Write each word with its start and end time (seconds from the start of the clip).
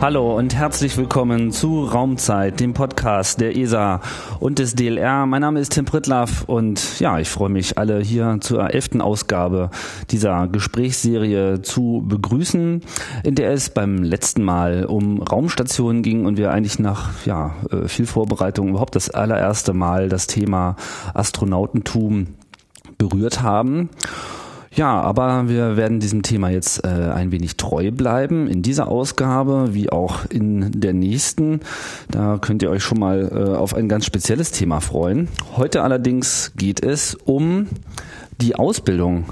Hallo 0.00 0.36
und 0.36 0.54
herzlich 0.54 0.96
willkommen 0.96 1.50
zu 1.50 1.82
Raumzeit, 1.84 2.60
dem 2.60 2.72
Podcast 2.72 3.40
der 3.40 3.56
ESA 3.56 4.00
und 4.38 4.60
des 4.60 4.76
DLR. 4.76 5.26
Mein 5.26 5.40
Name 5.40 5.58
ist 5.58 5.72
Tim 5.72 5.86
Pritlaff 5.86 6.44
und 6.46 7.00
ja, 7.00 7.18
ich 7.18 7.28
freue 7.28 7.48
mich, 7.48 7.78
alle 7.78 7.98
hier 7.98 8.38
zur 8.40 8.72
elften 8.72 9.00
Ausgabe 9.00 9.70
dieser 10.10 10.46
Gesprächsserie 10.46 11.62
zu 11.62 12.04
begrüßen, 12.06 12.82
in 13.24 13.34
der 13.34 13.50
es 13.50 13.70
beim 13.70 14.04
letzten 14.04 14.44
Mal 14.44 14.84
um 14.84 15.20
Raumstationen 15.20 16.02
ging 16.04 16.26
und 16.26 16.36
wir 16.36 16.52
eigentlich 16.52 16.78
nach 16.78 17.26
ja, 17.26 17.56
äh, 17.72 17.88
viel 17.88 18.06
Vorbereitung 18.06 18.68
überhaupt 18.68 18.94
das 18.94 19.10
allererste 19.10 19.74
Mal 19.74 20.08
das 20.08 20.28
Thema 20.28 20.76
Astronautentum 21.12 22.28
berührt 22.98 23.42
haben. 23.42 23.90
Ja, 24.78 25.00
aber 25.00 25.48
wir 25.48 25.76
werden 25.76 25.98
diesem 25.98 26.22
Thema 26.22 26.50
jetzt 26.50 26.84
äh, 26.84 26.88
ein 26.88 27.32
wenig 27.32 27.56
treu 27.56 27.90
bleiben 27.90 28.46
in 28.46 28.62
dieser 28.62 28.86
Ausgabe 28.86 29.74
wie 29.74 29.90
auch 29.90 30.24
in 30.26 30.70
der 30.70 30.92
nächsten. 30.92 31.62
Da 32.12 32.38
könnt 32.40 32.62
ihr 32.62 32.70
euch 32.70 32.84
schon 32.84 33.00
mal 33.00 33.28
äh, 33.32 33.56
auf 33.56 33.74
ein 33.74 33.88
ganz 33.88 34.06
spezielles 34.06 34.52
Thema 34.52 34.78
freuen. 34.78 35.26
Heute 35.56 35.82
allerdings 35.82 36.52
geht 36.54 36.80
es 36.80 37.16
um 37.16 37.66
die 38.40 38.54
Ausbildung 38.54 39.24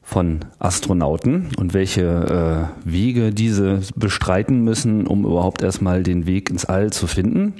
von 0.00 0.44
Astronauten 0.60 1.48
und 1.56 1.74
welche 1.74 2.70
äh, 2.84 2.88
Wege 2.88 3.32
diese 3.32 3.80
bestreiten 3.96 4.62
müssen, 4.62 5.08
um 5.08 5.24
überhaupt 5.24 5.62
erstmal 5.62 6.04
den 6.04 6.24
Weg 6.24 6.50
ins 6.50 6.66
All 6.66 6.92
zu 6.92 7.08
finden. 7.08 7.54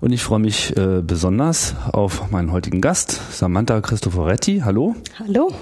Und 0.00 0.10
ich 0.10 0.24
freue 0.24 0.40
mich 0.40 0.76
äh, 0.76 1.00
besonders 1.00 1.76
auf 1.92 2.32
meinen 2.32 2.50
heutigen 2.50 2.80
Gast, 2.80 3.20
Samantha 3.30 3.80
Cristoforetti. 3.80 4.62
Hallo. 4.64 4.96
Hallo. 5.20 5.52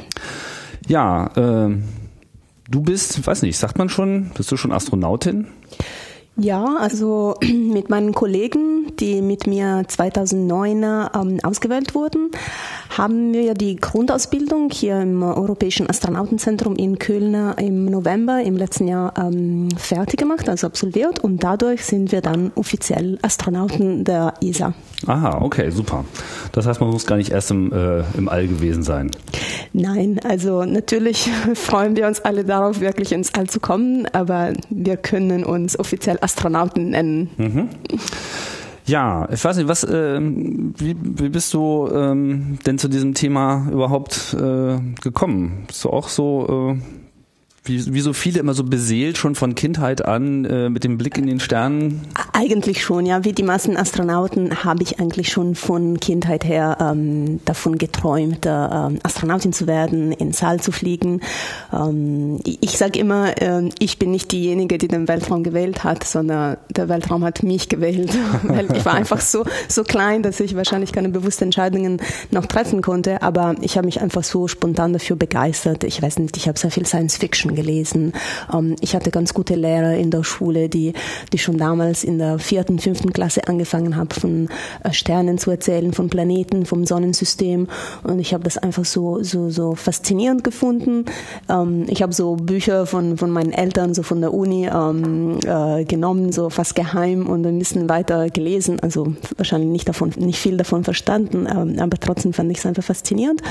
Ja, 0.91 1.27
äh, 1.37 1.77
du 2.69 2.81
bist, 2.83 3.25
weiß 3.25 3.43
nicht, 3.43 3.57
sagt 3.57 3.79
man 3.79 3.89
schon, 3.89 4.33
bist 4.35 4.51
du 4.51 4.57
schon 4.57 4.73
Astronautin? 4.73 5.47
Ja, 6.41 6.79
also 6.79 7.35
mit 7.43 7.91
meinen 7.91 8.15
Kollegen, 8.15 8.93
die 8.99 9.21
mit 9.21 9.47
mir 9.47 9.85
2009 9.87 10.83
ähm, 10.83 11.39
ausgewählt 11.43 11.95
wurden, 11.95 12.31
haben 12.97 13.35
wir 13.35 13.53
die 13.53 13.77
Grundausbildung 13.77 14.71
hier 14.71 15.03
im 15.03 15.23
Europäischen 15.23 15.89
Astronautenzentrum 15.89 16.77
in 16.77 16.99
Köln 16.99 17.35
im 17.59 17.85
November 17.85 18.43
im 18.43 18.57
letzten 18.57 18.89
Jahr 18.89 19.13
ähm, 19.19 19.69
fertig 19.77 20.19
gemacht, 20.19 20.49
also 20.49 20.67
absolviert 20.67 21.19
und 21.19 21.45
dadurch 21.45 21.85
sind 21.85 22.11
wir 22.11 22.23
dann 22.23 22.53
offiziell 22.55 23.19
Astronauten 23.21 24.05
der 24.05 24.33
ESA. 24.43 24.73
Aha, 25.07 25.43
okay, 25.43 25.71
super. 25.71 26.07
Das 26.53 26.67
heißt, 26.67 26.81
man 26.81 26.91
muss 26.91 27.07
gar 27.07 27.17
nicht 27.17 27.33
erst 27.33 27.51
im, 27.51 27.71
äh, 27.73 28.03
im 28.17 28.29
All 28.31 28.49
gewesen 28.49 28.83
sein. 28.83 29.11
Nein, 29.75 30.19
also 30.25 30.65
natürlich 30.65 31.31
freuen 31.55 31.97
wir 31.97 32.07
uns 32.07 32.21
alle 32.21 32.45
darauf, 32.45 32.81
wirklich 32.81 33.13
ins 33.13 33.35
All 33.35 33.49
zu 33.49 33.61
kommen, 33.61 34.07
aber 34.13 34.55
wir 34.71 34.97
können 34.97 35.45
uns 35.45 35.79
offiziell 35.79 36.17
Astronauten 36.21 36.30
nennen. 36.91 37.31
Mhm. 37.37 37.69
Ja, 38.87 39.29
ich 39.31 39.45
weiß 39.45 39.57
nicht, 39.57 39.69
was, 39.69 39.85
äh, 39.85 40.21
wie, 40.21 40.97
wie 41.01 41.29
bist 41.29 41.55
du 41.55 41.89
ähm, 41.93 42.59
denn 42.67 42.79
zu 42.79 42.89
diesem 42.89 43.15
Thema 43.15 43.69
überhaupt 43.71 44.35
äh, 44.35 44.79
gekommen? 45.01 45.65
Bist 45.69 45.85
du 45.85 45.91
auch 45.91 46.09
so 46.09 46.75
äh, 46.77 47.00
wie, 47.65 47.93
wie 47.93 48.01
so 48.01 48.15
viele 48.15 48.41
immer 48.41 48.55
so 48.55 48.65
beseelt 48.65 49.19
schon 49.19 49.35
von 49.35 49.55
Kindheit 49.55 50.05
an 50.07 50.47
äh, 50.47 50.71
mit 50.71 50.83
dem 50.83 50.97
Blick 50.97 51.19
in 51.19 51.27
den 51.27 51.41
Sternen? 51.41 52.01
Eigentlich 52.33 52.83
schon, 52.83 53.05
ja. 53.05 53.23
Wie 53.25 53.35
die 53.35 53.43
meisten 53.43 53.77
Astronauten 53.77 54.65
habe 54.65 54.83
ich 54.83 54.99
eigentlich 54.99 55.29
schon 55.29 55.55
von 55.55 56.01
Kindheit 56.01 56.45
her 56.45 56.79
ähm, 56.81 57.41
davon 57.45 57.77
geträumt, 57.77 58.47
äh, 58.47 58.49
Astronautin 58.49 59.53
zu 59.53 59.67
werden, 59.67 60.11
ins 60.13 60.39
Saal 60.39 60.61
zu 60.61 60.73
fliegen. 60.73 61.21
Ähm, 61.71 62.41
ich 62.45 62.79
sage 62.79 62.99
immer, 62.99 63.41
äh, 63.43 63.69
ich 63.79 63.99
bin 63.99 64.11
nicht 64.11 64.33
diejenige, 64.33 64.79
die 64.79 64.89
den 64.89 65.07
Weltraum 65.07 65.43
gewählt 65.43 65.85
hat, 65.85 66.05
sondern 66.05 66.57
der 66.71 66.89
Weltraum 66.89 67.25
hat 67.25 67.43
mich 67.43 67.69
gewählt. 67.69 68.17
Weil 68.43 68.75
ich 68.75 68.87
war 68.87 68.95
einfach 68.95 69.21
so, 69.21 69.45
so 69.69 69.85
klein, 69.85 70.23
dass 70.23 70.41
ich 70.41 70.57
wahrscheinlich 70.57 70.93
keine 70.93 71.11
bewussten 71.11 71.45
Entscheidungen 71.45 72.01
noch 72.31 72.47
treffen 72.47 72.81
konnte. 72.81 73.21
Aber 73.21 73.55
ich 73.61 73.77
habe 73.77 73.85
mich 73.85 74.01
einfach 74.01 74.25
so 74.25 74.49
spontan 74.49 74.95
dafür 74.95 75.17
begeistert. 75.17 75.85
Ich 75.85 76.01
weiß 76.01 76.21
nicht, 76.21 76.39
ich 76.39 76.49
habe 76.49 76.59
sehr 76.59 76.71
viel 76.71 76.87
Science 76.87 77.19
Fiction 77.19 77.50
Menschen 77.51 77.55
gelesen. 77.55 78.13
Ähm, 78.53 78.77
ich 78.81 78.95
hatte 78.95 79.11
ganz 79.11 79.35
gute 79.35 79.55
Lehrer 79.55 79.95
in 79.95 80.11
der 80.11 80.25
Schule, 80.25 80.69
die, 80.69 80.93
die 81.33 81.39
schon 81.39 81.59
damals 81.59 82.05
in 82.05 82.19
der 82.19 82.39
vierten, 82.39 82.79
fünften 82.79 83.13
Klasse 83.13 83.47
angefangen 83.49 83.97
haben, 83.97 84.11
von 84.11 84.49
äh, 84.85 84.93
Sternen 84.93 85.39
zu 85.39 85.51
erzählen, 85.51 85.93
von 85.93 86.09
Planeten, 86.09 86.67
vom 86.67 86.85
Sonnensystem. 86.85 87.69
Und 88.03 88.19
ich 88.19 88.33
habe 88.33 88.45
das 88.45 88.59
einfach 88.59 88.85
so, 88.85 89.23
so, 89.23 89.51
so 89.51 89.75
faszinierend 89.75 90.45
gefunden. 90.45 91.05
Ähm, 91.49 91.87
ich 91.89 92.03
habe 92.03 92.13
so 92.13 92.37
Bücher 92.37 92.87
von, 92.87 93.17
von 93.17 93.31
meinen 93.31 93.53
Eltern, 93.53 93.95
so 93.95 94.03
von 94.03 94.21
der 94.21 94.33
Uni 94.33 94.67
ähm, 94.67 95.39
äh, 95.45 95.85
genommen, 95.85 96.33
so 96.33 96.51
fast 96.51 96.75
geheim 96.75 97.27
und 97.27 97.47
ein 97.47 97.59
bisschen 97.59 97.89
weiter 97.89 98.31
gelesen. 98.31 98.81
Also 98.81 99.15
wahrscheinlich 99.37 99.71
nicht 99.71 99.89
davon, 99.89 100.13
nicht 100.17 100.39
viel 100.39 100.57
davon 100.57 100.85
verstanden, 100.85 101.47
aber 101.47 101.99
trotzdem 101.99 102.33
fand 102.33 102.51
ich 102.51 102.59
es 102.59 102.67
einfach 102.67 102.83
faszinierend. 102.83 103.43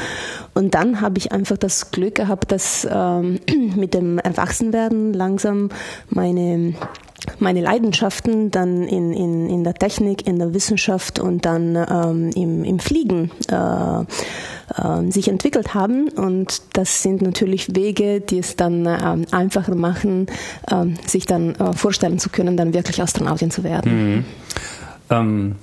Und 0.54 0.76
dann 0.76 1.02
habe 1.02 1.18
ich 1.18 1.32
einfach 1.32 1.58
das 1.58 1.92
Glück 1.92 2.16
gehabt, 2.16 2.52
dass 2.52 2.88
ähm, 2.90 3.40
mit 3.76 3.89
mit 3.90 3.94
dem 3.96 4.20
Erwachsenwerden 4.20 5.14
langsam 5.14 5.70
meine 6.10 6.76
meine 7.40 7.62
Leidenschaften 7.62 8.50
dann 8.50 8.84
in, 8.84 9.14
in, 9.14 9.50
in 9.50 9.64
der 9.64 9.74
Technik, 9.74 10.26
in 10.26 10.40
der 10.40 10.54
Wissenschaft 10.54 11.20
und 11.20 11.46
dann 11.46 11.76
ähm, 11.76 12.32
im, 12.34 12.64
im 12.64 12.80
Fliegen 12.80 13.30
äh, 13.52 14.02
äh, 14.02 15.12
sich 15.12 15.28
entwickelt 15.28 15.74
haben. 15.74 16.10
Und 16.10 16.62
das 16.74 17.04
sind 17.04 17.22
natürlich 17.22 17.76
Wege, 17.76 18.22
die 18.22 18.40
es 18.40 18.56
dann 18.56 18.86
ähm, 18.86 19.26
einfacher 19.32 19.76
machen, 19.76 20.28
ähm, 20.72 20.96
sich 21.06 21.26
dann 21.26 21.56
äh, 21.56 21.74
vorstellen 21.74 22.20
zu 22.20 22.30
können, 22.30 22.58
dann 22.58 22.74
wirklich 22.74 23.02
Astronautin 23.02 23.52
zu 23.52 23.64
werden. 23.64 24.16
Mhm. 24.16 24.26
Ähm, 25.10 25.56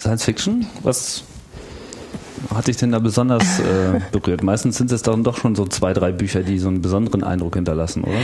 Science 0.00 0.24
Fiction, 0.24 0.66
was 0.82 1.24
hat 2.54 2.66
dich 2.66 2.76
denn 2.76 2.92
da 2.92 2.98
besonders 2.98 3.60
äh, 3.60 4.00
berührt? 4.12 4.42
Meistens 4.42 4.76
sind 4.76 4.92
es 4.92 5.02
dann 5.02 5.24
doch 5.24 5.36
schon 5.36 5.54
so 5.54 5.66
zwei, 5.66 5.92
drei 5.92 6.12
Bücher, 6.12 6.42
die 6.42 6.58
so 6.58 6.68
einen 6.68 6.82
besonderen 6.82 7.24
Eindruck 7.24 7.54
hinterlassen, 7.54 8.04
oder? 8.04 8.16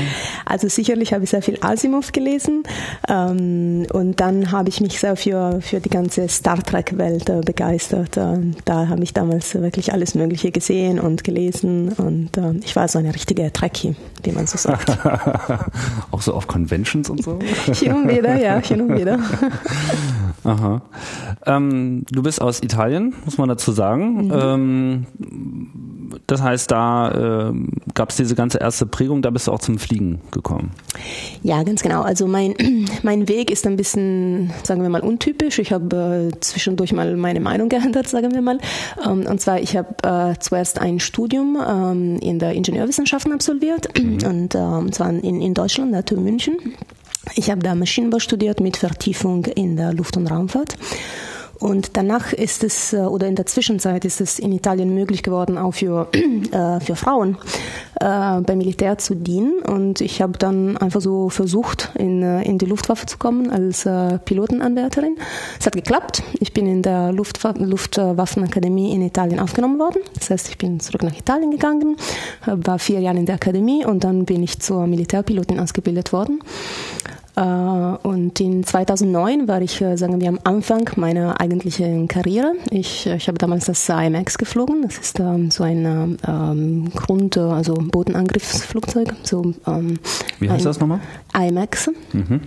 Also 0.44 0.68
sicherlich 0.68 1.12
habe 1.12 1.24
ich 1.24 1.30
sehr 1.30 1.42
viel 1.42 1.58
Asimov 1.60 2.12
gelesen 2.12 2.62
ähm, 3.08 3.86
und 3.92 4.20
dann 4.20 4.52
habe 4.52 4.68
ich 4.68 4.80
mich 4.80 5.00
sehr 5.00 5.16
für, 5.16 5.60
für 5.60 5.80
die 5.80 5.90
ganze 5.90 6.28
Star 6.28 6.62
Trek-Welt 6.62 7.28
äh, 7.28 7.40
begeistert. 7.40 8.16
Äh, 8.16 8.38
da 8.64 8.88
habe 8.88 9.02
ich 9.02 9.12
damals 9.12 9.54
wirklich 9.54 9.92
alles 9.92 10.14
Mögliche 10.14 10.50
gesehen 10.50 10.98
und 10.98 11.24
gelesen 11.24 11.92
und 11.92 12.36
äh, 12.36 12.52
ich 12.64 12.76
war 12.76 12.88
so 12.88 12.98
eine 12.98 13.14
richtige 13.14 13.52
Trekkie, 13.52 13.96
wie 14.22 14.32
man 14.32 14.46
so 14.46 14.58
sagt. 14.58 14.90
Auch 16.10 16.22
so 16.22 16.34
auf 16.34 16.46
Conventions 16.46 17.08
und 17.10 17.22
so? 17.22 17.38
hin 17.72 17.92
und 17.92 18.08
wieder, 18.08 18.36
ja, 18.36 18.58
hin 18.58 18.80
und 18.82 18.98
wieder. 18.98 19.18
Aha. 20.44 20.82
Ähm, 21.46 22.04
du 22.10 22.22
bist 22.22 22.40
aus 22.40 22.62
Italien, 22.62 23.14
muss 23.24 23.38
man 23.38 23.48
dazu 23.48 23.72
sagen. 23.72 24.11
Mhm. 24.12 24.32
Ähm, 24.32 25.06
das 26.26 26.42
heißt, 26.42 26.70
da 26.70 27.50
äh, 27.50 27.52
gab 27.94 28.10
es 28.10 28.16
diese 28.16 28.34
ganze 28.34 28.58
erste 28.58 28.86
Prägung, 28.86 29.22
da 29.22 29.30
bist 29.30 29.46
du 29.46 29.52
auch 29.52 29.58
zum 29.58 29.78
Fliegen 29.78 30.20
gekommen. 30.30 30.72
Ja, 31.42 31.62
ganz 31.62 31.82
genau. 31.82 32.02
Also 32.02 32.26
mein, 32.26 32.54
mein 33.02 33.28
Weg 33.28 33.50
ist 33.50 33.66
ein 33.66 33.76
bisschen, 33.76 34.52
sagen 34.62 34.82
wir 34.82 34.88
mal, 34.88 35.02
untypisch. 35.02 35.58
Ich 35.58 35.72
habe 35.72 36.30
äh, 36.32 36.40
zwischendurch 36.40 36.92
mal 36.92 37.16
meine 37.16 37.40
Meinung 37.40 37.68
geändert, 37.70 38.08
sagen 38.08 38.32
wir 38.32 38.42
mal. 38.42 38.58
Ähm, 39.04 39.26
und 39.26 39.40
zwar, 39.40 39.60
ich 39.60 39.76
habe 39.76 39.94
äh, 40.02 40.38
zuerst 40.38 40.80
ein 40.80 41.00
Studium 41.00 41.58
ähm, 41.66 42.18
in 42.18 42.38
der 42.38 42.52
Ingenieurwissenschaften 42.52 43.32
absolviert, 43.32 43.88
mhm. 43.98 44.18
und 44.26 44.54
ähm, 44.54 44.92
zwar 44.92 45.10
in, 45.10 45.40
in 45.40 45.54
Deutschland, 45.54 45.92
der 45.92 46.04
TU 46.04 46.20
München. 46.20 46.56
Ich 47.34 47.50
habe 47.50 47.62
da 47.62 47.74
Maschinenbau 47.74 48.18
studiert 48.18 48.60
mit 48.60 48.76
Vertiefung 48.76 49.44
in 49.44 49.76
der 49.76 49.92
Luft- 49.94 50.16
und 50.16 50.26
Raumfahrt. 50.26 50.76
Und 51.62 51.96
danach 51.96 52.32
ist 52.32 52.64
es, 52.64 52.92
äh, 52.92 52.96
oder 52.96 53.28
in 53.28 53.36
der 53.36 53.46
Zwischenzeit 53.46 54.04
ist 54.04 54.20
es 54.20 54.40
in 54.40 54.50
Italien 54.50 54.92
möglich 54.94 55.22
geworden, 55.22 55.58
auch 55.58 55.74
für, 55.74 56.08
äh, 56.50 56.80
für 56.80 56.96
Frauen 56.96 57.38
äh, 58.00 58.40
beim 58.40 58.58
Militär 58.58 58.98
zu 58.98 59.14
dienen. 59.14 59.62
Und 59.62 60.00
ich 60.00 60.20
habe 60.20 60.36
dann 60.36 60.76
einfach 60.76 61.00
so 61.00 61.28
versucht, 61.28 61.92
in, 61.94 62.20
äh, 62.24 62.42
in 62.42 62.58
die 62.58 62.66
Luftwaffe 62.66 63.06
zu 63.06 63.16
kommen 63.16 63.48
als 63.50 63.86
äh, 63.86 64.18
Pilotenanwärterin. 64.18 65.16
Es 65.60 65.66
hat 65.66 65.74
geklappt. 65.74 66.24
Ich 66.40 66.52
bin 66.52 66.66
in 66.66 66.82
der 66.82 67.12
Luftwa 67.12 67.54
Luftwaffenakademie 67.56 68.92
in 68.92 69.02
Italien 69.02 69.38
aufgenommen 69.38 69.78
worden. 69.78 70.02
Das 70.14 70.30
heißt, 70.30 70.48
ich 70.48 70.58
bin 70.58 70.80
zurück 70.80 71.04
nach 71.04 71.16
Italien 71.16 71.52
gegangen, 71.52 71.96
war 72.44 72.80
vier 72.80 72.98
Jahre 72.98 73.18
in 73.18 73.26
der 73.26 73.36
Akademie 73.36 73.84
und 73.84 74.02
dann 74.02 74.24
bin 74.24 74.42
ich 74.42 74.58
zur 74.58 74.88
Militärpilotin 74.88 75.60
ausgebildet 75.60 76.12
worden. 76.12 76.40
Äh, 77.34 77.40
und 77.40 78.38
in 78.40 78.64
2009 78.64 79.48
war 79.48 79.62
ich, 79.62 79.80
äh, 79.80 79.96
sagen 79.96 80.20
wir, 80.20 80.28
am 80.28 80.38
Anfang 80.44 80.90
meiner 80.96 81.40
eigentlichen 81.40 82.08
Karriere. 82.08 82.52
Ich, 82.70 83.06
äh, 83.06 83.16
ich 83.16 83.28
habe 83.28 83.38
damals 83.38 83.66
das 83.66 83.88
IMX 83.88 84.38
geflogen. 84.38 84.82
Das 84.82 84.98
ist 84.98 85.18
ähm, 85.18 85.50
so 85.50 85.64
ein 85.64 86.18
ähm, 86.26 86.90
Grund, 86.94 87.38
also 87.38 87.74
Bodenangriffsflugzeug. 87.74 89.14
So, 89.22 89.54
ähm, 89.66 89.98
Wie 90.40 90.50
heißt 90.50 90.66
das 90.66 90.80
nochmal? 90.80 91.00
IMX. 91.34 91.90
Mhm. 92.12 92.40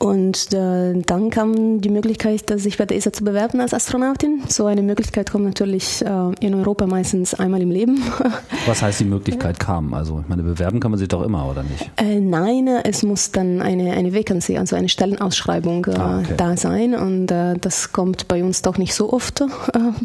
Und 0.00 0.54
äh, 0.54 0.94
dann 1.04 1.28
kam 1.28 1.82
die 1.82 1.90
Möglichkeit, 1.90 2.50
sich 2.58 2.78
bei 2.78 2.86
der 2.86 2.96
ESA 2.96 3.12
zu 3.12 3.22
bewerben 3.22 3.60
als 3.60 3.74
Astronautin. 3.74 4.40
So 4.48 4.64
eine 4.64 4.80
Möglichkeit 4.80 5.30
kommt 5.30 5.44
natürlich 5.44 6.02
äh, 6.02 6.32
in 6.40 6.54
Europa 6.54 6.86
meistens 6.86 7.34
einmal 7.34 7.60
im 7.60 7.70
Leben. 7.70 8.02
Was 8.66 8.80
heißt 8.80 9.00
die 9.00 9.04
Möglichkeit 9.04 9.60
kam? 9.60 9.92
Also 9.92 10.20
ich 10.22 10.28
meine, 10.28 10.42
bewerben 10.42 10.80
kann 10.80 10.90
man 10.90 10.96
sich 10.96 11.08
doch 11.08 11.22
immer, 11.22 11.46
oder 11.46 11.64
nicht? 11.64 11.90
Äh, 11.98 12.18
nein, 12.18 12.66
es 12.82 13.02
muss 13.02 13.30
dann 13.30 13.60
eine, 13.60 13.92
eine 13.92 14.14
Vacancy, 14.14 14.56
also 14.56 14.74
eine 14.74 14.88
Stellenausschreibung 14.88 15.84
äh, 15.84 15.94
ah, 15.96 16.20
okay. 16.20 16.34
da 16.34 16.56
sein. 16.56 16.94
Und 16.94 17.30
äh, 17.30 17.58
das 17.60 17.92
kommt 17.92 18.26
bei 18.26 18.42
uns 18.42 18.62
doch 18.62 18.78
nicht 18.78 18.94
so 18.94 19.12
oft 19.12 19.42
äh, 19.42 19.48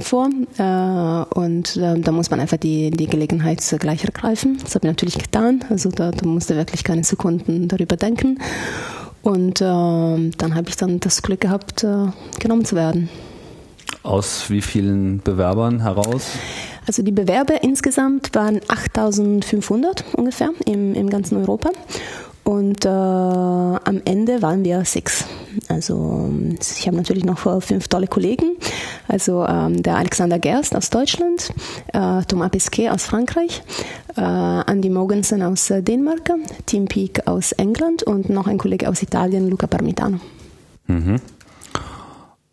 vor. 0.01 0.27
Äh, 0.57 1.39
und 1.39 1.77
äh, 1.77 1.97
da 2.01 2.11
muss 2.11 2.29
man 2.29 2.41
einfach 2.41 2.57
die, 2.57 2.91
die 2.91 3.07
Gelegenheit 3.07 3.61
gleich 3.79 4.03
ergreifen. 4.03 4.57
Das 4.61 4.75
habe 4.75 4.87
ich 4.87 4.91
natürlich 4.91 5.17
getan. 5.17 5.63
Also 5.69 5.89
da, 5.89 6.11
da 6.11 6.27
musste 6.27 6.57
wirklich 6.57 6.83
keine 6.83 7.05
Sekunden 7.05 7.69
darüber 7.69 7.95
denken. 7.95 8.39
Und 9.25 9.59
äh, 9.59 9.65
dann 9.65 10.53
habe 10.53 10.69
ich 10.69 10.75
dann 10.75 10.99
das 10.99 11.23
Glück 11.23 11.41
gehabt, 11.41 11.83
äh, 11.83 12.05
genommen 12.39 12.63
zu 12.63 12.75
werden. 12.75 13.09
Aus 14.03 14.51
wie 14.51 14.61
vielen 14.61 15.19
Bewerbern 15.19 15.81
heraus? 15.81 16.27
Also 16.85 17.01
die 17.01 17.11
Bewerber 17.11 17.63
insgesamt 17.63 18.35
waren 18.35 18.61
8500 18.67 20.05
ungefähr 20.13 20.51
im, 20.67 20.93
im 20.93 21.09
ganzen 21.09 21.37
Europa. 21.37 21.71
Und 22.45 22.85
äh, 22.85 22.89
am 22.89 24.01
Ende 24.05 24.43
waren 24.43 24.63
wir 24.63 24.85
sechs. 24.85 25.25
Also 25.67 26.29
ich 26.61 26.85
habe 26.85 26.95
natürlich 26.95 27.25
noch 27.25 27.39
fünf 27.63 27.87
tolle 27.87 28.05
Kollegen. 28.05 28.55
Also 29.07 29.45
ähm, 29.47 29.81
der 29.81 29.97
Alexander 29.97 30.37
Gerst 30.37 30.75
aus 30.75 30.91
Deutschland, 30.91 31.51
äh, 31.91 32.21
Thomas 32.27 32.51
Pesquet 32.51 32.89
aus 32.91 33.03
Frankreich, 33.05 33.63
äh, 34.15 34.21
Andy 34.21 34.91
Mogensen 34.91 35.41
aus 35.41 35.71
äh, 35.71 35.81
Dänemark, 35.81 36.31
Tim 36.67 36.85
Peake 36.85 37.25
aus 37.25 37.51
England 37.53 38.03
und 38.03 38.29
noch 38.29 38.45
ein 38.45 38.59
Kollege 38.59 38.89
aus 38.89 39.01
Italien, 39.01 39.49
Luca 39.49 39.65
Parmitano. 39.65 40.19
Mhm. 40.85 41.19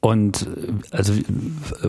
Und 0.05 0.49
äh, 0.49 0.97
also 0.97 1.13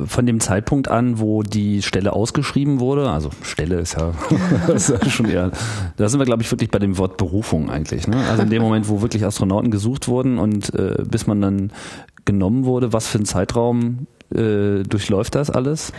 von 0.05 0.27
dem 0.27 0.39
Zeitpunkt 0.39 0.87
an, 0.87 1.19
wo 1.19 1.41
die 1.41 1.81
Stelle 1.81 2.13
ausgeschrieben 2.13 2.79
wurde, 2.79 3.09
also 3.09 3.31
Stelle 3.41 3.79
ist 3.79 3.97
ja, 3.99 4.13
ist 4.73 4.89
ja 4.89 5.09
schon 5.09 5.25
eher, 5.25 5.51
da 5.97 6.07
sind 6.07 6.19
wir, 6.19 6.25
glaube 6.25 6.43
ich, 6.43 6.51
wirklich 6.51 6.69
bei 6.69 6.77
dem 6.77 6.99
Wort 6.99 7.17
Berufung 7.17 7.71
eigentlich. 7.71 8.07
Ne? 8.07 8.17
Also 8.29 8.43
in 8.43 8.51
dem 8.51 8.61
Moment, 8.61 8.87
wo 8.87 9.01
wirklich 9.01 9.25
Astronauten 9.25 9.71
gesucht 9.71 10.07
wurden 10.07 10.37
und 10.37 10.75
äh, 10.75 11.03
bis 11.03 11.25
man 11.25 11.41
dann 11.41 11.71
genommen 12.25 12.65
wurde, 12.65 12.93
was 12.93 13.07
für 13.07 13.17
ein 13.17 13.25
Zeitraum 13.25 14.05
äh, 14.33 14.83
durchläuft 14.83 15.33
das 15.33 15.49
alles? 15.49 15.91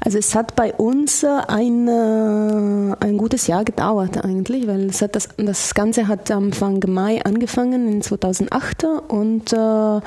Also 0.00 0.18
es 0.18 0.34
hat 0.34 0.56
bei 0.56 0.74
uns 0.74 1.22
äh, 1.22 1.28
ein, 1.46 1.86
äh, 1.86 2.96
ein 2.98 3.16
gutes 3.16 3.46
Jahr 3.46 3.64
gedauert 3.64 4.24
eigentlich, 4.24 4.66
weil 4.66 4.86
es 4.86 5.02
hat 5.02 5.14
das, 5.14 5.28
das 5.36 5.74
Ganze 5.74 6.08
hat 6.08 6.32
Anfang 6.32 6.80
Mai 6.88 7.24
angefangen 7.24 7.92
in 7.92 8.02
2008 8.02 8.84
und 9.08 9.52
äh, 9.52 10.00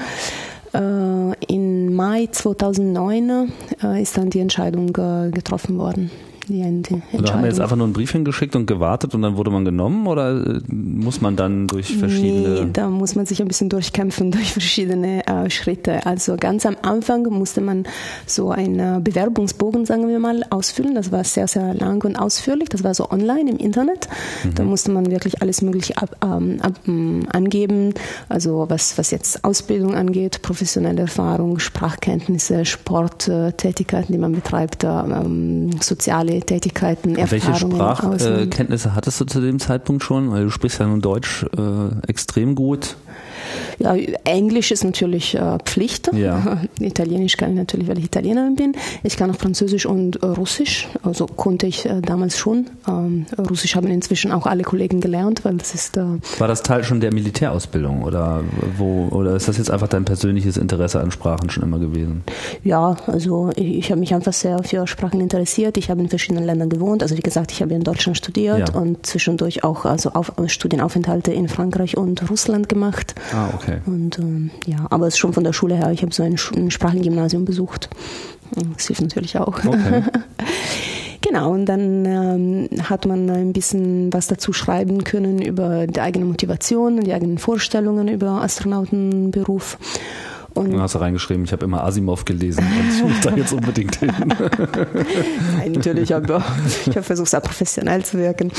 äh, 0.73 1.45
in 1.47 1.93
Mai 1.93 2.27
2009 2.31 3.51
äh, 3.83 4.01
ist 4.01 4.17
dann 4.17 4.29
die 4.29 4.39
Entscheidung 4.39 4.89
äh, 4.89 5.29
getroffen 5.31 5.77
worden 5.77 6.11
die 6.47 6.61
Entscheidung. 6.61 7.01
Oder 7.13 7.33
haben 7.33 7.41
wir 7.41 7.49
jetzt 7.49 7.59
einfach 7.59 7.75
nur 7.75 7.85
einen 7.85 7.93
Brief 7.93 8.11
hingeschickt 8.11 8.55
und 8.55 8.65
gewartet 8.65 9.13
und 9.13 9.21
dann 9.21 9.37
wurde 9.37 9.51
man 9.51 9.65
genommen 9.65 10.07
oder 10.07 10.55
äh, 10.55 10.59
muss 10.67 11.21
man 11.21 11.35
dann 11.35 11.67
durch 11.67 11.97
verschiedene... 11.97 12.65
Nee, 12.65 12.69
da 12.73 12.89
muss 12.89 13.15
man 13.15 13.25
sich 13.25 13.41
ein 13.41 13.47
bisschen 13.47 13.69
durchkämpfen 13.69 14.31
durch 14.37 14.51
verschiedene 14.51 15.25
äh, 15.27 15.49
Schritte. 15.49 16.05
Also 16.05 16.35
ganz 16.37 16.65
am 16.65 16.77
Anfang 16.81 17.23
musste 17.23 17.61
man 17.61 17.85
so 18.25 18.51
einen 18.51 19.03
Bewerbungsbogen, 19.03 19.85
sagen 19.85 20.07
wir 20.07 20.19
mal, 20.19 20.43
ausfüllen. 20.49 20.95
Das 20.95 21.11
war 21.11 21.23
sehr, 21.23 21.47
sehr 21.47 21.73
lang 21.73 22.03
und 22.03 22.15
ausführlich. 22.15 22.69
Das 22.69 22.83
war 22.83 22.93
so 22.93 23.09
online 23.09 23.49
im 23.49 23.57
Internet. 23.57 24.07
Mhm. 24.43 24.55
Da 24.55 24.63
musste 24.63 24.91
man 24.91 25.09
wirklich 25.11 25.41
alles 25.41 25.61
Mögliche 25.61 25.97
ab, 25.97 26.15
ähm, 26.23 26.57
ab, 26.61 26.73
ähm, 26.87 27.27
angeben. 27.31 27.93
Also 28.29 28.65
was, 28.69 28.97
was 28.97 29.11
jetzt 29.11 29.43
Ausbildung 29.43 29.95
angeht, 29.95 30.41
professionelle 30.41 31.01
Erfahrung, 31.01 31.59
Sprachkenntnisse, 31.59 32.65
Sporttätigkeiten, 32.65 34.13
die 34.13 34.19
man 34.19 34.33
betreibt, 34.33 34.83
ähm, 34.83 35.71
soziale 35.81 36.36
Tätigkeiten, 36.41 37.15
Erfahrungen. 37.15 37.79
Welche 37.79 38.15
Sprachkenntnisse 38.25 38.95
hattest 38.95 39.21
du 39.21 39.25
zu 39.25 39.41
dem 39.41 39.59
Zeitpunkt 39.59 40.03
schon? 40.03 40.31
Weil 40.31 40.45
du 40.45 40.49
sprichst 40.49 40.79
ja 40.79 40.87
nun 40.87 41.01
Deutsch 41.01 41.45
äh, 41.57 42.07
extrem 42.07 42.55
gut. 42.55 42.97
Ja, 43.79 43.95
Englisch 44.23 44.71
ist 44.71 44.83
natürlich 44.83 45.35
äh, 45.35 45.57
Pflicht. 45.65 46.09
Ja. 46.13 46.61
Italienisch 46.79 47.37
kann 47.37 47.51
ich 47.51 47.57
natürlich, 47.57 47.87
weil 47.87 47.97
ich 47.99 48.05
Italienerin 48.05 48.55
bin. 48.55 48.73
Ich 49.03 49.17
kann 49.17 49.31
auch 49.31 49.35
Französisch 49.35 49.85
und 49.85 50.21
äh, 50.23 50.25
Russisch. 50.25 50.87
Also 51.03 51.27
konnte 51.27 51.67
ich 51.67 51.85
äh, 51.85 52.01
damals 52.01 52.37
schon. 52.37 52.67
Ähm, 52.87 53.25
Russisch 53.37 53.75
haben 53.75 53.87
inzwischen 53.87 54.31
auch 54.31 54.45
alle 54.45 54.63
Kollegen 54.63 55.01
gelernt, 55.01 55.45
weil 55.45 55.55
das 55.55 55.73
ist. 55.73 55.97
Äh, 55.97 56.05
War 56.37 56.47
das 56.47 56.63
Teil 56.63 56.83
schon 56.83 56.99
der 56.99 57.13
Militärausbildung 57.13 58.03
oder 58.03 58.43
wo 58.77 59.07
oder 59.11 59.35
ist 59.35 59.47
das 59.47 59.57
jetzt 59.57 59.71
einfach 59.71 59.87
dein 59.87 60.05
persönliches 60.05 60.57
Interesse 60.57 60.99
an 60.99 61.11
Sprachen 61.11 61.49
schon 61.49 61.63
immer 61.63 61.79
gewesen? 61.79 62.23
Ja, 62.63 62.97
also 63.07 63.51
ich, 63.55 63.77
ich 63.77 63.91
habe 63.91 63.99
mich 63.99 64.13
einfach 64.13 64.33
sehr 64.33 64.63
für 64.63 64.87
Sprachen 64.87 65.21
interessiert. 65.21 65.77
Ich 65.77 65.89
habe 65.89 66.01
in 66.01 66.09
verschiedenen 66.09 66.45
Ländern 66.45 66.69
gewohnt. 66.69 67.03
Also 67.03 67.17
wie 67.17 67.21
gesagt, 67.21 67.51
ich 67.51 67.61
habe 67.61 67.73
in 67.73 67.83
Deutschland 67.83 68.17
studiert 68.17 68.69
ja. 68.69 68.75
und 68.75 69.05
zwischendurch 69.05 69.63
auch 69.63 69.85
also 69.85 70.11
auf, 70.11 70.31
Studienaufenthalte 70.47 71.31
in 71.31 71.47
Frankreich 71.47 71.97
und 71.97 72.29
Russland 72.29 72.69
gemacht. 72.69 73.15
Ah, 73.33 73.36
okay. 73.53 73.79
Und 73.85 74.19
ähm, 74.19 74.51
ja, 74.65 74.85
aber 74.89 75.07
es 75.07 75.15
ist 75.15 75.19
schon 75.19 75.33
von 75.33 75.43
der 75.43 75.53
Schule 75.53 75.75
her. 75.75 75.91
Ich 75.91 76.01
habe 76.01 76.13
so 76.13 76.23
ein, 76.23 76.37
ein 76.55 76.71
Sprachengymnasium 76.71 77.45
besucht. 77.45 77.89
Das 78.73 78.87
hilft 78.87 79.01
natürlich 79.01 79.37
auch. 79.37 79.63
Okay. 79.65 80.03
Genau, 81.21 81.51
und 81.51 81.65
dann 81.65 82.05
ähm, 82.05 82.69
hat 82.83 83.05
man 83.05 83.29
ein 83.29 83.51
bisschen 83.51 84.13
was 84.13 84.27
dazu 84.27 84.53
schreiben 84.53 85.03
können 85.03 85.41
über 85.41 85.85
die 85.85 85.99
eigene 85.99 86.23
Motivation, 86.23 87.01
die 87.01 87.11
eigenen 87.11 87.37
Vorstellungen 87.37 88.07
über 88.07 88.43
Astronautenberuf. 88.43 89.77
Und 90.59 90.71
dann 90.71 90.81
hast 90.81 90.95
du 90.95 90.99
reingeschrieben, 90.99 91.43
ich 91.43 91.51
habe 91.51 91.65
immer 91.65 91.83
Asimov 91.83 92.25
gelesen 92.25 92.63
und 92.63 92.95
ich 92.95 93.03
muss 93.03 93.21
da 93.21 93.35
jetzt 93.35 93.53
unbedingt 93.53 93.95
hin. 93.97 94.11
nein, 95.57 95.71
natürlich, 95.73 96.13
aber 96.13 96.43
ich 96.85 96.95
habe 96.95 97.03
versucht, 97.03 97.29
sehr 97.29 97.41
professionell 97.41 98.03
zu 98.03 98.17
wirken. 98.17 98.51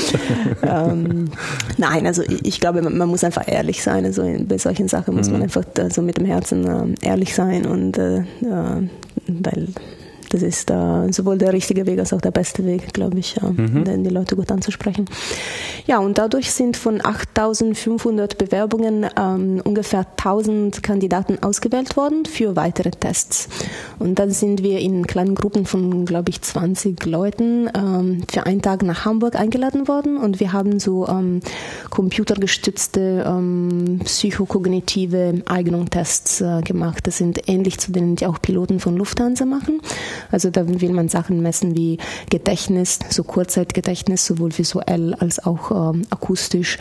ähm, 0.63 1.25
nein, 1.77 2.07
also 2.07 2.21
ich, 2.23 2.45
ich 2.45 2.59
glaube, 2.59 2.81
man, 2.81 2.97
man, 2.97 3.09
muss 3.09 3.23
einfach 3.23 3.47
ehrlich 3.47 3.83
sein. 3.83 4.05
Also 4.05 4.23
bei 4.47 4.57
solchen 4.57 4.87
Sachen 4.87 5.15
muss 5.15 5.27
mhm. 5.27 5.33
man 5.33 5.43
einfach 5.43 5.63
so 5.89 6.01
mit 6.01 6.17
dem 6.17 6.25
Herzen 6.25 6.95
äh, 7.03 7.07
ehrlich 7.07 7.35
sein 7.35 7.65
und 7.65 7.97
äh, 7.97 8.23
weil 9.27 9.67
das 10.29 10.41
ist 10.41 10.69
äh, 10.69 11.11
sowohl 11.11 11.37
der 11.37 11.53
richtige 11.53 11.85
Weg 11.85 11.99
als 11.99 12.13
auch 12.13 12.21
der 12.21 12.31
beste 12.31 12.65
Weg, 12.65 12.93
glaube 12.93 13.19
ich, 13.19 13.37
äh, 13.37 13.45
mhm. 13.45 14.03
die 14.03 14.09
Leute 14.09 14.35
gut 14.35 14.51
anzusprechen. 14.51 15.05
Ja, 15.87 15.99
und 15.99 16.17
dadurch 16.17 16.51
sind 16.51 16.77
von 16.77 17.03
8500 17.03 18.37
Bewerbungen 18.37 19.07
ähm, 19.17 19.61
ungefähr 19.63 20.05
1000 20.17 20.83
Kandidaten 20.83 21.41
ausgewählt 21.41 21.97
worden 21.97 22.25
für 22.25 22.55
weitere 22.55 22.91
Tests. 22.91 23.49
Und 23.97 24.19
dann 24.19 24.31
sind 24.31 24.63
wir 24.63 24.79
in 24.79 25.07
kleinen 25.07 25.35
Gruppen 25.35 25.65
von, 25.65 26.05
glaube 26.05 26.29
ich, 26.29 26.41
20 26.41 27.05
Leuten 27.05 27.69
ähm, 27.75 28.23
für 28.31 28.45
einen 28.45 28.61
Tag 28.61 28.83
nach 28.83 29.05
Hamburg 29.05 29.35
eingeladen 29.35 29.87
worden 29.87 30.17
und 30.17 30.39
wir 30.39 30.53
haben 30.53 30.79
so 30.79 31.07
ähm, 31.07 31.41
computergestützte 31.89 33.25
ähm, 33.25 33.99
psychokognitive 34.03 35.41
Eignungstests 35.45 36.41
äh, 36.41 36.61
gemacht. 36.61 37.07
Das 37.07 37.17
sind 37.17 37.49
ähnlich 37.49 37.79
zu 37.79 37.91
denen, 37.91 38.15
die 38.15 38.25
auch 38.25 38.41
Piloten 38.41 38.79
von 38.79 38.95
Lufthansa 38.95 39.45
machen. 39.45 39.81
Also 40.31 40.49
da 40.49 40.67
will 40.67 40.91
man 40.91 41.09
Sachen 41.09 41.41
messen 41.41 41.75
wie 41.75 41.97
Gedächtnis, 42.29 42.99
so 43.09 43.23
Kurzzeitgedächtnis, 43.23 44.25
sowohl 44.25 44.57
visuell 44.57 45.13
als 45.15 45.45
auch 45.45 45.93
ähm, 45.93 46.03
akustisch, 46.09 46.77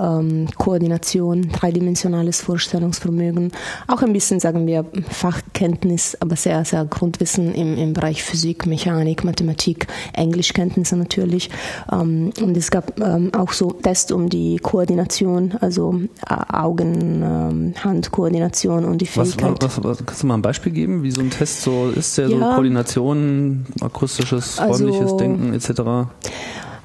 ähm, 0.00 0.48
Koordination, 0.56 1.50
dreidimensionales 1.50 2.40
Vorstellungsvermögen, 2.40 3.52
auch 3.88 4.02
ein 4.02 4.12
bisschen, 4.12 4.40
sagen 4.40 4.66
wir, 4.66 4.84
Fachkenntnis, 5.08 6.16
aber 6.20 6.36
sehr, 6.36 6.64
sehr 6.64 6.84
Grundwissen 6.84 7.54
im, 7.54 7.76
im 7.76 7.92
Bereich 7.92 8.22
Physik, 8.22 8.66
Mechanik, 8.66 9.24
Mathematik, 9.24 9.86
Englischkenntnisse 10.12 10.96
natürlich. 10.96 11.50
Ähm, 11.90 12.32
und 12.40 12.56
es 12.56 12.70
gab 12.70 13.00
ähm, 13.00 13.32
auch 13.34 13.52
so 13.52 13.70
Tests 13.70 14.12
um 14.12 14.28
die 14.28 14.58
Koordination, 14.58 15.54
also 15.60 16.00
äh, 16.28 16.34
Augen-Hand-Koordination 16.52 18.84
ähm, 18.84 18.90
und 18.90 18.98
die 18.98 19.06
Fähigkeit. 19.06 19.62
Was, 19.62 19.78
was, 19.78 19.84
was, 19.84 20.06
kannst 20.06 20.22
du 20.22 20.26
mal 20.26 20.34
ein 20.34 20.42
Beispiel 20.42 20.72
geben, 20.72 21.02
wie 21.02 21.10
so 21.10 21.20
ein 21.20 21.30
Test 21.30 21.62
so 21.62 21.90
ist, 21.94 22.18
der 22.18 22.28
ja, 22.28 22.38
so 22.38 22.44
Koordination 22.44 22.81
Koordination, 22.82 23.66
akustisches, 23.80 24.58
also, 24.58 24.84
räumliches 24.84 25.16
Denken 25.16 25.54
etc.? 25.54 26.08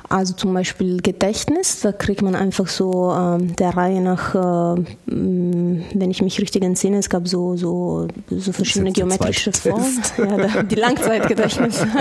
Also 0.10 0.34
zum 0.34 0.54
Beispiel 0.54 1.02
Gedächtnis, 1.02 1.82
da 1.82 1.92
kriegt 1.92 2.22
man 2.22 2.34
einfach 2.34 2.68
so 2.68 3.14
ähm, 3.14 3.56
der 3.58 3.76
Reihe 3.76 4.02
nach, 4.02 4.36
äh, 4.36 4.84
wenn 5.06 6.12
ich 6.12 6.22
mich 6.22 6.40
richtig 6.40 6.64
entsinne, 6.64 6.98
es 6.98 7.10
gab 7.10 7.28
so, 7.28 7.58
so, 7.58 8.08
so 8.30 8.52
verschiedene 8.54 8.92
geometrische 8.92 9.52
Formen. 9.52 9.86
Ja, 10.18 10.64
die 10.64 10.76
Langzeitgedächtnis. 10.76 11.86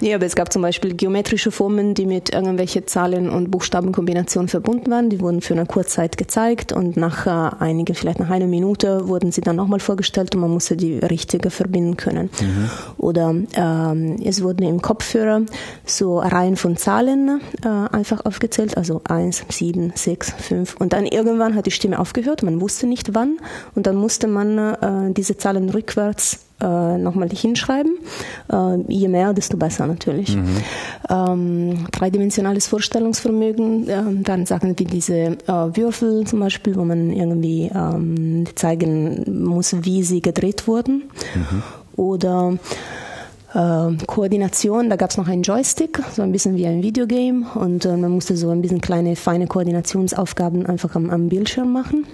Ja, 0.00 0.16
aber 0.16 0.24
es 0.24 0.34
gab 0.34 0.50
zum 0.50 0.62
Beispiel 0.62 0.94
geometrische 0.94 1.50
Formen, 1.50 1.92
die 1.92 2.06
mit 2.06 2.32
irgendwelche 2.32 2.86
Zahlen- 2.86 3.28
und 3.28 3.50
Buchstabenkombinationen 3.50 4.48
verbunden 4.48 4.90
waren. 4.90 5.10
Die 5.10 5.20
wurden 5.20 5.42
für 5.42 5.52
eine 5.52 5.66
Kurzzeit 5.66 6.16
gezeigt 6.16 6.72
und 6.72 6.96
nach 6.96 7.26
äh, 7.26 7.62
einigen, 7.62 7.94
vielleicht 7.94 8.18
nach 8.18 8.30
einer 8.30 8.46
Minute, 8.46 9.08
wurden 9.08 9.30
sie 9.30 9.42
dann 9.42 9.56
nochmal 9.56 9.80
vorgestellt 9.80 10.34
und 10.34 10.40
man 10.40 10.50
musste 10.50 10.76
die 10.76 10.98
richtige 10.98 11.50
verbinden 11.50 11.98
können. 11.98 12.30
Mhm. 12.40 12.70
Oder 12.96 13.34
ähm, 13.54 14.16
es 14.24 14.42
wurden 14.42 14.62
im 14.62 14.80
Kopfhörer 14.80 15.42
so 15.84 16.18
Reihen 16.40 16.56
von 16.56 16.76
Zahlen 16.76 17.40
äh, 17.62 17.68
einfach 17.68 18.24
aufgezählt, 18.24 18.76
also 18.76 19.02
eins, 19.04 19.44
sieben, 19.50 19.92
sechs, 19.94 20.32
fünf. 20.32 20.74
Und 20.76 20.94
dann 20.94 21.04
irgendwann 21.04 21.54
hat 21.54 21.66
die 21.66 21.70
Stimme 21.70 21.98
aufgehört, 21.98 22.42
man 22.42 22.60
wusste 22.60 22.86
nicht 22.86 23.14
wann 23.14 23.36
und 23.74 23.86
dann 23.86 23.96
musste 23.96 24.26
man 24.26 24.58
äh, 24.58 25.12
diese 25.12 25.36
Zahlen 25.36 25.68
rückwärts 25.68 26.40
äh, 26.62 26.96
nochmal 26.96 27.28
hinschreiben. 27.28 27.98
Äh, 28.50 28.78
je 28.88 29.08
mehr, 29.08 29.34
desto 29.34 29.58
besser 29.58 29.86
natürlich. 29.86 30.34
Mhm. 30.34 30.56
Ähm, 31.10 31.86
dreidimensionales 31.92 32.68
Vorstellungsvermögen, 32.68 33.88
äh, 33.88 34.02
dann 34.22 34.46
Sachen 34.46 34.78
wie 34.78 34.84
diese 34.84 35.14
äh, 35.14 35.36
Würfel 35.46 36.26
zum 36.26 36.40
Beispiel, 36.40 36.76
wo 36.76 36.84
man 36.84 37.10
irgendwie 37.10 37.70
ähm, 37.74 38.46
zeigen 38.54 39.44
muss, 39.44 39.74
wie 39.82 40.02
sie 40.02 40.22
gedreht 40.22 40.66
wurden. 40.66 41.10
Mhm. 41.34 41.62
Oder 41.96 42.58
äh, 43.54 44.04
Koordination, 44.06 44.90
da 44.90 44.96
gab 44.96 45.10
es 45.10 45.16
noch 45.16 45.28
einen 45.28 45.42
Joystick, 45.42 46.00
so 46.12 46.22
ein 46.22 46.32
bisschen 46.32 46.56
wie 46.56 46.66
ein 46.66 46.82
Videogame 46.82 47.46
und 47.54 47.84
äh, 47.84 47.96
man 47.96 48.10
musste 48.10 48.36
so 48.36 48.50
ein 48.50 48.62
bisschen 48.62 48.80
kleine, 48.80 49.16
feine 49.16 49.46
Koordinationsaufgaben 49.46 50.66
einfach 50.66 50.94
am, 50.94 51.10
am 51.10 51.28
Bildschirm 51.28 51.72
machen. 51.72 52.06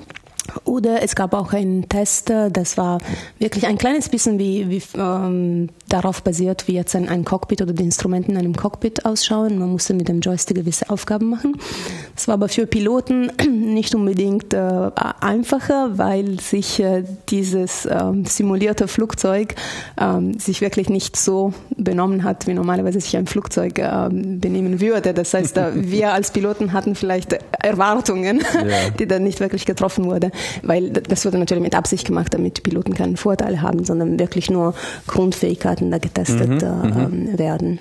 Oder 0.64 1.02
es 1.02 1.14
gab 1.14 1.34
auch 1.34 1.52
einen 1.52 1.88
Test, 1.88 2.30
das 2.30 2.76
war 2.76 2.98
wirklich 3.38 3.66
ein 3.66 3.78
kleines 3.78 4.08
bisschen 4.08 4.38
wie, 4.38 4.68
wie 4.68 4.82
ähm, 4.98 5.68
darauf 5.88 6.22
basiert, 6.22 6.68
wie 6.68 6.74
jetzt 6.74 6.94
ein, 6.96 7.08
ein, 7.08 7.24
Cockpit 7.24 7.62
oder 7.62 7.72
die 7.72 7.84
Instrumente 7.84 8.30
in 8.30 8.36
einem 8.36 8.56
Cockpit 8.56 9.04
ausschauen. 9.04 9.58
Man 9.58 9.70
musste 9.70 9.94
mit 9.94 10.08
dem 10.08 10.20
Joystick 10.20 10.56
gewisse 10.56 10.90
Aufgaben 10.90 11.28
machen. 11.28 11.56
Das 12.14 12.28
war 12.28 12.34
aber 12.34 12.48
für 12.48 12.66
Piloten 12.66 13.30
nicht 13.48 13.94
unbedingt 13.94 14.54
äh, 14.54 14.90
einfacher, 15.20 15.98
weil 15.98 16.40
sich 16.40 16.80
äh, 16.80 17.04
dieses 17.28 17.86
äh, 17.86 18.12
simulierte 18.24 18.88
Flugzeug 18.88 19.54
ähm, 20.00 20.38
sich 20.38 20.60
wirklich 20.60 20.88
nicht 20.88 21.16
so 21.16 21.52
benommen 21.76 22.24
hat, 22.24 22.46
wie 22.46 22.54
normalerweise 22.54 23.00
sich 23.00 23.16
ein 23.16 23.26
Flugzeug 23.26 23.78
ähm, 23.78 24.40
benehmen 24.40 24.80
würde. 24.80 25.14
Das 25.14 25.34
heißt, 25.34 25.56
wir 25.74 26.12
als 26.12 26.30
Piloten 26.30 26.72
hatten 26.72 26.94
vielleicht 26.94 27.38
Erwartungen, 27.60 28.40
ja. 28.40 28.90
die 28.98 29.06
dann 29.06 29.24
nicht 29.24 29.40
wirklich 29.40 29.66
getroffen 29.66 30.04
wurden 30.04 30.32
weil 30.62 30.90
das 30.90 31.24
wurde 31.24 31.38
natürlich 31.38 31.62
mit 31.62 31.74
Absicht 31.74 32.06
gemacht, 32.06 32.32
damit 32.34 32.58
die 32.58 32.62
Piloten 32.62 32.94
keinen 32.94 33.16
Vorteil 33.16 33.62
haben, 33.62 33.84
sondern 33.84 34.18
wirklich 34.18 34.50
nur 34.50 34.74
Grundfähigkeiten 35.06 35.90
da 35.90 35.98
getestet 35.98 36.48
mhm, 36.48 36.58
äh, 36.58 36.86
mhm. 36.86 37.28
ähm, 37.32 37.38
werden. 37.38 37.78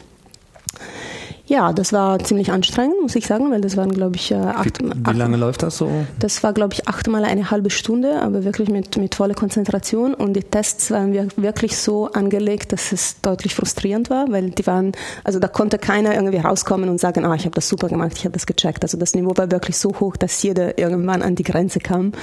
Ja, 1.47 1.73
das 1.73 1.93
war 1.93 2.17
ziemlich 2.19 2.51
anstrengend, 2.51 2.95
muss 3.01 3.15
ich 3.15 3.27
sagen, 3.27 3.51
weil 3.51 3.61
das 3.61 3.77
waren, 3.77 3.91
glaube 3.91 4.15
ich, 4.15 4.31
äh, 4.31 4.35
acht. 4.35 4.81
Wie, 4.81 5.13
wie 5.13 5.17
lange 5.17 5.37
läuft 5.37 5.61
das 5.61 5.77
so? 5.77 5.89
Das 6.19 6.41
war, 6.41 6.53
glaube 6.53 6.73
ich, 6.73 6.87
achtmal 6.87 7.23
eine 7.23 7.51
halbe 7.51 7.69
Stunde, 7.69 8.19
aber 8.21 8.43
wirklich 8.43 8.69
mit, 8.69 8.97
mit 8.97 9.13
voller 9.13 9.35
Konzentration. 9.35 10.15
Und 10.15 10.33
die 10.33 10.41
Tests 10.41 10.89
waren 10.89 11.13
wirklich 11.13 11.77
so 11.77 12.11
angelegt, 12.11 12.73
dass 12.73 12.91
es 12.91 13.21
deutlich 13.21 13.53
frustrierend 13.53 14.09
war, 14.09 14.31
weil 14.31 14.49
die 14.49 14.65
waren, 14.65 14.93
also 15.23 15.37
da 15.37 15.47
konnte 15.47 15.77
keiner 15.77 16.15
irgendwie 16.15 16.37
rauskommen 16.37 16.89
und 16.89 16.99
sagen, 16.99 17.25
ah, 17.25 17.35
ich 17.35 17.45
habe 17.45 17.53
das 17.53 17.69
super 17.69 17.89
gemacht, 17.89 18.13
ich 18.15 18.25
habe 18.25 18.33
das 18.33 18.47
gecheckt. 18.47 18.83
Also 18.83 18.97
das 18.97 19.13
Niveau 19.13 19.33
war 19.35 19.51
wirklich 19.51 19.77
so 19.77 19.91
hoch, 19.99 20.17
dass 20.17 20.41
jeder 20.41 20.79
irgendwann 20.79 21.21
an 21.21 21.35
die 21.35 21.43
Grenze 21.43 21.79
kam. 21.79 22.05
Mhm. 22.05 22.13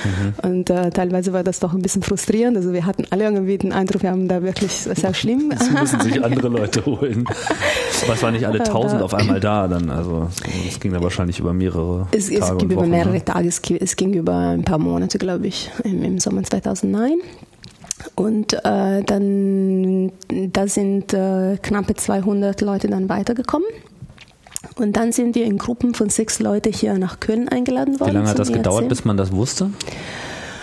Und 0.43 0.71
äh, 0.71 0.91
teilweise 0.91 1.33
war 1.33 1.45
das 1.45 1.61
doch 1.61 1.73
ein 1.73 1.83
bisschen 1.83 2.03
frustrierend. 2.03 2.57
Also 2.57 2.73
wir 2.73 2.87
hatten 2.87 3.05
alle 3.11 3.25
irgendwie 3.25 3.57
den 3.57 3.73
Eindruck, 3.73 4.03
wir 4.03 4.11
haben 4.11 4.27
da 4.27 4.43
wirklich 4.43 4.73
sehr 4.73 5.15
schlimm. 5.15 5.51
Das 5.51 5.71
müssen 5.71 6.01
sich 6.01 6.25
andere 6.25 6.49
Leute 6.53 6.85
holen. 6.85 7.25
Es 8.13 8.21
waren 8.21 8.35
nicht 8.35 8.47
alle 8.47 8.65
tausend 8.65 9.01
auf 9.01 9.12
einmal 9.15 9.41
da 9.41 9.69
dann. 9.69 9.91
Also 9.91 10.29
es 10.69 10.79
ging 10.81 10.93
da 10.93 11.03
wahrscheinlich 11.03 11.39
über 11.39 11.53
mehrere 11.53 12.07
es, 12.13 12.29
Tage. 12.29 12.41
Es 12.41 12.59
ging 12.59 12.71
über 12.71 12.87
mehrere 12.87 13.13
ne? 13.13 13.25
Tage, 13.25 13.49
es, 13.49 13.97
ging 13.97 14.15
über 14.15 14.35
ein 14.35 14.65
paar 14.65 14.79
Monate, 14.79 15.19
glaube 15.19 15.47
ich, 15.47 15.71
im, 15.85 16.03
im 16.03 16.19
Sommer 16.19 16.43
2009. 16.43 17.19
Und 18.15 18.53
äh, 18.65 19.03
dann, 19.03 20.13
da 20.53 20.67
sind 20.67 21.13
äh, 21.15 21.57
knappe 21.63 21.95
200 21.95 22.61
Leute 22.61 22.89
dann 22.89 23.09
weitergekommen. 23.09 23.69
Und 24.77 24.97
dann 24.97 25.13
sind 25.13 25.35
wir 25.35 25.45
in 25.45 25.59
Gruppen 25.59 25.95
von 25.95 26.09
sechs 26.09 26.39
Leuten 26.39 26.73
hier 26.73 26.97
nach 26.99 27.21
Köln 27.21 27.49
eingeladen 27.49 28.01
worden. 28.01 28.11
Wie 28.11 28.15
lange 28.17 28.29
hat 28.29 28.39
das 28.39 28.53
gedauert, 28.53 28.89
bis 28.89 29.05
man 29.05 29.17
das 29.17 29.33
wusste? 29.33 29.71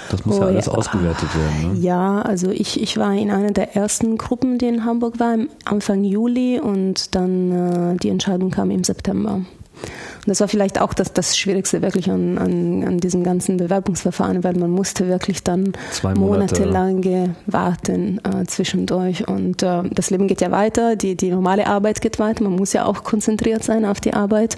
Das 0.10 0.26
muss 0.26 0.38
oh, 0.38 0.42
ja 0.42 0.48
alles 0.48 0.66
ja. 0.66 0.74
ausgewertet 0.74 1.30
werden. 1.36 1.74
Ne? 1.74 1.80
Ja, 1.80 2.22
also 2.22 2.50
ich, 2.52 2.82
ich 2.82 2.98
war 2.98 3.14
in 3.14 3.32
einer 3.32 3.52
der 3.52 3.76
ersten 3.76 4.18
Gruppen, 4.18 4.58
die 4.58 4.68
in 4.68 4.86
Hamburg 4.86 5.20
war, 5.20 5.38
Anfang 5.66 6.04
Juli 6.04 6.60
und 6.60 7.16
dann 7.16 7.94
äh, 7.94 7.98
die 7.98 8.10
Entscheidung 8.10 8.52
kam 8.52 8.72
im 8.72 8.84
September. 8.84 9.42
Und 9.84 10.28
das 10.28 10.42
war 10.42 10.48
vielleicht 10.48 10.82
auch 10.82 10.94
das, 10.94 11.14
das 11.14 11.38
Schwierigste 11.38 11.82
wirklich 11.82 12.12
an, 12.12 12.38
an, 12.38 12.84
an 12.86 12.98
diesem 12.98 13.24
ganzen 13.24 13.58
Bewerbungsverfahren, 13.58 14.44
weil 14.44 14.56
man 14.56 14.70
musste 14.70 15.08
wirklich 15.08 15.44
dann 15.44 15.74
Monate. 16.04 16.20
monatelang 16.20 17.36
warten 17.46 18.20
äh, 18.26 18.46
zwischendurch. 18.46 19.28
Und 19.28 19.64
äh, 19.64 19.84
das 19.90 20.10
Leben 20.10 20.28
geht 20.28 20.42
ja 20.42 20.52
weiter, 20.52 20.96
die, 20.96 21.16
die 21.16 21.32
normale 21.32 21.68
Arbeit 21.68 22.02
geht 22.02 22.20
weiter, 22.20 22.44
man 22.44 22.56
muss 22.56 22.74
ja 22.74 22.86
auch 22.86 23.04
konzentriert 23.04 23.64
sein 23.64 23.86
auf 23.86 24.02
die 24.02 24.14
Arbeit. 24.14 24.58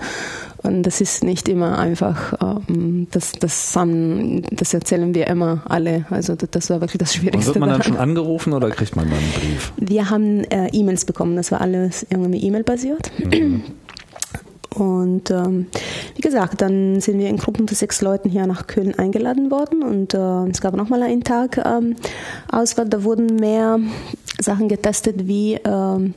Und 0.64 0.84
das 0.84 1.02
ist 1.02 1.24
nicht 1.24 1.50
immer 1.50 1.80
einfach. 1.80 2.34
Ähm, 2.70 3.08
das, 3.12 3.34
das, 3.34 3.76
haben, 3.76 4.44
das 4.52 4.74
erzählen 4.74 5.14
wir 5.16 5.28
immer 5.28 5.64
alle. 5.68 6.06
Also 6.10 6.36
das 6.36 6.70
war 6.70 6.82
wirklich 6.82 7.00
das 7.00 7.16
Schwierigste. 7.16 7.52
Und 7.52 7.56
wird 7.56 7.60
man 7.60 7.70
dann 7.70 7.84
schon 7.84 7.98
angerufen 7.98 8.54
oder 8.54 8.70
kriegt 8.70 8.96
man 8.96 9.10
dann 9.10 9.18
einen 9.18 9.32
Brief? 9.32 9.74
Wir 9.78 10.10
haben 10.10 10.44
äh, 10.46 10.68
E-Mails 10.72 11.06
bekommen. 11.06 11.36
Das 11.36 11.52
war 11.52 11.62
alles 11.62 12.06
irgendwie 12.10 12.40
E-Mail 12.46 12.64
basiert. 12.64 13.12
Mhm. 13.20 13.64
Und 14.76 15.32
ähm, 15.32 15.66
wie 16.16 16.22
gesagt, 16.22 16.62
dann 16.62 17.02
sind 17.02 17.20
wir 17.20 17.28
in 17.28 17.38
Gruppen 17.38 17.68
von 17.68 17.76
sechs 17.76 18.02
Leuten 18.02 18.30
hier 18.30 18.48
nach 18.48 18.68
Köln 18.68 18.98
eingeladen 18.98 19.52
worden 19.52 19.84
und 19.84 20.14
äh, 20.14 20.50
es 20.50 20.62
gab 20.62 20.78
nochmal 20.78 21.04
einen 21.04 21.26
Tag 21.26 21.58
ähm, 21.58 21.98
Auswahl. 22.50 22.88
Da 22.88 23.04
wurden 23.04 23.36
mehr 23.36 23.80
Sachen 24.40 24.70
getestet 24.70 25.28
wie 25.28 25.56
ähm, 25.66 26.14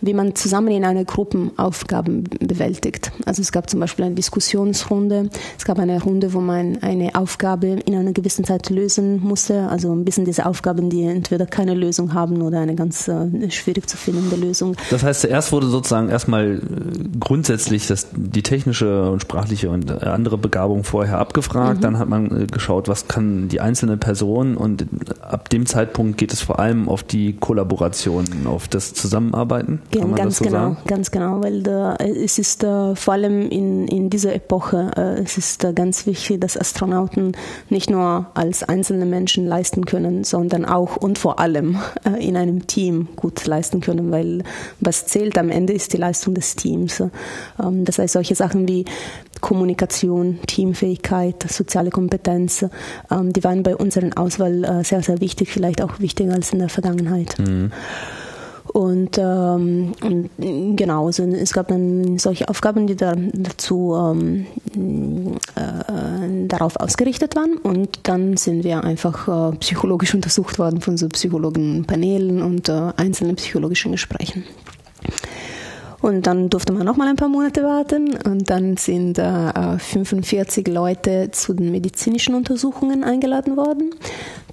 wie 0.00 0.14
man 0.14 0.34
zusammen 0.34 0.68
in 0.68 0.84
einer 0.84 1.04
Gruppenaufgaben 1.04 2.24
bewältigt. 2.40 3.12
Also 3.26 3.42
es 3.42 3.52
gab 3.52 3.68
zum 3.68 3.80
Beispiel 3.80 4.04
eine 4.04 4.14
Diskussionsrunde, 4.14 5.30
es 5.58 5.64
gab 5.64 5.78
eine 5.78 6.02
Runde, 6.02 6.32
wo 6.32 6.40
man 6.40 6.78
eine 6.82 7.14
Aufgabe 7.14 7.66
in 7.84 7.94
einer 7.94 8.12
gewissen 8.12 8.44
Zeit 8.44 8.70
lösen 8.70 9.20
musste, 9.20 9.68
also 9.68 9.92
ein 9.92 10.04
bisschen 10.04 10.24
diese 10.24 10.46
Aufgaben, 10.46 10.90
die 10.90 11.04
entweder 11.04 11.46
keine 11.46 11.74
Lösung 11.74 12.14
haben 12.14 12.42
oder 12.42 12.60
eine 12.60 12.74
ganz 12.74 13.08
äh, 13.08 13.50
schwierig 13.50 13.88
zu 13.88 13.96
findende 13.96 14.36
Lösung. 14.36 14.76
Das 14.90 15.02
heißt, 15.02 15.22
zuerst 15.22 15.52
wurde 15.52 15.68
sozusagen 15.68 16.08
erstmal 16.08 16.56
äh, 16.56 16.60
grundsätzlich 17.18 17.86
das, 17.86 18.08
die 18.12 18.42
technische 18.42 19.10
und 19.10 19.20
sprachliche 19.20 19.70
und 19.70 19.90
andere 20.02 20.38
Begabung 20.38 20.84
vorher 20.84 21.18
abgefragt, 21.18 21.78
mhm. 21.78 21.82
dann 21.82 21.98
hat 21.98 22.08
man 22.08 22.42
äh, 22.42 22.46
geschaut, 22.46 22.88
was 22.88 23.08
kann 23.08 23.48
die 23.48 23.60
einzelne 23.60 23.96
Person 23.96 24.56
und 24.56 24.86
ab 25.20 25.48
dem 25.48 25.66
Zeitpunkt 25.66 26.18
geht 26.18 26.32
es 26.32 26.40
vor 26.40 26.58
allem 26.58 26.88
auf 26.88 27.02
die 27.02 27.34
Kollaboration, 27.34 28.24
auf 28.46 28.68
das 28.68 28.94
Zusammenarbeiten. 28.94 29.80
Ja, 29.92 30.04
ganz 30.04 30.38
so 30.38 30.44
genau, 30.44 30.58
sagen? 30.58 30.76
ganz 30.86 31.10
genau, 31.10 31.42
weil 31.42 31.62
da, 31.62 31.96
es 31.96 32.38
ist 32.38 32.62
uh, 32.62 32.94
vor 32.94 33.14
allem 33.14 33.48
in, 33.48 33.88
in 33.88 34.08
dieser 34.08 34.34
Epoche, 34.34 34.90
uh, 34.96 35.22
es 35.22 35.36
ist 35.36 35.64
uh, 35.64 35.72
ganz 35.72 36.06
wichtig, 36.06 36.40
dass 36.40 36.56
Astronauten 36.56 37.32
nicht 37.70 37.90
nur 37.90 38.26
als 38.34 38.62
einzelne 38.62 39.04
Menschen 39.04 39.46
leisten 39.46 39.84
können, 39.86 40.22
sondern 40.22 40.64
auch 40.64 40.96
und 40.96 41.18
vor 41.18 41.40
allem 41.40 41.78
in 42.18 42.36
einem 42.36 42.66
Team 42.66 43.08
gut 43.16 43.44
leisten 43.46 43.80
können, 43.80 44.12
weil 44.12 44.44
was 44.78 45.06
zählt 45.06 45.36
am 45.38 45.50
Ende 45.50 45.72
ist 45.72 45.92
die 45.92 45.96
Leistung 45.96 46.34
des 46.34 46.54
Teams. 46.54 47.02
Ähm, 47.60 47.84
das 47.84 47.98
heißt, 47.98 48.12
solche 48.12 48.34
Sachen 48.34 48.68
wie 48.68 48.84
Kommunikation, 49.40 50.38
Teamfähigkeit, 50.46 51.50
soziale 51.50 51.90
Kompetenz, 51.90 52.64
ähm, 53.10 53.32
die 53.32 53.42
waren 53.42 53.62
bei 53.62 53.74
unseren 53.74 54.12
Auswahl 54.12 54.84
sehr, 54.84 55.02
sehr 55.02 55.20
wichtig, 55.20 55.50
vielleicht 55.50 55.82
auch 55.82 55.98
wichtiger 55.98 56.34
als 56.34 56.52
in 56.52 56.58
der 56.58 56.68
Vergangenheit. 56.68 57.38
Mhm. 57.38 57.72
Und, 58.72 59.18
ähm, 59.18 59.94
und 60.00 60.30
genau, 60.76 61.06
also 61.06 61.24
es 61.24 61.52
gab 61.52 61.68
dann 61.68 62.18
solche 62.18 62.48
Aufgaben, 62.48 62.86
die 62.86 62.94
da 62.94 63.14
dazu 63.16 63.96
ähm, 63.96 64.46
äh, 65.56 66.46
darauf 66.46 66.76
ausgerichtet 66.76 67.34
waren. 67.34 67.56
Und 67.56 68.00
dann 68.04 68.36
sind 68.36 68.62
wir 68.62 68.84
einfach 68.84 69.52
äh, 69.52 69.56
psychologisch 69.56 70.14
untersucht 70.20 70.58
worden 70.58 70.80
von 70.80 70.96
so 70.96 71.08
Psychologenpanelen 71.08 72.42
und 72.42 72.68
äh, 72.68 72.92
einzelnen 72.96 73.36
psychologischen 73.36 73.92
Gesprächen. 73.92 74.44
Und 76.02 76.26
dann 76.26 76.48
durfte 76.48 76.72
man 76.72 76.86
noch 76.86 76.96
mal 76.96 77.08
ein 77.08 77.16
paar 77.16 77.28
Monate 77.28 77.62
warten 77.62 78.16
und 78.24 78.48
dann 78.48 78.76
sind 78.78 79.18
äh, 79.18 79.78
45 79.78 80.66
Leute 80.68 81.30
zu 81.30 81.52
den 81.52 81.70
medizinischen 81.70 82.34
Untersuchungen 82.34 83.04
eingeladen 83.04 83.56
worden. 83.56 83.90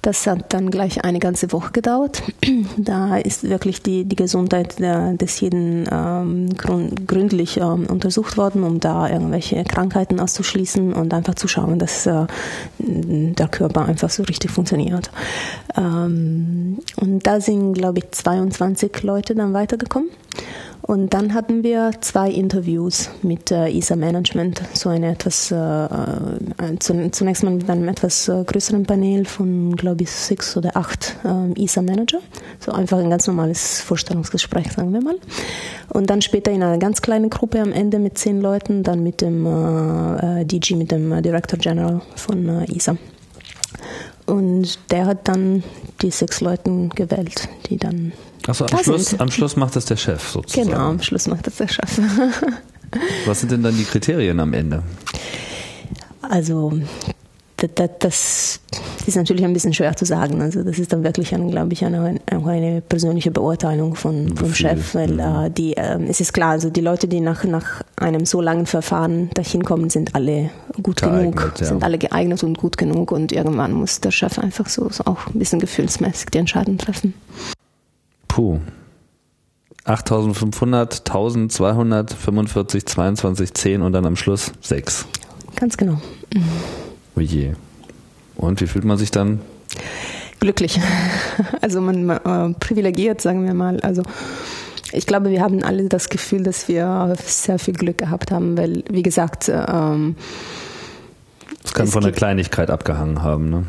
Das 0.02 0.26
hat 0.26 0.52
dann 0.52 0.70
gleich 0.70 1.04
eine 1.04 1.18
ganze 1.18 1.52
Woche 1.52 1.72
gedauert. 1.72 2.22
Da 2.76 3.16
ist 3.16 3.48
wirklich 3.48 3.82
die, 3.82 4.04
die 4.04 4.16
Gesundheit 4.16 4.78
der, 4.78 5.14
des 5.14 5.40
jeden 5.40 5.88
ähm, 5.90 6.48
gründlich 6.56 7.56
ähm, 7.56 7.86
untersucht 7.86 8.36
worden, 8.36 8.62
um 8.62 8.80
da 8.80 9.08
irgendwelche 9.08 9.62
Krankheiten 9.64 10.20
auszuschließen 10.20 10.92
und 10.92 11.12
einfach 11.12 11.34
zu 11.34 11.48
schauen, 11.48 11.78
dass 11.78 12.06
äh, 12.06 12.26
der 12.78 13.48
Körper 13.48 13.84
einfach 13.84 14.10
so 14.10 14.22
richtig 14.22 14.50
funktioniert. 14.50 15.10
Ähm, 15.76 16.78
und 16.96 17.26
da 17.26 17.40
sind, 17.40 17.74
glaube 17.74 17.98
ich, 17.98 18.10
22 18.10 19.02
Leute 19.02 19.34
dann 19.34 19.52
weitergekommen. 19.52 20.10
Und 20.88 21.12
dann 21.12 21.34
hatten 21.34 21.62
wir 21.64 21.90
zwei 22.00 22.30
Interviews 22.30 23.10
mit 23.20 23.50
äh, 23.50 23.68
ISA 23.68 23.94
Management, 23.94 24.62
so 24.72 24.88
eine 24.88 25.10
etwas, 25.12 25.50
äh, 25.50 25.56
äh, 25.56 26.78
zunächst 26.80 27.42
mal 27.42 27.50
mit 27.50 27.68
einem 27.68 27.86
etwas 27.88 28.26
äh, 28.26 28.42
größeren 28.42 28.84
Panel 28.84 29.26
von, 29.26 29.76
glaube 29.76 30.04
ich, 30.04 30.10
sechs 30.10 30.56
oder 30.56 30.78
acht 30.78 31.14
äh, 31.26 31.62
ISA 31.62 31.82
Manager. 31.82 32.20
So 32.58 32.72
einfach 32.72 32.96
ein 32.96 33.10
ganz 33.10 33.26
normales 33.26 33.82
Vorstellungsgespräch, 33.82 34.72
sagen 34.72 34.94
wir 34.94 35.02
mal. 35.02 35.16
Und 35.90 36.08
dann 36.08 36.22
später 36.22 36.52
in 36.52 36.62
einer 36.62 36.78
ganz 36.78 37.02
kleinen 37.02 37.28
Gruppe 37.28 37.60
am 37.60 37.72
Ende 37.72 37.98
mit 37.98 38.16
zehn 38.16 38.40
Leuten, 38.40 38.82
dann 38.82 39.02
mit 39.02 39.20
dem 39.20 39.44
äh, 39.44 40.40
äh 40.40 40.44
DG, 40.46 40.74
mit 40.74 40.90
dem 40.90 41.20
Director 41.20 41.58
General 41.58 42.00
von 42.16 42.64
ISA. 42.64 42.96
Und 44.24 44.78
der 44.90 45.04
hat 45.04 45.28
dann 45.28 45.62
die 46.00 46.10
sechs 46.10 46.40
Leute 46.40 46.88
gewählt, 46.94 47.46
die 47.68 47.76
dann. 47.76 48.14
Achso, 48.46 48.66
am, 48.66 48.78
Schluss, 48.78 49.18
am 49.18 49.30
Schluss 49.30 49.56
macht 49.56 49.76
das 49.76 49.84
der 49.84 49.96
Chef 49.96 50.28
sozusagen. 50.28 50.68
Genau, 50.68 50.88
am 50.88 51.02
Schluss 51.02 51.26
macht 51.26 51.46
das 51.46 51.56
der 51.56 51.68
Chef. 51.68 51.98
Was 53.26 53.40
sind 53.40 53.52
denn 53.52 53.62
dann 53.62 53.76
die 53.76 53.84
Kriterien 53.84 54.40
am 54.40 54.54
Ende? 54.54 54.82
Also 56.22 56.72
das, 57.56 57.90
das, 57.98 58.60
ist 59.06 59.16
natürlich 59.16 59.44
ein 59.44 59.52
bisschen 59.52 59.74
schwer 59.74 59.96
zu 59.96 60.04
sagen. 60.04 60.40
Also 60.40 60.62
das 60.62 60.78
ist 60.78 60.92
dann 60.92 61.02
wirklich, 61.02 61.34
ein, 61.34 61.50
glaube 61.50 61.72
ich, 61.72 61.84
eine, 61.84 62.20
eine 62.26 62.80
persönliche 62.82 63.30
Beurteilung 63.30 63.94
von, 63.96 64.36
vom 64.36 64.54
Chef, 64.54 64.94
weil 64.94 65.14
mhm. 65.14 65.20
äh, 65.20 65.50
die, 65.50 65.76
äh, 65.76 65.98
es 66.08 66.20
ist 66.20 66.32
klar, 66.32 66.50
also 66.50 66.70
die 66.70 66.80
Leute, 66.80 67.08
die 67.08 67.20
nach, 67.20 67.44
nach 67.44 67.82
einem 67.96 68.26
so 68.26 68.40
langen 68.40 68.66
Verfahren 68.66 69.30
dahin 69.34 69.64
kommen, 69.64 69.90
sind 69.90 70.14
alle 70.14 70.50
gut 70.82 71.02
geeignet, 71.02 71.36
genug, 71.36 71.54
ja. 71.58 71.66
sind 71.66 71.82
alle 71.82 71.98
geeignet 71.98 72.44
und 72.44 72.58
gut 72.58 72.78
genug 72.78 73.10
und 73.10 73.32
irgendwann 73.32 73.72
muss 73.72 74.00
der 74.00 74.12
Chef 74.12 74.38
einfach 74.38 74.68
so, 74.68 74.88
so 74.90 75.04
auch 75.06 75.26
ein 75.26 75.38
bisschen 75.38 75.58
gefühlsmäßig 75.58 76.26
die 76.30 76.38
Entscheidung 76.38 76.78
treffen. 76.78 77.14
Puh. 78.28 78.60
8500, 79.84 81.08
1245, 81.08 82.86
22, 82.86 83.54
10 83.54 83.82
und 83.82 83.92
dann 83.92 84.04
am 84.04 84.16
Schluss 84.16 84.52
6. 84.60 85.06
Ganz 85.56 85.76
genau. 85.76 86.00
Oh 87.16 87.20
je. 87.20 87.54
Und 88.36 88.60
wie 88.60 88.66
fühlt 88.66 88.84
man 88.84 88.98
sich 88.98 89.10
dann? 89.10 89.40
Glücklich. 90.40 90.80
Also 91.60 91.80
man, 91.80 92.04
man 92.04 92.52
äh, 92.52 92.54
privilegiert, 92.58 93.20
sagen 93.20 93.44
wir 93.46 93.54
mal. 93.54 93.80
Also 93.80 94.02
ich 94.92 95.06
glaube, 95.06 95.30
wir 95.30 95.40
haben 95.40 95.62
alle 95.62 95.88
das 95.88 96.08
Gefühl, 96.08 96.42
dass 96.42 96.66
wir 96.66 97.14
sehr 97.24 97.58
viel 97.58 97.74
Glück 97.74 97.98
gehabt 97.98 98.32
haben, 98.32 98.56
weil, 98.56 98.82
wie 98.90 99.02
gesagt, 99.02 99.48
ähm, 99.48 100.16
es 101.64 101.74
kann 101.74 101.86
es 101.86 101.92
von 101.92 102.02
der 102.02 102.12
Kleinigkeit 102.12 102.70
abgehangen 102.70 103.22
haben, 103.22 103.50
ne? 103.50 103.66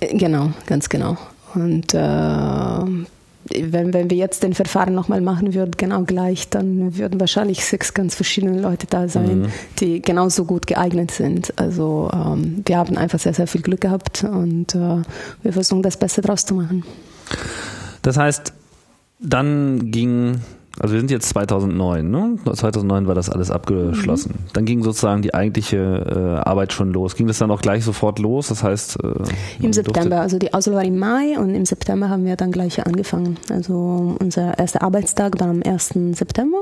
Genau, 0.00 0.50
ganz 0.66 0.88
genau. 0.88 1.16
Und 1.54 1.94
äh, 1.94 3.06
wenn, 3.54 3.92
wenn 3.92 4.10
wir 4.10 4.16
jetzt 4.16 4.42
den 4.42 4.54
Verfahren 4.54 4.94
nochmal 4.94 5.20
machen 5.20 5.54
würden, 5.54 5.72
genau 5.76 6.02
gleich, 6.02 6.48
dann 6.48 6.96
würden 6.96 7.20
wahrscheinlich 7.20 7.64
sechs 7.64 7.94
ganz 7.94 8.14
verschiedene 8.14 8.60
Leute 8.60 8.86
da 8.86 9.08
sein, 9.08 9.42
mhm. 9.42 9.46
die 9.78 10.02
genauso 10.02 10.44
gut 10.44 10.66
geeignet 10.66 11.10
sind. 11.10 11.52
Also 11.56 12.10
ähm, 12.12 12.62
wir 12.64 12.76
haben 12.76 12.96
einfach 12.96 13.18
sehr, 13.18 13.34
sehr 13.34 13.46
viel 13.46 13.62
Glück 13.62 13.80
gehabt 13.80 14.24
und 14.24 14.74
äh, 14.74 15.02
wir 15.42 15.52
versuchen 15.52 15.82
das 15.82 15.96
Beste 15.96 16.22
draus 16.22 16.44
zu 16.44 16.54
machen. 16.54 16.84
Das 18.02 18.16
heißt, 18.16 18.52
dann 19.18 19.90
ging 19.90 20.40
also 20.78 20.92
wir 20.92 21.00
sind 21.00 21.10
jetzt 21.10 21.30
2009, 21.30 22.10
ne? 22.10 22.38
2009 22.44 23.06
war 23.06 23.14
das 23.14 23.30
alles 23.30 23.50
abgeschlossen. 23.50 24.32
Mhm. 24.36 24.50
Dann 24.52 24.64
ging 24.66 24.82
sozusagen 24.82 25.22
die 25.22 25.32
eigentliche 25.32 25.76
äh, 25.76 26.48
Arbeit 26.48 26.74
schon 26.74 26.92
los. 26.92 27.16
Ging 27.16 27.26
das 27.26 27.38
dann 27.38 27.50
auch 27.50 27.62
gleich 27.62 27.82
sofort 27.82 28.18
los? 28.18 28.48
Das 28.48 28.62
heißt 28.62 28.98
äh, 29.02 29.64
im 29.64 29.72
September. 29.72 30.20
Also 30.20 30.38
die 30.38 30.52
Auswahl 30.52 30.74
war 30.74 30.84
im 30.84 30.98
Mai 30.98 31.38
und 31.38 31.54
im 31.54 31.64
September 31.64 32.10
haben 32.10 32.26
wir 32.26 32.36
dann 32.36 32.52
gleich 32.52 32.84
angefangen. 32.84 33.38
Also 33.50 34.16
unser 34.18 34.58
erster 34.58 34.82
Arbeitstag 34.82 35.40
war 35.40 35.48
am 35.48 35.62
1. 35.64 35.94
September 36.12 36.58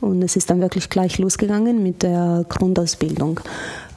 und 0.00 0.22
es 0.22 0.36
ist 0.36 0.50
dann 0.50 0.60
wirklich 0.60 0.88
gleich 0.88 1.18
losgegangen 1.18 1.82
mit 1.82 2.02
der 2.04 2.44
Grundausbildung. 2.48 3.40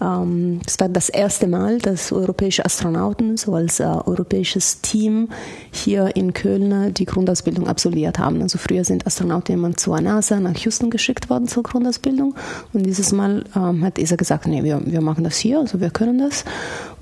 Ähm, 0.01 0.59
es 0.65 0.79
war 0.79 0.89
das 0.89 1.09
erste 1.09 1.47
Mal, 1.47 1.77
dass 1.77 2.11
europäische 2.11 2.65
Astronauten 2.65 3.37
so 3.37 3.53
als 3.53 3.79
äh, 3.79 3.83
europäisches 3.83 4.81
Team 4.81 5.29
hier 5.71 6.15
in 6.15 6.33
Köln 6.33 6.93
die 6.93 7.05
Grundausbildung 7.05 7.67
absolviert 7.67 8.17
haben. 8.17 8.41
Also 8.41 8.57
früher 8.57 8.83
sind 8.83 9.05
Astronauten 9.05 9.53
immer 9.53 9.75
zur 9.77 10.01
NASA 10.01 10.39
nach 10.39 10.57
Houston 10.57 10.89
geschickt 10.89 11.29
worden 11.29 11.47
zur 11.47 11.63
Grundausbildung 11.63 12.35
und 12.73 12.83
dieses 12.83 13.11
Mal 13.11 13.43
ähm, 13.55 13.83
hat 13.83 13.99
ESA 13.99 14.15
gesagt, 14.15 14.47
nee, 14.47 14.63
wir, 14.63 14.81
wir 14.83 15.01
machen 15.01 15.23
das 15.23 15.37
hier, 15.37 15.59
also 15.59 15.79
wir 15.79 15.91
können 15.91 16.17
das. 16.17 16.45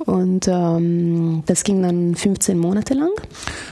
Und 0.05 0.47
ähm, 0.47 1.43
das 1.45 1.63
ging 1.63 1.81
dann 1.83 2.15
15 2.15 2.57
Monate 2.57 2.93
lang. 2.93 3.09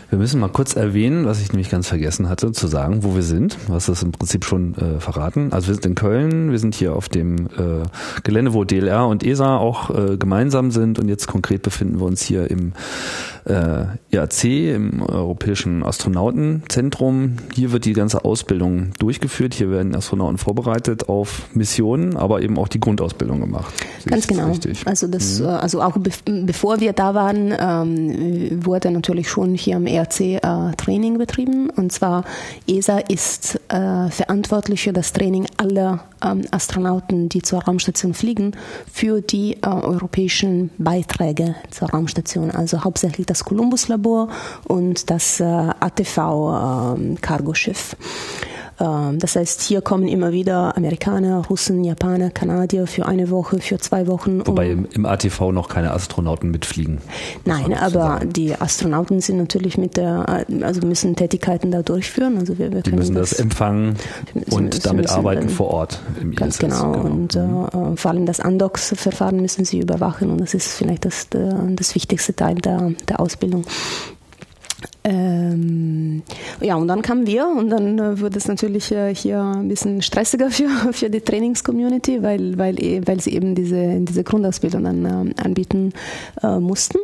Wir 0.09 0.19
müssen 0.19 0.39
mal 0.39 0.49
kurz 0.49 0.75
erwähnen, 0.75 1.25
was 1.25 1.41
ich 1.41 1.51
nämlich 1.51 1.69
ganz 1.69 1.87
vergessen 1.87 2.29
hatte 2.29 2.51
zu 2.51 2.67
sagen, 2.67 3.03
wo 3.03 3.15
wir 3.15 3.23
sind. 3.23 3.57
Was 3.67 3.87
das 3.87 4.03
im 4.03 4.11
Prinzip 4.11 4.45
schon 4.45 4.75
äh, 4.75 4.99
verraten. 4.99 5.53
Also 5.53 5.67
wir 5.67 5.75
sind 5.75 5.85
in 5.85 5.95
Köln, 5.95 6.51
wir 6.51 6.59
sind 6.59 6.75
hier 6.75 6.95
auf 6.95 7.09
dem 7.09 7.47
äh, 7.47 7.83
Gelände, 8.23 8.53
wo 8.53 8.63
DLR 8.63 9.07
und 9.07 9.16
ESA 9.23 9.57
auch 9.57 9.89
äh, 9.89 10.17
gemeinsam 10.17 10.71
sind 10.71 10.99
und 10.99 11.07
jetzt 11.09 11.27
konkret 11.27 11.61
befinden 11.61 11.99
wir 11.99 12.05
uns 12.05 12.21
hier 12.21 12.49
im 12.49 12.73
äh, 13.47 13.85
IAC, 14.11 14.43
im 14.75 15.01
Europäischen 15.01 15.83
Astronautenzentrum. 15.83 17.37
Hier 17.53 17.71
wird 17.71 17.85
die 17.85 17.93
ganze 17.93 18.25
Ausbildung 18.25 18.91
durchgeführt. 18.99 19.53
Hier 19.53 19.71
werden 19.71 19.95
Astronauten 19.95 20.37
vorbereitet 20.37 21.07
auf 21.09 21.43
Missionen, 21.53 22.17
aber 22.17 22.41
eben 22.41 22.57
auch 22.57 22.67
die 22.67 22.79
Grundausbildung 22.79 23.39
gemacht. 23.39 23.73
Ganz 24.05 24.27
genau. 24.27 24.49
Richtig? 24.49 24.85
Also 24.85 25.07
das, 25.07 25.39
mhm. 25.39 25.45
Äh, 25.45 25.49
also 25.49 25.81
auch 25.81 25.97
be 25.97 26.11
bevor 26.25 26.79
wir 26.79 26.93
da 26.93 27.13
waren, 27.13 27.53
ähm, 27.57 28.65
wurde 28.65 28.91
natürlich 28.91 29.29
schon 29.29 29.53
hier 29.53 29.77
am 29.77 29.85
ERC 29.85 30.19
äh, 30.19 30.39
Training 30.77 31.17
betrieben. 31.17 31.69
Und 31.69 31.91
zwar 31.91 32.25
ESA 32.67 32.99
ist 32.99 33.59
äh, 33.69 34.09
verantwortlich 34.09 34.83
für 34.83 34.93
das 34.93 35.13
Training 35.13 35.45
aller 35.57 36.03
Astronauten, 36.19 37.29
die 37.29 37.41
zur 37.41 37.63
Raumstation 37.63 38.13
fliegen, 38.13 38.51
für 38.91 39.21
die 39.21 39.53
äh, 39.61 39.67
europäischen 39.67 40.71
Beiträge 40.77 41.55
zur 41.69 41.89
Raumstation. 41.89 42.51
Also 42.51 42.83
hauptsächlich 42.83 43.25
das 43.25 43.43
Columbus-Labor 43.43 44.29
und 44.67 45.09
das 45.09 45.39
äh, 45.39 45.43
ATV-Cargoschiff. 45.43 47.93
Ähm, 47.93 47.99
ähm, 47.99 48.05
das 48.77 49.35
heißt, 49.35 49.61
hier 49.61 49.81
kommen 49.81 50.07
immer 50.07 50.31
wieder 50.31 50.77
Amerikaner, 50.77 51.45
Russen, 51.49 51.83
Japaner, 51.83 52.29
Kanadier 52.29 52.85
für 52.85 53.07
eine 53.07 53.31
Woche, 53.31 53.59
für 53.59 53.79
zwei 53.79 54.05
Wochen. 54.05 54.45
Wobei 54.45 54.73
um 54.73 54.85
im 54.85 55.05
ATV 55.05 55.51
noch 55.51 55.67
keine 55.67 55.91
Astronauten 55.91 56.51
mitfliegen. 56.51 56.99
Nein, 57.45 57.73
aber 57.73 58.21
die 58.23 58.53
Astronauten 58.55 59.19
sind 59.19 59.37
natürlich 59.37 59.77
mit 59.77 59.97
der, 59.97 60.45
also 60.61 60.85
müssen 60.85 61.15
Tätigkeiten 61.15 61.71
da 61.71 61.81
durchführen. 61.81 62.37
Also 62.37 62.59
wir, 62.59 62.71
wir 62.71 62.81
die 62.81 62.91
müssen 62.91 63.15
das, 63.15 63.31
das 63.31 63.39
empfangen 63.39 63.97
müssen, 64.33 64.53
und 64.53 64.65
müssen, 64.65 64.81
damit 64.83 65.03
müssen 65.05 65.15
arbeiten 65.17 65.49
vor 65.49 65.69
Ort 65.71 65.99
im 66.21 66.35
Ganz 66.35 66.55
ISS. 66.55 66.59
genau. 66.59 66.91
genau. 66.91 67.05
Und 67.05 67.35
mhm. 67.35 67.93
äh, 67.93 67.97
vor 67.97 68.11
allem 68.11 68.25
das 68.27 68.39
Andox-Verfahren 68.39 69.41
müssen 69.41 69.65
sie 69.65 69.79
überwachen 69.79 70.29
und 70.29 70.39
das 70.39 70.53
ist 70.53 70.73
vielleicht 70.73 71.05
das, 71.05 71.27
das 71.29 71.95
wichtigste 71.95 72.35
Teil 72.35 72.55
der, 72.55 72.91
der 73.09 73.19
Ausbildung. 73.19 73.65
Ähm, 75.07 76.21
ja, 76.59 76.75
und 76.75 76.89
dann 76.89 77.01
kamen 77.01 77.25
wir 77.27 77.47
und 77.47 77.69
dann 77.69 77.97
äh, 77.97 78.19
wurde 78.19 78.37
es 78.37 78.49
natürlich 78.49 78.91
äh, 78.91 79.15
hier 79.15 79.41
ein 79.41 79.69
bisschen 79.69 80.01
stressiger 80.01 80.51
für, 80.51 80.67
für 80.91 81.09
die 81.09 81.21
Trainingscommunity, 81.21 82.21
weil, 82.21 82.57
weil, 82.57 82.77
eh, 82.83 83.01
weil 83.05 83.21
sie 83.21 83.33
eben 83.33 83.55
diese, 83.55 84.01
diese 84.01 84.25
Grundausbildung 84.25 84.83
dann 84.83 85.05
äh, 85.05 85.41
anbieten 85.41 85.93
äh, 86.43 86.59
mussten. 86.59 86.97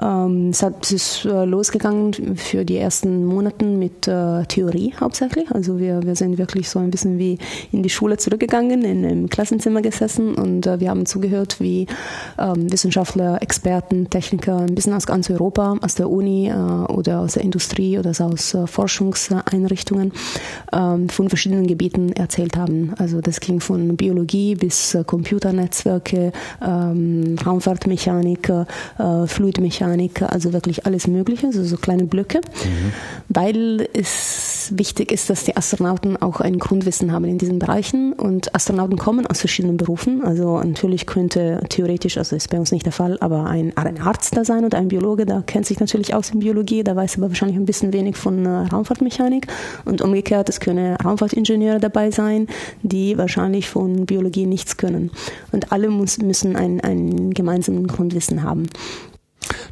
Ähm, 0.00 0.50
es, 0.50 0.62
hat, 0.62 0.84
es 0.84 0.92
ist 0.92 1.24
äh, 1.26 1.44
losgegangen 1.44 2.36
für 2.36 2.64
die 2.64 2.78
ersten 2.78 3.26
Monate 3.26 3.66
mit 3.66 4.08
äh, 4.08 4.44
Theorie 4.44 4.94
hauptsächlich. 4.98 5.50
Also 5.50 5.78
wir, 5.78 6.02
wir 6.04 6.14
sind 6.14 6.38
wirklich 6.38 6.70
so 6.70 6.78
ein 6.78 6.90
bisschen 6.90 7.18
wie 7.18 7.38
in 7.72 7.82
die 7.82 7.90
Schule 7.90 8.16
zurückgegangen, 8.16 8.84
in 8.84 9.04
einem 9.04 9.28
Klassenzimmer 9.28 9.82
gesessen 9.82 10.34
und 10.34 10.66
äh, 10.66 10.80
wir 10.80 10.88
haben 10.88 11.04
zugehört, 11.04 11.60
wie 11.60 11.86
ähm, 12.38 12.72
Wissenschaftler, 12.72 13.42
Experten, 13.42 14.08
Techniker, 14.08 14.58
ein 14.58 14.74
bisschen 14.74 14.94
aus 14.94 15.06
ganz 15.06 15.28
Europa, 15.28 15.76
aus 15.82 15.94
der 15.94 16.08
Uni 16.08 16.50
oder 16.88 17.17
aus 17.20 17.34
der 17.34 17.44
Industrie 17.44 17.98
oder 17.98 18.12
aus 18.20 18.54
äh, 18.54 18.66
Forschungseinrichtungen 18.66 20.12
ähm, 20.72 21.08
von 21.08 21.28
verschiedenen 21.28 21.66
Gebieten 21.66 22.12
erzählt 22.12 22.56
haben. 22.56 22.94
Also 22.98 23.20
das 23.20 23.40
ging 23.40 23.60
von 23.60 23.96
Biologie 23.96 24.54
bis 24.54 24.94
äh, 24.94 25.04
Computernetzwerke, 25.04 26.32
ähm, 26.64 27.36
Raumfahrtmechanik, 27.44 28.52
Fluidmechanik, 29.26 29.78
Mechanik, 29.78 30.22
also 30.22 30.52
wirklich 30.52 30.86
alles 30.86 31.06
Mögliche, 31.06 31.46
also 31.46 31.62
so 31.64 31.76
kleine 31.76 32.04
Blöcke, 32.04 32.38
mhm. 32.38 32.92
weil 33.28 33.88
es 33.92 34.72
wichtig 34.74 35.12
ist, 35.12 35.30
dass 35.30 35.44
die 35.44 35.56
Astronauten 35.56 36.16
auch 36.16 36.40
ein 36.40 36.58
Grundwissen 36.58 37.12
haben 37.12 37.24
in 37.24 37.38
diesen 37.38 37.58
Bereichen 37.58 38.12
und 38.12 38.54
Astronauten 38.54 38.96
kommen 38.96 39.26
aus 39.26 39.40
verschiedenen 39.40 39.76
Berufen, 39.76 40.22
also 40.24 40.58
natürlich 40.58 41.06
könnte 41.06 41.60
theoretisch, 41.68 42.18
also 42.18 42.36
ist 42.36 42.50
bei 42.50 42.58
uns 42.58 42.72
nicht 42.72 42.86
der 42.86 42.92
Fall, 42.92 43.18
aber 43.20 43.46
ein, 43.46 43.76
ein 43.76 44.00
Arzt 44.00 44.36
da 44.36 44.44
sein 44.44 44.64
oder 44.64 44.78
ein 44.78 44.88
Biologe, 44.88 45.26
da 45.26 45.42
kennt 45.46 45.66
sich 45.66 45.80
natürlich 45.80 46.14
aus 46.14 46.30
in 46.30 46.40
Biologie, 46.40 46.82
da 46.82 46.96
weiß 46.98 47.16
aber 47.16 47.28
wahrscheinlich 47.28 47.56
ein 47.56 47.64
bisschen 47.64 47.92
wenig 47.92 48.16
von 48.16 48.44
äh, 48.44 48.48
Raumfahrtmechanik 48.48 49.46
und 49.84 50.02
umgekehrt, 50.02 50.48
es 50.48 50.60
können 50.60 50.96
Raumfahrtingenieure 50.96 51.78
dabei 51.78 52.10
sein, 52.10 52.48
die 52.82 53.16
wahrscheinlich 53.16 53.68
von 53.68 54.04
Biologie 54.04 54.46
nichts 54.46 54.76
können 54.76 55.10
und 55.52 55.72
alle 55.72 55.88
muss, 55.88 56.18
müssen 56.18 56.56
ein, 56.56 56.80
ein 56.80 57.30
gemeinsames 57.30 57.86
Grundwissen 57.88 58.42
haben. 58.42 58.68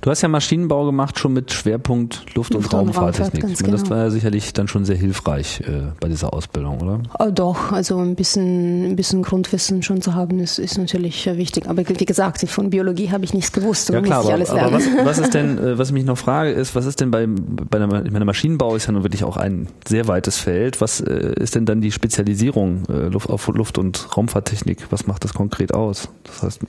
Du 0.00 0.10
hast 0.10 0.22
ja 0.22 0.28
Maschinenbau 0.28 0.86
gemacht, 0.86 1.18
schon 1.18 1.32
mit 1.32 1.52
Schwerpunkt 1.52 2.34
Luft- 2.34 2.54
und, 2.54 2.64
und 2.64 2.72
Raumfahrttechnik. 2.72 3.42
Raumfahrt, 3.42 3.72
das 3.72 3.82
genau. 3.82 3.90
war 3.90 4.04
ja 4.04 4.10
sicherlich 4.10 4.52
dann 4.52 4.68
schon 4.68 4.84
sehr 4.84 4.96
hilfreich 4.96 5.60
äh, 5.66 5.92
bei 6.00 6.08
dieser 6.08 6.32
Ausbildung, 6.32 6.80
oder? 6.80 7.00
Oh, 7.18 7.30
doch, 7.32 7.72
also 7.72 7.98
ein 7.98 8.14
bisschen, 8.14 8.84
ein 8.84 8.96
bisschen 8.96 9.22
Grundwissen 9.22 9.82
schon 9.82 10.00
zu 10.02 10.14
haben, 10.14 10.38
ist, 10.38 10.58
ist 10.58 10.78
natürlich 10.78 11.26
äh, 11.26 11.36
wichtig. 11.36 11.68
Aber 11.68 11.82
wie 11.88 12.04
gesagt, 12.04 12.48
von 12.48 12.70
Biologie 12.70 13.10
habe 13.10 13.24
ich 13.24 13.34
nichts 13.34 13.52
gewusst. 13.52 13.88
Ja 13.88 14.00
klar, 14.00 14.24
aber, 14.24 14.34
aber 14.34 14.72
was, 14.72 14.84
was, 15.04 15.18
ist 15.18 15.34
denn, 15.34 15.58
äh, 15.64 15.78
was 15.78 15.88
ich 15.88 15.94
mich 15.94 16.04
noch 16.04 16.18
frage, 16.18 16.50
ist, 16.50 16.74
was 16.74 16.86
ist 16.86 17.00
denn 17.00 17.10
bei, 17.10 17.26
bei 17.26 17.78
der, 17.78 18.04
ich 18.04 18.12
meine, 18.12 18.24
Maschinenbau 18.24 18.76
ist 18.76 18.86
ja 18.86 18.92
nun 18.92 19.02
wirklich 19.02 19.24
auch 19.24 19.36
ein 19.36 19.68
sehr 19.86 20.06
weites 20.06 20.38
Feld. 20.38 20.80
Was 20.80 21.00
äh, 21.00 21.34
ist 21.36 21.54
denn 21.54 21.66
dann 21.66 21.80
die 21.80 21.92
Spezialisierung 21.92 22.84
äh, 22.88 23.08
Luft, 23.08 23.28
auf 23.28 23.48
Luft- 23.48 23.78
und 23.78 24.16
Raumfahrttechnik? 24.16 24.86
Was 24.90 25.06
macht 25.06 25.24
das 25.24 25.34
konkret 25.34 25.74
aus? 25.74 26.08
Das 26.24 26.42
heißt, 26.42 26.60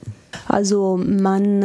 also 0.48 0.98
man 0.98 1.62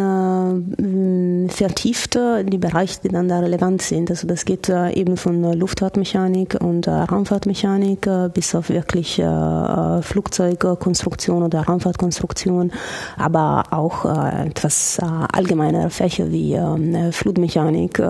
äh, 1.32 1.48
vertieft 1.48 2.14
die 2.14 2.58
Bereiche, 2.58 3.00
die 3.02 3.08
dann 3.08 3.28
da 3.28 3.40
relevant 3.40 3.82
sind. 3.82 4.10
Also 4.10 4.26
das 4.26 4.44
geht 4.44 4.68
äh, 4.68 4.90
eben 4.92 5.16
von 5.16 5.42
Luftfahrtmechanik 5.58 6.56
und 6.60 6.86
äh, 6.86 6.90
Raumfahrtmechanik 6.90 8.06
äh, 8.06 8.28
bis 8.32 8.54
auf 8.54 8.68
wirklich 8.68 9.18
äh, 9.18 10.02
Flugzeugkonstruktion 10.02 11.42
oder 11.42 11.62
Raumfahrtkonstruktion, 11.62 12.72
aber 13.16 13.64
auch 13.70 14.04
äh, 14.04 14.48
etwas 14.48 14.98
äh, 14.98 15.04
allgemeinere 15.04 15.90
Fächer 15.90 16.30
wie 16.30 16.54
ähm, 16.54 17.12
Flutmechanik, 17.12 18.02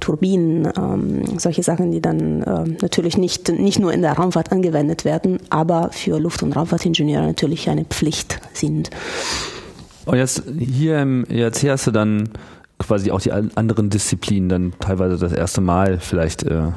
Turbinen, 0.00 0.68
ähm, 0.76 1.38
solche 1.38 1.62
Sachen, 1.62 1.90
die 1.90 2.00
dann 2.00 2.40
natürlich 2.80 3.16
nicht, 3.16 3.48
nicht 3.48 3.78
nur 3.78 3.92
in 3.92 4.02
der 4.02 4.12
Raumfahrt 4.12 4.52
angewendet 4.52 5.04
werden, 5.04 5.38
aber 5.50 5.90
für 5.92 6.18
Luft- 6.18 6.42
und 6.42 6.54
Raumfahrtingenieure 6.54 7.26
natürlich 7.26 7.68
eine 7.68 7.84
Pflicht 7.84 8.40
sind. 8.52 8.90
Und 10.06 10.16
jetzt 10.16 10.44
hier 10.58 11.00
im 11.00 11.24
ERC 11.24 11.68
hast 11.68 11.86
du 11.86 11.90
dann 11.90 12.30
quasi 12.78 13.10
auch 13.10 13.20
die 13.20 13.32
anderen 13.32 13.90
Disziplinen 13.90 14.48
dann 14.48 14.72
teilweise 14.80 15.18
das 15.18 15.32
erste 15.32 15.60
Mal 15.60 15.98
vielleicht 15.98 16.44
äh, 16.44 16.68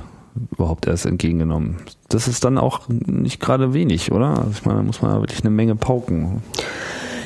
überhaupt 0.51 0.87
erst 0.87 1.05
entgegengenommen. 1.05 1.77
Das 2.09 2.27
ist 2.27 2.43
dann 2.43 2.57
auch 2.57 2.81
nicht 2.89 3.39
gerade 3.39 3.73
wenig, 3.73 4.11
oder? 4.11 4.29
Also 4.29 4.51
ich 4.51 4.65
meine, 4.65 4.79
da 4.79 4.83
muss 4.83 5.01
man 5.01 5.21
wirklich 5.21 5.41
eine 5.41 5.51
Menge 5.51 5.75
pauken 5.75 6.41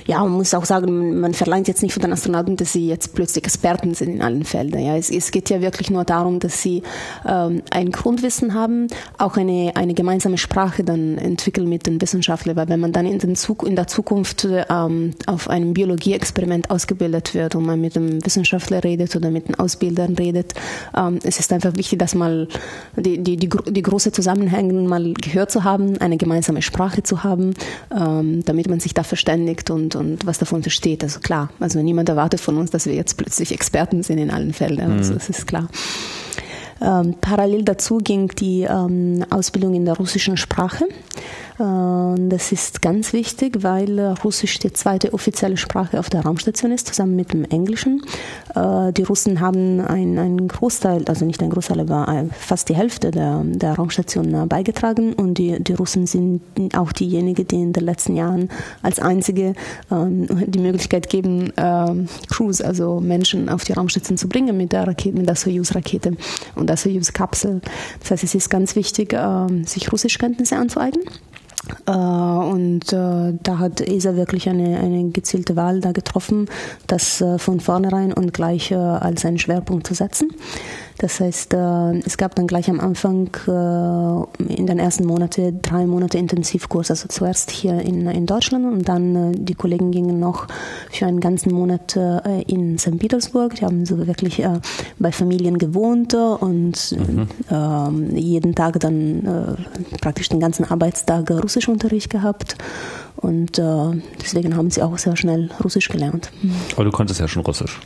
ja, 0.05 0.19
man 0.19 0.33
muss 0.33 0.53
auch 0.53 0.65
sagen, 0.65 1.19
man 1.19 1.33
verlangt 1.33 1.67
jetzt 1.67 1.81
nicht 1.81 1.93
von 1.93 2.01
den 2.01 2.13
Astronauten, 2.13 2.57
dass 2.57 2.73
sie 2.73 2.87
jetzt 2.87 3.15
plötzlich 3.15 3.43
Experten 3.43 3.93
sind 3.93 4.09
in 4.09 4.21
allen 4.21 4.43
Feldern. 4.43 4.81
Ja, 4.81 4.97
es, 4.97 5.09
es 5.09 5.31
geht 5.31 5.49
ja 5.49 5.61
wirklich 5.61 5.89
nur 5.89 6.03
darum, 6.03 6.39
dass 6.39 6.61
sie 6.61 6.83
ähm, 7.25 7.61
ein 7.71 7.91
Grundwissen 7.91 8.53
haben, 8.53 8.87
auch 9.17 9.37
eine, 9.37 9.71
eine 9.75 9.93
gemeinsame 9.93 10.37
Sprache 10.37 10.83
dann 10.83 11.17
entwickeln 11.17 11.69
mit 11.69 11.87
den 11.87 12.01
Wissenschaftlern, 12.01 12.55
weil 12.55 12.69
wenn 12.69 12.79
man 12.79 12.91
dann 12.91 13.05
in, 13.05 13.19
den 13.19 13.35
Zug, 13.35 13.65
in 13.65 13.75
der 13.75 13.87
Zukunft 13.87 14.47
ähm, 14.69 15.13
auf 15.25 15.49
einem 15.49 15.73
Biologieexperiment 15.73 16.69
ausgebildet 16.69 17.33
wird 17.33 17.55
und 17.55 17.65
man 17.65 17.79
mit 17.79 17.95
dem 17.95 18.23
Wissenschaftler 18.25 18.83
redet 18.83 19.15
oder 19.15 19.31
mit 19.31 19.47
den 19.47 19.55
Ausbildern 19.55 20.15
redet, 20.15 20.53
ähm, 20.97 21.19
es 21.23 21.39
ist 21.39 21.51
einfach 21.53 21.75
wichtig, 21.75 21.99
dass 21.99 22.15
mal 22.15 22.47
die, 22.97 23.23
die, 23.23 23.37
die, 23.37 23.49
die 23.49 23.81
große 23.81 24.11
Zusammenhänge 24.11 24.73
mal 24.73 25.13
gehört 25.13 25.51
zu 25.51 25.63
haben, 25.63 25.97
eine 25.99 26.17
gemeinsame 26.17 26.61
Sprache 26.61 27.03
zu 27.03 27.23
haben, 27.23 27.53
ähm, 27.95 28.43
damit 28.45 28.69
man 28.69 28.79
sich 28.79 28.93
da 28.93 29.03
verständigt 29.03 29.69
und 29.69 29.92
und, 29.95 30.25
was 30.25 30.37
davon 30.37 30.61
versteht. 30.61 31.03
Also 31.03 31.19
klar, 31.19 31.49
also 31.59 31.79
niemand 31.81 32.09
erwartet 32.09 32.39
von 32.39 32.57
uns, 32.57 32.71
dass 32.71 32.85
wir 32.85 32.93
jetzt 32.93 33.17
plötzlich 33.17 33.51
Experten 33.51 34.03
sind 34.03 34.17
in 34.17 34.31
allen 34.31 34.53
Feldern. 34.53 34.91
Also 34.93 35.13
mhm. 35.13 35.17
das 35.17 35.29
ist 35.29 35.47
klar. 35.47 35.67
Ähm, 36.81 37.15
parallel 37.21 37.63
dazu 37.63 37.97
ging 37.97 38.27
die 38.29 38.63
ähm, 38.63 39.25
Ausbildung 39.29 39.73
in 39.73 39.85
der 39.85 39.95
russischen 39.95 40.37
Sprache. 40.37 40.85
Äh, 41.59 42.29
das 42.29 42.51
ist 42.51 42.81
ganz 42.81 43.13
wichtig, 43.13 43.63
weil 43.63 43.99
Russisch 44.23 44.59
die 44.59 44.73
zweite 44.73 45.13
offizielle 45.13 45.57
Sprache 45.57 45.99
auf 45.99 46.09
der 46.09 46.21
Raumstation 46.21 46.71
ist, 46.71 46.87
zusammen 46.87 47.15
mit 47.15 47.33
dem 47.33 47.45
Englischen. 47.45 48.01
Äh, 48.55 48.91
die 48.93 49.03
Russen 49.03 49.39
haben 49.39 49.81
einen 49.81 50.47
Großteil, 50.47 51.05
also 51.07 51.25
nicht 51.25 51.41
ein 51.41 51.49
Großteil, 51.49 51.81
aber 51.81 52.07
äh, 52.07 52.25
fast 52.33 52.69
die 52.69 52.75
Hälfte 52.75 53.11
der, 53.11 53.41
der 53.43 53.75
Raumstation 53.75 54.47
beigetragen 54.47 55.13
und 55.13 55.37
die, 55.37 55.61
die 55.63 55.73
Russen 55.73 56.07
sind 56.07 56.41
auch 56.75 56.91
diejenigen, 56.91 57.47
die 57.47 57.61
in 57.61 57.73
den 57.73 57.83
letzten 57.85 58.15
Jahren 58.15 58.49
als 58.81 58.99
einzige 58.99 59.53
ähm, 59.91 60.27
die 60.47 60.59
Möglichkeit 60.59 61.09
geben, 61.09 61.51
Crews, 62.29 62.61
also 62.61 62.99
Menschen 62.99 63.49
auf 63.49 63.63
die 63.63 63.73
Raumstation 63.73 64.17
zu 64.17 64.27
bringen 64.27 64.55
mit 64.57 64.71
der 64.71 64.87
Rakete, 64.87 65.17
mit 65.17 65.27
der 65.27 65.35
Soyuz-Rakete 65.35 66.15
und 66.55 66.69
der 66.69 66.77
Soyuz-Kapsel. 66.77 67.61
Das 67.99 68.11
heißt, 68.11 68.23
es 68.23 68.35
ist 68.35 68.49
ganz 68.49 68.75
wichtig, 68.75 69.15
sich 69.65 69.91
Russischkenntnisse 69.91 70.55
anzueignen. 70.55 71.03
Äh, 71.85 71.91
und 71.91 72.91
äh, 72.91 73.33
da 73.41 73.59
hat 73.59 73.81
ESA 73.81 74.15
wirklich 74.15 74.49
eine, 74.49 74.79
eine 74.79 75.09
gezielte 75.09 75.55
Wahl 75.55 75.79
da 75.79 75.91
getroffen, 75.91 76.49
das 76.87 77.21
äh, 77.21 77.37
von 77.37 77.59
vornherein 77.59 78.13
und 78.13 78.33
gleich 78.33 78.75
als 78.75 79.25
einen 79.25 79.39
Schwerpunkt 79.39 79.87
zu 79.87 79.93
setzen. 79.93 80.29
Das 80.97 81.19
heißt, 81.19 81.53
äh, 81.53 81.99
es 82.05 82.17
gab 82.17 82.35
dann 82.35 82.47
gleich 82.47 82.69
am 82.69 82.79
Anfang 82.79 83.29
äh, 83.47 84.53
in 84.53 84.67
den 84.67 84.79
ersten 84.79 85.05
Monaten 85.05 85.61
drei 85.61 85.85
Monate 85.85 86.17
Intensivkurs. 86.17 86.91
Also 86.91 87.07
zuerst 87.07 87.51
hier 87.51 87.79
in, 87.79 88.07
in 88.07 88.25
Deutschland 88.25 88.65
und 88.65 88.87
dann 88.87 89.33
äh, 89.33 89.35
die 89.35 89.55
Kollegen 89.55 89.91
gingen 89.91 90.19
noch 90.19 90.47
für 90.91 91.05
einen 91.05 91.19
ganzen 91.19 91.53
Monat 91.53 91.97
in 92.47 92.77
St. 92.77 92.97
Petersburg. 92.99 93.55
Die 93.55 93.65
haben 93.65 93.85
so 93.85 94.05
wirklich 94.05 94.43
bei 94.99 95.11
Familien 95.11 95.57
gewohnt 95.57 96.13
und 96.13 96.95
mhm. 96.97 97.27
Ähm, 97.49 98.15
jeden 98.15 98.55
Tag 98.55 98.79
dann 98.79 99.57
praktisch 100.01 100.29
den 100.29 100.39
ganzen 100.39 100.65
Arbeitstag 100.65 101.29
Russischunterricht 101.31 102.09
gehabt. 102.09 102.55
Und 103.23 103.57
äh, 103.57 104.01
deswegen 104.21 104.57
haben 104.57 104.69
sie 104.69 104.81
auch 104.81 104.97
sehr 104.97 105.15
schnell 105.15 105.49
Russisch 105.63 105.87
gelernt. 105.87 106.29
Aber 106.75 106.83
du 106.83 106.91
konntest 106.91 107.21
ja 107.21 107.27
schon 107.29 107.43
Russisch. 107.43 107.79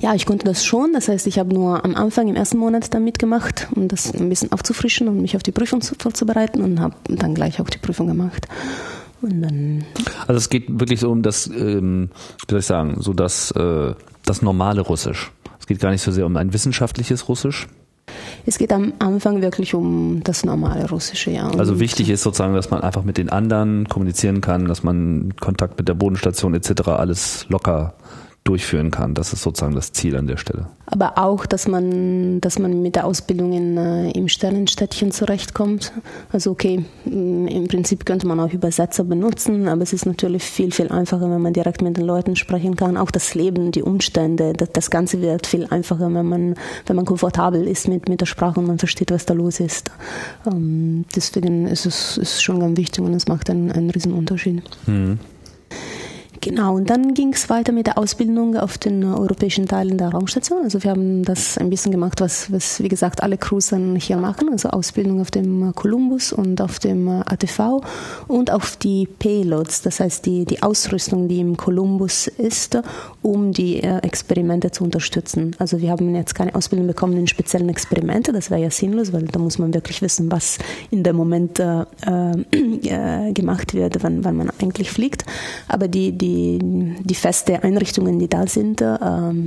Ja, 0.00 0.14
ich 0.14 0.24
konnte 0.24 0.46
das 0.46 0.64
schon. 0.64 0.94
Das 0.94 1.08
heißt, 1.08 1.26
ich 1.26 1.38
habe 1.38 1.52
nur 1.52 1.84
am 1.84 1.94
Anfang 1.94 2.26
im 2.28 2.36
ersten 2.36 2.47
Monat 2.54 2.92
da 2.94 3.00
mitgemacht, 3.00 3.68
um 3.74 3.88
das 3.88 4.14
ein 4.14 4.28
bisschen 4.28 4.52
aufzufrischen 4.52 5.08
und 5.08 5.20
mich 5.20 5.36
auf 5.36 5.42
die 5.42 5.52
Prüfung 5.52 5.82
vorzubereiten 5.82 6.62
und 6.62 6.80
habe 6.80 6.94
dann 7.08 7.34
gleich 7.34 7.60
auch 7.60 7.70
die 7.70 7.78
Prüfung 7.78 8.06
gemacht. 8.06 8.46
Und 9.20 9.42
dann 9.42 9.84
also 10.26 10.38
es 10.38 10.48
geht 10.48 10.66
wirklich 10.68 11.00
so 11.00 11.10
um 11.10 11.22
das, 11.22 11.48
ähm, 11.48 12.10
wie 12.46 12.50
soll 12.50 12.60
ich 12.60 12.66
sagen, 12.66 12.96
so 13.00 13.12
das, 13.12 13.50
äh, 13.52 13.94
das 14.24 14.42
normale 14.42 14.82
Russisch. 14.82 15.32
Es 15.58 15.66
geht 15.66 15.80
gar 15.80 15.90
nicht 15.90 16.02
so 16.02 16.12
sehr 16.12 16.26
um 16.26 16.36
ein 16.36 16.52
wissenschaftliches 16.52 17.28
Russisch, 17.28 17.68
es 18.46 18.58
geht 18.58 18.72
am 18.72 18.94
Anfang 18.98 19.42
wirklich 19.42 19.74
um 19.74 20.22
das 20.24 20.44
normale 20.44 20.88
Russische, 20.88 21.30
ja. 21.30 21.48
Und 21.48 21.60
also 21.60 21.80
wichtig 21.80 22.08
ist 22.08 22.22
sozusagen, 22.22 22.54
dass 22.54 22.70
man 22.70 22.80
einfach 22.80 23.04
mit 23.04 23.18
den 23.18 23.28
anderen 23.28 23.88
kommunizieren 23.88 24.40
kann, 24.40 24.66
dass 24.66 24.82
man 24.82 25.34
Kontakt 25.38 25.78
mit 25.78 25.88
der 25.88 25.94
Bodenstation 25.94 26.54
etc. 26.54 26.88
alles 26.88 27.46
locker 27.48 27.94
durchführen 28.48 28.90
kann. 28.90 29.14
Das 29.14 29.32
ist 29.32 29.42
sozusagen 29.42 29.74
das 29.74 29.92
Ziel 29.92 30.16
an 30.16 30.26
der 30.26 30.38
Stelle. 30.38 30.68
Aber 30.86 31.18
auch, 31.18 31.44
dass 31.44 31.68
man, 31.68 32.40
dass 32.40 32.58
man 32.58 32.80
mit 32.80 32.96
der 32.96 33.04
Ausbildung 33.04 33.52
in, 33.52 33.76
äh, 33.76 34.10
im 34.12 34.28
Sternenstädtchen 34.28 35.12
zurechtkommt. 35.12 35.92
Also 36.32 36.50
okay, 36.52 36.82
mm, 37.04 37.46
im 37.46 37.68
Prinzip 37.68 38.06
könnte 38.06 38.26
man 38.26 38.40
auch 38.40 38.50
Übersetzer 38.50 39.04
benutzen, 39.04 39.68
aber 39.68 39.82
es 39.82 39.92
ist 39.92 40.06
natürlich 40.06 40.44
viel, 40.44 40.72
viel 40.72 40.88
einfacher, 40.88 41.30
wenn 41.30 41.42
man 41.42 41.52
direkt 41.52 41.82
mit 41.82 41.98
den 41.98 42.06
Leuten 42.06 42.36
sprechen 42.36 42.74
kann. 42.74 42.96
Auch 42.96 43.10
das 43.10 43.34
Leben, 43.34 43.70
die 43.70 43.82
Umstände, 43.82 44.54
das, 44.54 44.72
das 44.72 44.90
Ganze 44.90 45.20
wird 45.20 45.46
viel 45.46 45.66
einfacher, 45.66 46.12
wenn 46.14 46.26
man, 46.26 46.54
wenn 46.86 46.96
man 46.96 47.04
komfortabel 47.04 47.68
ist 47.68 47.86
mit, 47.86 48.08
mit 48.08 48.22
der 48.22 48.26
Sprache 48.26 48.60
und 48.60 48.66
man 48.66 48.78
versteht, 48.78 49.10
was 49.10 49.26
da 49.26 49.34
los 49.34 49.60
ist. 49.60 49.90
Ähm, 50.46 51.04
deswegen 51.14 51.66
ist 51.66 51.84
es 51.84 52.16
ist 52.16 52.42
schon 52.42 52.60
ganz 52.60 52.78
wichtig 52.78 53.04
und 53.04 53.12
es 53.12 53.28
macht 53.28 53.50
einen, 53.50 53.70
einen 53.70 53.90
riesen 53.90 54.14
Unterschied. 54.14 54.62
Mhm. 54.86 55.18
Genau, 56.40 56.76
und 56.76 56.88
dann 56.88 57.14
ging 57.14 57.32
es 57.32 57.50
weiter 57.50 57.72
mit 57.72 57.88
der 57.88 57.98
Ausbildung 57.98 58.56
auf 58.56 58.78
den 58.78 59.02
europäischen 59.02 59.66
Teilen 59.66 59.98
der 59.98 60.10
Raumstation. 60.10 60.62
Also 60.62 60.84
wir 60.84 60.92
haben 60.92 61.24
das 61.24 61.58
ein 61.58 61.68
bisschen 61.68 61.90
gemacht, 61.90 62.20
was, 62.20 62.52
was 62.52 62.80
wie 62.80 62.88
gesagt 62.88 63.22
alle 63.22 63.36
Crews 63.36 63.68
dann 63.68 63.96
hier 63.96 64.18
machen, 64.18 64.48
also 64.50 64.68
Ausbildung 64.68 65.20
auf 65.20 65.32
dem 65.32 65.72
Columbus 65.74 66.32
und 66.32 66.60
auf 66.60 66.78
dem 66.78 67.08
ATV 67.08 67.82
und 68.28 68.52
auf 68.52 68.76
die 68.76 69.08
Payloads, 69.18 69.82
das 69.82 69.98
heißt 69.98 70.26
die, 70.26 70.44
die 70.44 70.62
Ausrüstung, 70.62 71.26
die 71.26 71.40
im 71.40 71.56
Columbus 71.56 72.28
ist, 72.28 72.78
um 73.22 73.52
die 73.52 73.82
äh, 73.82 73.98
Experimente 73.98 74.70
zu 74.70 74.84
unterstützen. 74.84 75.56
Also 75.58 75.80
wir 75.80 75.90
haben 75.90 76.14
jetzt 76.14 76.34
keine 76.34 76.54
Ausbildung 76.54 76.86
bekommen 76.86 77.16
in 77.16 77.26
speziellen 77.26 77.68
Experimente, 77.68 78.32
das 78.32 78.50
wäre 78.50 78.62
ja 78.62 78.70
sinnlos, 78.70 79.12
weil 79.12 79.24
da 79.24 79.40
muss 79.40 79.58
man 79.58 79.74
wirklich 79.74 80.02
wissen, 80.02 80.30
was 80.30 80.58
in 80.90 81.02
dem 81.02 81.16
Moment 81.16 81.58
äh, 81.58 81.82
äh, 82.06 83.32
gemacht 83.32 83.74
wird, 83.74 84.02
wann, 84.04 84.24
wann 84.24 84.36
man 84.36 84.50
eigentlich 84.60 84.90
fliegt. 84.90 85.24
Aber 85.66 85.88
die, 85.88 86.12
die 86.12 86.27
die, 86.28 86.58
die 87.02 87.14
feste 87.14 87.62
Einrichtungen, 87.62 88.18
die 88.18 88.28
da 88.28 88.46
sind, 88.46 88.80
äh, 88.80 88.98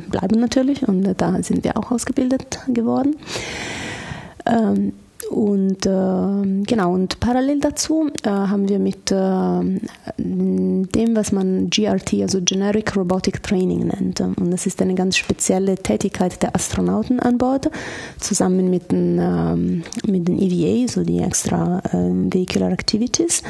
bleiben 0.09 0.39
natürlich 0.39 0.87
und 0.87 1.03
da 1.03 1.43
sind 1.43 1.63
wir 1.63 1.77
auch 1.77 1.91
ausgebildet 1.91 2.59
geworden. 2.67 3.15
Ähm, 4.45 4.93
und 5.31 5.85
äh, 5.85 6.63
genau, 6.65 6.93
und 6.93 7.21
parallel 7.21 7.61
dazu 7.61 8.09
äh, 8.23 8.29
haben 8.29 8.67
wir 8.67 8.79
mit 8.79 9.11
äh, 9.11 9.15
dem, 10.17 11.15
was 11.15 11.31
man 11.31 11.69
GRT, 11.69 12.21
also 12.21 12.41
Generic 12.41 12.97
Robotic 12.97 13.41
Training 13.41 13.87
nennt. 13.87 14.19
Und 14.19 14.51
das 14.51 14.65
ist 14.65 14.81
eine 14.81 14.93
ganz 14.93 15.15
spezielle 15.15 15.75
Tätigkeit 15.77 16.43
der 16.43 16.53
Astronauten 16.53 17.21
an 17.21 17.37
Bord, 17.37 17.69
zusammen 18.19 18.69
mit 18.69 18.91
den, 18.91 19.19
ähm, 19.19 19.83
mit 20.05 20.27
den 20.27 20.37
EVA, 20.37 20.91
so 20.91 21.03
die 21.03 21.19
Extra 21.19 21.81
ähm, 21.93 22.33
Vehicular 22.33 22.71
Activities. 22.71 23.41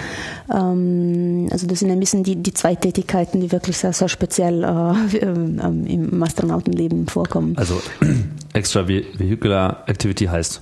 Ähm, 0.54 1.48
also 1.52 1.65
das 1.65 1.80
sind 1.80 1.89
ein 1.89 2.00
bisschen 2.00 2.24
die, 2.24 2.36
die 2.36 2.54
zwei 2.54 2.76
Tätigkeiten, 2.76 3.41
die 3.41 3.52
wirklich 3.52 3.78
sehr, 3.78 3.94
sehr 3.94 4.08
speziell 4.08 4.63
äh, 4.63 5.17
im 5.17 6.22
Astronautenleben 6.22 7.08
vorkommen. 7.08 7.58
Also 7.58 7.82
Extra 8.54 8.88
Vehicular 8.88 9.84
Activity 9.88 10.26
heißt 10.26 10.62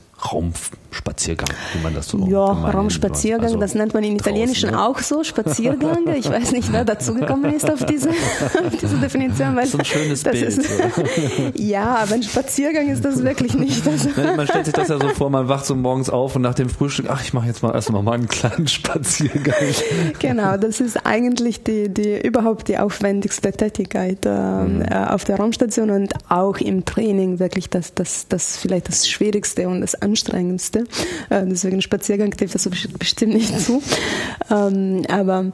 Raumspaziergang, 0.90 1.50
wie 1.74 1.84
man 1.84 1.94
das 1.94 2.08
so 2.08 2.18
Ja, 2.28 2.46
Raumspaziergang, 2.46 3.46
also 3.46 3.58
das 3.58 3.76
nennt 3.76 3.94
man 3.94 4.04
in 4.04 4.16
Italienischen 4.16 4.72
draußen, 4.72 4.86
ne? 4.86 4.90
auch 4.90 5.00
so, 5.00 5.24
Spaziergang. 5.24 6.08
Ich 6.16 6.30
weiß 6.30 6.52
nicht, 6.52 6.72
wer 6.72 6.84
dazugekommen 6.84 7.54
ist 7.54 7.70
auf 7.70 7.86
diese, 7.86 8.10
auf 8.10 8.76
diese 8.82 8.98
Definition. 8.98 9.56
Weil 9.56 9.64
das 9.64 9.74
ist 9.74 9.80
ein 9.80 9.86
schönes 9.86 10.24
Bild. 10.24 10.36
Ist, 10.36 10.70
ja, 11.56 11.98
aber 11.98 12.16
ein 12.16 12.24
Spaziergang 12.24 12.90
ist 12.90 13.06
das 13.06 13.24
wirklich 13.24 13.54
nicht. 13.54 13.88
Also 13.88 14.10
man 14.36 14.48
stellt 14.48 14.66
sich 14.66 14.74
das 14.74 14.88
ja 14.88 15.00
so 15.00 15.10
vor, 15.10 15.30
man 15.30 15.48
wacht 15.48 15.66
so 15.66 15.76
morgens 15.76 16.10
auf 16.10 16.36
und 16.36 16.42
nach 16.42 16.56
dem 16.56 16.70
Frühstück, 16.70 17.06
ach, 17.10 17.24
ich 17.24 17.34
mache 17.34 17.48
jetzt 17.48 17.62
mal 17.62 17.74
erstmal 17.74 18.02
mal 18.04 18.14
einen 18.14 18.28
kleinen 18.28 18.68
Spaziergang. 18.68 19.56
Genau, 20.20 20.58
das 20.58 20.80
ist 20.80 21.06
eigentlich 21.06 21.64
die, 21.64 21.90
die 21.90 22.20
überhaupt 22.20 22.68
die 22.68 22.78
aufwendigste 22.78 23.52
Tätigkeit 23.52 24.26
äh, 24.26 24.30
mhm. 24.30 24.82
Äh, 24.82 25.06
auf 25.10 25.24
der 25.24 25.38
Raumstation 25.38 25.92
und 25.92 26.14
auch 26.30 26.58
im 26.58 26.86
Training 26.86 27.40
wirklich 27.40 27.70
das, 27.70 27.94
das, 27.94 28.28
das 28.28 28.58
vielleicht 28.58 28.88
das 28.88 29.08
Schwierigste 29.08 29.68
und 29.68 29.82
das 29.82 29.96
anstrengendste. 29.96 30.79
Äh, 31.30 31.46
deswegen 31.46 31.82
Spaziergang 31.82 32.32
trifft 32.32 32.56
das 32.56 32.70
bestimmt 32.70 33.34
nicht 33.34 33.60
zu. 33.60 33.82
Ähm, 34.52 35.04
aber 35.08 35.52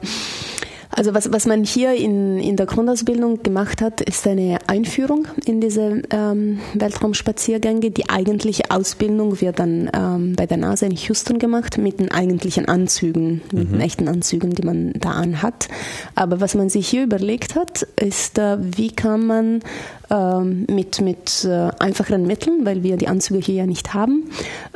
also 0.96 1.12
was, 1.12 1.30
was 1.30 1.46
man 1.46 1.62
hier 1.62 1.92
in, 1.92 2.38
in 2.38 2.56
der 2.56 2.64
Grundausbildung 2.64 3.42
gemacht 3.42 3.82
hat, 3.82 4.00
ist 4.00 4.26
eine 4.26 4.58
Einführung 4.66 5.28
in 5.44 5.60
diese 5.60 6.02
ähm, 6.10 6.58
Weltraumspaziergänge. 6.72 7.90
Die 7.90 8.08
eigentliche 8.08 8.70
Ausbildung 8.70 9.40
wird 9.42 9.58
dann 9.58 9.90
ähm, 9.94 10.34
bei 10.36 10.46
der 10.46 10.56
NASA 10.56 10.86
in 10.86 10.92
Houston 10.92 11.38
gemacht 11.38 11.76
mit 11.76 12.00
den 12.00 12.10
eigentlichen 12.10 12.66
Anzügen, 12.66 13.42
mit 13.52 13.68
mhm. 13.68 13.72
den 13.72 13.80
echten 13.82 14.08
Anzügen, 14.08 14.54
die 14.54 14.62
man 14.62 14.94
da 14.94 15.10
anhat. 15.10 15.68
Aber 16.14 16.40
was 16.40 16.54
man 16.54 16.70
sich 16.70 16.88
hier 16.88 17.04
überlegt 17.04 17.56
hat, 17.56 17.82
ist, 18.00 18.38
äh, 18.38 18.56
wie 18.58 18.90
kann 18.90 19.26
man 19.26 19.60
ähm, 20.10 20.66
mit, 20.70 21.00
mit 21.00 21.44
äh, 21.44 21.70
einfacheren 21.78 22.26
Mitteln, 22.26 22.64
weil 22.64 22.82
wir 22.82 22.96
die 22.96 23.08
Anzüge 23.08 23.40
hier 23.40 23.56
ja 23.56 23.66
nicht 23.66 23.92
haben, 23.92 24.30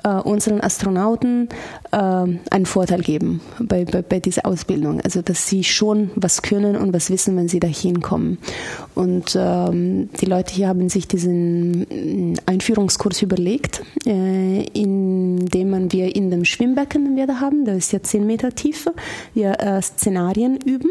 äh, 0.04 0.08
unseren 0.08 0.60
Astronauten 0.60 1.48
äh, 1.92 1.96
einen 1.96 2.66
Vorteil 2.66 3.00
geben 3.00 3.40
bei, 3.58 3.84
bei, 3.84 4.02
bei 4.02 4.20
dieser 4.20 4.44
Ausbildung. 4.44 5.00
Also, 5.00 5.22
dass 5.22 5.46
sie 5.46 5.64
schon 5.64 6.09
was 6.16 6.42
können 6.42 6.76
und 6.76 6.92
was 6.92 7.10
wissen, 7.10 7.36
wenn 7.36 7.48
sie 7.48 7.60
dahin 7.60 8.00
kommen. 8.00 8.38
Und 8.94 9.36
ähm, 9.38 10.10
die 10.20 10.26
Leute 10.26 10.54
hier 10.54 10.68
haben 10.68 10.88
sich 10.88 11.08
diesen 11.08 12.36
Einführungskurs 12.46 13.22
überlegt, 13.22 13.82
äh, 14.06 14.64
indem 14.72 15.70
man 15.70 15.92
wir 15.92 16.14
in 16.14 16.30
dem 16.30 16.44
Schwimmbecken, 16.44 17.04
den 17.04 17.16
wir 17.16 17.26
da 17.26 17.40
haben, 17.40 17.64
das 17.64 17.76
ist 17.78 17.92
ja 17.92 18.02
zehn 18.02 18.26
Meter 18.26 18.54
tief, 18.54 18.88
wir 19.34 19.60
äh, 19.60 19.82
Szenarien 19.82 20.56
üben 20.56 20.90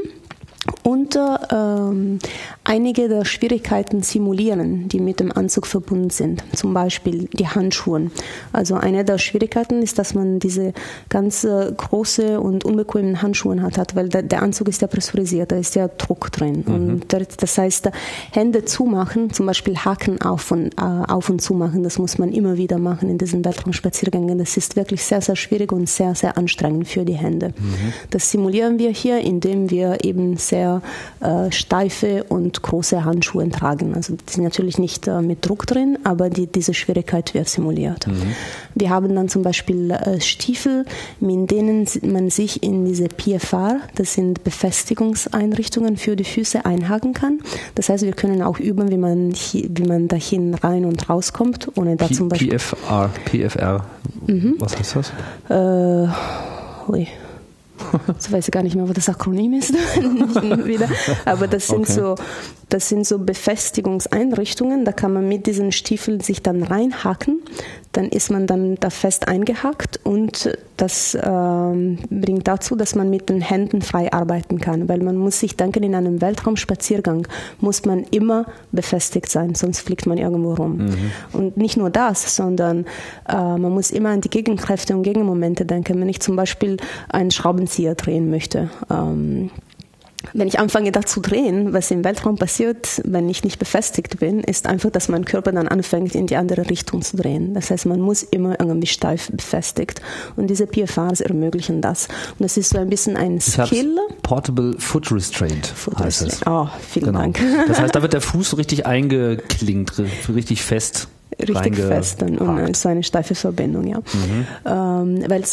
und 0.84 1.18
ähm, 1.52 2.20
einige 2.64 3.10
der 3.10 3.26
Schwierigkeiten 3.26 4.02
simulieren, 4.02 4.88
die 4.90 5.00
mit 5.00 5.20
dem 5.20 5.32
Anzug 5.32 5.68
verbunden 5.68 6.10
sind. 6.10 6.44
Zum 6.56 6.74
Beispiel 6.74 7.30
die 7.34 7.48
Handschuhe. 7.48 8.12
Also 8.54 8.76
eine 8.76 9.04
der 9.04 9.18
Schwierigkeiten 9.18 9.82
ist, 9.82 10.00
dass 10.00 10.14
man 10.14 10.40
diese 10.40 10.74
ganz 11.10 11.46
große 11.46 12.40
und 12.40 12.66
unbequemen 12.66 13.22
Handschuhe 13.22 13.62
hat, 13.62 13.78
hat 13.78 13.96
weil 13.96 14.10
der, 14.10 14.24
der, 14.24 14.42
Anzug 14.42 14.68
ist 14.70 14.82
ja 14.82 14.88
pressurisiert, 14.88 15.52
da 15.52 15.58
ist 15.58 15.76
ja 15.76 15.88
Druck 15.88 16.32
drin. 16.32 16.64
Mhm. 16.66 16.74
Und 16.74 17.06
das 17.14 17.58
heißt, 17.58 17.90
Hände 18.32 18.66
zumachen, 18.66 19.34
zum 19.34 19.46
Beispiel 19.46 19.78
Haken 19.78 20.22
auf 20.22 20.52
und, 20.52 20.74
äh, 20.78 20.82
auf 20.82 21.30
und 21.30 21.42
zumachen, 21.42 21.84
das 21.84 21.98
muss 21.98 22.18
man 22.18 22.32
immer 22.32 22.58
wieder 22.58 22.78
machen 22.78 23.10
in 23.10 23.18
diesen 23.18 23.44
Weltraumspaziergängen. 23.44 24.38
Das 24.38 24.58
ist 24.58 24.76
wirklich 24.76 25.04
sehr, 25.04 25.22
sehr 25.22 25.36
schwierig 25.36 25.72
und 25.72 25.90
sehr, 25.90 26.16
sehr 26.16 26.38
anstrengend 26.38 26.88
für 26.88 27.06
die 27.06 27.14
Hände. 27.14 27.50
Mhm. 27.58 27.94
Das 28.12 28.32
simulieren 28.32 28.80
wir 28.80 28.92
hier, 28.92 29.20
indem 29.20 29.70
wir 29.70 30.04
eben 30.04 30.38
sehr 30.38 30.59
äh, 30.60 31.52
steife 31.52 32.24
und 32.26 32.62
große 32.62 33.04
Handschuhe 33.06 33.50
tragen. 33.50 33.96
Also 33.96 34.16
die 34.16 34.34
sind 34.34 34.44
natürlich 34.44 34.78
nicht 34.78 35.08
äh, 35.08 35.22
mit 35.22 35.46
Druck 35.48 35.66
drin, 35.66 35.98
aber 36.04 36.30
die, 36.30 36.48
diese 36.48 36.74
Schwierigkeit 36.74 37.34
wird 37.34 37.48
simuliert. 37.50 38.08
Mhm. 38.08 38.36
Wir 38.76 38.90
haben 38.90 39.16
dann 39.16 39.30
zum 39.30 39.44
Beispiel 39.44 39.92
äh, 39.92 40.20
Stiefel, 40.22 40.86
mit 41.20 41.52
denen 41.52 41.88
man 42.04 42.30
sich 42.30 42.64
in 42.64 42.86
diese 42.86 43.08
PFR, 43.08 43.80
das 43.96 44.14
sind 44.14 44.44
Befestigungseinrichtungen 44.44 45.98
für 45.98 46.16
die 46.16 46.24
Füße, 46.24 46.66
einhaken 46.66 47.14
kann. 47.14 47.40
Das 47.76 47.90
heißt, 47.90 48.04
wir 48.04 48.14
können 48.14 48.42
auch 48.42 48.60
üben, 48.60 48.90
wie 48.90 48.98
man, 48.98 49.34
wie 49.34 49.88
man 49.88 50.08
dahin 50.08 50.54
rein 50.54 50.86
und 50.86 51.10
rauskommt, 51.10 51.70
ohne 51.76 51.96
da 51.96 52.08
P 52.08 52.14
zum 52.14 52.30
Beispiel. 52.30 52.58
PFR, 52.58 53.10
PFR, 53.26 53.86
mhm. 54.28 54.56
was 54.60 54.78
heißt 54.78 54.96
das? 54.96 55.14
Äh, 55.50 56.92
ui 56.92 57.08
so 58.18 58.32
weiß 58.32 58.48
ich 58.48 58.52
gar 58.52 58.64
nicht 58.64 58.76
mehr, 58.76 58.88
was 58.88 58.96
das 58.96 59.10
Akronym 59.10 59.54
ist. 59.54 59.74
wieder. 60.66 60.88
Aber 61.26 61.48
das 61.48 61.68
sind 61.68 61.82
okay. 61.82 61.92
so, 61.92 62.16
das 62.70 62.90
sind 62.90 63.06
so 63.06 63.20
Befestigungseinrichtungen. 63.20 64.86
Da 64.86 64.92
kann 64.92 65.14
man 65.14 65.28
mit 65.28 65.48
diesen 65.48 65.72
Stiefeln 65.72 66.20
sich 66.20 66.42
dann 66.42 66.64
reinhaken 66.64 67.42
dann 67.92 68.10
ist 68.10 68.30
man 68.30 68.46
dann 68.46 68.76
da 68.76 68.90
fest 68.90 69.28
eingehackt 69.28 70.00
und 70.04 70.56
das 70.78 71.18
ähm, 71.22 71.98
bringt 72.10 72.48
dazu, 72.48 72.76
dass 72.76 72.96
man 72.96 73.10
mit 73.10 73.30
den 73.30 73.42
Händen 73.42 73.82
frei 73.82 74.14
arbeiten 74.14 74.60
kann, 74.60 74.88
weil 74.88 75.00
man 75.00 75.18
muss 75.18 75.40
sich 75.40 75.58
denken, 75.58 75.84
in 75.84 75.96
einem 75.96 76.22
Weltraumspaziergang 76.22 77.28
muss 77.60 77.86
man 77.86 78.04
immer 78.12 78.46
befestigt 78.72 79.30
sein, 79.30 79.56
sonst 79.56 79.82
fliegt 79.82 80.06
man 80.06 80.18
irgendwo 80.18 80.54
rum. 80.54 80.78
Mhm. 80.78 81.12
Und 81.34 81.58
nicht 81.58 81.78
nur 81.78 81.90
das, 81.90 82.36
sondern 82.36 82.86
äh, 83.28 83.36
man 83.36 83.72
muss 83.72 83.92
immer 83.92 84.10
an 84.10 84.22
die 84.22 84.30
Gegenkräfte 84.30 84.96
und 84.96 85.04
Gegenmomente 85.04 85.66
denken. 85.66 86.00
Wenn 86.00 86.10
ich 86.10 86.22
zum 86.22 86.36
Beispiel 86.36 86.78
einen 87.10 87.32
Schraubenzieher 87.70 87.96
drehen 87.96 88.30
möchte, 88.30 88.70
ähm, 88.90 89.52
wenn 90.34 90.50
ich 90.50 90.60
anfange, 90.60 90.92
da 90.92 91.04
zu 91.04 91.22
drehen, 91.22 91.72
was 91.72 91.92
im 91.92 92.04
Weltraum 92.04 92.36
passiert, 92.36 93.02
wenn 93.06 93.30
ich 93.30 93.46
nicht 93.46 93.58
befestigt 93.58 94.20
bin, 94.20 94.42
ist 94.42 94.68
einfach, 94.68 94.90
dass 94.90 95.08
mein 95.08 95.24
Körper 95.24 95.54
dann 95.54 95.70
anfängt, 95.70 96.14
in 96.14 96.28
die 96.28 96.36
andere 96.36 96.70
Richtung 96.70 97.02
zu 97.02 97.16
drehen. 97.16 97.54
Das 97.54 97.72
heißt, 97.72 97.86
man 97.86 98.02
muss 98.02 98.24
immer 98.24 98.60
irgendwie 98.60 98.88
steif 98.88 99.32
befestigt. 99.32 100.02
Und 100.36 100.48
diese 100.48 100.68
PFRs 100.68 101.22
ermöglichen 101.22 101.82
das. 101.82 102.10
Und 102.38 102.42
das 102.42 102.58
ist 102.58 102.72
so 102.72 102.80
ein 102.80 102.90
bisschen 102.90 103.16
ein 103.16 103.40
Skill. 103.40 103.98
Portable 104.22 104.76
Foot 104.78 105.10
Restraint 105.10 105.68
Foot 105.68 105.98
heißt 106.00 106.24
Restraint. 106.24 106.42
es. 106.42 106.48
Oh, 106.48 106.68
vielen 106.90 107.06
genau. 107.06 107.20
Dank. 107.20 107.40
Das 107.70 107.80
heißt, 107.80 107.96
da 107.96 108.02
wird 108.02 108.12
der 108.12 108.22
Fuß 108.30 108.50
so 108.50 108.58
richtig 108.58 108.86
eingeklingt, 108.86 109.94
richtig 110.28 110.64
fest 110.64 111.08
richtig 111.38 111.76
fest 111.78 112.24
und, 112.24 112.38
und 112.40 112.76
so 112.76 112.90
eine 112.90 113.04
steife 113.04 113.36
Verbindung, 113.36 113.88
ja. 113.88 113.98
Mhm. 114.00 114.48
Ähm, 114.66 115.30
weil 115.30 115.44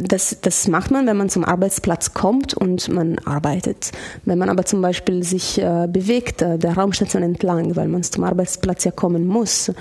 das, 0.00 0.36
das 0.40 0.68
macht 0.68 0.90
man, 0.90 1.06
wenn 1.06 1.16
man 1.16 1.28
zum 1.28 1.44
Arbeitsplatz 1.44 2.14
kommt 2.14 2.54
und 2.54 2.88
man 2.88 3.18
arbeitet. 3.20 3.92
Wenn 4.24 4.38
man 4.38 4.48
aber 4.48 4.64
zum 4.64 4.80
Beispiel 4.82 5.22
sich 5.22 5.58
äh, 5.60 5.86
bewegt, 5.88 6.42
äh, 6.42 6.58
der 6.58 6.74
Raumstation 6.74 7.22
entlang, 7.22 7.76
weil 7.76 7.88
man 7.88 8.02
zum 8.02 8.24
Arbeitsplatz 8.24 8.84
ja 8.84 8.90
kommen 8.90 9.26
muss, 9.26 9.72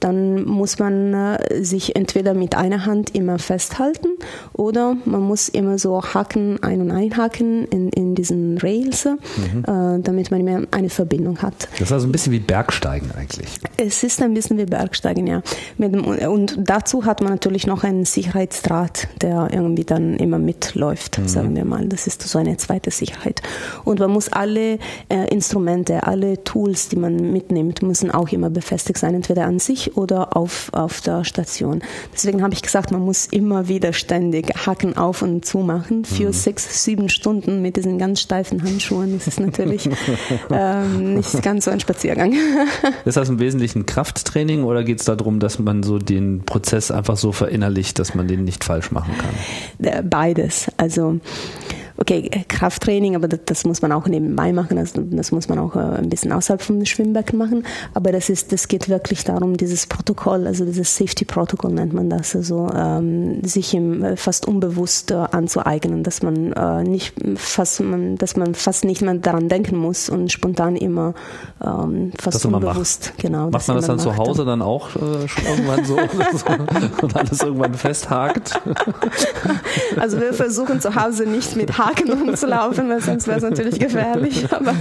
dann 0.00 0.44
muss 0.44 0.78
man 0.78 1.14
äh, 1.14 1.64
sich 1.64 1.96
entweder 1.96 2.34
mit 2.34 2.54
einer 2.54 2.86
Hand 2.86 3.14
immer 3.14 3.38
festhalten 3.38 4.08
oder 4.52 4.96
man 5.04 5.22
muss 5.22 5.48
immer 5.48 5.78
so 5.78 6.02
Haken 6.02 6.62
ein- 6.62 6.80
und 6.80 6.90
einhaken 6.90 7.64
in, 7.66 7.88
in 7.90 8.14
diesen 8.14 8.58
Rails, 8.58 9.04
mhm. 9.04 9.64
äh, 9.64 10.00
damit 10.00 10.30
man 10.30 10.44
mehr 10.44 10.62
eine 10.70 10.90
Verbindung 10.90 11.42
hat. 11.42 11.68
Das 11.72 11.82
ist 11.82 11.92
also 11.92 12.06
ein 12.06 12.12
bisschen 12.12 12.32
wie 12.32 12.38
Bergsteigen 12.38 13.10
eigentlich. 13.16 13.48
Es 13.76 14.02
ist 14.02 14.22
ein 14.22 14.34
bisschen 14.34 14.58
wie 14.58 14.66
Bergsteigen, 14.66 15.26
ja. 15.26 15.42
Und 16.28 16.56
dazu 16.58 17.04
hat 17.04 17.20
man 17.20 17.32
natürlich 17.32 17.66
noch 17.66 17.84
einen 17.84 18.04
Sicherheitsdraht, 18.04 19.08
der 19.20 19.48
irgendwie 19.52 19.84
dann 19.84 20.16
immer 20.16 20.38
mitläuft, 20.38 21.18
mhm. 21.18 21.28
sagen 21.28 21.56
wir 21.56 21.64
mal. 21.64 21.86
Das 21.88 22.06
ist 22.06 22.22
so 22.22 22.38
eine 22.38 22.56
zweite 22.56 22.90
Sicherheit. 22.90 23.42
Und 23.84 24.00
man 24.00 24.10
muss 24.10 24.28
alle 24.28 24.78
äh, 25.08 25.28
Instrumente, 25.30 26.06
alle 26.06 26.42
Tools, 26.44 26.88
die 26.88 26.96
man 26.96 27.32
mitnimmt, 27.32 27.82
müssen 27.82 28.10
auch 28.10 28.28
immer 28.30 28.50
befestigt 28.50 28.98
sein, 28.98 29.14
entweder 29.14 29.46
an 29.46 29.58
sich 29.58 29.87
oder 29.92 30.36
auf, 30.36 30.70
auf 30.72 31.00
der 31.00 31.24
Station. 31.24 31.82
Deswegen 32.12 32.42
habe 32.42 32.54
ich 32.54 32.62
gesagt, 32.62 32.90
man 32.90 33.02
muss 33.02 33.26
immer 33.26 33.68
wieder 33.68 33.92
ständig 33.92 34.66
Haken 34.66 34.96
auf 34.96 35.22
und 35.22 35.44
zu 35.44 35.58
machen 35.58 36.04
für 36.04 36.28
mhm. 36.28 36.32
sechs, 36.32 36.84
sieben 36.84 37.08
Stunden 37.08 37.62
mit 37.62 37.76
diesen 37.76 37.98
ganz 37.98 38.20
steifen 38.20 38.62
Handschuhen. 38.62 39.14
Das 39.14 39.26
ist 39.26 39.40
natürlich 39.40 39.88
ähm, 40.50 41.14
nicht 41.14 41.42
ganz 41.42 41.64
so 41.64 41.70
ein 41.70 41.80
Spaziergang. 41.80 42.34
ist 43.04 43.16
das 43.16 43.28
im 43.28 43.38
Wesentlichen 43.38 43.86
Krafttraining 43.86 44.64
oder 44.64 44.84
geht 44.84 45.00
es 45.00 45.06
darum, 45.06 45.40
dass 45.40 45.58
man 45.58 45.82
so 45.82 45.98
den 45.98 46.44
Prozess 46.44 46.90
einfach 46.90 47.16
so 47.16 47.32
verinnerlicht, 47.32 47.98
dass 47.98 48.14
man 48.14 48.28
den 48.28 48.44
nicht 48.44 48.64
falsch 48.64 48.90
machen 48.90 49.14
kann? 49.18 50.08
Beides. 50.08 50.70
Also 50.76 51.20
okay, 51.98 52.30
Krafttraining, 52.48 53.16
aber 53.16 53.28
das, 53.28 53.40
das, 53.44 53.64
muss 53.64 53.82
man 53.82 53.92
auch 53.92 54.06
nebenbei 54.06 54.52
machen, 54.52 54.78
also 54.78 55.02
das 55.02 55.32
muss 55.32 55.48
man 55.48 55.58
auch 55.58 55.74
äh, 55.74 55.80
ein 55.80 56.08
bisschen 56.08 56.32
außerhalb 56.32 56.62
vom 56.62 56.84
Schwimmbecken 56.84 57.38
machen. 57.38 57.64
Aber 57.92 58.12
das 58.12 58.30
ist, 58.30 58.52
das 58.52 58.68
geht 58.68 58.88
wirklich 58.88 59.24
darum, 59.24 59.56
dieses 59.56 59.86
Protokoll, 59.86 60.46
also 60.46 60.64
dieses 60.64 60.96
Safety 60.96 61.24
Protocol 61.24 61.72
nennt 61.72 61.92
man 61.92 62.08
das, 62.08 62.36
also 62.36 62.68
ähm, 62.74 63.42
sich 63.44 63.74
im, 63.74 64.04
äh, 64.04 64.16
fast 64.16 64.46
unbewusst 64.46 65.10
äh, 65.10 65.14
anzueignen, 65.14 66.04
dass 66.04 66.22
man 66.22 66.52
äh, 66.52 66.84
nicht 66.84 67.14
fast, 67.36 67.80
man, 67.80 68.16
dass 68.16 68.36
man 68.36 68.54
fast 68.54 68.84
nicht 68.84 69.02
mehr 69.02 69.14
daran 69.14 69.48
denken 69.48 69.76
muss 69.76 70.08
und 70.08 70.30
spontan 70.30 70.76
immer 70.76 71.14
ähm, 71.64 72.12
fast 72.18 72.46
unbewusst, 72.46 73.12
macht. 73.12 73.22
genau. 73.22 73.50
Macht 73.50 73.66
man 73.66 73.76
das 73.76 73.86
dann 73.86 73.96
macht. 73.96 74.04
zu 74.04 74.16
Hause 74.16 74.44
dann 74.44 74.62
auch 74.62 74.94
äh, 74.94 75.26
schon 75.26 75.44
irgendwann 75.44 75.84
so, 75.84 75.96
so 76.32 77.02
und 77.02 77.16
alles 77.16 77.42
irgendwann 77.42 77.74
festhakt? 77.74 78.60
Also 79.98 80.20
wir 80.20 80.32
versuchen 80.32 80.80
zu 80.80 80.94
Hause 80.94 81.24
nicht 81.24 81.56
mit 81.56 81.76
Haken 81.76 81.87
rumzulaufen, 82.10 82.88
weil 82.88 83.00
sonst 83.00 83.26
wäre 83.26 83.38
es 83.38 83.42
natürlich 83.42 83.78
gefährlich. 83.78 84.46
Aber, 84.58 84.74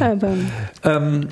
aber 0.00 0.34
ähm, 0.84 1.28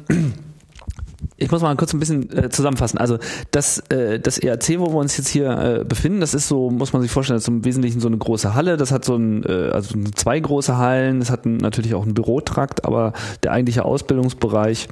ich 1.38 1.50
muss 1.50 1.62
mal 1.62 1.76
kurz 1.76 1.92
ein 1.92 2.00
bisschen 2.00 2.30
äh, 2.36 2.48
zusammenfassen. 2.48 2.98
Also 2.98 3.18
das, 3.50 3.78
äh, 3.90 4.18
das 4.18 4.38
ERC, 4.38 4.78
wo 4.78 4.86
wir 4.86 4.96
uns 4.96 5.16
jetzt 5.16 5.28
hier 5.28 5.50
äh, 5.50 5.84
befinden, 5.84 6.20
das 6.20 6.34
ist 6.34 6.48
so, 6.48 6.70
muss 6.70 6.92
man 6.92 7.02
sich 7.02 7.10
vorstellen, 7.10 7.36
das 7.36 7.44
ist 7.44 7.48
im 7.48 7.64
Wesentlichen 7.64 8.00
so 8.00 8.08
eine 8.08 8.18
große 8.18 8.54
Halle. 8.54 8.76
Das 8.76 8.90
hat 8.90 9.04
so 9.04 9.16
ein, 9.16 9.44
äh, 9.44 9.70
also 9.72 9.94
zwei 10.14 10.40
große 10.40 10.76
Hallen. 10.78 11.20
Das 11.20 11.30
hat 11.30 11.44
ein, 11.44 11.58
natürlich 11.58 11.94
auch 11.94 12.04
einen 12.04 12.14
Bürotrakt, 12.14 12.84
aber 12.84 13.12
der 13.42 13.52
eigentliche 13.52 13.84
Ausbildungsbereich 13.84 14.88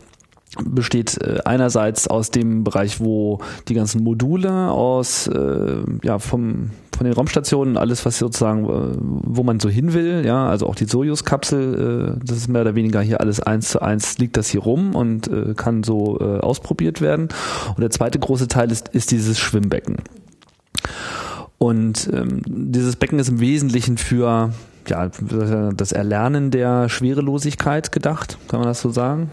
besteht 0.62 1.20
äh, 1.20 1.38
einerseits 1.44 2.08
aus 2.08 2.30
dem 2.30 2.64
Bereich, 2.64 3.00
wo 3.00 3.40
die 3.68 3.74
ganzen 3.74 4.02
Module 4.02 4.70
aus 4.70 5.26
äh, 5.26 5.82
ja 6.02 6.18
vom 6.18 6.70
von 6.96 7.06
den 7.06 7.14
Raumstationen 7.14 7.76
alles, 7.76 8.04
was 8.06 8.18
sozusagen, 8.18 8.64
äh, 8.64 8.96
wo 9.00 9.42
man 9.42 9.60
so 9.60 9.68
hin 9.68 9.92
will, 9.94 10.24
ja, 10.24 10.46
also 10.46 10.66
auch 10.66 10.74
die 10.74 10.86
Sojus-Kapsel, 10.86 12.16
äh, 12.20 12.24
das 12.24 12.36
ist 12.36 12.48
mehr 12.48 12.62
oder 12.62 12.74
weniger 12.74 13.00
hier 13.00 13.20
alles 13.20 13.40
eins 13.40 13.70
zu 13.70 13.82
eins 13.82 14.18
liegt 14.18 14.36
das 14.36 14.48
hier 14.48 14.60
rum 14.60 14.94
und 14.94 15.28
äh, 15.28 15.54
kann 15.54 15.82
so 15.82 16.18
äh, 16.20 16.38
ausprobiert 16.38 17.00
werden. 17.00 17.28
Und 17.68 17.80
der 17.80 17.90
zweite 17.90 18.18
große 18.18 18.48
Teil 18.48 18.70
ist, 18.70 18.88
ist 18.88 19.10
dieses 19.10 19.38
Schwimmbecken. 19.38 19.96
Und 21.58 22.10
ähm, 22.12 22.42
dieses 22.46 22.96
Becken 22.96 23.18
ist 23.18 23.28
im 23.28 23.40
Wesentlichen 23.40 23.96
für 23.96 24.52
ja, 24.88 25.10
das 25.74 25.92
Erlernen 25.92 26.50
der 26.50 26.88
Schwerelosigkeit 26.88 27.90
gedacht, 27.90 28.38
kann 28.48 28.60
man 28.60 28.68
das 28.68 28.82
so 28.82 28.90
sagen? 28.90 29.30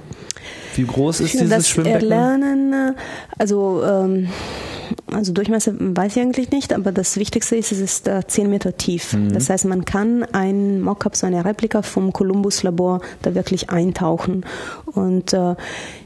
Wie 0.76 0.86
groß 0.86 1.22
ist 1.22 1.34
dieses 1.34 1.50
das 1.50 1.70
Schwimmbecken? 1.70 2.12
Erlernen, 2.12 2.74
äh, 2.74 2.94
also 3.38 3.84
ähm, 3.84 4.30
also 5.12 5.34
Durchmesser 5.34 5.74
weiß 5.78 6.16
ich 6.16 6.22
eigentlich 6.22 6.52
nicht, 6.52 6.74
aber 6.74 6.92
das 6.92 7.18
Wichtigste 7.18 7.56
ist, 7.56 7.72
es 7.72 7.80
ist 7.80 8.08
äh, 8.08 8.22
10 8.26 8.50
Meter 8.50 8.78
tief. 8.78 9.14
Mhm. 9.14 9.34
Das 9.34 9.50
heißt, 9.50 9.66
man 9.66 9.86
kann 9.86 10.24
ein 10.32 10.82
Mockup, 10.82 11.16
so 11.16 11.28
eine 11.28 11.44
Replika 11.44 11.82
vom 11.82 12.14
Columbus-Labor 12.14 13.02
da 13.22 13.36
wirklich 13.36 13.70
eintauchen. 13.70 14.46
Und 14.86 15.34
äh, 15.34 15.56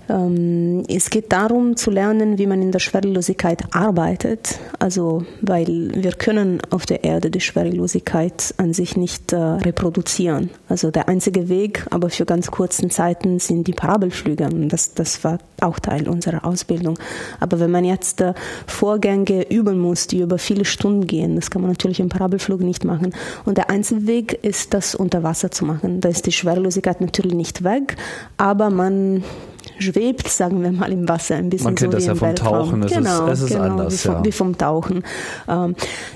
es 0.08 1.10
geht 1.10 1.32
darum 1.32 1.76
zu 1.78 1.90
lernen, 1.90 2.38
wie 2.38 2.46
man 2.46 2.62
in 2.62 2.72
der 2.72 2.80
Schwerelosigkeit 2.80 3.64
arbeitet. 3.72 4.60
Also, 4.78 5.26
weil 5.42 5.92
wir 5.96 6.12
können 6.12 6.60
auf 6.70 6.86
der 6.86 7.04
Erde 7.04 7.32
die 7.32 7.42
Schwerelosigkeit 7.42 8.54
an 8.58 8.74
sich 8.74 8.98
nicht 8.98 9.34
äh, 9.34 9.38
reproduzieren. 9.38 10.52
Also 10.70 10.92
der 10.92 11.10
einzige 11.10 11.50
Weg, 11.50 11.86
aber 11.90 12.10
für 12.10 12.26
ganz 12.26 12.52
kurzen 12.52 12.92
Zeiten 12.92 13.40
sind 13.40 13.68
die 13.68 13.74
Parabelflüge. 13.74 14.48
Das, 14.68 14.94
das 14.94 15.24
war 15.24 15.40
auch 15.62 15.80
Teil 15.80 16.08
unserer 16.08 16.46
Ausbildung. 16.46 17.00
Aber 17.40 17.60
wenn 17.60 17.72
man 17.72 17.84
jetzt 17.84 18.22
äh, 18.22 18.34
Vorgänge 18.68 19.50
üben 19.50 19.80
muss, 19.80 20.06
die 20.06 20.20
über 20.20 20.38
viele 20.38 20.66
Stunden 20.66 21.08
gehen, 21.08 21.36
das 21.36 21.50
kann 21.50 21.62
man 21.62 21.72
natürlich 21.72 22.00
im 22.00 22.10
Parabelflug 22.10 22.62
nicht 22.62 22.84
machen. 22.84 23.16
Und 23.46 23.58
der 23.58 23.72
einzige 23.72 24.06
Weg 24.06 24.40
ist, 24.44 24.74
das 24.76 24.94
unter 24.94 25.24
Wasser 25.24 25.50
zu 25.50 25.66
machen. 25.66 26.02
Da 26.02 26.10
ist 26.10 26.28
die 26.28 26.32
Schwerelosigkeit 26.32 27.02
natürlich 27.02 27.34
nicht 27.34 27.64
weg, 27.64 27.96
aber 28.38 28.70
man 28.70 29.24
schwebt, 29.80 30.28
sagen 30.28 30.64
wir 30.64 30.72
mal, 30.72 30.92
im 30.92 31.08
Wasser 31.08 31.36
ein 31.36 31.50
bisschen 31.50 31.66
Man 31.66 31.76
kennt 31.76 31.92
so 31.92 31.98
das 31.98 32.04
wie 32.04 32.08
ja 32.08 32.16
vom 32.16 32.28
Weltraum. 32.28 32.70
Tauchen, 32.70 32.84
es 32.84 32.92
genau, 32.92 33.26
ist, 33.28 33.32
es 33.32 33.42
ist 33.42 33.50
genau, 33.50 33.64
anders. 33.64 33.94
Wie 33.94 33.98
vom, 33.98 34.14
ja. 34.16 34.26
wie 34.26 34.32
vom 34.32 34.58
Tauchen. 34.58 35.04
Ähm, 35.48 35.76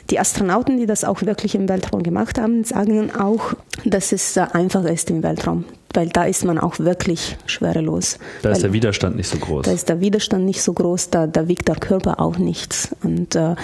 die 0.10 0.20
Astronauten, 0.20 0.78
die 0.78 0.86
das 0.86 1.04
auch 1.04 1.22
wirklich 1.22 1.56
im 1.56 1.70
Weltraum 1.70 2.04
gemacht 2.04 2.40
haben, 2.40 2.64
sagen 2.64 3.12
auch, 3.16 3.54
dass 3.86 4.12
es 4.12 4.38
einfacher 4.38 4.92
ist 4.92 5.10
im 5.10 5.24
Weltraum 5.24 5.66
weil 5.94 6.10
da 6.10 6.26
ist 6.26 6.46
man 6.46 6.60
auch 6.60 6.80
wirklich 6.80 7.38
schwerelos. 7.48 8.20
Da 8.44 8.52
ist 8.52 8.64
der 8.64 8.74
Widerstand 8.74 9.16
nicht 9.16 9.28
so 9.28 9.38
groß. 9.38 9.66
Da 9.66 9.72
ist 9.72 9.90
der 9.90 10.00
Widerstand 10.00 10.46
nicht 10.46 10.62
so 10.62 10.74
groß, 10.74 11.10
da, 11.10 11.26
da 11.26 11.48
wiegt 11.48 11.68
der 11.68 11.76
Körper 11.76 12.20
auch 12.20 12.38
nichts. 12.38 12.96
Und 13.04 13.36
äh, 13.36 13.56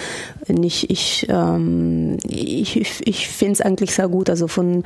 ich, 0.47 0.89
ich, 0.89 1.27
ähm, 1.29 2.17
ich, 2.23 3.07
ich 3.07 3.27
finde 3.27 3.53
es 3.53 3.61
eigentlich 3.61 3.93
sehr 3.93 4.07
gut. 4.07 4.29
Also 4.29 4.47
von, 4.47 4.83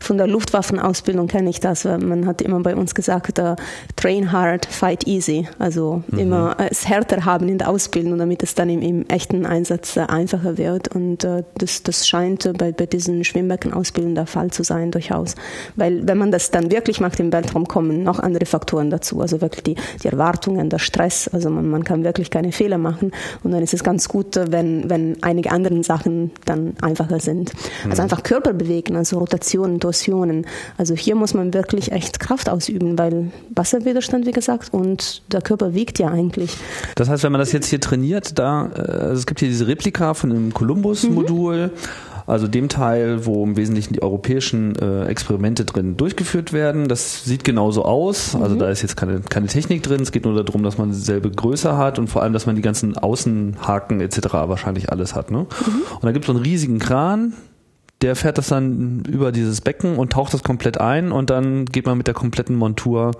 von 0.00 0.18
der 0.18 0.26
Luftwaffenausbildung 0.26 1.28
kenne 1.28 1.48
ich 1.48 1.60
das. 1.60 1.84
Man 1.84 2.26
hat 2.26 2.42
immer 2.42 2.60
bei 2.60 2.76
uns 2.76 2.94
gesagt, 2.94 3.38
uh, 3.38 3.56
train 3.96 4.30
hard, 4.30 4.66
fight 4.66 5.06
easy. 5.06 5.48
Also 5.58 6.02
mhm. 6.08 6.18
immer 6.18 6.56
es 6.70 6.88
härter 6.88 7.24
haben 7.24 7.48
in 7.48 7.58
der 7.58 7.70
Ausbildung, 7.70 8.18
damit 8.18 8.42
es 8.42 8.54
dann 8.54 8.68
im, 8.68 8.82
im 8.82 9.08
echten 9.08 9.46
Einsatz 9.46 9.96
äh, 9.96 10.00
einfacher 10.00 10.58
wird. 10.58 10.88
Und 10.88 11.24
äh, 11.24 11.42
das, 11.56 11.82
das 11.82 12.06
scheint 12.06 12.50
bei, 12.58 12.72
bei 12.72 12.84
diesen 12.84 13.24
Schwimmbeckenausbildungen 13.24 14.14
der 14.14 14.26
Fall 14.26 14.50
zu 14.50 14.62
sein, 14.62 14.90
durchaus. 14.90 15.36
Weil 15.76 16.06
wenn 16.06 16.18
man 16.18 16.30
das 16.30 16.50
dann 16.50 16.70
wirklich 16.70 16.81
wirklich 16.82 17.00
macht 17.00 17.20
im 17.20 17.32
Weltraum, 17.32 17.68
kommen 17.68 18.02
noch 18.02 18.18
andere 18.18 18.44
Faktoren 18.44 18.90
dazu. 18.90 19.20
Also 19.20 19.40
wirklich 19.40 19.62
die, 19.62 19.76
die 20.02 20.08
Erwartungen, 20.08 20.68
der 20.68 20.80
Stress. 20.80 21.28
Also 21.28 21.48
man, 21.48 21.68
man 21.68 21.84
kann 21.84 22.02
wirklich 22.02 22.28
keine 22.28 22.50
Fehler 22.50 22.76
machen. 22.76 23.12
Und 23.44 23.52
dann 23.52 23.62
ist 23.62 23.72
es 23.72 23.84
ganz 23.84 24.08
gut, 24.08 24.34
wenn, 24.34 24.90
wenn 24.90 25.22
einige 25.22 25.52
andere 25.52 25.80
Sachen 25.84 26.32
dann 26.44 26.74
einfacher 26.82 27.20
sind. 27.20 27.52
Also 27.84 27.96
mhm. 27.96 28.00
einfach 28.00 28.24
Körper 28.24 28.52
bewegen, 28.52 28.96
also 28.96 29.18
Rotationen, 29.18 29.78
Torsionen. 29.78 30.44
Also 30.76 30.94
hier 30.94 31.14
muss 31.14 31.34
man 31.34 31.54
wirklich 31.54 31.92
echt 31.92 32.18
Kraft 32.18 32.50
ausüben, 32.50 32.98
weil 32.98 33.30
Wasserwiderstand, 33.54 34.26
wie 34.26 34.32
gesagt, 34.32 34.74
und 34.74 35.22
der 35.32 35.40
Körper 35.40 35.74
wiegt 35.74 36.00
ja 36.00 36.08
eigentlich. 36.08 36.56
Das 36.96 37.08
heißt, 37.08 37.22
wenn 37.22 37.30
man 37.30 37.38
das 37.38 37.52
jetzt 37.52 37.68
hier 37.68 37.80
trainiert, 37.80 38.40
da, 38.40 38.70
äh, 38.74 38.80
also 38.80 39.14
es 39.14 39.26
gibt 39.26 39.38
hier 39.38 39.48
diese 39.48 39.68
Replika 39.68 40.14
von 40.14 40.30
dem 40.30 40.52
Columbus-Modul. 40.52 41.68
Mhm 41.68 42.11
also 42.26 42.48
dem 42.48 42.68
Teil, 42.68 43.26
wo 43.26 43.44
im 43.44 43.56
Wesentlichen 43.56 43.94
die 43.94 44.02
europäischen 44.02 44.76
äh, 44.76 45.06
Experimente 45.06 45.64
drin 45.64 45.96
durchgeführt 45.96 46.52
werden. 46.52 46.88
Das 46.88 47.24
sieht 47.24 47.44
genauso 47.44 47.84
aus. 47.84 48.34
Also 48.34 48.54
mhm. 48.54 48.58
da 48.58 48.70
ist 48.70 48.82
jetzt 48.82 48.96
keine, 48.96 49.20
keine 49.20 49.46
Technik 49.46 49.82
drin. 49.82 50.00
Es 50.02 50.12
geht 50.12 50.24
nur 50.24 50.42
darum, 50.42 50.62
dass 50.62 50.78
man 50.78 50.90
dieselbe 50.90 51.30
Größe 51.30 51.76
hat 51.76 51.98
und 51.98 52.08
vor 52.08 52.22
allem, 52.22 52.32
dass 52.32 52.46
man 52.46 52.56
die 52.56 52.62
ganzen 52.62 52.96
Außenhaken 52.96 54.00
etc. 54.00 54.32
wahrscheinlich 54.32 54.90
alles 54.90 55.14
hat. 55.14 55.30
Ne? 55.30 55.38
Mhm. 55.38 55.46
Und 55.94 56.04
da 56.04 56.12
gibt 56.12 56.24
es 56.24 56.26
so 56.26 56.32
einen 56.32 56.42
riesigen 56.42 56.78
Kran, 56.78 57.34
der 58.02 58.16
fährt 58.16 58.38
das 58.38 58.48
dann 58.48 59.04
über 59.08 59.32
dieses 59.32 59.60
Becken 59.60 59.96
und 59.96 60.12
taucht 60.12 60.34
das 60.34 60.42
komplett 60.42 60.78
ein 60.78 61.12
und 61.12 61.30
dann 61.30 61.64
geht 61.66 61.86
man 61.86 61.96
mit 61.96 62.08
der 62.08 62.14
kompletten 62.14 62.56
Montur 62.56 63.12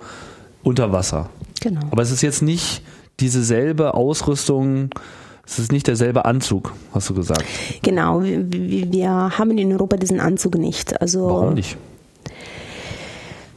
unter 0.61 0.91
Wasser. 0.91 1.29
Genau. 1.61 1.81
Aber 1.91 2.01
es 2.01 2.11
ist 2.11 2.21
jetzt 2.21 2.41
nicht 2.41 2.83
dieselbe 3.19 3.93
Ausrüstung, 3.93 4.89
es 5.45 5.59
ist 5.59 5.71
nicht 5.71 5.87
derselbe 5.87 6.25
Anzug, 6.25 6.73
hast 6.93 7.09
du 7.09 7.13
gesagt. 7.13 7.43
Genau, 7.81 8.23
wir, 8.23 8.49
wir 8.49 9.09
haben 9.09 9.57
in 9.57 9.71
Europa 9.71 9.97
diesen 9.97 10.19
Anzug 10.19 10.57
nicht. 10.57 11.01
Also, 11.01 11.27
Warum 11.27 11.53
nicht? 11.55 11.77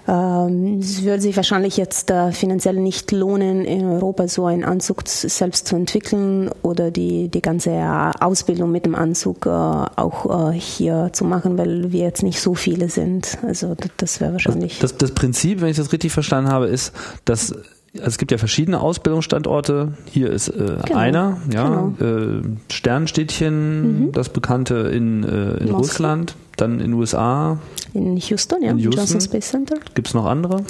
Ähm, 0.08 0.78
es 0.80 1.02
würde 1.02 1.20
sich 1.20 1.36
wahrscheinlich 1.36 1.76
jetzt 1.76 2.10
äh, 2.10 2.30
finanziell 2.30 2.76
nicht 2.76 3.10
lohnen, 3.10 3.64
in 3.64 3.84
Europa 3.86 4.28
so 4.28 4.46
einen 4.46 4.64
Anzug 4.64 5.02
selbst 5.06 5.66
zu 5.66 5.74
entwickeln 5.74 6.50
oder 6.62 6.90
die, 6.90 7.28
die 7.28 7.42
ganze 7.42 7.72
Ausbildung 8.20 8.70
mit 8.70 8.86
dem 8.86 8.94
Anzug 8.94 9.46
äh, 9.46 9.48
auch 9.48 10.50
äh, 10.50 10.58
hier 10.58 11.10
zu 11.12 11.24
machen, 11.24 11.58
weil 11.58 11.90
wir 11.90 12.02
jetzt 12.02 12.22
nicht 12.22 12.40
so 12.40 12.54
viele 12.54 12.88
sind. 12.88 13.38
Also 13.42 13.74
das 13.96 14.20
wäre 14.20 14.32
wahrscheinlich. 14.32 14.78
Das, 14.78 14.92
das, 14.92 14.98
das 14.98 15.10
Prinzip, 15.12 15.60
wenn 15.60 15.68
ich 15.68 15.76
das 15.76 15.92
richtig 15.92 16.12
verstanden 16.12 16.50
habe, 16.50 16.66
ist, 16.66 16.92
dass 17.24 17.52
also 17.98 18.08
es 18.08 18.18
gibt 18.18 18.32
ja 18.32 18.38
verschiedene 18.38 18.80
Ausbildungsstandorte. 18.80 19.94
Hier 20.06 20.30
ist 20.30 20.48
äh, 20.48 20.78
genau, 20.84 20.98
einer, 20.98 21.36
ja, 21.52 21.92
genau. 21.98 22.38
äh, 22.38 22.42
Sternstädtchen, 22.72 24.06
mhm. 24.06 24.12
das 24.12 24.28
bekannte 24.28 24.74
in, 24.74 25.24
äh, 25.24 25.56
in 25.58 25.70
Russland, 25.70 26.36
dann 26.56 26.74
in 26.74 26.90
den 26.90 26.92
USA. 26.94 27.58
In 27.92 28.16
Houston, 28.16 28.62
ja, 28.62 28.70
in 28.70 28.78
Houston. 28.78 28.98
Johnson 28.98 29.20
Space 29.20 29.48
Center. 29.50 29.76
Gibt 29.94 30.08
es 30.08 30.14
noch 30.14 30.26
andere? 30.26 30.62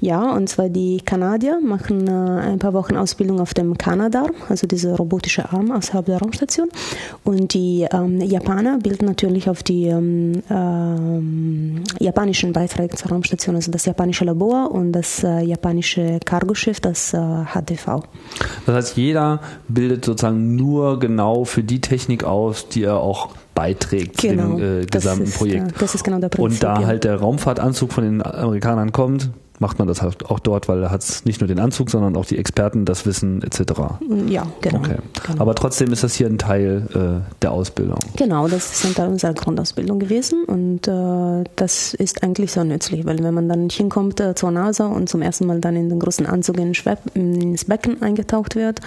Ja, 0.00 0.32
und 0.34 0.48
zwar 0.48 0.68
die 0.68 1.00
Kanadier 1.04 1.60
machen 1.62 2.06
äh, 2.08 2.10
ein 2.10 2.58
paar 2.58 2.74
Wochen 2.74 2.96
Ausbildung 2.96 3.40
auf 3.40 3.54
dem 3.54 3.78
Kanadar, 3.78 4.30
also 4.48 4.66
diese 4.66 4.94
robotische 4.94 5.50
Arm 5.50 5.70
außerhalb 5.70 6.04
der 6.06 6.18
Raumstation. 6.18 6.68
Und 7.24 7.54
die 7.54 7.86
ähm, 7.90 8.20
Japaner 8.20 8.78
bilden 8.78 9.06
natürlich 9.06 9.48
auf 9.48 9.62
die 9.62 9.86
ähm, 9.86 10.42
ähm, 10.50 11.84
japanischen 12.00 12.52
Beiträge 12.52 12.96
zur 12.96 13.10
Raumstation, 13.10 13.54
also 13.54 13.70
das 13.70 13.86
japanische 13.86 14.24
Labor 14.24 14.70
und 14.70 14.92
das 14.92 15.24
äh, 15.24 15.40
japanische 15.40 16.20
Cargoschiff, 16.24 16.80
das 16.80 17.14
äh, 17.14 17.18
HTV. 17.18 18.02
Das 18.66 18.74
heißt, 18.74 18.96
jeder 18.96 19.40
bildet 19.68 20.04
sozusagen 20.04 20.56
nur 20.56 20.98
genau 20.98 21.44
für 21.44 21.62
die 21.62 21.80
Technik 21.80 22.24
aus, 22.24 22.68
die 22.68 22.82
er 22.82 22.98
auch 22.98 23.30
beiträgt 23.54 24.18
genau, 24.18 24.56
zu 24.56 24.56
dem 24.56 24.82
äh, 24.82 24.86
gesamten 24.86 25.24
ist, 25.24 25.38
Projekt. 25.38 25.80
das 25.80 25.94
ist 25.94 26.04
genau 26.04 26.18
der 26.18 26.28
Prinzip, 26.28 26.52
Und 26.52 26.62
da 26.62 26.80
ja. 26.80 26.86
halt 26.86 27.04
der 27.04 27.16
Raumfahrtanzug 27.16 27.92
von 27.92 28.04
den 28.04 28.24
Amerikanern 28.24 28.92
kommt, 28.92 29.30
macht 29.60 29.78
man 29.78 29.86
das 29.86 30.02
halt 30.02 30.26
auch 30.26 30.40
dort, 30.40 30.68
weil 30.68 30.80
da 30.80 30.90
hat 30.90 31.02
es 31.02 31.24
nicht 31.24 31.40
nur 31.40 31.48
den 31.48 31.60
Anzug, 31.60 31.90
sondern 31.90 32.16
auch 32.16 32.24
die 32.24 32.38
Experten, 32.38 32.84
das 32.84 33.06
Wissen 33.06 33.42
etc. 33.42 33.60
Ja, 34.26 34.46
genau. 34.60 34.78
Okay. 34.78 34.96
genau. 35.26 35.40
Aber 35.40 35.54
trotzdem 35.54 35.92
ist 35.92 36.02
das 36.02 36.14
hier 36.14 36.26
ein 36.26 36.38
Teil 36.38 36.88
äh, 36.94 37.32
der 37.42 37.52
Ausbildung. 37.52 37.98
Genau, 38.16 38.48
das 38.48 38.72
ist 38.72 38.84
ein 38.86 38.94
Teil 38.94 39.08
unserer 39.08 39.34
Grundausbildung 39.34 39.98
gewesen 39.98 40.44
und 40.44 40.88
äh, 40.88 41.44
das 41.56 41.94
ist 41.94 42.22
eigentlich 42.22 42.52
sehr 42.52 42.64
nützlich, 42.64 43.06
weil 43.06 43.22
wenn 43.22 43.34
man 43.34 43.48
dann 43.48 43.68
hinkommt 43.70 44.20
äh, 44.20 44.34
zur 44.34 44.50
NASA 44.50 44.86
und 44.86 45.08
zum 45.08 45.22
ersten 45.22 45.46
Mal 45.46 45.60
dann 45.60 45.76
in 45.76 45.88
den 45.88 46.00
großen 46.00 46.26
Anzug 46.26 46.58
in 46.58 46.72
ins 47.14 47.64
Becken 47.64 48.02
eingetaucht 48.02 48.56
wird 48.56 48.80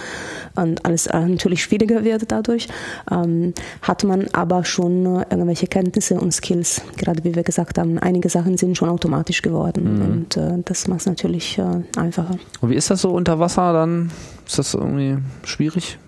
und 0.54 0.84
alles 0.84 1.06
äh, 1.06 1.26
natürlich 1.26 1.62
schwieriger 1.62 2.04
wird 2.04 2.30
dadurch, 2.30 2.68
ähm, 3.10 3.54
hat 3.82 4.04
man 4.04 4.28
aber 4.32 4.64
schon 4.64 5.06
äh, 5.06 5.24
irgendwelche 5.30 5.66
Kenntnisse 5.66 6.20
und 6.20 6.32
Skills, 6.32 6.82
gerade 6.96 7.24
wie 7.24 7.34
wir 7.34 7.42
gesagt 7.42 7.78
haben, 7.78 7.98
einige 7.98 8.28
Sachen 8.28 8.58
sind 8.58 8.76
schon 8.76 8.88
automatisch 8.88 9.42
geworden 9.42 9.94
mhm. 9.94 10.02
und 10.02 10.36
äh, 10.36 10.57
das 10.64 10.88
macht 10.88 11.00
es 11.00 11.06
natürlich 11.06 11.58
äh, 11.58 11.82
einfacher. 11.96 12.36
Und 12.60 12.70
wie 12.70 12.74
ist 12.74 12.90
das 12.90 13.02
so 13.02 13.10
unter 13.10 13.38
Wasser 13.38 13.72
dann? 13.72 14.10
Ist 14.46 14.58
das 14.58 14.74
irgendwie 14.74 15.18
schwierig? 15.44 15.98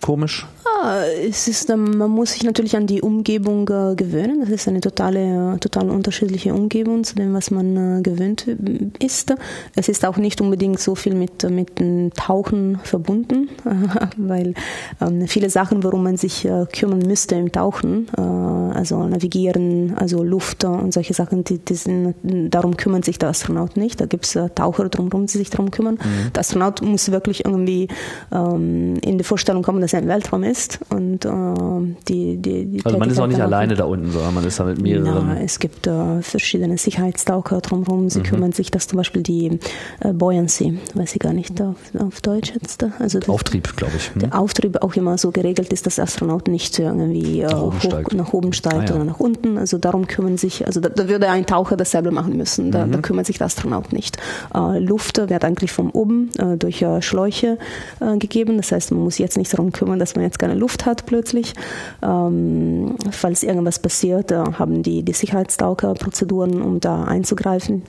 Komisch? 0.00 0.46
Ja, 0.82 1.04
es 1.04 1.48
ist, 1.48 1.70
ähm, 1.70 1.98
man 1.98 2.10
muss 2.10 2.32
sich 2.32 2.42
natürlich 2.42 2.76
an 2.76 2.86
die 2.86 3.02
Umgebung 3.02 3.68
äh, 3.68 3.94
gewöhnen. 3.94 4.40
Das 4.40 4.50
ist 4.50 4.68
eine 4.68 4.80
totale, 4.80 5.56
total 5.60 5.90
unterschiedliche 5.90 6.54
Umgebung 6.54 7.04
zu 7.04 7.14
dem, 7.16 7.34
was 7.34 7.50
man 7.50 7.98
äh, 7.98 8.02
gewöhnt 8.02 8.46
äh, 8.48 9.04
ist. 9.04 9.34
Es 9.76 9.88
ist 9.88 10.04
auch 10.04 10.16
nicht 10.16 10.40
unbedingt 10.40 10.80
so 10.80 10.94
viel 10.94 11.14
mit, 11.14 11.48
mit 11.50 11.78
dem 11.78 12.12
Tauchen 12.14 12.78
verbunden, 12.82 13.48
weil 14.16 14.54
ähm, 15.00 15.26
viele 15.26 15.50
Sachen, 15.50 15.82
worum 15.82 16.02
man 16.04 16.16
sich 16.16 16.46
kümmern 16.72 17.00
müsste 17.00 17.34
im 17.34 17.50
Tauchen, 17.52 18.08
also 18.14 19.06
navigieren, 19.06 19.94
also 19.96 20.22
Luft 20.22 20.64
und 20.64 20.92
solche 20.92 21.14
Sachen, 21.14 21.44
die, 21.44 21.58
die 21.58 21.74
sind, 21.74 22.14
darum 22.22 22.76
kümmert 22.76 23.04
sich 23.04 23.18
der 23.18 23.30
Astronaut 23.30 23.76
nicht. 23.76 24.00
Da 24.00 24.06
gibt 24.06 24.24
es 24.26 24.38
Taucher 24.54 24.88
drumherum, 24.88 25.26
die 25.26 25.38
sich 25.38 25.50
darum 25.50 25.70
kümmern. 25.70 25.94
Mhm. 25.94 26.32
Der 26.32 26.40
Astronaut 26.40 26.82
muss 26.82 27.10
wirklich 27.10 27.44
irgendwie 27.44 27.88
ähm, 28.32 28.96
in 29.02 29.18
die 29.18 29.24
Vorstellung 29.24 29.62
kommen, 29.62 29.80
dass 29.80 29.92
er 29.92 30.00
im 30.00 30.08
Weltraum 30.08 30.42
ist 30.42 30.63
und 30.90 31.24
äh, 31.24 31.94
die, 32.08 32.36
die, 32.36 32.66
die 32.66 32.84
Also 32.84 32.98
man 32.98 33.10
ist 33.10 33.18
auch 33.18 33.26
nicht 33.26 33.40
alleine 33.40 33.74
da 33.74 33.84
unten, 33.84 34.10
sondern 34.10 34.34
man 34.34 34.44
ist 34.44 34.60
da 34.60 34.64
mit 34.64 34.80
mehreren. 34.80 35.28
Ja, 35.28 35.36
es 35.42 35.58
gibt 35.58 35.86
äh, 35.86 36.22
verschiedene 36.22 36.78
Sicherheitstaucher 36.78 37.60
drumherum. 37.60 38.10
Sie 38.10 38.20
mhm. 38.20 38.24
kümmern 38.24 38.52
sich, 38.52 38.70
dass 38.70 38.88
zum 38.88 38.98
Beispiel 38.98 39.22
die 39.22 39.58
äh, 40.00 40.12
Buoyancy, 40.12 40.78
weiß 40.94 41.14
ich 41.14 41.20
gar 41.20 41.32
nicht 41.32 41.60
auf, 41.60 41.76
auf 41.98 42.20
Deutsch 42.20 42.52
jetzt. 42.54 42.84
Also 42.98 43.20
Auftrieb, 43.26 43.76
glaube 43.76 43.94
ich. 43.96 44.12
Hm? 44.12 44.20
Der 44.20 44.38
Auftrieb 44.38 44.82
auch 44.82 44.94
immer 44.94 45.18
so 45.18 45.30
geregelt 45.30 45.72
ist, 45.72 45.86
dass 45.86 45.96
der 45.96 46.04
Astronaut 46.04 46.48
nicht 46.48 46.78
irgendwie 46.78 47.40
äh, 47.40 47.46
nach 47.46 47.62
oben 47.62 47.76
hoch, 47.76 47.80
steigt, 47.82 48.14
nach 48.14 48.32
oben 48.32 48.52
steigt 48.52 48.76
ah, 48.76 48.84
ja. 48.84 48.94
oder 48.94 49.04
nach 49.04 49.20
unten. 49.20 49.58
Also 49.58 49.78
darum 49.78 50.06
kümmern 50.06 50.36
sich, 50.36 50.66
also 50.66 50.80
da, 50.80 50.88
da 50.88 51.08
würde 51.08 51.28
ein 51.28 51.46
Taucher 51.46 51.76
das 51.76 51.90
selber 51.90 52.10
machen 52.10 52.36
müssen. 52.36 52.70
Da, 52.70 52.86
mhm. 52.86 52.92
da 52.92 52.98
kümmert 52.98 53.26
sich 53.26 53.38
der 53.38 53.46
Astronaut 53.46 53.92
nicht. 53.92 54.18
Äh, 54.54 54.78
Luft 54.78 55.18
wird 55.18 55.44
eigentlich 55.44 55.72
von 55.72 55.90
oben 55.90 56.30
äh, 56.38 56.56
durch 56.56 56.82
äh, 56.82 57.02
Schläuche 57.02 57.58
äh, 58.00 58.16
gegeben. 58.18 58.56
Das 58.56 58.72
heißt, 58.72 58.92
man 58.92 59.02
muss 59.02 59.18
jetzt 59.18 59.36
nicht 59.36 59.52
darum 59.52 59.72
kümmern, 59.72 59.98
dass 59.98 60.14
man 60.14 60.24
jetzt 60.24 60.38
keine 60.38 60.53
Luft 60.54 60.86
hat 60.86 61.06
plötzlich. 61.06 61.54
Ähm, 62.02 62.96
falls 63.10 63.42
irgendwas 63.42 63.78
passiert, 63.78 64.30
äh, 64.30 64.36
haben 64.36 64.82
die 64.82 65.02
die 65.02 65.12
Sicherheitstaucherprozeduren, 65.12 66.62
um 66.62 66.80
da 66.80 67.04
einzugreifen. 67.04 67.82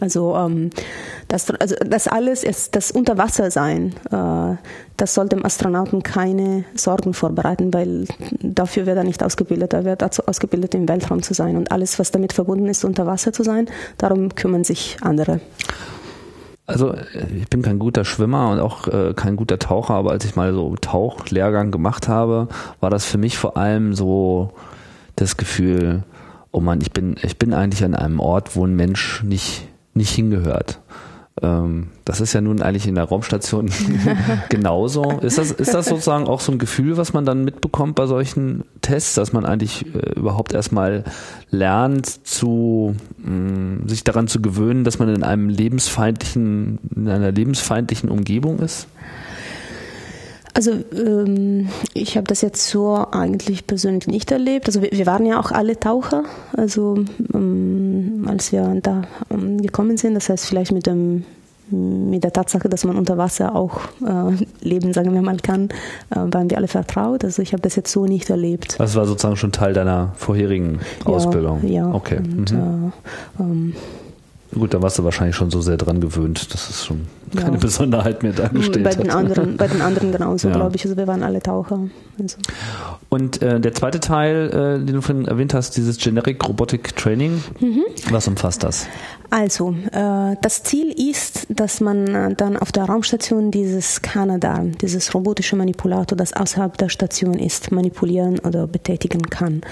Also 0.00 0.34
ähm, 0.36 0.70
das, 1.28 1.50
also 1.50 1.74
das 1.86 2.08
alles 2.08 2.44
ist 2.44 2.74
das 2.76 2.90
Unterwassersein. 2.90 3.94
Äh, 4.10 4.56
das 4.96 5.14
soll 5.14 5.28
dem 5.28 5.44
Astronauten 5.44 6.02
keine 6.02 6.64
Sorgen 6.74 7.12
vorbereiten, 7.12 7.72
weil 7.74 8.06
dafür 8.40 8.86
wird 8.86 8.96
er 8.96 9.04
nicht 9.04 9.22
ausgebildet. 9.22 9.74
Er 9.74 9.84
wird 9.84 10.02
dazu 10.02 10.22
ausgebildet, 10.26 10.74
im 10.74 10.88
Weltraum 10.88 11.22
zu 11.22 11.34
sein. 11.34 11.56
Und 11.56 11.70
alles, 11.70 11.98
was 11.98 12.10
damit 12.10 12.32
verbunden 12.32 12.66
ist, 12.66 12.84
unter 12.84 13.06
Wasser 13.06 13.32
zu 13.32 13.42
sein, 13.42 13.66
darum 13.98 14.34
kümmern 14.34 14.64
sich 14.64 14.96
andere. 15.02 15.40
Also 16.66 16.94
ich 17.34 17.48
bin 17.48 17.62
kein 17.62 17.78
guter 17.78 18.04
Schwimmer 18.04 18.50
und 18.50 18.58
auch 18.58 18.88
äh, 18.88 19.14
kein 19.14 19.36
guter 19.36 19.58
Taucher, 19.58 19.94
aber 19.94 20.10
als 20.10 20.24
ich 20.24 20.34
mal 20.34 20.52
so 20.52 20.74
Tauchlehrgang 20.74 21.70
gemacht 21.70 22.08
habe, 22.08 22.48
war 22.80 22.90
das 22.90 23.04
für 23.04 23.18
mich 23.18 23.38
vor 23.38 23.56
allem 23.56 23.94
so 23.94 24.52
das 25.14 25.36
Gefühl, 25.36 26.02
oh 26.50 26.60
man, 26.60 26.80
ich 26.80 26.90
bin, 26.90 27.16
ich 27.22 27.38
bin 27.38 27.54
eigentlich 27.54 27.84
an 27.84 27.94
einem 27.94 28.18
Ort, 28.18 28.56
wo 28.56 28.66
ein 28.66 28.74
Mensch 28.74 29.22
nicht, 29.22 29.68
nicht 29.94 30.10
hingehört. 30.10 30.80
Ähm, 31.42 31.88
das 32.04 32.20
ist 32.20 32.32
ja 32.32 32.40
nun 32.40 32.62
eigentlich 32.62 32.86
in 32.86 32.94
der 32.94 33.04
Raumstation 33.04 33.70
genauso. 34.48 35.18
Ist 35.20 35.36
das, 35.36 35.50
ist 35.50 35.74
das 35.74 35.86
sozusagen 35.86 36.26
auch 36.26 36.40
so 36.40 36.52
ein 36.52 36.58
Gefühl, 36.58 36.96
was 36.96 37.12
man 37.12 37.26
dann 37.26 37.44
mitbekommt 37.44 37.94
bei 37.94 38.06
solchen 38.06 38.64
Tests, 38.80 39.14
dass 39.14 39.32
man 39.32 39.44
eigentlich 39.44 39.84
äh, 39.94 40.18
überhaupt 40.18 40.54
erstmal 40.54 41.04
lernt, 41.50 42.06
zu, 42.26 42.94
mh, 43.18 43.30
mm, 43.30 43.88
sich 43.88 44.04
daran 44.04 44.28
zu 44.28 44.40
gewöhnen, 44.40 44.84
dass 44.84 44.98
man 44.98 45.14
in 45.14 45.22
einem 45.22 45.50
lebensfeindlichen, 45.50 46.78
in 46.94 47.08
einer 47.08 47.32
lebensfeindlichen 47.32 48.08
Umgebung 48.08 48.58
ist? 48.60 48.88
Also 50.56 50.72
ähm, 50.92 51.68
ich 51.92 52.16
habe 52.16 52.26
das 52.26 52.40
jetzt 52.40 52.66
so 52.68 52.96
eigentlich 53.12 53.66
persönlich 53.66 54.06
nicht 54.06 54.32
erlebt. 54.32 54.66
Also 54.66 54.80
wir, 54.80 54.90
wir 54.90 55.04
waren 55.04 55.26
ja 55.26 55.38
auch 55.38 55.52
alle 55.52 55.78
Taucher, 55.78 56.24
also 56.56 57.04
ähm, 57.34 58.26
als 58.26 58.52
wir 58.52 58.78
da 58.82 59.02
ähm, 59.30 59.60
gekommen 59.60 59.98
sind. 59.98 60.14
Das 60.14 60.30
heißt 60.30 60.46
vielleicht 60.46 60.72
mit 60.72 60.86
dem 60.86 61.26
mit 61.68 62.22
der 62.22 62.32
Tatsache, 62.32 62.68
dass 62.68 62.84
man 62.84 62.96
unter 62.96 63.18
Wasser 63.18 63.54
auch 63.56 63.80
äh, 64.00 64.44
leben, 64.60 64.92
sagen 64.92 65.12
wir 65.12 65.20
mal, 65.20 65.36
kann, 65.38 65.68
äh, 66.10 66.16
waren 66.16 66.48
wir 66.48 66.56
alle 66.56 66.68
vertraut. 66.68 67.24
Also 67.24 67.42
ich 67.42 67.52
habe 67.52 67.60
das 67.60 67.74
jetzt 67.74 67.90
so 67.90 68.06
nicht 68.06 68.30
erlebt. 68.30 68.76
Das 68.78 68.94
war 68.94 69.04
sozusagen 69.04 69.36
schon 69.36 69.50
Teil 69.52 69.74
deiner 69.74 70.12
vorherigen 70.16 70.78
Ausbildung. 71.04 71.66
Ja, 71.66 71.92
okay. 71.92 72.18
Und, 72.18 72.52
mhm. 72.52 72.92
äh, 73.38 73.42
ähm, 73.42 73.74
Gut, 74.54 74.72
da 74.72 74.80
warst 74.80 74.98
du 74.98 75.04
wahrscheinlich 75.04 75.36
schon 75.36 75.50
so 75.50 75.60
sehr 75.60 75.76
dran 75.76 76.00
gewöhnt, 76.00 76.54
dass 76.54 76.70
es 76.70 76.84
schon 76.84 77.08
keine 77.36 77.52
ja. 77.52 77.58
Besonderheit 77.58 78.22
mehr 78.22 78.32
dargestellt 78.32 78.84
bei 78.84 78.90
den 78.90 79.08
hat. 79.08 79.16
Anderen, 79.16 79.56
bei 79.56 79.68
den 79.68 79.80
anderen 79.80 80.12
genauso, 80.12 80.48
ja. 80.50 80.54
glaube 80.54 80.76
ich. 80.76 80.84
Also 80.84 80.96
wir 80.96 81.06
waren 81.06 81.22
alle 81.22 81.40
Taucher. 81.40 81.80
Also. 82.20 82.38
Und 83.08 83.42
äh, 83.42 83.60
der 83.60 83.74
zweite 83.74 84.00
Teil, 84.00 84.48
äh, 84.48 84.84
den 84.84 84.94
du 84.94 85.00
vorhin 85.00 85.26
erwähnt 85.26 85.54
hast, 85.54 85.76
dieses 85.76 85.98
Generic 85.98 86.46
Robotic 86.46 86.96
Training, 86.96 87.42
mhm. 87.60 87.82
was 88.10 88.26
umfasst 88.26 88.64
das? 88.64 88.86
Also, 89.30 89.74
äh, 89.92 90.36
das 90.40 90.62
Ziel 90.62 90.92
ist, 91.10 91.46
dass 91.48 91.80
man 91.80 92.06
äh, 92.06 92.34
dann 92.34 92.56
auf 92.56 92.72
der 92.72 92.84
Raumstation 92.84 93.50
dieses 93.50 94.02
Kanada, 94.02 94.64
dieses 94.80 95.14
robotische 95.14 95.56
Manipulator, 95.56 96.16
das 96.16 96.32
außerhalb 96.32 96.76
der 96.78 96.88
Station 96.88 97.34
ist, 97.34 97.72
manipulieren 97.72 98.38
oder 98.40 98.66
betätigen 98.66 99.22
kann. 99.22 99.62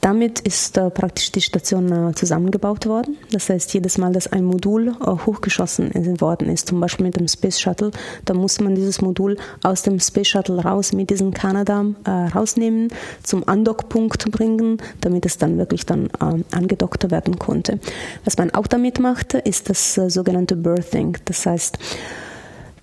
Damit 0.00 0.40
ist 0.40 0.76
äh, 0.76 0.90
praktisch 0.90 1.32
die 1.32 1.40
Station 1.40 2.10
äh, 2.10 2.14
zusammengebaut 2.14 2.86
worden. 2.86 3.16
Das 3.30 3.48
heißt, 3.48 3.72
jedes 3.74 3.98
Mal, 3.98 4.12
dass 4.12 4.26
ein 4.26 4.44
Modul 4.44 4.94
hochgeschossen 5.00 5.92
worden 6.20 6.48
ist, 6.48 6.68
zum 6.68 6.80
Beispiel 6.80 7.06
mit 7.06 7.13
dem 7.16 7.28
Space 7.28 7.60
Shuttle, 7.60 7.90
dann 8.24 8.36
muss 8.36 8.60
man 8.60 8.74
dieses 8.74 9.00
Modul 9.00 9.36
aus 9.62 9.82
dem 9.82 10.00
Space 10.00 10.28
Shuttle 10.28 10.62
raus 10.62 10.92
mit 10.92 11.10
diesem 11.10 11.32
Kanada 11.32 11.84
äh, 12.04 12.10
rausnehmen, 12.10 12.88
zum 13.22 13.46
Andockpunkt 13.48 14.30
bringen, 14.30 14.78
damit 15.00 15.26
es 15.26 15.38
dann 15.38 15.58
wirklich 15.58 15.86
dann 15.86 16.08
angedockt 16.50 17.10
werden 17.10 17.38
konnte. 17.38 17.78
Was 18.24 18.36
man 18.38 18.50
auch 18.52 18.66
damit 18.66 18.98
machte, 19.00 19.38
ist 19.38 19.70
das 19.70 19.98
äh, 19.98 20.10
sogenannte 20.10 20.56
Birthing. 20.56 21.16
Das 21.24 21.46
heißt, 21.46 21.78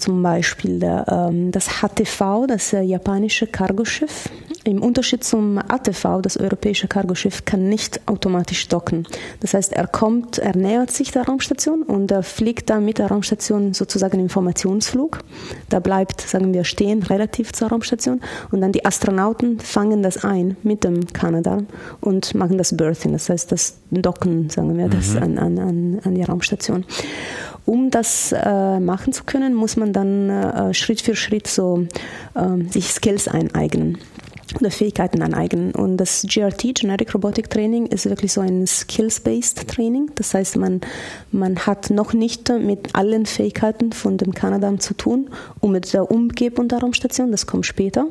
zum 0.02 0.22
Beispiel 0.24 0.82
ähm, 1.08 1.52
das 1.52 1.82
HTV, 1.82 2.48
das 2.48 2.74
äh, 2.74 2.82
japanische 2.82 3.48
Cargoschiff. 3.48 4.30
Im 4.64 4.84
Unterschied 4.84 5.24
zum 5.24 5.58
ATV, 5.58 6.22
das 6.22 6.38
europäische 6.38 6.88
Cargoschiff, 6.88 7.46
kann 7.46 7.68
nicht 7.68 8.08
automatisch 8.08 8.68
docken. 8.68 9.08
Das 9.40 9.56
heißt, 9.56 9.74
er 9.74 9.88
kommt, 9.88 10.38
er 10.38 10.56
nähert 10.56 10.92
sich 10.92 11.10
der 11.10 11.26
Raumstation 11.26 11.82
und 11.82 12.12
er 12.12 12.22
fliegt 12.22 12.70
dann 12.70 12.86
mit 12.86 13.00
der 13.00 13.08
Raumstation 13.08 13.74
sozusagen 13.74 14.20
im 14.20 14.26
Informationsflug. 14.26 15.20
Da 15.70 15.80
bleibt, 15.80 16.22
sagen 16.22 16.54
wir, 16.54 16.64
stehen 16.64 17.02
relativ 17.02 17.54
zur 17.54 17.70
Raumstation 17.70 18.22
und 18.52 18.62
dann 18.62 18.72
die 18.72 18.86
Astronauten 18.86 19.60
fangen 19.60 20.04
das 20.04 20.24
ein 20.24 20.58
mit 20.62 20.84
dem 20.84 21.08
Kanada 21.08 21.60
und 22.00 22.36
machen 22.36 22.60
das 22.60 22.78
Birthing, 22.78 23.14
das 23.14 23.30
heißt 23.30 23.52
das 23.52 23.78
Docken, 23.90 24.50
sagen 24.50 24.78
wir, 24.78 24.90
das 24.90 25.16
mhm. 25.16 25.24
an, 25.24 25.38
an, 25.40 26.00
an 26.04 26.16
die 26.16 26.24
Raumstation. 26.24 26.86
Um 27.66 27.92
das 27.92 28.32
äh, 28.32 28.80
machen 28.80 29.14
zu 29.14 29.24
können, 29.24 29.54
muss 29.54 29.78
man 29.78 29.94
dann 29.94 30.30
äh, 30.30 30.74
Schritt 30.74 31.02
für 31.02 31.16
Schritt 31.16 31.48
so 31.48 31.86
äh, 32.34 32.70
sich 32.70 32.92
Skills 32.92 33.28
eineignen 33.28 33.98
oder 34.60 34.72
Fähigkeiten 34.72 35.22
aneignen. 35.22 35.72
Und 35.74 35.98
das 35.98 36.26
GRT, 36.28 36.76
Genetic 36.76 37.14
Robotic 37.14 37.50
Training, 37.50 37.86
ist 37.88 38.06
wirklich 38.08 38.34
so 38.34 38.42
ein 38.42 38.68
Skills-Based 38.68 39.68
Training. 39.68 40.12
Das 40.16 40.34
heißt, 40.34 40.58
man, 40.58 40.82
man 41.32 41.58
hat 41.60 41.90
noch 41.90 42.14
nicht 42.14 42.50
mit 42.50 42.96
allen 42.96 43.26
Fähigkeiten 43.26 43.92
von 43.92 44.18
dem 44.18 44.34
Kanada 44.34 44.78
zu 44.80 44.94
tun 44.94 45.30
und 45.60 45.72
mit 45.72 45.94
der 45.94 46.12
Umgebung 46.12 46.68
der 46.68 46.80
Raumstation, 46.80 47.32
das 47.32 47.48
kommt 47.48 47.66
später. 47.66 48.08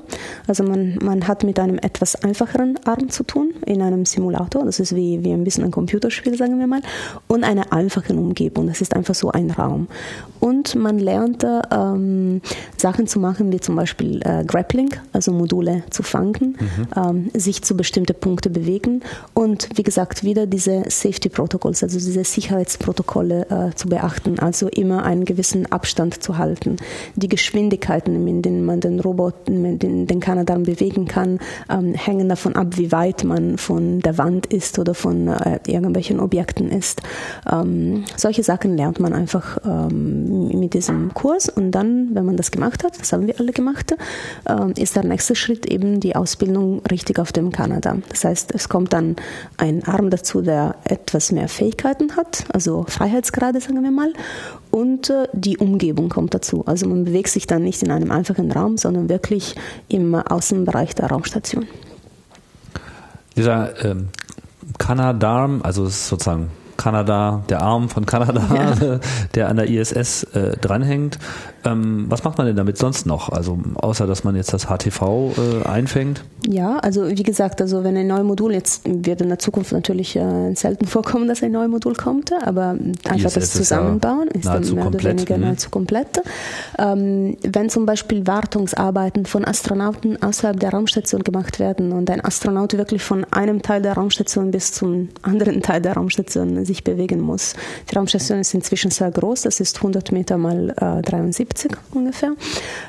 Also 0.46 0.64
man, 0.64 0.98
man 1.02 1.26
hat 1.28 1.44
mit 1.44 1.58
einem 1.58 1.78
etwas 1.78 2.16
einfacheren 2.16 2.78
Arm 2.84 3.10
zu 3.10 3.24
tun 3.24 3.54
in 3.66 3.82
einem 3.82 4.04
Simulator. 4.04 4.64
Das 4.64 4.80
ist 4.80 4.94
wie, 4.94 5.22
wie 5.24 5.32
ein 5.32 5.44
bisschen 5.44 5.64
ein 5.64 5.70
Computerspiel, 5.70 6.36
sagen 6.36 6.58
wir 6.58 6.66
mal. 6.66 6.82
Und 7.28 7.44
einer 7.44 7.72
einfachen 7.72 8.18
Umgebung. 8.18 8.66
Das 8.66 8.80
ist 8.80 8.94
einfach 8.96 9.14
so 9.14 9.30
ein 9.30 9.50
Raum. 9.50 9.88
Und 10.38 10.74
man 10.74 10.98
lernt 10.98 11.44
ähm, 11.70 12.40
Sachen 12.76 13.06
zu 13.06 13.20
machen, 13.20 13.52
wie 13.52 13.60
zum 13.60 13.76
Beispiel 13.76 14.20
äh, 14.24 14.44
Grappling, 14.44 14.90
also 15.12 15.32
Module 15.32 15.82
zu 15.90 16.02
fangen 16.02 16.29
landen, 16.30 16.56
mhm. 16.58 16.86
ähm, 16.96 17.30
sich 17.34 17.62
zu 17.62 17.76
bestimmten 17.76 18.14
Punkten 18.14 18.52
bewegen 18.52 19.02
und 19.34 19.68
wie 19.74 19.82
gesagt 19.82 20.24
wieder 20.24 20.46
diese 20.46 20.84
Safety 20.88 21.28
Protocols, 21.28 21.82
also 21.82 21.98
diese 21.98 22.24
Sicherheitsprotokolle 22.24 23.46
äh, 23.50 23.74
zu 23.74 23.88
beachten, 23.88 24.38
also 24.38 24.68
immer 24.68 25.04
einen 25.04 25.24
gewissen 25.24 25.70
Abstand 25.70 26.22
zu 26.22 26.38
halten. 26.38 26.76
Die 27.16 27.28
Geschwindigkeiten, 27.28 28.26
in 28.26 28.42
denen 28.42 28.64
man 28.64 28.80
den 28.80 29.00
Roboter, 29.00 29.36
den, 29.46 30.06
den 30.06 30.20
Kanadarm 30.20 30.64
bewegen 30.64 31.06
kann, 31.06 31.38
ähm, 31.68 31.94
hängen 31.94 32.28
davon 32.28 32.56
ab, 32.56 32.76
wie 32.76 32.92
weit 32.92 33.24
man 33.24 33.58
von 33.58 34.00
der 34.00 34.18
Wand 34.18 34.46
ist 34.46 34.78
oder 34.78 34.94
von 34.94 35.28
äh, 35.28 35.58
irgendwelchen 35.66 36.20
Objekten 36.20 36.70
ist. 36.70 37.02
Ähm, 37.50 38.04
solche 38.16 38.42
Sachen 38.42 38.76
lernt 38.76 39.00
man 39.00 39.12
einfach 39.12 39.58
ähm, 39.64 40.48
mit 40.58 40.74
diesem 40.74 41.12
Kurs 41.14 41.48
und 41.48 41.72
dann, 41.72 42.10
wenn 42.14 42.24
man 42.24 42.36
das 42.36 42.50
gemacht 42.50 42.84
hat, 42.84 42.98
das 42.98 43.12
haben 43.12 43.26
wir 43.26 43.38
alle 43.38 43.52
gemacht, 43.52 43.94
äh, 44.46 44.80
ist 44.80 44.96
der 44.96 45.04
nächste 45.04 45.34
Schritt 45.34 45.66
eben 45.66 46.00
die 46.00 46.16
Ausbildung 46.20 46.82
richtig 46.90 47.18
auf 47.18 47.32
dem 47.32 47.50
Kanada. 47.50 47.96
Das 48.10 48.24
heißt, 48.24 48.54
es 48.54 48.68
kommt 48.68 48.92
dann 48.92 49.16
ein 49.56 49.82
Arm 49.84 50.10
dazu, 50.10 50.42
der 50.42 50.76
etwas 50.84 51.32
mehr 51.32 51.48
Fähigkeiten 51.48 52.16
hat, 52.16 52.44
also 52.52 52.84
Freiheitsgrade, 52.86 53.60
sagen 53.60 53.82
wir 53.82 53.90
mal, 53.90 54.12
und 54.70 55.10
äh, 55.10 55.26
die 55.32 55.58
Umgebung 55.58 56.10
kommt 56.10 56.34
dazu. 56.34 56.64
Also 56.66 56.86
man 56.86 57.04
bewegt 57.04 57.28
sich 57.28 57.46
dann 57.46 57.62
nicht 57.62 57.82
in 57.82 57.90
einem 57.90 58.10
einfachen 58.10 58.52
Raum, 58.52 58.76
sondern 58.76 59.08
wirklich 59.08 59.54
im 59.88 60.14
Außenbereich 60.14 60.94
der 60.94 61.08
Raumstation. 61.08 61.66
Dieser 63.36 63.84
ähm, 63.84 64.08
Canadarm, 64.78 65.60
also 65.62 65.86
sozusagen 65.86 66.50
Kanada, 66.80 67.42
der 67.50 67.60
Arm 67.60 67.90
von 67.90 68.06
Kanada, 68.06 68.42
ja. 68.54 69.00
der 69.34 69.48
an 69.48 69.56
der 69.56 69.68
ISS 69.68 70.24
äh, 70.32 70.56
dranhängt. 70.56 71.18
Ähm, 71.64 72.06
was 72.08 72.24
macht 72.24 72.38
man 72.38 72.46
denn 72.46 72.56
damit 72.56 72.78
sonst 72.78 73.06
noch? 73.06 73.28
Also 73.28 73.58
außer 73.74 74.06
dass 74.06 74.24
man 74.24 74.34
jetzt 74.36 74.52
das 74.52 74.66
HTV 74.66 75.32
äh, 75.36 75.68
einfängt? 75.68 76.24
Ja, 76.48 76.78
also 76.78 77.08
wie 77.08 77.22
gesagt, 77.22 77.60
also 77.60 77.84
wenn 77.84 77.96
ein 77.96 78.06
neues 78.06 78.24
Modul 78.24 78.52
jetzt 78.52 78.82
wird 78.86 79.20
in 79.20 79.28
der 79.28 79.38
Zukunft 79.38 79.72
natürlich 79.72 80.16
äh, 80.16 80.54
selten 80.54 80.86
vorkommen, 80.86 81.28
dass 81.28 81.42
ein 81.42 81.52
neues 81.52 81.70
Modul 81.70 81.94
kommt, 81.94 82.32
aber 82.32 82.76
einfach 83.04 83.26
ISS 83.26 83.34
das 83.34 83.52
Zusammenbauen 83.52 84.28
ist, 84.28 84.46
dann 84.46 84.62
mehr 84.62 84.84
komplett, 84.84 85.04
oder 85.04 85.10
weniger 85.10 85.36
mhm. 85.36 85.42
nahezu 85.42 85.68
komplett. 85.68 86.22
Ähm, 86.78 87.36
wenn 87.42 87.68
zum 87.68 87.84
Beispiel 87.84 88.26
Wartungsarbeiten 88.26 89.26
von 89.26 89.44
Astronauten 89.44 90.22
außerhalb 90.22 90.58
der 90.58 90.70
Raumstation 90.70 91.24
gemacht 91.24 91.58
werden 91.58 91.92
und 91.92 92.08
ein 92.08 92.24
Astronaut 92.24 92.72
wirklich 92.72 93.02
von 93.02 93.24
einem 93.30 93.60
Teil 93.60 93.82
der 93.82 93.94
Raumstation 93.94 94.50
bis 94.50 94.72
zum 94.72 95.10
anderen 95.20 95.60
Teil 95.62 95.82
der 95.82 95.94
Raumstation 95.94 96.64
sich 96.64 96.84
bewegen 96.84 97.20
muss. 97.20 97.54
Die 97.90 97.96
Raumstation 97.96 98.38
ist 98.38 98.54
inzwischen 98.54 98.90
sehr 98.90 99.10
groß, 99.10 99.42
das 99.42 99.60
ist 99.60 99.76
100 99.76 100.10
Meter 100.12 100.38
mal 100.38 100.70
äh, 100.70 101.02
73 101.02 101.49
ungefähr. 101.92 102.32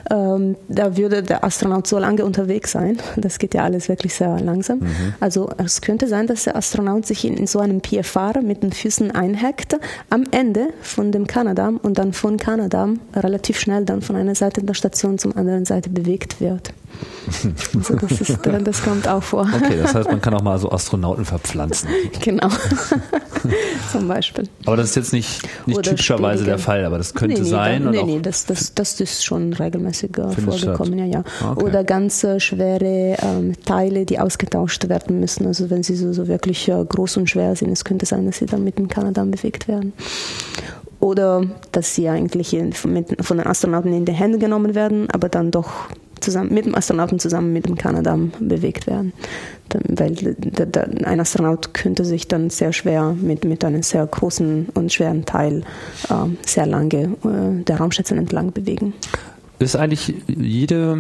Ähm, 0.10 0.56
da 0.68 0.98
würde 0.98 1.24
der 1.24 1.44
Astronaut 1.44 1.88
so 1.88 2.00
lange 2.00 2.26
unterwegs 2.26 2.72
sein. 2.72 2.98
Das 3.18 3.40
geht 3.40 3.54
ja 3.54 3.64
alles 3.64 3.90
wirklich 3.90 4.14
sehr 4.14 4.40
langsam. 4.40 4.80
Mhm. 4.80 5.14
Also 5.20 5.50
es 5.58 5.82
könnte 5.82 6.08
sein, 6.08 6.28
dass 6.28 6.44
der 6.44 6.56
Astronaut 6.56 7.06
sich 7.06 7.26
in, 7.26 7.38
in 7.38 7.48
so 7.48 7.60
einem 7.60 7.82
PFR 7.82 8.42
mit 8.42 8.64
den 8.64 8.72
Füßen 8.72 9.12
einhackt, 9.12 9.78
am 10.10 10.26
Ende 10.32 10.70
von 10.82 11.12
dem 11.12 11.28
Kanadam 11.28 11.78
und 11.78 11.98
dann 11.98 12.14
von 12.14 12.38
Kanadam 12.38 13.00
relativ 13.16 13.60
schnell 13.60 13.86
dann 13.86 14.02
von 14.02 14.16
einer 14.16 14.36
Seite 14.36 14.64
der 14.64 14.74
Station 14.74 15.18
zum 15.18 15.36
anderen 15.36 15.66
Seite 15.66 15.90
bewegt 15.90 16.42
wird. 16.42 16.74
Also 17.74 17.96
das, 17.96 18.22
ist, 18.22 18.40
das 18.64 18.84
kommt 18.84 19.08
auch 19.08 19.24
vor. 19.24 19.48
Okay, 19.56 19.78
das 19.82 19.96
heißt, 19.96 20.10
man 20.10 20.22
kann 20.22 20.34
auch 20.34 20.42
mal 20.42 20.60
so 20.60 20.72
Astronauten 20.72 21.26
verpflanzen. 21.26 21.90
Genau. 22.22 22.50
Zum 23.92 24.08
Beispiel. 24.08 24.48
Aber 24.66 24.78
das 24.78 24.90
ist 24.90 24.96
jetzt 24.96 25.14
nicht, 25.14 25.42
nicht 25.66 25.82
typischerweise 25.82 26.44
der 26.44 26.60
Fall, 26.60 26.86
aber 26.86 26.98
das 26.98 27.14
könnte 27.14 27.38
nee, 27.38 27.44
nee, 27.44 27.50
sein. 27.50 27.90
Nee, 27.90 28.04
nee, 28.04 28.20
das, 28.20 28.46
das, 28.52 28.76
das 28.76 29.00
ist 29.00 29.24
schon 29.24 29.54
regelmäßig 29.54 30.12
vorgekommen, 30.16 31.00
ja, 31.00 31.06
ja. 31.06 31.24
Okay. 31.52 31.64
Oder 31.64 31.86
ganz 31.86 32.24
äh, 32.26 32.40
schwere 32.40 33.16
ähm, 33.22 33.54
Teile, 33.66 34.06
die 34.06 34.20
ausgetauscht 34.20 34.90
werden 34.90 35.22
müssen. 35.22 35.48
Also 35.48 35.70
wenn 35.70 35.84
sie 35.84 35.96
so, 35.96 36.12
so 36.12 36.28
wirklich 36.28 36.68
äh, 36.68 36.84
groß 36.84 37.18
und 37.18 37.30
schwer 37.30 37.56
sind, 37.56 37.72
es 37.72 37.86
könnte 37.86 38.06
sein, 38.06 38.26
dass 38.26 38.40
sie 38.40 38.46
dann 38.48 38.66
mit 38.66 38.78
dem 38.78 38.90
Kanada 38.90 39.24
bewegt 39.24 39.70
werden 39.70 39.94
oder 41.00 41.44
dass 41.72 41.96
sie 41.96 42.10
eigentlich 42.10 42.56
von 42.76 42.94
den 42.94 43.48
Astronauten 43.48 43.94
in 43.94 44.06
die 44.06 44.12
Hände 44.12 44.38
genommen 44.38 44.76
werden, 44.76 45.10
aber 45.12 45.30
dann 45.30 45.50
doch 45.50 45.88
zusammen, 46.22 46.54
mit 46.54 46.66
dem 46.66 46.76
Astronauten 46.76 47.20
zusammen 47.20 47.54
mit 47.54 47.66
dem 47.66 47.76
Kanadam 47.76 48.32
bewegt 48.40 48.88
werden. 48.88 49.14
Weil 49.88 50.36
ein 51.04 51.20
Astronaut 51.20 51.74
könnte 51.74 52.04
sich 52.06 52.28
dann 52.28 52.50
sehr 52.50 52.74
schwer 52.74 53.16
mit, 53.20 53.46
mit 53.46 53.64
einem 53.64 53.84
sehr 53.84 54.06
großen 54.06 54.68
und 54.74 54.92
schweren 54.92 55.26
Teil 55.26 55.64
äh, 56.10 56.14
sehr 56.46 56.66
lange 56.66 57.16
äh, 57.24 57.64
der 57.64 57.78
Raumstation 57.78 58.20
entlang 58.20 58.52
bewegen 58.52 58.94
ist 59.62 59.76
eigentlich 59.76 60.14
jede, 60.28 60.98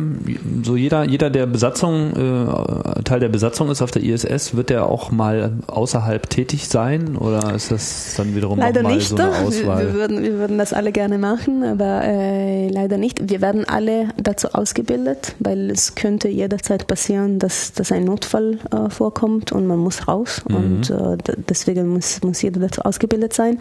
so 0.64 0.76
jeder, 0.76 1.04
jeder 1.04 1.30
der 1.30 1.46
Besatzung, 1.46 2.12
äh, 2.12 3.04
Teil 3.04 3.20
der 3.20 3.30
Besatzung 3.30 3.70
ist 3.70 3.82
auf 3.82 3.92
der 3.92 4.04
ISS, 4.04 4.56
wird 4.56 4.70
der 4.70 4.86
auch 4.86 5.12
mal 5.12 5.54
außerhalb 5.68 6.30
tätig 6.30 6.68
sein 6.68 7.16
oder 7.16 7.54
ist 7.56 7.72
das 7.72 8.14
dann 8.18 8.36
wiederum 8.36 8.60
leider 8.60 8.84
mal 8.84 8.96
nicht. 8.96 9.10
so 9.10 9.16
eine 9.16 9.30
Auswahl? 9.30 9.80
Wir, 9.80 9.88
wir, 9.88 9.94
würden, 9.94 10.24
wir 10.24 10.34
würden 10.34 10.58
das 10.58 10.74
alle 10.74 10.92
gerne 10.92 11.18
machen, 11.18 11.64
aber 11.64 12.04
äh, 12.04 12.70
leider 12.70 12.98
nicht. 12.98 13.30
Wir 13.30 13.42
werden 13.42 13.66
alle 13.66 14.10
dazu 14.18 14.50
ausgebildet, 14.54 15.36
weil 15.40 15.70
es 15.72 15.96
könnte 15.96 16.28
jederzeit 16.28 16.88
passieren, 16.88 17.40
dass, 17.40 17.74
dass 17.74 17.92
ein 17.92 18.06
Notfall 18.06 18.60
äh, 18.72 18.90
vorkommt 18.90 19.52
und 19.52 19.68
man 19.68 19.80
muss 19.80 20.08
raus 20.08 20.44
mhm. 20.48 20.56
und 20.56 20.90
äh, 20.90 21.18
deswegen 21.50 21.88
muss, 21.88 22.22
muss 22.24 22.42
jeder 22.42 22.60
dazu 22.60 22.82
ausgebildet 22.82 23.34
sein. 23.34 23.58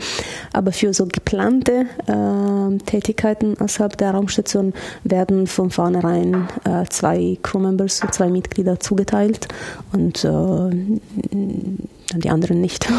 Aber 0.52 0.72
für 0.72 0.92
so 0.92 1.06
geplante 1.06 1.86
äh, 2.06 2.78
Tätigkeiten 2.84 3.58
außerhalb 3.58 3.96
der 3.96 4.12
Raumstation 4.12 4.72
werden 5.04 5.46
von 5.46 5.70
vornherein 5.70 6.48
äh, 6.64 6.84
zwei 6.88 7.38
Crewmembers, 7.42 8.00
zwei 8.10 8.28
Mitglieder 8.28 8.80
zugeteilt 8.80 9.48
und 9.92 10.24
äh, 10.24 10.70
die 12.16 12.30
anderen 12.30 12.60
nicht. 12.60 12.88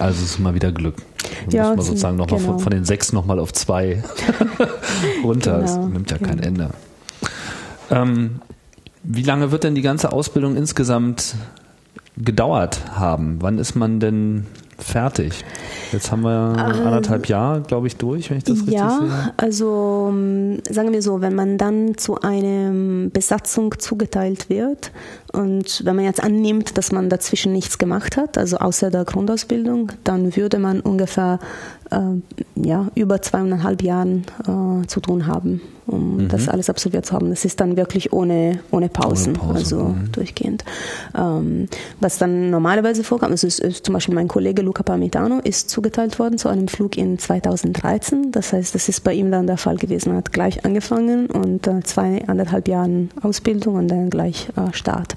Also 0.00 0.24
es 0.24 0.32
ist 0.32 0.38
mal 0.40 0.54
wieder 0.56 0.72
Glück. 0.72 0.96
Da 1.50 1.56
ja, 1.56 1.68
muss 1.68 1.76
man 1.76 1.86
sozusagen 1.86 2.16
nochmal 2.16 2.40
genau. 2.40 2.52
von, 2.54 2.60
von, 2.60 2.72
den 2.72 2.84
sechs 2.84 3.12
nochmal 3.12 3.38
auf 3.38 3.52
zwei 3.52 4.02
runter. 5.22 5.60
Genau, 5.60 5.62
das 5.62 5.76
nimmt 5.76 6.10
ja 6.10 6.16
genau. 6.16 6.30
kein 6.30 6.38
Ende. 6.40 6.70
Ähm, 7.90 8.40
wie 9.04 9.22
lange 9.22 9.52
wird 9.52 9.62
denn 9.62 9.76
die 9.76 9.82
ganze 9.82 10.12
Ausbildung 10.12 10.56
insgesamt 10.56 11.36
gedauert 12.16 12.80
haben? 12.96 13.36
Wann 13.40 13.58
ist 13.58 13.76
man 13.76 14.00
denn 14.00 14.46
fertig? 14.78 15.44
Jetzt 15.92 16.10
haben 16.10 16.22
wir 16.22 16.54
ähm, 16.56 16.86
anderthalb 16.86 17.28
Jahre, 17.28 17.62
glaube 17.62 17.86
ich, 17.86 17.96
durch, 17.96 18.30
wenn 18.30 18.38
ich 18.38 18.44
das 18.44 18.58
richtig 18.58 18.74
ja, 18.74 18.98
sehe. 18.98 19.08
Ja, 19.08 19.32
also 19.36 20.08
ähm, 20.10 20.58
sagen 20.68 20.92
wir 20.92 21.02
so, 21.02 21.20
wenn 21.20 21.34
man 21.34 21.58
dann 21.58 21.96
zu 21.96 22.20
einer 22.20 23.10
Besatzung 23.10 23.78
zugeteilt 23.78 24.48
wird 24.48 24.90
und 25.32 25.84
wenn 25.84 25.96
man 25.96 26.04
jetzt 26.04 26.22
annimmt, 26.22 26.76
dass 26.78 26.92
man 26.92 27.08
dazwischen 27.08 27.52
nichts 27.52 27.78
gemacht 27.78 28.16
hat, 28.16 28.38
also 28.38 28.56
außer 28.58 28.90
der 28.90 29.04
Grundausbildung, 29.04 29.92
dann 30.04 30.36
würde 30.36 30.58
man 30.58 30.80
ungefähr 30.80 31.38
äh, 31.90 31.98
ja, 32.56 32.88
über 32.94 33.22
zweieinhalb 33.22 33.82
Jahren 33.82 34.24
äh, 34.42 34.86
zu 34.86 35.00
tun 35.00 35.26
haben, 35.26 35.60
um 35.86 36.16
mhm. 36.16 36.28
das 36.28 36.48
alles 36.48 36.70
absolviert 36.70 37.06
zu 37.06 37.14
haben. 37.14 37.30
Das 37.30 37.44
ist 37.44 37.60
dann 37.60 37.76
wirklich 37.76 38.12
ohne, 38.12 38.60
ohne 38.70 38.88
Pausen, 38.88 39.36
ohne 39.36 39.38
Pause. 39.38 39.58
also 39.58 39.78
mhm. 39.84 40.12
durchgehend. 40.12 40.64
Ähm, 41.16 41.68
was 42.00 42.18
dann 42.18 42.50
normalerweise 42.50 43.04
vorkam, 43.04 43.30
also 43.32 43.46
ist, 43.46 43.60
ist, 43.60 43.84
zum 43.84 43.92
Beispiel 43.92 44.14
mein 44.14 44.28
Kollege 44.28 44.62
Luca 44.62 44.82
Parmitano 44.82 45.40
ist 45.44 45.68
zugeteilt 45.68 46.18
worden 46.18 46.38
zu 46.38 46.48
einem 46.48 46.68
Flug 46.68 46.96
in 46.96 47.18
2013. 47.18 48.32
Das 48.32 48.52
heißt, 48.52 48.74
das 48.74 48.88
ist 48.88 49.04
bei 49.04 49.12
ihm 49.12 49.30
dann 49.30 49.46
der 49.46 49.58
Fall 49.58 49.76
gewesen. 49.76 50.10
Er 50.10 50.16
hat 50.16 50.32
gleich 50.32 50.64
angefangen 50.64 51.26
und 51.26 51.66
äh, 51.66 51.80
zweieinhalb 51.82 52.68
Jahren 52.68 53.10
Ausbildung 53.22 53.74
und 53.74 53.88
dann 53.88 54.10
gleich 54.10 54.48
äh, 54.56 54.72
Start. 54.72 55.14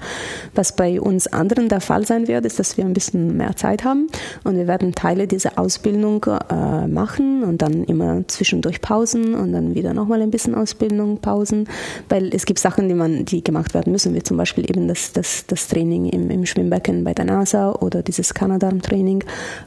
Was 0.54 0.76
bei 0.76 1.00
uns 1.00 1.26
anderen 1.26 1.68
der 1.68 1.80
Fall 1.80 2.06
sein 2.06 2.28
wird, 2.28 2.44
ist, 2.44 2.58
dass 2.58 2.76
wir 2.76 2.84
ein 2.84 2.92
bisschen 2.92 3.36
mehr 3.36 3.56
Zeit 3.56 3.84
haben 3.84 4.08
und 4.44 4.56
wir 4.56 4.66
werden 4.66 4.94
Teile 4.94 5.26
dieser 5.26 5.58
Ausbildung 5.58 6.24
äh, 6.24 6.86
machen 6.86 7.42
und 7.42 7.62
dann 7.62 7.84
immer 7.84 8.26
zwischendurch 8.28 8.80
Pausen 8.80 9.34
und 9.34 9.52
dann 9.52 9.74
wieder 9.74 9.94
nochmal 9.94 10.22
ein 10.22 10.30
bisschen 10.30 10.54
Ausbildung, 10.58 11.18
Pausen, 11.18 11.68
weil 12.08 12.34
es 12.34 12.46
gibt 12.46 12.58
Sachen, 12.58 12.88
die 12.88 12.94
man, 12.94 13.24
die 13.24 13.42
gemacht 13.42 13.74
werden 13.74 13.92
müssen, 13.92 14.14
wie 14.14 14.22
zum 14.22 14.36
Beispiel 14.36 14.68
eben 14.68 14.88
das, 14.88 15.12
das, 15.12 15.46
das 15.46 15.68
Training 15.68 16.06
im, 16.06 16.30
im 16.30 16.46
Schwimmbecken 16.46 17.04
bei 17.04 17.14
der 17.14 17.24
NASA 17.24 17.72
oder 17.72 18.02
dieses 18.02 18.34
Kanadarm-Training, 18.34 19.24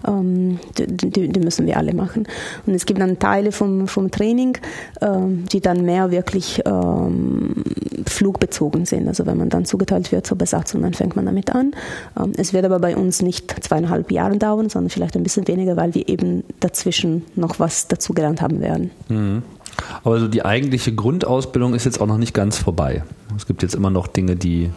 ähm, 0.08 0.60
die, 0.78 0.88
die, 0.88 1.28
die, 1.30 1.39
müssen 1.39 1.66
wir 1.66 1.78
alle 1.78 1.94
machen. 1.94 2.28
Und 2.66 2.74
es 2.74 2.86
gibt 2.86 3.00
dann 3.02 3.20
Teile 3.20 3.52
vom, 3.52 3.88
vom 3.88 4.12
Training, 4.12 4.58
ähm, 5.02 5.46
die 5.52 5.62
dann 5.62 5.84
mehr 5.86 6.12
wirklich 6.12 6.62
ähm, 6.66 7.64
flugbezogen 8.06 8.86
sind. 8.86 9.08
Also 9.08 9.26
wenn 9.26 9.38
man 9.38 9.50
dann 9.50 9.66
zugeteilt 9.66 10.12
wird 10.12 10.28
zur 10.28 10.38
Besatzung, 10.38 10.82
dann 10.82 10.94
fängt 10.94 11.16
man 11.16 11.26
damit 11.26 11.54
an. 11.54 11.74
Ähm, 12.20 12.34
es 12.38 12.54
wird 12.54 12.66
aber 12.66 12.80
bei 12.80 12.96
uns 12.96 13.22
nicht 13.22 13.64
zweieinhalb 13.64 14.12
Jahre 14.12 14.38
dauern, 14.38 14.70
sondern 14.70 14.89
vielleicht 14.89 15.16
ein 15.16 15.24
bisschen 15.24 15.48
weniger, 15.48 15.76
weil 15.78 15.94
wir 15.96 16.08
eben 16.08 16.44
dazwischen 16.60 17.24
noch 17.36 17.60
was 17.60 17.88
dazugelernt 17.88 18.42
haben 18.42 18.62
werden. 18.62 18.92
Mhm. 19.10 19.44
Aber 20.04 20.20
so 20.20 20.28
die 20.28 20.44
eigentliche 20.44 20.94
Grundausbildung 20.94 21.74
ist 21.74 21.86
jetzt 21.86 22.02
auch 22.02 22.08
noch 22.08 22.18
nicht 22.18 22.34
ganz 22.34 22.58
vorbei. 22.58 23.04
Es 23.36 23.46
gibt 23.46 23.64
jetzt 23.64 23.76
immer 23.76 23.90
noch 23.90 24.08
Dinge, 24.08 24.36
die 24.36 24.70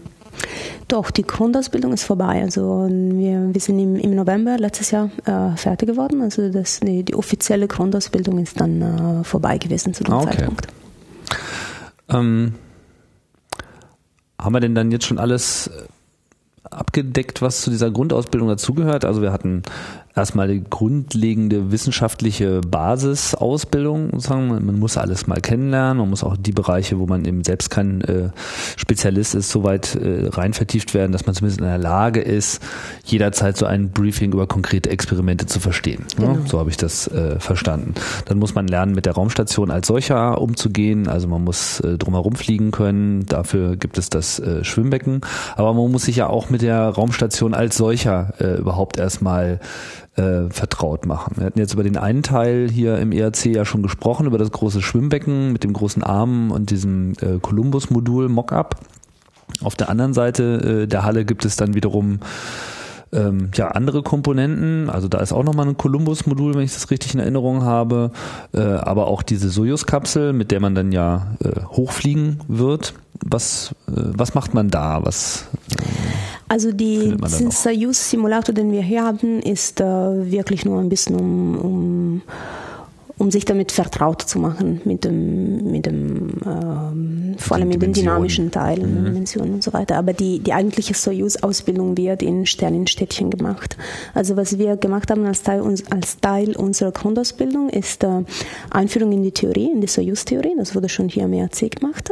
doch, 0.88 1.10
die 1.10 1.22
Grundausbildung 1.22 1.92
ist 1.92 2.04
vorbei. 2.04 2.42
Also 2.42 2.88
wir, 2.88 3.54
wir 3.54 3.60
sind 3.60 3.78
im, 3.78 3.96
im 3.96 4.14
November 4.14 4.58
letztes 4.58 4.90
Jahr 4.90 5.10
äh, 5.24 5.56
fertig 5.56 5.88
geworden. 5.88 6.20
Also 6.20 6.50
das, 6.50 6.80
die, 6.80 7.02
die, 7.02 7.14
offizielle 7.14 7.68
Grundausbildung 7.68 8.38
ist 8.38 8.60
dann 8.60 8.82
äh, 8.82 9.24
vorbei 9.24 9.58
gewesen 9.58 9.94
zu 9.94 10.04
dem 10.04 10.14
ah, 10.14 10.22
okay. 10.22 10.36
Zeitpunkt. 10.36 10.66
Ähm, 12.10 12.54
haben 14.38 14.52
wir 14.52 14.60
denn 14.60 14.74
dann 14.74 14.90
jetzt 14.90 15.06
schon 15.06 15.18
alles 15.18 15.70
abgedeckt, 16.70 17.40
was 17.40 17.62
zu 17.62 17.70
dieser 17.70 17.90
Grundausbildung 17.90 18.48
dazugehört? 18.48 19.04
Also 19.04 19.22
wir 19.22 19.32
hatten 19.32 19.62
erstmal 20.14 20.48
die 20.48 20.62
grundlegende 20.62 21.72
wissenschaftliche 21.72 22.60
Basisausbildung. 22.60 24.10
Sozusagen. 24.12 24.48
Man 24.48 24.78
muss 24.78 24.96
alles 24.96 25.26
mal 25.26 25.40
kennenlernen, 25.40 25.98
man 25.98 26.10
muss 26.10 26.22
auch 26.22 26.36
die 26.36 26.52
Bereiche, 26.52 26.98
wo 26.98 27.06
man 27.06 27.24
eben 27.24 27.44
selbst 27.44 27.70
kein 27.70 28.00
äh, 28.02 28.30
Spezialist 28.76 29.34
ist, 29.34 29.50
so 29.50 29.64
weit 29.64 29.96
äh, 29.96 30.28
rein 30.28 30.52
vertieft 30.52 30.94
werden, 30.94 31.12
dass 31.12 31.26
man 31.26 31.34
zumindest 31.34 31.60
in 31.60 31.66
der 31.66 31.78
Lage 31.78 32.20
ist, 32.20 32.62
jederzeit 33.04 33.56
so 33.56 33.66
ein 33.66 33.90
Briefing 33.90 34.32
über 34.32 34.46
konkrete 34.46 34.90
Experimente 34.90 35.46
zu 35.46 35.60
verstehen. 35.60 36.04
Genau. 36.16 36.34
Ja, 36.34 36.38
so 36.46 36.58
habe 36.58 36.70
ich 36.70 36.76
das 36.76 37.08
äh, 37.08 37.40
verstanden. 37.40 37.94
Dann 38.26 38.38
muss 38.38 38.54
man 38.54 38.68
lernen, 38.68 38.94
mit 38.94 39.06
der 39.06 39.14
Raumstation 39.14 39.70
als 39.70 39.88
solcher 39.88 40.40
umzugehen. 40.40 41.08
Also 41.08 41.28
man 41.28 41.42
muss 41.42 41.80
äh, 41.80 41.98
drumherum 41.98 42.36
fliegen 42.36 42.70
können. 42.70 43.26
Dafür 43.26 43.76
gibt 43.76 43.98
es 43.98 44.10
das 44.10 44.38
äh, 44.38 44.64
Schwimmbecken. 44.64 45.22
Aber 45.56 45.74
man 45.74 45.90
muss 45.90 46.04
sich 46.04 46.16
ja 46.16 46.28
auch 46.28 46.50
mit 46.50 46.62
der 46.62 46.88
Raumstation 46.88 47.54
als 47.54 47.76
solcher 47.76 48.34
äh, 48.38 48.58
überhaupt 48.58 48.98
erstmal 48.98 49.60
äh, 50.16 50.48
vertraut 50.50 51.06
machen. 51.06 51.34
Wir 51.36 51.46
hatten 51.46 51.58
jetzt 51.58 51.74
über 51.74 51.82
den 51.82 51.96
einen 51.96 52.22
Teil 52.22 52.68
hier 52.70 52.98
im 52.98 53.12
ERC 53.12 53.46
ja 53.46 53.64
schon 53.64 53.82
gesprochen, 53.82 54.26
über 54.26 54.38
das 54.38 54.50
große 54.50 54.82
Schwimmbecken 54.82 55.52
mit 55.52 55.64
dem 55.64 55.72
großen 55.72 56.02
Arm 56.02 56.50
und 56.50 56.70
diesem 56.70 57.12
äh, 57.20 57.38
Columbus-Modul 57.40 58.28
Mockup. 58.28 58.76
Auf 59.62 59.74
der 59.74 59.88
anderen 59.88 60.14
Seite 60.14 60.82
äh, 60.82 60.86
der 60.86 61.04
Halle 61.04 61.24
gibt 61.24 61.44
es 61.44 61.56
dann 61.56 61.74
wiederum 61.74 62.20
ähm, 63.14 63.50
ja, 63.54 63.68
andere 63.68 64.02
Komponenten, 64.02 64.90
also 64.90 65.08
da 65.08 65.18
ist 65.18 65.32
auch 65.32 65.44
nochmal 65.44 65.68
ein 65.68 65.76
Columbus-Modul, 65.76 66.54
wenn 66.54 66.62
ich 66.62 66.74
das 66.74 66.90
richtig 66.90 67.14
in 67.14 67.20
Erinnerung 67.20 67.62
habe, 67.62 68.10
äh, 68.52 68.60
aber 68.60 69.06
auch 69.06 69.22
diese 69.22 69.48
Soyuz-Kapsel, 69.48 70.32
mit 70.32 70.50
der 70.50 70.60
man 70.60 70.74
dann 70.74 70.90
ja 70.90 71.28
äh, 71.42 71.62
hochfliegen 71.64 72.40
wird. 72.48 72.94
Was, 73.24 73.74
äh, 73.88 73.92
was 73.94 74.34
macht 74.34 74.54
man 74.54 74.68
da? 74.68 75.04
Was, 75.04 75.48
äh, 75.70 75.84
also 76.48 76.72
die 76.72 77.16
Soyuz-Simulator, 77.24 78.54
den 78.54 78.72
wir 78.72 78.82
hier 78.82 79.04
haben, 79.04 79.40
ist 79.40 79.80
äh, 79.80 79.84
wirklich 79.84 80.64
nur 80.64 80.80
ein 80.80 80.88
bisschen 80.88 81.16
um, 81.16 81.58
um 81.58 82.22
um 83.16 83.30
sich 83.30 83.44
damit 83.44 83.70
vertraut 83.70 84.22
zu 84.22 84.38
machen 84.40 84.80
mit 84.84 85.04
dem, 85.04 85.70
mit 85.70 85.86
dem 85.86 86.32
ähm, 86.44 87.36
vor 87.38 87.56
allem 87.56 87.68
mit 87.68 87.80
den 87.80 87.92
dynamischen 87.92 88.50
Teilen, 88.50 89.00
mhm. 89.00 89.04
Dimensionen 89.04 89.54
und 89.54 89.62
so 89.62 89.72
weiter. 89.72 89.96
Aber 89.96 90.12
die, 90.12 90.40
die 90.40 90.52
eigentliche 90.52 90.94
Soyuz-Ausbildung 90.94 91.96
wird 91.96 92.22
in 92.22 92.44
Sternenstädtchen 92.44 93.30
gemacht. 93.30 93.76
Also 94.14 94.36
was 94.36 94.58
wir 94.58 94.76
gemacht 94.76 95.10
haben 95.10 95.24
als 95.26 95.42
Teil, 95.42 95.62
als 95.90 96.18
Teil 96.20 96.56
unserer 96.56 96.90
Grundausbildung 96.90 97.68
ist 97.68 98.02
äh, 98.02 98.24
Einführung 98.70 99.12
in 99.12 99.22
die 99.22 99.32
Theorie, 99.32 99.70
in 99.70 99.80
die 99.80 99.86
Soyuz-Theorie. 99.86 100.54
Das 100.56 100.74
wurde 100.74 100.88
schon 100.88 101.08
hier 101.08 101.24
am 101.24 101.32
ERC 101.32 101.70
gemacht. 101.70 102.10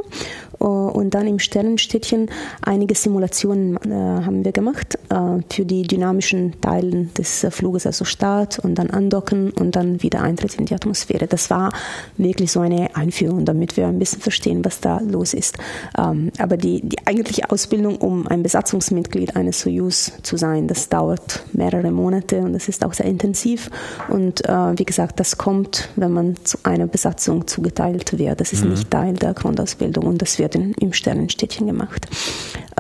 Uh, 0.63 0.91
und 0.93 1.15
dann 1.15 1.27
im 1.27 1.41
Sternenstädtchen 1.41 2.31
einige 2.61 2.95
Simulationen 2.95 3.77
äh, 3.79 3.91
haben 3.91 4.45
wir 4.45 4.53
gemacht 4.53 4.97
äh, 5.09 5.43
für 5.53 5.65
die 5.65 5.83
dynamischen 5.83 6.61
Teilen 6.61 7.13
des 7.15 7.43
äh, 7.43 7.51
Fluges, 7.51 7.85
also 7.85 8.05
Start 8.05 8.61
und 8.61 8.77
dann 8.77 8.91
Andocken 8.91 9.51
und 9.51 9.75
dann 9.75 10.03
wieder 10.05 10.23
Eintritt 10.23 10.55
in 10.55 10.67
die 10.67 10.75
Atmosphäre. 10.75 11.27
Das 11.27 11.51
war 11.51 11.73
wirklich 12.17 12.53
so 12.53 12.61
eine 12.61 12.95
Einführung, 12.95 13.45
damit 13.45 13.77
wir 13.77 13.89
ein 13.89 13.99
bisschen 13.99 14.21
verstehen, 14.21 14.65
was 14.65 14.81
da 14.81 15.01
los 15.01 15.35
ist. 15.35 15.59
Ähm, 15.99 16.31
aber 16.39 16.57
die, 16.57 16.81
die 16.83 17.05
eigentliche 17.09 17.51
Ausbildung, 17.51 17.97
um 17.97 18.29
ein 18.29 18.45
Besatzungsmitglied 18.45 19.35
eines 19.35 19.63
Soyuz 19.63 20.13
zu 20.23 20.37
sein, 20.37 20.69
das 20.69 20.89
dauert 20.89 21.45
mehrere 21.53 21.91
Monate 21.91 22.39
und 22.39 22.53
das 22.53 22.69
ist 22.69 22.85
auch 22.85 22.93
sehr 22.93 23.07
intensiv. 23.07 23.69
Und 24.09 24.49
äh, 24.49 24.79
wie 24.79 24.85
gesagt, 24.85 25.19
das 25.19 25.39
kommt, 25.39 25.89
wenn 25.97 26.13
man 26.13 26.37
zu 26.45 26.59
einer 26.63 26.87
Besatzung 26.87 27.49
zugeteilt 27.49 28.17
wird. 28.17 28.41
Das 28.41 28.53
ist 28.53 28.63
mhm. 28.63 28.71
nicht 28.71 28.91
Teil 28.93 29.15
der 29.15 29.35
Grundausbildung 29.35 30.07
und 30.07 30.23
das 30.23 30.39
wird 30.39 30.52
in, 30.55 30.73
im 30.75 30.93
Sternenstädtchen 30.93 31.67
gemacht. 31.67 32.07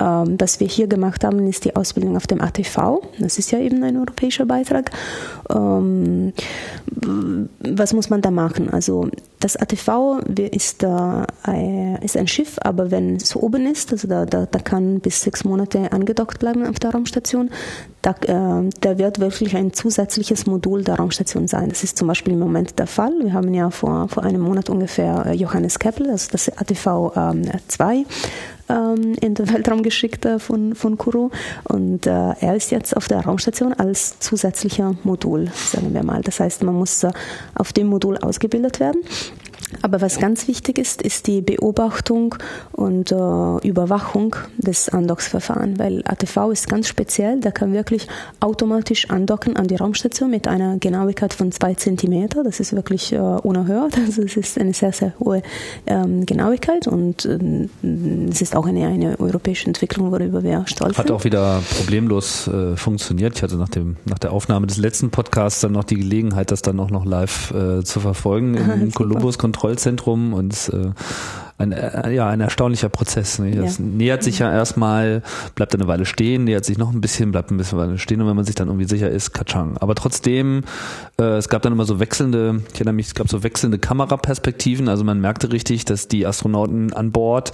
Ähm, 0.01 0.37
was 0.39 0.61
wir 0.61 0.67
hier 0.67 0.87
gemacht 0.87 1.25
haben, 1.25 1.47
ist 1.47 1.65
die 1.65 1.77
Ausbildung 1.77 2.17
auf 2.17 2.27
dem 2.27 2.41
ATV. 2.41 3.03
Das 3.19 3.39
ist 3.39 3.51
ja 3.51 3.59
eben 3.59 3.83
ein 3.83 3.97
europäischer 3.97 4.47
Beitrag. 4.47 4.91
Ähm, 5.51 6.33
was 7.61 7.93
muss 7.93 8.11
man 8.11 8.23
da 8.23 8.31
machen? 8.31 8.71
Also 8.71 9.11
das 9.43 9.57
ATV 9.57 10.21
ist, 10.37 10.85
äh, 10.85 12.05
ist 12.05 12.17
ein 12.17 12.29
Schiff, 12.29 12.59
aber 12.63 12.93
wenn 12.93 13.17
es 13.17 13.35
oben 13.35 13.67
ist, 13.67 13.93
also 13.93 14.07
da, 14.07 14.25
da, 14.25 14.47
da 14.47 14.59
kann 14.61 15.01
bis 15.01 15.21
sechs 15.21 15.45
Monate 15.45 15.91
angedockt 15.91 16.39
bleiben 16.39 16.65
auf 16.65 16.79
der 16.79 16.93
Raumstation, 16.93 17.51
da, 18.03 18.11
äh, 18.11 18.71
da 18.81 18.99
wird 18.99 19.19
wirklich 19.19 19.57
ein 19.57 19.73
zusätzliches 19.73 20.47
Modul 20.47 20.85
der 20.85 20.97
Raumstation 20.97 21.49
sein. 21.49 21.71
Das 21.71 21.83
ist 21.83 21.99
zum 21.99 22.07
Beispiel 22.07 22.35
im 22.35 22.39
Moment 22.39 22.79
der 22.79 22.87
Fall. 22.87 23.13
Wir 23.21 23.33
haben 23.33 23.53
ja 23.53 23.71
vor, 23.71 24.09
vor 24.09 24.23
einem 24.23 24.43
Monat 24.43 24.71
ungefähr 24.71 25.27
äh, 25.27 25.33
Johannes 25.35 25.81
Kepler, 25.81 26.11
also 26.11 26.29
das 26.31 26.49
ATV 26.49 27.13
ähm, 27.17 27.43
2, 27.67 28.05
ähm, 28.73 29.15
in 29.21 29.35
den 29.35 29.53
Weltraum 29.53 29.83
geschickt 29.83 30.25
äh, 30.25 30.39
von, 30.39 30.75
von 30.75 30.97
Kourou. 30.99 31.31
Und 31.65 32.07
äh, 32.07 32.11
er 32.11 32.57
ist 32.57 32.71
jetzt 32.71 32.97
auf 32.97 33.09
der 33.09 33.21
Raumstation 33.21 33.73
als 33.73 34.19
zusätzlicher 34.19 34.95
Modul, 35.05 35.51
sagen 35.55 35.95
wir 35.95 36.03
mal. 36.03 36.23
Das 36.23 36.41
heißt, 36.41 36.63
man 36.63 36.75
muss 36.75 37.03
äh, 37.05 37.13
auf 37.55 37.73
dem 37.73 37.89
Modul 37.89 38.17
ausgebildet 38.19 38.81
werden. 38.81 39.03
Aber 39.81 40.01
was 40.01 40.19
ganz 40.19 40.49
wichtig 40.49 40.79
ist, 40.79 41.03
ist 41.03 41.27
die 41.27 41.41
Beobachtung 41.41 42.35
und 42.73 43.11
äh, 43.11 43.15
Überwachung 43.67 44.37
des 44.59 44.89
Andocksverfahrens, 44.89 45.79
weil 45.79 46.03
ATV 46.05 46.51
ist 46.51 46.69
ganz 46.69 46.89
speziell, 46.89 47.41
der 47.41 47.53
kann 47.53 47.73
wirklich 47.73 48.07
automatisch 48.41 49.09
andocken 49.11 49.57
an 49.57 49.67
die 49.67 49.77
Raumstation 49.77 50.31
mit 50.31 50.47
einer 50.47 50.77
Genauigkeit 50.79 51.33
von 51.33 51.51
zwei 51.53 51.75
Zentimeter. 51.75 52.45
Das 52.45 52.61
ist 52.61 52.75
wirklich 52.75 53.13
äh, 53.13 53.19
unerhört. 53.19 53.99
Also 54.13 54.23
es 54.23 54.37
ist 54.37 54.59
eine 54.59 54.75
sehr, 54.75 54.93
sehr 54.93 55.15
hohe 55.21 55.43
ähm, 55.87 56.27
Genauigkeit 56.27 56.87
und 56.87 57.25
äh, 57.25 57.39
es 58.29 58.43
ist 58.43 58.55
auch 58.57 58.67
eine, 58.67 58.89
eine 58.89 59.19
europäische 59.21 59.67
Entwicklung, 59.69 60.11
worüber 60.11 60.43
wir 60.43 60.65
stolz 60.67 60.97
sind. 60.97 61.05
Hat 61.05 61.11
auch 61.11 61.25
wieder 61.25 61.63
problemlos 61.79 62.49
äh, 62.49 62.77
funktioniert. 62.77 63.37
Ich 63.37 63.43
hatte 63.43 63.57
nach, 63.57 63.69
dem, 63.69 63.97
nach 64.05 64.19
der 64.19 64.33
Aufnahme 64.33 64.67
des 64.67 64.77
letzten 64.77 65.11
Podcasts 65.11 65.61
dann 65.61 65.73
noch 65.73 65.85
die 65.85 65.97
Gelegenheit, 65.97 66.51
das 66.51 66.63
dann 66.63 66.79
auch 66.81 66.91
noch 66.91 67.07
live 67.07 67.53
äh, 67.53 67.85
zu 67.85 68.01
verfolgen 68.01 68.55
im 68.55 68.93
Columbus 68.93 69.39
Control 69.43 69.62
Kontrollzentrum 69.63 70.35
und 70.35 70.71
äh, 70.73 70.91
ein, 71.57 71.71
äh, 71.71 72.11
ja, 72.11 72.29
ein 72.29 72.41
erstaunlicher 72.41 72.89
Prozess. 72.89 73.39
Ne? 73.39 73.55
Das 73.55 73.79
ja. 73.79 73.85
nähert 73.85 74.25
sich 74.25 74.41
ja 74.41 74.51
erstmal, 74.53 75.23
bleibt 75.55 75.73
eine 75.75 75.87
Weile 75.87 76.05
stehen, 76.05 76.43
nähert 76.45 76.65
sich 76.65 76.79
noch 76.79 76.93
ein 76.93 77.01
bisschen, 77.01 77.31
bleibt 77.31 77.53
ein 77.53 77.59
bisschen 77.59 77.79
Weile 77.79 77.97
stehen 77.99 78.21
und 78.21 78.27
wenn 78.27 78.35
man 78.35 78.45
sich 78.45 78.57
dann 78.57 78.67
irgendwie 78.67 78.89
sicher 78.89 79.09
ist, 79.09 79.33
Katschang. 79.33 79.77
Aber 79.79 79.95
trotzdem, 79.95 80.65
äh, 81.21 81.37
es 81.37 81.49
gab 81.49 81.63
dann 81.63 81.73
immer 81.73 81.85
so 81.85 82.01
wechselnde, 82.01 82.63
ich 82.69 82.75
erinnere 82.75 82.95
mich, 82.95 83.07
es 83.07 83.15
gab 83.15 83.29
so 83.29 83.45
wechselnde 83.45 83.79
Kameraperspektiven, 83.79 84.89
also 84.89 85.05
man 85.05 85.21
merkte 85.21 85.53
richtig, 85.53 85.85
dass 85.85 86.09
die 86.09 86.27
Astronauten 86.27 86.93
an 86.93 87.13
Bord 87.13 87.53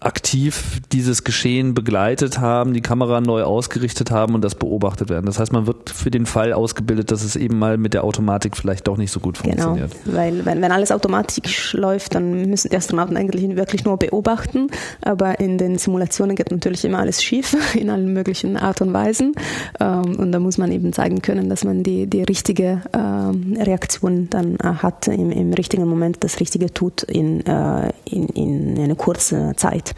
aktiv 0.00 0.80
dieses 0.92 1.24
Geschehen 1.24 1.74
begleitet 1.74 2.38
haben, 2.38 2.72
die 2.74 2.80
Kamera 2.80 3.20
neu 3.20 3.42
ausgerichtet 3.42 4.10
haben 4.10 4.34
und 4.34 4.42
das 4.42 4.54
beobachtet 4.54 5.10
werden. 5.10 5.26
Das 5.26 5.38
heißt, 5.38 5.52
man 5.52 5.66
wird 5.66 5.90
für 5.90 6.10
den 6.10 6.26
Fall 6.26 6.52
ausgebildet, 6.52 7.10
dass 7.10 7.22
es 7.22 7.36
eben 7.36 7.58
mal 7.58 7.78
mit 7.78 7.94
der 7.94 8.04
Automatik 8.04 8.56
vielleicht 8.56 8.88
doch 8.88 8.96
nicht 8.96 9.10
so 9.10 9.20
gut 9.20 9.42
genau, 9.42 9.64
funktioniert. 9.64 9.96
Genau, 10.04 10.16
weil 10.16 10.44
wenn, 10.44 10.62
wenn 10.62 10.72
alles 10.72 10.92
automatisch 10.92 11.72
läuft, 11.74 12.14
dann 12.14 12.48
müssen 12.48 12.70
die 12.70 12.76
Astronauten 12.76 13.16
eigentlich 13.16 13.56
wirklich 13.56 13.84
nur 13.84 13.96
beobachten, 13.96 14.68
aber 15.02 15.40
in 15.40 15.58
den 15.58 15.78
Simulationen 15.78 16.36
geht 16.36 16.50
natürlich 16.50 16.84
immer 16.84 16.98
alles 16.98 17.22
schief, 17.22 17.56
in 17.74 17.90
allen 17.90 18.12
möglichen 18.12 18.56
Art 18.56 18.80
und 18.80 18.92
Weisen 18.92 19.34
ähm, 19.80 20.16
und 20.16 20.32
da 20.32 20.38
muss 20.38 20.58
man 20.58 20.72
eben 20.72 20.92
zeigen 20.92 21.22
können, 21.22 21.48
dass 21.48 21.64
man 21.64 21.82
die, 21.82 22.06
die 22.06 22.22
richtige 22.22 22.82
ähm, 22.92 23.56
Reaktion 23.58 24.28
dann 24.30 24.56
äh, 24.56 24.74
hat, 24.82 25.08
im, 25.08 25.30
im 25.30 25.52
richtigen 25.52 25.86
Moment 25.86 26.24
das 26.24 26.40
Richtige 26.40 26.72
tut 26.72 27.02
in, 27.02 27.44
äh, 27.46 27.90
in, 28.04 28.28
in 28.28 28.78
eine 28.78 28.94
kurze 28.94 29.52
Zeit. 29.56 29.81
Zeit. 29.84 29.94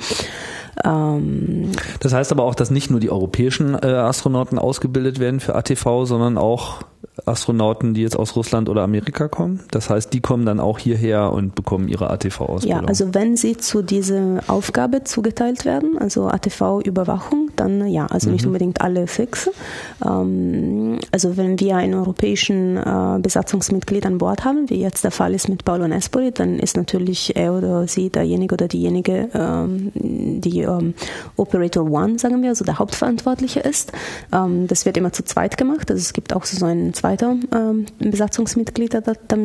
Ähm, 0.84 1.72
das 2.00 2.12
heißt 2.12 2.32
aber 2.32 2.44
auch, 2.44 2.54
dass 2.54 2.70
nicht 2.70 2.90
nur 2.90 3.00
die 3.00 3.10
europäischen 3.10 3.74
äh, 3.74 3.86
Astronauten 3.86 4.58
ausgebildet 4.58 5.18
werden 5.18 5.40
für 5.40 5.54
ATV, 5.54 6.04
sondern 6.04 6.38
auch 6.38 6.82
Astronauten, 7.26 7.94
die 7.94 8.02
jetzt 8.02 8.18
aus 8.18 8.34
Russland 8.34 8.68
oder 8.68 8.82
Amerika 8.82 9.28
kommen. 9.28 9.60
Das 9.70 9.88
heißt, 9.88 10.12
die 10.12 10.20
kommen 10.20 10.44
dann 10.46 10.58
auch 10.58 10.80
hierher 10.80 11.32
und 11.32 11.54
bekommen 11.54 11.86
ihre 11.88 12.10
ATV-Ausbildung. 12.10 12.82
Ja, 12.82 12.88
also 12.88 13.14
wenn 13.14 13.36
sie 13.36 13.56
zu 13.56 13.82
dieser 13.82 14.40
Aufgabe 14.48 15.04
zugeteilt 15.04 15.64
werden, 15.64 15.96
also 15.96 16.26
ATV-Überwachung, 16.26 17.50
dann 17.54 17.86
ja, 17.86 18.06
also 18.06 18.30
nicht 18.30 18.42
mhm. 18.42 18.48
unbedingt 18.48 18.80
alle 18.80 19.06
fix. 19.06 19.48
Ähm, 20.04 20.98
also 21.12 21.36
wenn 21.36 21.60
wir 21.60 21.76
einen 21.76 21.94
europäischen 21.94 22.76
äh, 22.76 23.18
Besatzungsmitglied 23.20 24.06
an 24.06 24.18
Bord 24.18 24.44
haben, 24.44 24.68
wie 24.68 24.80
jetzt 24.80 25.04
der 25.04 25.12
Fall 25.12 25.34
ist 25.34 25.48
mit 25.48 25.64
Paolo 25.64 25.86
Nespoli, 25.86 26.32
dann 26.32 26.58
ist 26.58 26.76
natürlich 26.76 27.36
er 27.36 27.54
oder 27.54 27.86
sie 27.86 28.10
derjenige 28.10 28.54
oder 28.54 28.66
diejenige, 28.66 29.28
ähm, 29.34 29.92
die 29.94 30.62
ähm, 30.62 30.94
Operator 31.36 31.88
One, 31.88 32.18
sagen 32.18 32.42
wir, 32.42 32.50
also 32.50 32.64
der 32.64 32.80
Hauptverantwortliche 32.80 33.60
ist. 33.60 33.92
Ähm, 34.32 34.66
das 34.66 34.84
wird 34.84 34.96
immer 34.96 35.12
zu 35.12 35.24
zweit 35.24 35.56
gemacht. 35.56 35.92
Also 35.92 36.00
es 36.00 36.12
gibt 36.12 36.34
auch 36.34 36.44
so 36.44 36.66
einen 36.66 36.92
zweiter 37.04 37.36
ähm, 37.54 37.84
Besatzungsmitglied, 37.98 38.94
der 38.94 39.02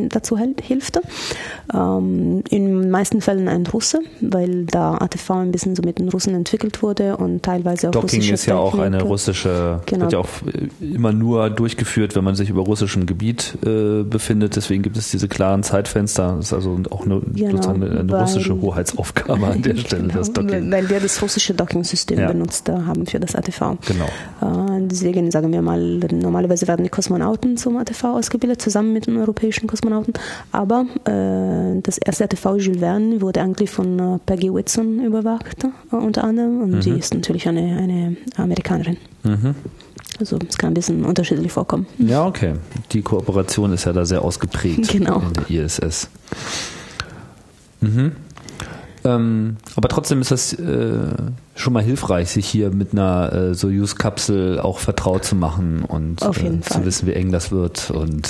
dazu 0.10 0.38
hilft. 0.38 1.00
Ähm, 1.74 2.42
in 2.50 2.66
den 2.66 2.90
meisten 2.90 3.20
Fällen 3.20 3.50
ein 3.50 3.68
Russe, 3.68 4.00
weil 4.22 4.66
da 4.66 4.96
ATV 4.96 5.32
ein 5.32 5.52
bisschen 5.52 5.76
so 5.76 5.84
mit 5.84 6.00
den 6.00 6.08
Russen 6.08 6.34
entwickelt 6.34 6.82
wurde 6.82 7.18
und 7.18 7.44
teilweise 7.44 7.90
auch 7.90 7.92
Docking 7.92 8.22
ist 8.22 8.46
ja 8.46 8.56
auch 8.56 8.78
eine 8.80 9.04
russische, 9.04 9.82
genau. 9.86 10.04
wird 10.04 10.14
ja 10.14 10.20
auch 10.20 10.30
immer 10.80 11.12
nur 11.12 11.50
durchgeführt, 11.50 12.16
wenn 12.16 12.24
man 12.24 12.36
sich 12.36 12.50
über 12.50 12.62
russischem 12.62 13.06
Gebiet 13.06 13.58
äh, 13.66 14.04
befindet. 14.04 14.56
Deswegen 14.56 14.82
gibt 14.82 14.98
es 14.98 15.12
diese 15.12 15.28
klaren 15.28 15.62
Zeitfenster. 15.64 16.36
Das 16.38 16.46
ist 16.46 16.54
also 16.54 16.80
auch 16.90 17.06
eine, 17.06 17.20
genau, 17.20 17.52
sozusagen 17.52 17.84
eine 17.84 18.10
weil, 18.10 18.22
russische 18.22 18.60
Hoheitsaufgabe 18.60 19.48
an 19.48 19.62
der 19.62 19.76
Stelle, 19.78 20.04
genau, 20.04 20.14
das 20.14 20.32
Docking. 20.32 20.72
Weil 20.72 20.90
wir 20.90 21.02
das 21.02 21.22
russische 21.22 21.54
Docking-System 21.54 22.20
ja. 22.20 22.28
benutzt 22.28 22.70
haben 22.70 23.06
für 23.06 23.20
das 23.20 23.36
ATV. 23.36 23.78
Genau. 23.86 24.06
Äh, 24.42 24.88
deswegen 24.88 25.30
sagen 25.30 25.52
wir 25.52 25.62
mal, 25.62 26.00
normalerweise 26.12 26.68
werden 26.68 26.84
die 26.84 26.90
Kosmonauten 26.90 27.49
zum 27.58 27.78
ATV 27.78 28.04
ausgebildet, 28.06 28.62
zusammen 28.62 28.94
mit 28.94 29.08
den 29.08 29.18
europäischen 29.18 29.68
Kosmonauten. 29.68 30.14
Aber 30.52 30.86
äh, 31.06 31.82
das 31.82 31.98
erste 31.98 32.26
ATV 32.26 32.58
Jules 32.58 32.80
Verne 32.80 33.22
wurde 33.22 33.42
eigentlich 33.42 33.70
von 33.70 34.00
äh, 34.00 34.20
Peggy 34.26 34.54
Whitson 34.54 35.04
überwacht, 35.04 35.64
äh, 35.64 35.96
unter 35.96 36.24
anderem. 36.24 36.62
Und 36.62 36.72
mhm. 36.72 36.82
sie 36.82 36.92
ist 36.92 37.14
natürlich 37.14 37.48
eine, 37.48 37.78
eine 37.78 38.18
Amerikanerin. 38.38 38.98
Mhm. 39.24 39.56
Also 40.20 40.38
es 40.48 40.58
kann 40.58 40.72
ein 40.72 40.74
bisschen 40.74 41.06
unterschiedlich 41.06 41.52
vorkommen. 41.52 41.86
Ja, 41.98 42.26
okay. 42.26 42.56
Die 42.92 43.02
Kooperation 43.02 43.72
ist 43.72 43.86
ja 43.86 43.94
da 43.94 44.06
sehr 44.06 44.22
ausgeprägt 44.22 44.88
genau. 44.92 45.22
in 45.22 45.34
der 45.34 45.66
ISS. 45.66 46.10
Mhm. 47.82 48.12
Ähm, 49.06 49.58
aber 49.76 49.90
trotzdem 49.90 50.22
ist 50.22 50.32
das 50.32 50.54
äh, 50.54 50.98
schon 51.56 51.74
mal 51.74 51.84
hilfreich, 51.84 52.30
sich 52.30 52.48
hier 52.48 52.72
mit 52.72 52.94
einer 52.94 53.32
äh, 53.34 53.54
Soyuz-Kapsel 53.54 54.60
auch 54.60 54.80
vertraut 54.80 55.26
zu 55.26 55.36
machen 55.36 55.84
und 55.84 56.22
äh, 56.22 56.62
zu 56.62 56.86
wissen, 56.86 57.08
wie 57.08 57.14
eng 57.14 57.32
das 57.32 57.52
wird. 57.52 57.92
Und, 57.92 58.30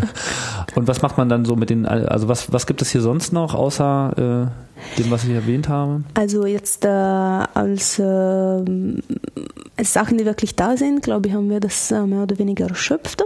und 0.74 0.88
was 0.88 1.02
macht 1.02 1.18
man 1.18 1.28
dann 1.28 1.44
so 1.44 1.56
mit 1.56 1.70
den, 1.70 1.86
also 1.86 2.28
was, 2.28 2.52
was 2.52 2.66
gibt 2.66 2.82
es 2.82 2.90
hier 2.90 3.00
sonst 3.00 3.32
noch, 3.32 3.54
außer 3.54 4.50
äh, 4.56 4.98
dem, 5.00 5.10
was 5.10 5.24
ich 5.24 5.30
erwähnt 5.30 5.68
habe? 5.68 6.02
Also 6.14 6.46
jetzt 6.46 6.84
äh, 6.84 6.88
als, 6.88 7.98
äh, 7.98 8.02
als 9.76 9.92
Sachen, 9.92 10.18
die 10.18 10.24
wirklich 10.24 10.56
da 10.56 10.76
sind, 10.76 11.02
glaube 11.02 11.28
ich, 11.28 11.34
haben 11.34 11.50
wir 11.50 11.60
das 11.60 11.90
äh, 11.90 12.06
mehr 12.06 12.22
oder 12.22 12.38
weniger 12.38 12.68
erschöpft. 12.68 13.24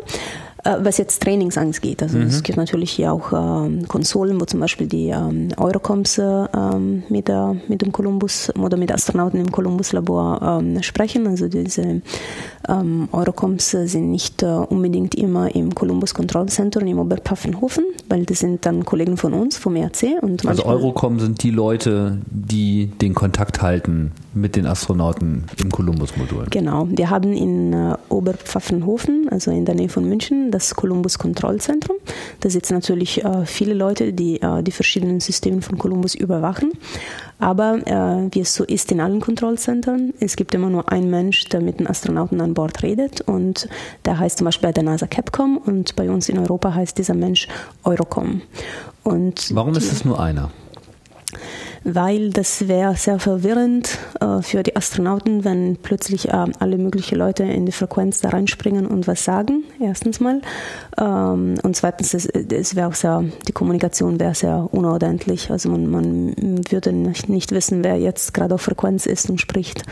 Äh, 0.64 0.76
was 0.80 0.96
jetzt 0.96 1.22
Trainings 1.22 1.58
angeht. 1.58 2.02
Also 2.02 2.16
mhm. 2.16 2.26
es 2.26 2.42
gibt 2.42 2.56
natürlich 2.56 2.90
hier 2.90 3.12
auch 3.12 3.32
ähm, 3.32 3.86
Konsolen, 3.86 4.40
wo 4.40 4.46
zum 4.46 4.60
Beispiel 4.60 4.86
die 4.86 5.08
ähm, 5.08 5.48
Eurocoms 5.58 6.16
äh, 6.16 6.22
ähm, 6.22 7.02
mit, 7.10 7.28
der, 7.28 7.56
mit 7.68 7.82
dem 7.82 7.92
Columbus 7.92 8.50
oder 8.58 8.78
mit 8.78 8.90
Astronauten 8.90 9.40
im 9.40 9.52
Columbus-Labor 9.52 10.60
ähm, 10.62 10.82
sprechen. 10.82 11.26
Also 11.26 11.48
diese 11.48 12.00
ähm, 12.66 13.08
Eurocoms 13.12 13.70
sind 13.72 14.10
nicht 14.10 14.42
äh, 14.42 14.46
unbedingt 14.46 15.14
immer 15.14 15.54
im 15.54 15.74
Columbus 15.74 16.14
Control 16.14 16.46
Center 16.46 16.80
in 16.80 16.98
Oberpfaffenhofen, 16.98 17.84
weil 18.08 18.24
das 18.24 18.38
sind 18.38 18.64
dann 18.64 18.86
Kollegen 18.86 19.18
von 19.18 19.34
uns 19.34 19.58
vom 19.58 19.76
ERC. 19.76 20.22
Und 20.22 20.46
also 20.46 20.64
Eurocom 20.64 21.20
sind 21.20 21.42
die 21.42 21.50
Leute, 21.50 22.18
die 22.30 22.86
den 22.86 23.14
Kontakt 23.14 23.60
halten 23.60 24.12
mit 24.34 24.56
den 24.56 24.66
Astronauten 24.66 25.44
im 25.56 25.70
Columbus-Modul. 25.70 26.46
Genau. 26.50 26.88
Wir 26.90 27.10
haben 27.10 27.32
in 27.32 27.72
äh, 27.72 27.96
Oberpfaffenhofen, 28.08 29.28
also 29.30 29.50
in 29.50 29.64
der 29.64 29.74
Nähe 29.74 29.88
von 29.88 30.08
München, 30.08 30.50
das 30.50 30.74
Columbus 30.74 31.18
Kontrollzentrum. 31.18 31.96
Da 32.40 32.50
sitzen 32.50 32.74
natürlich 32.74 33.24
äh, 33.24 33.46
viele 33.46 33.74
Leute, 33.74 34.12
die 34.12 34.40
äh, 34.40 34.62
die 34.62 34.72
verschiedenen 34.72 35.20
Systeme 35.20 35.62
von 35.62 35.78
Columbus 35.78 36.14
überwachen. 36.14 36.72
Aber 37.38 37.78
äh, 37.86 38.34
wie 38.34 38.40
es 38.40 38.54
so 38.54 38.64
ist 38.64 38.92
in 38.92 39.00
allen 39.00 39.20
Kontrollzentren, 39.20 40.14
es 40.20 40.36
gibt 40.36 40.54
immer 40.54 40.70
nur 40.70 40.90
einen 40.90 41.10
Mensch, 41.10 41.48
der 41.48 41.60
mit 41.60 41.80
den 41.80 41.86
Astronauten 41.86 42.40
an 42.40 42.54
Bord 42.54 42.82
redet 42.82 43.20
und 43.22 43.68
der 44.04 44.18
heißt 44.18 44.38
zum 44.38 44.46
Beispiel 44.46 44.68
bei 44.68 44.72
der 44.72 44.84
NASA 44.84 45.06
Capcom 45.06 45.58
und 45.58 45.96
bei 45.96 46.10
uns 46.10 46.28
in 46.28 46.38
Europa 46.38 46.74
heißt 46.74 46.96
dieser 46.98 47.14
Mensch 47.14 47.48
Eurocom. 47.82 48.42
Und 49.02 49.54
Warum 49.54 49.74
ist 49.74 49.92
es 49.92 50.04
nur 50.04 50.20
einer? 50.20 50.50
Weil 51.84 52.30
das 52.30 52.66
wäre 52.66 52.96
sehr 52.96 53.18
verwirrend 53.18 53.98
äh, 54.20 54.40
für 54.40 54.62
die 54.62 54.74
Astronauten, 54.74 55.44
wenn 55.44 55.76
plötzlich 55.76 56.28
äh, 56.28 56.46
alle 56.58 56.78
möglichen 56.78 57.18
Leute 57.18 57.44
in 57.44 57.66
die 57.66 57.72
Frequenz 57.72 58.20
da 58.20 58.30
reinspringen 58.30 58.86
und 58.86 59.06
was 59.06 59.24
sagen, 59.24 59.64
erstens 59.78 60.18
mal. 60.18 60.40
Ähm, 60.98 61.56
und 61.62 61.76
zweitens, 61.76 62.14
es, 62.14 62.26
es 62.26 62.74
wäre 62.74 62.88
auch 62.88 62.94
sehr, 62.94 63.22
die 63.46 63.52
Kommunikation 63.52 64.18
wäre 64.18 64.34
sehr 64.34 64.68
unordentlich. 64.72 65.50
Also 65.50 65.68
man, 65.68 65.86
man 65.90 66.34
würde 66.70 66.92
nicht, 66.92 67.28
nicht 67.28 67.52
wissen, 67.52 67.84
wer 67.84 67.98
jetzt 67.98 68.32
gerade 68.32 68.54
auf 68.54 68.62
Frequenz 68.62 69.04
ist 69.04 69.28
und 69.28 69.40
spricht. 69.40 69.82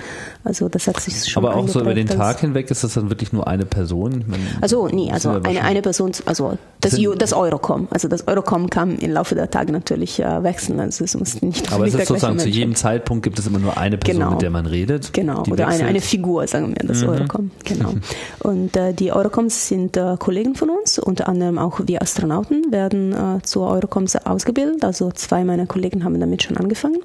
Also 0.45 0.71
das 0.71 0.87
hat 0.87 0.99
sich 0.99 1.31
schon 1.31 1.45
Aber 1.45 1.57
auch 1.57 1.69
so 1.69 1.81
über 1.81 1.95
den 1.95 2.07
Tag 2.07 2.41
hinweg 2.41 2.71
ist 2.71 2.85
das 2.85 2.95
dann 2.95 3.11
wirklich 3.11 3.35
nur 3.35 3.47
eine 3.47 3.67
Person? 3.67 4.25
Man, 4.27 4.41
also 4.63 4.89
nee, 4.89 5.13
also 5.13 5.31
eine, 5.31 5.63
eine 5.63 5.83
Person, 5.83 6.13
also 6.25 6.57
das, 6.81 6.99
das 7.19 7.33
Eurocom. 7.35 7.89
Also 7.91 8.09
das 8.09 8.27
Eurocom 8.27 8.71
kann 8.71 8.99
im 8.99 9.13
Laufe 9.13 9.35
der 9.35 9.51
Tage 9.51 9.73
natürlich 9.73 10.21
äh, 10.21 10.43
wechseln. 10.43 10.81
Also 10.81 11.05
es 11.05 11.17
muss 11.17 11.43
nicht 11.43 11.71
aber 11.83 11.89
es 11.89 11.95
ist 12.03 12.09
sozusagen 12.09 12.39
zu 12.39 12.49
jedem 12.49 12.75
Zeitpunkt 12.75 13.23
gibt 13.23 13.39
es 13.39 13.47
immer 13.47 13.59
nur 13.59 13.77
eine 13.77 13.99
Person, 13.99 14.21
genau. 14.21 14.31
mit 14.33 14.43
der 14.43 14.51
man 14.51 14.67
redet. 14.67 15.13
Genau, 15.13 15.43
oder 15.51 15.69
eine, 15.69 15.85
eine 15.85 16.01
Figur, 16.01 16.47
sagen 16.47 16.75
wir, 16.79 16.87
das 16.87 17.03
mhm. 17.03 17.09
Eurocom. 17.09 17.51
Genau. 17.65 17.95
Und 18.41 18.77
äh, 18.77 18.93
die 18.93 19.13
Eurocoms 19.13 19.69
sind 19.69 19.97
äh, 19.97 20.17
Kollegen 20.19 20.55
von 20.55 20.71
uns, 20.71 20.99
unter 20.99 21.29
anderem 21.29 21.59
auch 21.59 21.81
wir 21.87 22.03
Astronauten 22.03 22.71
werden 22.71 23.13
äh, 23.13 23.43
zur 23.43 23.69
Eurocoms 23.69 24.17
ausgebildet. 24.17 24.85
Also 24.85 25.11
zwei 25.13 25.45
meiner 25.45 25.67
Kollegen 25.67 26.05
haben 26.05 26.19
damit 26.21 26.43
schon 26.43 26.57
angefangen. 26.57 26.99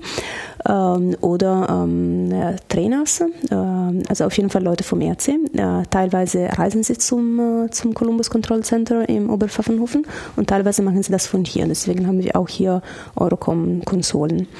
Ähm, 0.67 1.15
oder 1.21 1.67
ähm, 1.69 2.33
Trainers, 2.69 3.21
äh, 3.21 3.55
also 3.55 4.25
auf 4.25 4.35
jeden 4.35 4.49
Fall 4.49 4.63
Leute 4.63 4.83
vom 4.83 5.01
ERC. 5.01 5.27
Äh, 5.27 5.83
teilweise 5.89 6.49
reisen 6.57 6.83
sie 6.83 6.97
zum, 6.97 7.65
äh, 7.65 7.71
zum 7.71 7.93
Columbus 7.93 8.29
Control 8.29 8.61
Center 8.63 9.07
im 9.07 9.29
Oberpfaffenhofen 9.29 10.05
und 10.35 10.49
teilweise 10.49 10.81
machen 10.81 11.01
sie 11.03 11.11
das 11.11 11.27
von 11.27 11.45
hier. 11.45 11.65
Deswegen 11.67 12.07
haben 12.07 12.21
wir 12.23 12.35
auch 12.35 12.49
hier 12.49 12.81
Eurocom-Konsolen. 13.15 14.47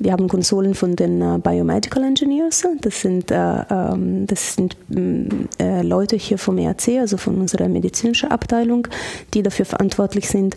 Wir 0.00 0.12
haben 0.12 0.28
Konsolen 0.28 0.74
von 0.74 0.94
den 0.94 1.20
äh, 1.20 1.38
Biomedical 1.38 2.04
Engineers. 2.04 2.64
Das 2.80 3.00
sind, 3.00 3.30
äh, 3.30 3.62
ähm, 3.68 4.26
das 4.26 4.54
sind 4.54 4.76
mm, 4.88 5.48
äh, 5.58 5.82
Leute 5.82 6.16
hier 6.16 6.38
vom 6.38 6.56
ERC, 6.58 6.98
also 7.00 7.16
von 7.16 7.36
unserer 7.36 7.68
medizinischen 7.68 8.30
Abteilung, 8.30 8.86
die 9.34 9.42
dafür 9.42 9.64
verantwortlich 9.64 10.28
sind, 10.28 10.56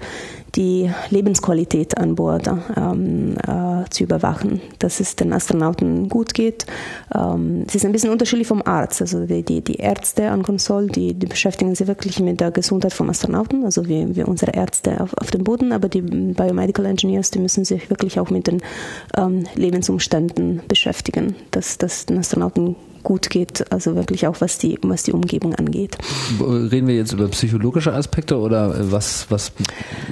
die 0.56 0.92
Lebensqualität 1.10 1.98
an 1.98 2.16
Bord 2.16 2.48
ähm, 2.76 3.36
äh, 3.38 3.90
zu 3.90 4.04
überwachen, 4.04 4.62
dass 4.80 5.00
es 5.00 5.16
den 5.16 5.34
Astronauten 5.34 6.10
gut 6.10 6.34
geht. 6.34 6.66
Ähm, 7.16 7.64
es 7.68 7.76
ist 7.76 7.86
ein 7.86 7.92
bisschen 7.94 8.12
unterschiedlich 8.12 8.48
vom 8.48 8.62
Arzt. 8.64 9.02
Also 9.02 9.26
die, 9.26 9.62
die, 9.62 9.76
Ärzte 9.76 10.30
an 10.30 10.44
Konsol, 10.44 10.88
die, 10.88 11.14
die 11.14 11.26
beschäftigen 11.26 11.74
sich 11.74 11.88
wirklich 11.88 12.20
mit 12.20 12.42
der 12.42 12.52
Gesundheit 12.52 12.94
vom 12.94 13.10
Astronauten, 13.10 13.64
also 13.64 13.88
wie, 13.88 14.16
wie 14.16 14.24
unsere 14.24 14.52
Ärzte 14.52 15.00
auf, 15.00 15.14
auf 15.18 15.32
dem 15.32 15.44
Boden, 15.44 15.72
aber 15.72 15.88
die 15.88 16.02
Biomedical 16.02 16.86
Engineers, 16.86 17.32
die 17.32 17.40
müssen 17.40 17.64
sich 17.64 17.90
wirklich 17.90 18.20
auch 18.20 18.30
mit 18.30 18.48
den 18.48 18.62
ähm, 19.18 19.31
Lebensumständen 19.56 20.62
beschäftigen, 20.68 21.36
dass 21.52 21.78
das 21.78 22.06
den 22.06 22.18
Astronauten 22.18 22.76
gut 23.04 23.30
geht, 23.30 23.72
also 23.72 23.96
wirklich 23.96 24.28
auch 24.28 24.42
was 24.42 24.58
die, 24.58 24.78
was 24.84 25.04
die 25.04 25.12
Umgebung 25.12 25.56
angeht. 25.56 25.98
Reden 26.40 26.88
wir 26.88 26.96
jetzt 26.96 27.14
über 27.14 27.28
psychologische 27.30 27.94
Aspekte 27.94 28.38
oder 28.38 28.92
was, 28.92 29.26
was 29.30 29.52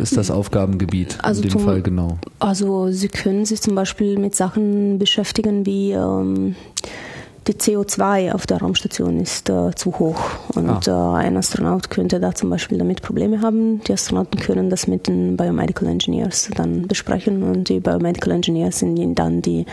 ist 0.01 0.17
das 0.17 0.31
Aufgabengebiet 0.31 1.17
also 1.21 1.41
in 1.41 1.49
dem 1.49 1.51
zum, 1.51 1.61
Fall 1.61 1.81
genau? 1.81 2.17
Also 2.39 2.91
Sie 2.91 3.07
können 3.07 3.45
sich 3.45 3.61
zum 3.61 3.75
Beispiel 3.75 4.17
mit 4.17 4.35
Sachen 4.35 4.97
beschäftigen 4.99 5.65
wie 5.65 5.91
ähm, 5.91 6.55
die 7.49 7.55
CO2 7.55 8.31
auf 8.31 8.45
der 8.45 8.59
Raumstation 8.59 9.19
ist 9.19 9.49
äh, 9.49 9.73
zu 9.73 9.97
hoch 9.97 10.21
und 10.53 10.87
ah. 10.87 11.17
äh, 11.17 11.25
ein 11.25 11.35
Astronaut 11.35 11.89
könnte 11.89 12.19
da 12.19 12.35
zum 12.35 12.51
Beispiel 12.51 12.77
damit 12.77 13.01
Probleme 13.01 13.41
haben. 13.41 13.81
Die 13.85 13.93
Astronauten 13.93 14.39
können 14.39 14.69
das 14.69 14.85
mit 14.85 15.07
den 15.07 15.35
Biomedical 15.35 15.87
Engineers 15.89 16.51
dann 16.55 16.87
besprechen 16.87 17.41
und 17.41 17.67
die 17.67 17.79
Biomedical 17.79 18.33
Engineers 18.33 18.79
sind 18.79 19.15
dann 19.15 19.41
die 19.41 19.65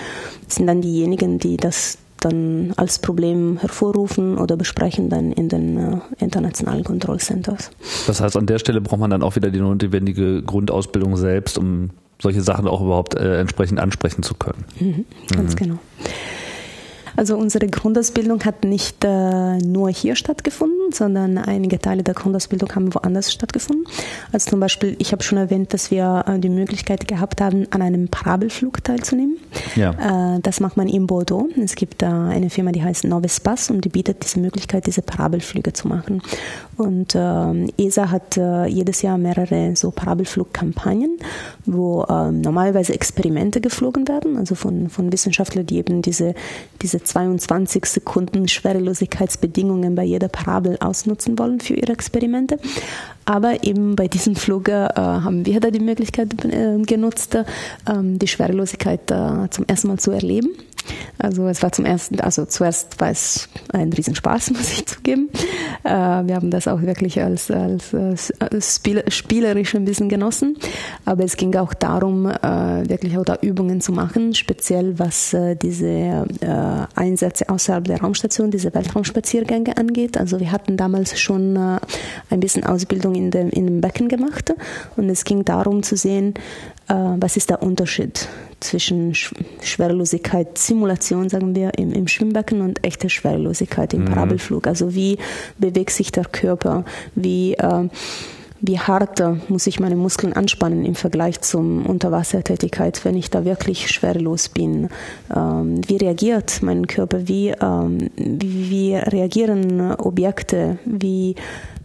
sind 0.49 0.66
dann 0.66 0.81
diejenigen, 0.81 1.39
die 1.39 1.59
das 1.59 1.99
dann 2.20 2.72
als 2.79 2.99
Problem 2.99 3.59
hervorrufen 3.59 4.39
oder 4.39 4.57
besprechen 4.57 5.11
dann 5.11 5.33
in 5.33 5.51
den 5.51 5.77
äh, 5.77 5.99
internationalen 6.18 6.83
Kontrollcenters. 6.83 7.70
Das 8.07 8.22
heißt, 8.22 8.39
an 8.39 8.47
der 8.47 8.59
Stelle 8.59 8.81
braucht 8.81 9.01
man 9.01 9.11
dann 9.11 9.22
auch 9.22 9.37
wieder 9.37 9.51
die 9.51 9.61
notwendige 9.61 10.43
Grundausbildung 10.43 11.18
selbst, 11.18 11.59
um 11.59 11.91
solche 12.22 12.41
Sachen 12.41 12.66
auch 12.68 12.81
überhaupt 12.81 13.16
äh, 13.16 13.39
entsprechend 13.39 13.81
ansprechen 13.81 14.22
zu 14.22 14.35
können. 14.35 14.64
Mhm, 14.81 15.05
ganz 15.37 15.53
mhm. 15.53 15.59
genau. 15.59 15.79
Also 17.17 17.37
unsere 17.37 17.67
Grundausbildung 17.67 18.45
hat 18.45 18.64
nicht 18.64 19.05
äh, 19.05 19.59
nur 19.59 19.91
hier 19.91 20.17
stattgefunden, 20.17 20.93
sondern 20.93 21.39
einige 21.39 21.79
Teile 21.79 22.03
der 22.03 22.14
Grundausbildung 22.14 22.75
haben 22.75 22.95
woanders 22.95 23.33
stattgefunden. 23.33 23.87
Also 24.33 24.51
zum 24.51 24.61
Beispiel, 24.61 24.97
ich 24.99 25.12
habe 25.12 25.23
schon 25.23 25.39
erwähnt, 25.39 25.73
dass 25.73 25.91
wir 25.91 26.25
äh, 26.27 26.39
die 26.39 26.49
Möglichkeit 26.49 27.09
gehabt 27.09 27.41
haben, 27.41 27.67
an 27.71 27.83
einem 27.83 28.09
Parabelflug 28.09 28.85
teilzunehmen. 28.85 29.39
Ja. 29.75 30.37
Äh, 30.37 30.41
das 30.41 30.61
macht 30.61 30.77
man 30.77 30.89
in 30.89 31.07
Bordeaux. 31.07 31.49
Es 31.57 31.75
gibt 31.75 32.03
eine 32.03 32.51
Firma, 32.51 32.73
die 32.73 32.83
heißt 32.83 33.05
Novespace 33.05 33.71
und 33.71 33.85
die 33.85 33.89
bietet 33.89 34.23
diese 34.23 34.39
Möglichkeit, 34.41 34.87
diese 34.87 35.03
Parabelflüge 35.03 35.73
zu 35.73 35.89
machen. 35.89 36.23
Und 36.77 37.14
äh, 37.14 37.67
ESA 37.79 38.11
hat 38.11 38.37
äh, 38.37 38.67
jedes 38.67 39.03
Jahr 39.03 39.17
mehrere 39.17 39.75
so 39.77 39.91
Parabelflugkampagnen, 39.91 41.19
wo 41.64 42.03
äh, 42.05 42.31
normalerweise 42.31 42.93
Experimente 42.93 43.61
geflogen 43.61 44.07
werden, 44.09 44.37
also 44.37 44.55
von, 44.55 44.91
von 44.91 45.11
Wissenschaftlern, 45.12 45.67
die 45.67 45.79
eben 45.79 46.03
diese, 46.03 46.35
diese 46.83 47.03
22 47.07 47.87
Sekunden 47.87 48.49
Schwerelosigkeitsbedingungen 48.49 49.95
bei 49.95 50.05
jeder 50.05 50.29
Parabel 50.29 50.77
ausnutzen 50.81 51.39
wollen 51.39 51.61
für 51.61 51.75
ihre 51.75 51.93
Experimente. 51.93 52.59
Aber 53.25 53.65
eben 53.65 53.97
bei 53.97 54.09
diesem 54.09 54.37
Flug 54.37 54.69
äh, 54.69 54.89
haben 54.95 55.47
wir 55.47 55.61
da 55.61 55.71
die 55.71 55.81
Möglichkeit 55.81 56.33
äh, 56.45 56.79
genutzt, 56.83 57.35
äh, 57.35 57.45
die 57.87 58.29
Schwerelosigkeit 58.29 59.11
äh, 59.11 59.49
zum 59.51 59.65
ersten 59.67 59.89
Mal 59.89 59.99
zu 59.99 60.13
erleben. 60.13 60.51
Also 61.18 61.47
es 61.49 61.62
war 61.62 61.72
zum 61.72 61.84
ersten, 61.84 62.20
also 62.20 62.45
zuerst 62.45 63.01
war 63.01 63.11
es 63.11 63.49
ein 63.72 63.93
Riesenspaß, 63.93 64.51
muss 64.57 64.72
ich 64.72 64.87
zugeben. 64.87 65.30
Äh, 65.84 65.91
wir 65.91 66.34
haben 66.34 66.51
das 66.51 66.68
auch 66.68 66.82
wirklich 66.82 67.20
als, 67.22 67.51
als, 67.51 67.95
als 68.39 68.80
spielerisch 69.09 69.74
ein 69.74 69.84
bisschen 69.84 70.09
genossen. 70.09 70.59
Aber 71.05 71.24
es 71.24 71.37
ging 71.37 71.55
auch 71.57 71.74
darum, 71.74 72.26
äh, 72.26 72.89
wirklich 72.89 73.16
auch 73.18 73.24
da 73.24 73.39
Übungen 73.41 73.80
zu 73.80 73.93
machen, 73.93 74.34
speziell 74.34 74.99
was 74.99 75.32
äh, 75.32 75.57
diese 75.57 76.26
Einsätze 76.95 77.49
außerhalb 77.49 77.84
der 77.84 78.01
Raumstation, 78.01 78.51
diese 78.51 78.74
Weltraumspaziergänge 78.74 79.76
angeht. 79.76 80.18
Also 80.18 80.41
wir 80.41 80.53
hatten 80.53 80.76
damals 80.76 81.18
schon 81.18 81.57
ein 81.57 82.41
bisschen 82.41 82.64
Ausbildung 82.64 83.14
in 83.14 83.30
dem, 83.30 83.51
in 83.51 83.66
dem 83.66 83.80
Becken 83.80 84.09
gemacht 84.09 84.55
und 84.97 85.09
es 85.09 85.24
ging 85.24 85.45
darum 85.45 85.82
zu 85.82 85.97
sehen, 85.97 86.34
was 86.89 87.37
ist 87.37 87.51
der 87.51 87.62
Unterschied 87.62 88.28
zwischen 88.61 89.15
Schwerelosigkeit, 89.15 90.59
Simulation, 90.59 91.29
sagen 91.29 91.55
wir, 91.55 91.79
im, 91.79 91.93
im 91.93 92.09
Schwimmbecken 92.09 92.61
und 92.61 92.85
echte 92.85 93.11
Schwerelosigkeit 93.11 93.95
im 93.95 94.03
mhm. 94.03 94.07
Parabelflug. 94.07 94.67
Also 94.67 94.95
wie 94.95 95.19
bewegt 95.59 95.91
sich 95.91 96.13
der 96.13 96.25
Körper, 96.25 96.85
wie, 97.15 97.55
äh, 97.55 97.89
wie 98.61 98.79
hart 98.79 99.23
muss 99.49 99.67
ich 99.67 99.81
meine 99.81 99.97
Muskeln 99.97 100.33
anspannen 100.33 100.85
im 100.85 100.95
Vergleich 100.95 101.41
zum 101.43 101.85
Unterwassertätigkeit, 101.85 103.05
wenn 103.05 103.15
ich 103.15 103.31
da 103.31 103.45
wirklich 103.45 103.91
schwerelos 103.91 104.49
bin. 104.49 104.89
Ähm, 105.35 105.81
wie 105.87 105.97
reagiert 105.97 106.63
mein 106.63 106.87
Körper? 106.87 107.29
Wie, 107.29 107.49
ähm, 107.51 108.11
wie, 108.17 108.71
wie 108.71 108.95
reagieren 108.95 109.93
Objekte? 109.93 110.79
Wie 110.85 111.35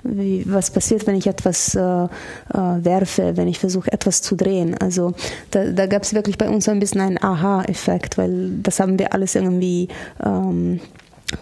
wie, 0.04 0.44
was 0.48 0.72
passiert, 0.72 1.08
wenn 1.08 1.16
ich 1.16 1.28
etwas 1.28 1.76
äh, 1.76 1.80
äh, 1.82 2.08
werfe, 2.54 3.38
wenn 3.38 3.48
ich 3.48 3.60
versuche, 3.60 3.92
etwas 3.92 4.22
zu 4.22 4.36
drehen. 4.36 4.76
Also 4.78 5.14
da, 5.52 5.66
da 5.66 5.86
gab 5.88 6.04
es 6.04 6.14
wirklich 6.14 6.38
bei 6.38 6.50
uns 6.50 6.68
ein 6.70 6.80
bisschen 6.80 7.02
einen 7.02 7.22
Aha-Effekt, 7.22 8.18
weil 8.18 8.52
das 8.62 8.80
haben 8.80 9.00
wir 9.00 9.14
alles 9.14 9.36
irgendwie 9.36 9.88
ähm, 10.24 10.80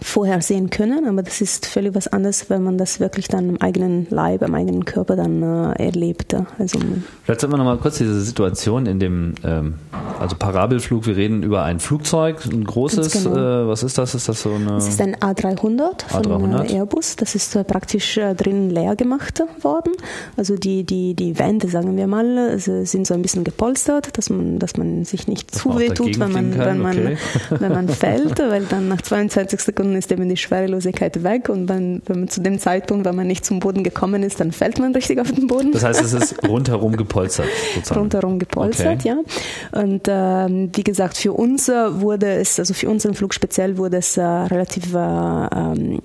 vorher 0.01 0.41
sehen 0.41 0.69
können, 0.69 1.07
aber 1.07 1.23
das 1.23 1.41
ist 1.41 1.65
völlig 1.65 1.95
was 1.95 2.07
anderes, 2.07 2.49
wenn 2.49 2.63
man 2.63 2.77
das 2.77 2.99
wirklich 2.99 3.27
dann 3.27 3.49
im 3.49 3.61
eigenen 3.61 4.07
Leib, 4.09 4.41
im 4.41 4.55
eigenen 4.55 4.85
Körper 4.85 5.15
dann 5.15 5.41
äh, 5.43 5.83
erlebt. 5.83 6.35
Also, 6.57 6.79
Vielleicht 7.23 7.41
sollten 7.41 7.53
wir 7.53 7.57
nochmal 7.57 7.77
kurz 7.77 7.97
diese 7.97 8.21
Situation 8.21 8.85
in 8.85 8.99
dem, 8.99 9.35
ähm, 9.43 9.75
also 10.19 10.35
Parabelflug, 10.35 11.05
wir 11.05 11.15
reden 11.15 11.43
über 11.43 11.63
ein 11.63 11.79
Flugzeug, 11.79 12.45
ein 12.45 12.63
großes, 12.63 13.23
genau. 13.23 13.35
äh, 13.35 13.67
was 13.67 13.83
ist 13.83 13.97
das? 13.97 14.15
Ist 14.15 14.29
das 14.29 14.41
so 14.41 14.53
eine? 14.53 14.65
Das 14.65 14.87
ist 14.87 15.01
ein 15.01 15.15
A300 15.15 16.07
von 16.07 16.23
A300? 16.23 16.73
Airbus, 16.73 17.15
das 17.15 17.35
ist 17.35 17.55
äh, 17.55 17.63
praktisch 17.63 18.17
äh, 18.17 18.33
drin 18.35 18.69
leer 18.69 18.95
gemacht 18.95 19.43
worden. 19.61 19.93
Also 20.37 20.55
die, 20.55 20.83
die, 20.83 21.13
die 21.13 21.37
Wände, 21.39 21.67
sagen 21.67 21.97
wir 21.97 22.07
mal, 22.07 22.37
also 22.37 22.83
sind 22.85 23.07
so 23.07 23.13
ein 23.13 23.21
bisschen 23.21 23.43
gepolstert, 23.43 24.17
dass 24.17 24.29
man, 24.29 24.59
dass 24.59 24.77
man 24.77 25.05
sich 25.05 25.27
nicht 25.27 25.53
zu 25.53 25.77
weh 25.77 25.89
tut, 25.89 26.19
wenn 26.19 26.31
man, 26.31 26.57
wenn 26.57 26.79
man, 26.79 26.97
okay. 26.97 27.17
wenn 27.49 27.71
man 27.71 27.89
fällt, 27.89 28.39
weil 28.39 28.65
dann 28.65 28.87
nach 28.87 29.01
22 29.09 29.59
Sekunden 29.79 29.95
ist 29.95 30.11
eben 30.11 30.27
die 30.27 30.35
Schwerelosigkeit 30.35 31.23
weg 31.23 31.47
und 31.47 31.69
wenn, 31.69 32.01
wenn 32.05 32.19
man 32.19 32.27
zu 32.27 32.41
dem 32.41 32.59
Zeitpunkt, 32.59 33.05
wenn 33.05 33.15
man 33.15 33.27
nicht 33.27 33.45
zum 33.45 33.61
Boden 33.61 33.81
gekommen 33.81 34.23
ist, 34.23 34.41
dann 34.41 34.51
fällt 34.51 34.77
man 34.77 34.93
richtig 34.93 35.21
auf 35.21 35.31
den 35.31 35.47
Boden. 35.47 35.71
Das 35.71 35.85
heißt, 35.85 36.01
es 36.01 36.11
ist 36.11 36.49
rundherum 36.49 36.97
gepolstert. 36.97 37.47
Sozusagen. 37.75 38.01
Rundherum 38.01 38.39
gepolstert, 38.39 38.99
okay. 38.99 39.07
ja. 39.07 39.81
Und 39.81 40.01
ähm, 40.07 40.69
wie 40.73 40.83
gesagt, 40.83 41.15
für 41.17 41.31
uns 41.31 41.69
äh, 41.69 42.01
wurde 42.01 42.27
es, 42.27 42.59
also 42.59 42.73
für 42.73 42.89
unseren 42.89 43.13
Flug 43.13 43.33
speziell 43.33 43.77
wurde 43.77 43.97
es 43.97 44.17
äh, 44.17 44.21
relativ, 44.21 44.93
äh, 44.93 44.97
äh, 44.97 45.99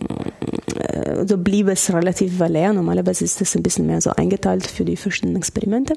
also 1.18 1.36
blieb 1.36 1.66
es 1.66 1.92
relativ 1.92 2.38
leer. 2.46 2.72
Normalerweise 2.72 3.24
ist 3.24 3.40
es 3.40 3.56
ein 3.56 3.64
bisschen 3.64 3.86
mehr 3.86 4.00
so 4.00 4.10
eingeteilt 4.10 4.68
für 4.68 4.84
die 4.84 4.96
verschiedenen 4.96 5.34
Experimente. 5.34 5.94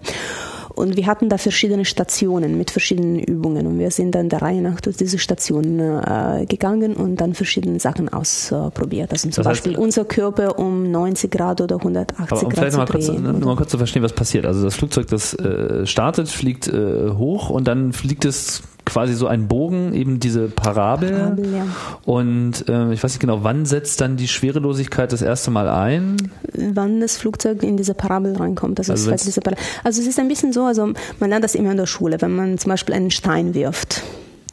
Und 0.78 0.95
wir 0.95 1.07
hatten 1.07 1.28
da 1.28 1.38
verschiedene 1.38 1.86
Stationen 1.86 2.57
mit 2.57 2.69
verschiedenen 2.69 3.19
Übungen 3.19 3.65
und 3.65 3.80
wir 3.80 3.89
sind 3.89 4.13
dann 4.13 4.30
der 4.30 4.41
Reihe 4.43 4.61
nach 4.61 4.80
durch 4.80 4.95
diese 4.95 5.17
Stationen 5.17 5.80
äh, 5.80 6.45
gegangen 6.47 6.95
und 6.95 7.17
dann 7.17 7.34
verschiedene 7.34 7.80
Sachen 7.80 8.09
ausprobiert. 8.09 9.11
Also 9.11 9.30
zum 9.30 9.43
das 9.43 9.47
heißt, 9.47 9.63
Beispiel 9.63 9.78
unser 9.78 10.05
Körper 10.05 10.59
um 10.59 10.91
90 10.91 11.32
Grad 11.32 11.61
oder 11.61 11.78
180 11.78 12.32
aber 12.32 12.43
um 12.43 12.49
Grad 12.49 12.71
zu 12.71 12.86
drehen. 12.86 13.23
Kurz, 13.23 13.39
nur 13.39 13.45
mal 13.45 13.55
kurz 13.55 13.71
zu 13.71 13.78
verstehen, 13.78 14.03
was 14.03 14.13
passiert. 14.13 14.45
Also 14.45 14.63
das 14.63 14.75
Flugzeug, 14.75 15.07
das 15.07 15.34
äh, 15.34 15.88
startet, 15.88 16.30
fliegt 16.30 16.67
äh, 16.67 17.09
hoch 17.09 17.49
und 17.49 17.67
dann 17.67 17.91
fliegt 17.91 18.25
es 18.25 18.61
quasi 18.88 19.13
so 19.13 19.27
ein 19.27 19.47
Bogen, 19.47 19.93
eben 19.93 20.19
diese 20.19 20.47
Parabel. 20.47 21.11
Parabel 21.11 21.53
ja. 21.53 21.65
Und 22.05 22.67
äh, 22.69 22.93
ich 22.93 23.03
weiß 23.03 23.11
nicht 23.11 23.19
genau, 23.19 23.43
wann 23.43 23.65
setzt 23.65 24.01
dann 24.01 24.17
die 24.17 24.27
Schwerelosigkeit 24.27 25.11
das 25.11 25.21
erste 25.21 25.51
Mal 25.51 25.69
ein? 25.69 26.17
Wann 26.53 27.01
das 27.01 27.17
Flugzeug 27.17 27.63
in 27.63 27.77
diese 27.77 27.93
Parabel 27.93 28.35
reinkommt. 28.35 28.79
Also, 28.79 28.93
also, 28.93 29.11
es, 29.11 29.38
also 29.83 30.01
es 30.01 30.07
ist 30.07 30.19
ein 30.19 30.29
bisschen 30.29 30.53
so, 30.53 30.63
also 30.63 30.93
man 31.19 31.29
lernt 31.29 31.43
das 31.43 31.53
immer 31.53 31.71
in 31.71 31.77
der 31.77 31.85
Schule, 31.85 32.21
wenn 32.21 32.35
man 32.35 32.57
zum 32.57 32.69
Beispiel 32.69 32.95
einen 32.95 33.11
Stein 33.11 33.53
wirft 33.53 34.03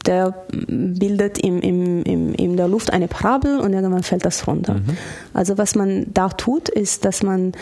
der 0.06 0.34
bildet 0.50 1.38
im, 1.38 1.62
im, 1.62 2.02
im, 2.02 2.34
in 2.34 2.58
der 2.58 2.68
Luft 2.68 2.92
eine 2.92 3.08
Parabel 3.08 3.58
und 3.58 3.72
irgendwann 3.72 4.02
fällt 4.02 4.26
das 4.26 4.46
runter. 4.46 4.74
Mhm. 4.74 4.98
Also 5.32 5.56
was 5.56 5.74
man 5.74 6.04
da 6.12 6.28
tut, 6.28 6.68
ist, 6.68 7.06
dass 7.06 7.22
man 7.22 7.52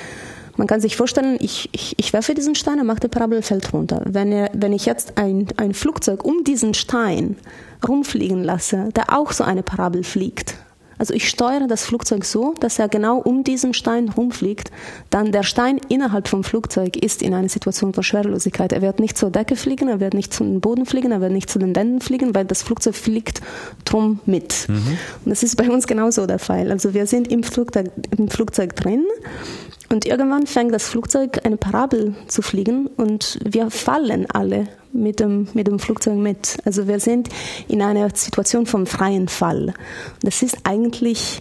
man 0.57 0.67
kann 0.67 0.81
sich 0.81 0.97
vorstellen, 0.97 1.37
ich, 1.41 1.69
ich, 1.73 1.95
ich 1.99 2.13
werfe 2.13 2.35
diesen 2.35 2.55
Stein, 2.55 2.79
er 2.79 2.85
macht 2.85 3.03
der 3.03 3.09
Parabel, 3.09 3.43
fällt 3.43 3.73
runter. 3.73 4.03
Wenn, 4.05 4.33
er, 4.33 4.51
wenn 4.53 4.73
ich 4.73 4.87
jetzt 4.87 5.17
ein, 5.17 5.49
ein 5.57 5.75
Flugzeug 5.75 6.25
um 6.25 6.45
diesen 6.45 6.75
Stein 6.75 7.37
rumfliegen 7.87 8.45
lasse, 8.45 8.91
der 8.95 9.17
auch 9.17 9.33
so 9.33 9.45
eine 9.45 9.63
Parabel 9.63 10.05
fliegt, 10.05 10.57
also 11.03 11.15
ich 11.15 11.29
steuere 11.29 11.67
das 11.67 11.85
Flugzeug 11.85 12.25
so, 12.25 12.55
dass 12.61 12.79
er 12.79 12.89
genau 12.89 13.19
um 13.19 13.43
diesen 13.43 13.75
Stein 13.75 14.09
rumfliegt. 14.09 14.71
Dann 15.11 15.33
der 15.33 15.43
Stein 15.43 15.81
innerhalb 15.89 16.29
vom 16.29 16.45
Flugzeug 16.45 16.97
ist 16.97 17.23
in 17.23 17.35
einer 17.35 17.49
Situation 17.49 17.93
von 17.93 18.05
Schwerelosigkeit. 18.05 18.73
Er 18.73 18.83
wird 18.83 19.01
nicht 19.01 19.19
zur 19.19 19.33
Decke 19.33 19.57
fliegen, 19.57 19.89
er 19.89 19.99
wird 19.99 20.15
nicht 20.15 20.33
zu 20.33 20.45
den 20.45 20.61
Boden 20.61 20.87
fliegen, 20.87 21.11
er 21.11 21.21
wird 21.21 21.33
nicht 21.33 21.51
zu 21.51 21.59
den 21.59 21.75
Wänden 21.75 22.01
fliegen, 22.01 22.37
weil 22.37 22.45
das 22.45 22.63
Flugzeug 22.63 22.95
fliegt 22.95 23.41
drum 23.85 24.21
mit. 24.27 24.69
Mhm. 24.69 24.77
Und 25.25 25.31
das 25.31 25.43
ist 25.43 25.57
bei 25.57 25.69
uns 25.69 25.89
genauso 25.89 26.27
der 26.27 26.39
Fall. 26.39 26.71
Also 26.71 26.95
wir 26.95 27.09
sind 27.09 27.33
im 27.33 27.43
Flugzeug, 27.43 27.91
im 28.17 28.29
Flugzeug 28.29 28.77
drin 28.77 29.05
und 29.89 30.07
irgendwann 30.07 30.47
fängt 30.47 30.73
das 30.73 30.87
Flugzeug 30.87 31.41
eine 31.45 31.57
Parabel 31.57 32.15
zu 32.29 32.43
fliegen 32.43 32.87
und 32.87 33.41
wir 33.45 33.73
fallen 33.73 34.31
alle 34.31 34.69
mit 34.93 35.21
dem, 35.21 35.49
mit 35.55 35.67
dem 35.67 35.79
Flugzeug 35.79 36.17
mit. 36.17 36.59
Also 36.65 36.87
wir 36.87 37.01
sind 37.01 37.29
in 37.69 37.83
einer 37.83 38.09
Situation 38.15 38.67
vom 38.67 38.87
freien 38.87 39.29
Fall. 39.29 39.75
Das 40.23 40.43
ist 40.43 40.59
eigentlich 40.65 41.41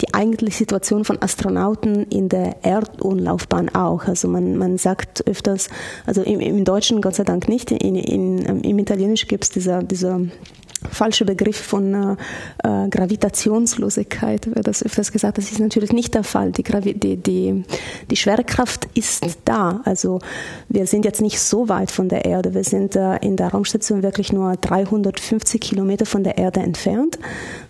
die 0.00 0.14
eigentliche 0.14 0.58
Situation 0.58 1.04
von 1.04 1.20
Astronauten 1.20 2.04
in 2.04 2.28
der 2.28 2.64
Erdumlaufbahn 2.64 3.74
auch. 3.74 4.04
Also 4.04 4.28
man, 4.28 4.56
man 4.56 4.78
sagt 4.78 5.26
öfters, 5.26 5.68
also 6.06 6.22
im, 6.22 6.40
im 6.40 6.64
Deutschen 6.64 7.00
Gott 7.00 7.14
sei 7.14 7.24
Dank 7.24 7.48
nicht, 7.48 7.70
in, 7.70 7.96
in, 7.96 8.38
im 8.62 8.78
Italienischen 8.78 9.28
gibt 9.28 9.44
es 9.44 9.50
dieser, 9.50 9.82
dieser 9.82 10.20
falsche 10.90 11.24
Begriff 11.24 11.56
von 11.56 11.94
äh, 11.94 12.16
äh, 12.64 12.88
Gravitationslosigkeit, 12.88 14.54
wird 14.54 14.66
das 14.66 14.82
öfters 14.82 15.12
gesagt. 15.12 15.38
Das 15.38 15.50
ist 15.50 15.60
natürlich 15.60 15.92
nicht 15.92 16.14
der 16.14 16.24
Fall. 16.24 16.52
Die, 16.52 16.62
Gravi 16.62 16.94
die, 16.94 17.16
die, 17.16 17.64
die 18.10 18.16
Schwerkraft 18.16 18.88
ist 18.94 19.24
da. 19.44 19.80
Also 19.84 20.20
wir 20.68 20.86
sind 20.86 21.04
jetzt 21.04 21.20
nicht 21.20 21.40
so 21.40 21.68
weit 21.68 21.90
von 21.90 22.08
der 22.08 22.24
Erde. 22.24 22.54
Wir 22.54 22.64
sind 22.64 22.96
äh, 22.96 23.16
in 23.18 23.36
der 23.36 23.48
Raumstation 23.48 24.02
wirklich 24.02 24.32
nur 24.32 24.56
350 24.56 25.60
Kilometer 25.60 26.06
von 26.06 26.24
der 26.24 26.38
Erde 26.38 26.60
entfernt. 26.60 27.18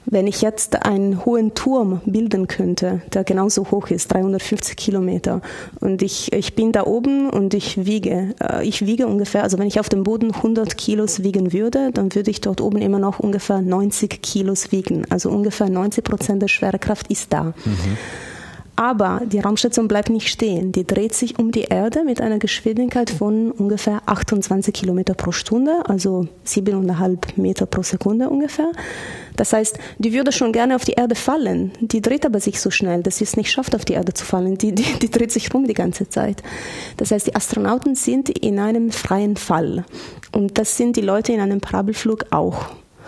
Wenn 0.04 0.26
ich 0.26 0.42
jetzt 0.42 0.84
einen 0.84 1.24
hohen 1.24 1.54
Turm 1.54 2.00
bilden 2.04 2.48
könnte, 2.48 3.02
der 3.12 3.24
genauso 3.24 3.70
hoch 3.70 3.88
ist, 3.90 4.12
350 4.12 4.76
Kilometer, 4.76 5.40
und 5.80 6.02
ich, 6.02 6.32
ich 6.32 6.54
bin 6.54 6.72
da 6.72 6.84
oben 6.84 7.30
und 7.30 7.54
ich 7.54 7.86
wiege, 7.86 8.34
äh, 8.42 8.66
ich 8.66 8.84
wiege 8.86 9.06
ungefähr, 9.06 9.42
also 9.42 9.58
wenn 9.58 9.68
ich 9.68 9.78
auf 9.78 9.88
dem 9.88 10.02
Boden 10.02 10.34
100 10.34 10.76
Kilos 10.76 11.22
wiegen 11.22 11.52
würde, 11.52 11.90
dann 11.92 12.14
würde 12.14 12.30
ich 12.30 12.40
dort 12.40 12.60
oben 12.60 12.78
immer 12.78 12.98
noch 13.02 13.18
ungefähr 13.18 13.60
90 13.60 14.22
Kilos 14.22 14.72
wiegen. 14.72 15.04
Also 15.10 15.28
ungefähr 15.28 15.68
90 15.68 16.02
Prozent 16.02 16.40
der 16.40 16.48
Schwerkraft 16.48 17.08
ist 17.10 17.32
da. 17.32 17.52
Mhm. 17.64 17.98
Aber 18.74 19.20
die 19.26 19.38
Raumstation 19.38 19.86
bleibt 19.86 20.08
nicht 20.08 20.28
stehen. 20.28 20.72
Die 20.72 20.86
dreht 20.86 21.14
sich 21.14 21.38
um 21.38 21.52
die 21.52 21.64
Erde 21.64 22.04
mit 22.04 22.20
einer 22.22 22.38
Geschwindigkeit 22.38 23.10
von 23.10 23.50
ungefähr 23.50 24.00
28 24.06 24.72
Kilometer 24.72 25.14
pro 25.14 25.30
Stunde, 25.30 25.84
also 25.84 26.26
siebeneinhalb 26.42 27.36
Meter 27.36 27.66
pro 27.66 27.82
Sekunde 27.82 28.30
ungefähr. 28.30 28.72
Das 29.36 29.52
heißt, 29.52 29.78
die 29.98 30.12
würde 30.14 30.32
schon 30.32 30.52
gerne 30.52 30.74
auf 30.74 30.84
die 30.84 30.92
Erde 30.92 31.14
fallen. 31.14 31.72
Die 31.80 32.00
dreht 32.00 32.24
aber 32.24 32.40
sich 32.40 32.60
so 32.60 32.70
schnell, 32.70 33.02
dass 33.02 33.18
sie 33.18 33.24
es 33.24 33.36
nicht 33.36 33.50
schafft, 33.50 33.74
auf 33.74 33.84
die 33.84 33.92
Erde 33.92 34.14
zu 34.14 34.24
fallen. 34.24 34.56
Die, 34.56 34.74
die, 34.74 34.98
die 34.98 35.10
dreht 35.10 35.32
sich 35.32 35.52
rum 35.52 35.66
die 35.66 35.74
ganze 35.74 36.08
Zeit. 36.08 36.42
Das 36.96 37.10
heißt, 37.10 37.26
die 37.26 37.36
Astronauten 37.36 37.94
sind 37.94 38.30
in 38.30 38.58
einem 38.58 38.90
freien 38.90 39.36
Fall. 39.36 39.84
Und 40.32 40.56
das 40.58 40.78
sind 40.78 40.96
die 40.96 41.02
Leute 41.02 41.32
in 41.32 41.40
einem 41.40 41.60
Parabelflug 41.60 42.26
auch 42.30 42.70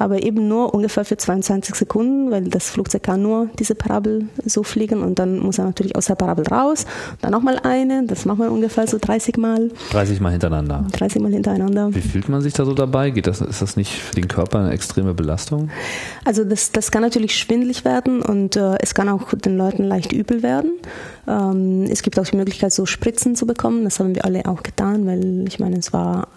aber 0.00 0.22
eben 0.22 0.48
nur 0.48 0.72
ungefähr 0.72 1.04
für 1.04 1.18
22 1.18 1.74
Sekunden, 1.74 2.30
weil 2.30 2.44
das 2.44 2.70
Flugzeug 2.70 3.02
kann 3.02 3.20
nur 3.20 3.50
diese 3.58 3.74
Parabel 3.74 4.28
so 4.46 4.62
fliegen 4.62 5.02
und 5.02 5.18
dann 5.18 5.38
muss 5.38 5.58
er 5.58 5.66
natürlich 5.66 5.94
aus 5.94 6.06
der 6.06 6.14
Parabel 6.14 6.48
raus, 6.48 6.86
dann 7.20 7.32
nochmal 7.32 7.58
eine, 7.62 8.06
das 8.06 8.24
machen 8.24 8.38
wir 8.38 8.50
ungefähr 8.50 8.86
so 8.86 8.96
30 8.98 9.36
Mal. 9.36 9.70
30 9.90 10.20
Mal 10.20 10.30
hintereinander. 10.30 10.86
30 10.92 11.20
Mal 11.20 11.32
hintereinander. 11.32 11.94
Wie 11.94 12.00
fühlt 12.00 12.30
man 12.30 12.40
sich 12.40 12.54
da 12.54 12.64
so 12.64 12.72
dabei? 12.72 13.10
Geht 13.10 13.26
das, 13.26 13.42
ist 13.42 13.60
das 13.60 13.76
nicht 13.76 13.92
für 13.92 14.14
den 14.14 14.26
Körper 14.26 14.60
eine 14.60 14.70
extreme 14.70 15.12
Belastung? 15.12 15.68
Also 16.24 16.44
das, 16.44 16.72
das 16.72 16.90
kann 16.90 17.02
natürlich 17.02 17.36
schwindlig 17.36 17.84
werden 17.84 18.22
und 18.22 18.56
äh, 18.56 18.76
es 18.80 18.94
kann 18.94 19.10
auch 19.10 19.34
den 19.34 19.58
Leuten 19.58 19.84
leicht 19.84 20.14
übel 20.14 20.42
werden. 20.42 20.72
Ähm, 21.28 21.82
es 21.90 22.02
gibt 22.02 22.18
auch 22.18 22.24
die 22.24 22.36
Möglichkeit, 22.36 22.72
so 22.72 22.86
Spritzen 22.86 23.36
zu 23.36 23.46
bekommen. 23.46 23.84
Das 23.84 24.00
haben 24.00 24.14
wir 24.14 24.24
alle 24.24 24.46
auch 24.46 24.62
getan, 24.62 25.06
weil 25.06 25.46
ich 25.46 25.58
meine, 25.58 25.76
es 25.76 25.92
war 25.92 26.28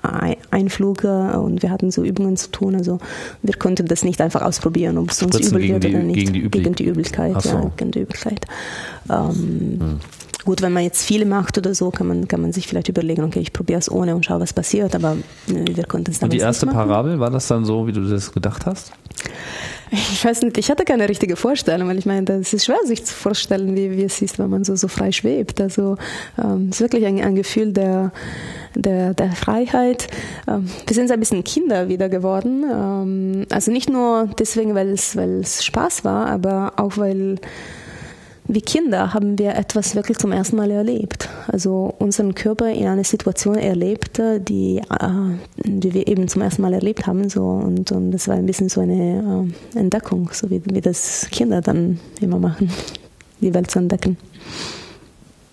ein 0.52 0.70
Flug 0.70 1.04
und 1.04 1.64
wir 1.64 1.72
hatten 1.72 1.92
so 1.92 2.04
Übungen 2.04 2.36
zu 2.36 2.52
tun. 2.52 2.76
Also 2.76 3.00
wir 3.42 3.53
konnten 3.60 3.88
das 3.88 4.04
nicht 4.04 4.22
einfach 4.22 4.42
ausprobieren, 4.42 4.98
ob 4.98 5.12
es 5.12 5.22
uns 5.22 5.40
übel 5.40 5.68
wird 5.68 5.86
oder 5.86 6.00
nicht. 6.00 6.16
Gegen 6.16 6.34
die, 6.34 6.50
gegen 6.50 6.76
die 6.76 6.86
Übelkeit, 6.86 7.42
so. 7.42 7.50
ja, 7.50 7.72
gegen 7.78 7.92
die 7.92 8.00
Übelkeit. 8.02 8.46
Ähm, 9.10 9.80
hm. 9.80 10.00
Gut, 10.46 10.62
wenn 10.62 10.74
man 10.74 10.84
jetzt 10.84 11.04
viele 11.04 11.26
macht 11.26 11.58
oder 11.58 11.74
so, 11.74 11.90
kann 11.90 12.08
man, 12.08 12.28
kann 12.28 12.42
man 12.42 12.52
sich 12.52 12.68
vielleicht 12.68 12.90
überlegen, 12.90 13.24
okay, 13.24 13.40
ich 13.40 13.54
probiere 13.54 13.80
es 13.80 13.90
ohne 13.90 14.16
und 14.16 14.26
schaue, 14.26 14.42
was 14.42 14.54
passiert, 14.54 14.94
aber 14.96 15.18
wir 15.48 15.86
konnten 15.86 16.12
es 16.12 16.20
dann 16.20 16.28
Und 16.28 16.34
die 16.34 16.40
erste 16.40 16.68
Parabel, 16.68 17.20
war 17.20 17.32
das 17.32 17.48
dann 17.48 17.64
so, 17.64 17.88
wie 17.88 17.94
du 17.94 18.02
das 18.02 18.32
gedacht 18.32 18.66
hast? 18.66 18.92
Ich 19.92 20.26
weiß 20.26 20.42
nicht, 20.42 20.58
ich 20.58 20.72
hatte 20.72 20.86
keine 20.86 21.08
richtige 21.08 21.36
Vorstellung, 21.36 21.88
weil 21.88 22.00
ich 22.00 22.08
meine, 22.08 22.28
es 22.34 22.52
ist 22.52 22.66
schwer, 22.66 22.80
sich 22.84 23.06
zu 23.06 23.14
vorstellen, 23.14 23.76
wie, 23.76 23.92
wie 23.92 24.04
es 24.04 24.24
ist, 24.24 24.40
wenn 24.40 24.50
man 24.50 24.64
so, 24.64 24.76
so 24.76 24.88
frei 24.88 25.12
schwebt. 25.12 25.62
Also 25.62 25.98
ähm, 26.44 26.70
es 26.72 26.78
ist 26.78 26.82
wirklich 26.82 27.06
ein, 27.06 27.22
ein 27.22 27.36
Gefühl 27.36 27.74
der, 27.74 28.12
der, 28.74 29.14
der 29.14 29.34
Freiheit. 29.34 30.08
Ähm, 30.48 30.68
wir 30.88 30.96
sind 30.96 31.10
so 31.10 31.14
ein 31.14 31.20
bisschen 31.20 31.44
Kinder 31.44 31.90
wieder 31.90 32.10
geworden. 32.10 32.64
Ähm, 32.64 33.46
also 33.52 33.72
nicht 33.72 33.88
nur 33.88 34.30
deswegen, 34.40 34.74
weil 34.74 34.90
es, 34.90 35.16
weil 35.16 35.42
es 35.42 35.64
Spaß 35.64 36.04
war, 36.04 36.26
aber 36.26 36.74
auch 36.78 36.98
weil 36.98 37.36
wie 38.48 38.62
Kinder 38.62 39.14
haben 39.14 39.40
wir 39.40 39.56
etwas 39.56 39.96
wirklich 39.96 40.18
zum 40.18 40.32
ersten 40.32 40.58
Mal 40.58 40.70
erlebt. 40.72 41.30
Also 41.48 41.94
unseren 42.00 42.36
Körper 42.36 42.70
in 42.70 42.88
einer 42.88 43.04
Situation 43.04 43.56
erlebt, 43.56 44.22
die, 44.48 44.78
äh, 44.78 45.10
die 45.64 45.94
wir 45.94 46.08
eben 46.08 46.28
zum 46.28 46.42
ersten 46.42 46.62
Mal 46.62 46.74
erlebt 46.74 47.08
haben. 47.08 47.30
So, 47.30 47.44
und, 47.44 47.92
und 47.92 48.12
das 48.12 48.28
war 48.28 48.36
ein 48.36 48.46
bisschen 48.46 48.70
so 48.70 48.82
eine 48.82 49.48
äh, 49.76 49.80
Entdeckung, 49.80 50.30
so 50.34 50.50
wie, 50.50 50.62
wie 50.66 50.82
das 50.82 51.28
Kinder 51.32 51.62
dann 51.62 52.00
immer 52.20 52.40
machen, 52.40 52.70
die 53.40 53.54
Welt 53.54 53.72
zu 53.72 53.80
entdecken. 53.80 54.18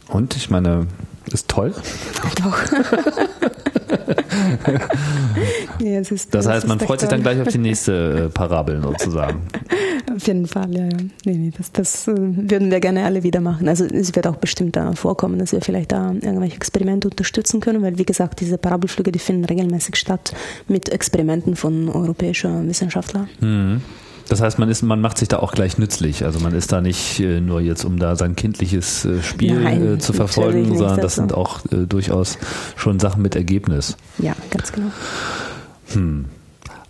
Und 0.08 0.34
ich 0.36 0.50
meine, 0.50 0.86
ist 1.32 1.48
toll. 1.48 1.72
Doch. 2.42 2.58
ja, 5.80 6.00
ist, 6.00 6.34
das, 6.34 6.46
heißt, 6.46 6.66
man 6.66 6.80
freut 6.80 7.00
sich 7.00 7.08
dann 7.08 7.22
gleich 7.22 7.40
auf 7.40 7.48
die 7.48 7.58
nächste 7.58 8.26
äh, 8.26 8.28
Parabel 8.28 8.82
sozusagen. 8.82 9.42
Auf 10.14 10.26
jeden 10.26 10.46
Fall, 10.46 10.74
ja. 10.74 10.84
ja. 10.84 10.96
Nee, 11.24 11.34
nee, 11.34 11.52
das, 11.56 11.72
das 11.72 12.08
äh, 12.08 12.14
würden 12.16 12.70
wir 12.70 12.80
gerne 12.80 13.04
alle 13.04 13.22
wieder 13.22 13.40
machen. 13.40 13.68
Also 13.68 13.84
es 13.84 14.14
wird 14.16 14.26
auch 14.26 14.36
bestimmt 14.36 14.76
da 14.76 14.92
vorkommen, 14.92 15.38
dass 15.38 15.52
wir 15.52 15.60
vielleicht 15.60 15.92
da 15.92 16.10
irgendwelche 16.10 16.56
Experimente 16.56 17.08
unterstützen 17.08 17.60
können, 17.60 17.82
weil 17.82 17.96
wie 17.96 18.04
gesagt, 18.04 18.40
diese 18.40 18.58
Parabelflüge, 18.58 19.12
die 19.12 19.20
finden 19.20 19.44
regelmäßig 19.44 19.96
statt 19.96 20.34
mit 20.66 20.88
Experimenten 20.88 21.54
von 21.54 21.88
europäischen 21.88 22.68
Wissenschaftlern. 22.68 23.28
Mhm. 23.40 23.82
Das 24.30 24.40
heißt, 24.40 24.60
man 24.60 24.68
ist, 24.68 24.82
man 24.82 25.00
macht 25.00 25.18
sich 25.18 25.26
da 25.26 25.40
auch 25.40 25.50
gleich 25.50 25.76
nützlich. 25.76 26.24
Also 26.24 26.38
man 26.38 26.54
ist 26.54 26.70
da 26.70 26.80
nicht 26.80 27.18
äh, 27.18 27.40
nur 27.40 27.60
jetzt, 27.60 27.84
um 27.84 27.98
da 27.98 28.14
sein 28.14 28.36
kindliches 28.36 29.04
äh, 29.04 29.20
Spiel 29.22 29.60
Nein, 29.60 29.94
äh, 29.94 29.98
zu 29.98 30.12
verfolgen, 30.12 30.78
sondern 30.78 31.00
das 31.00 31.16
sind 31.16 31.34
auch 31.34 31.60
durchaus 31.68 32.38
schon 32.76 33.00
Sachen 33.00 33.22
mit 33.22 33.34
Ergebnis. 33.34 33.96
Ja, 34.18 34.36
ganz 34.50 34.70
genau. 34.70 34.92
Hm. 35.92 36.26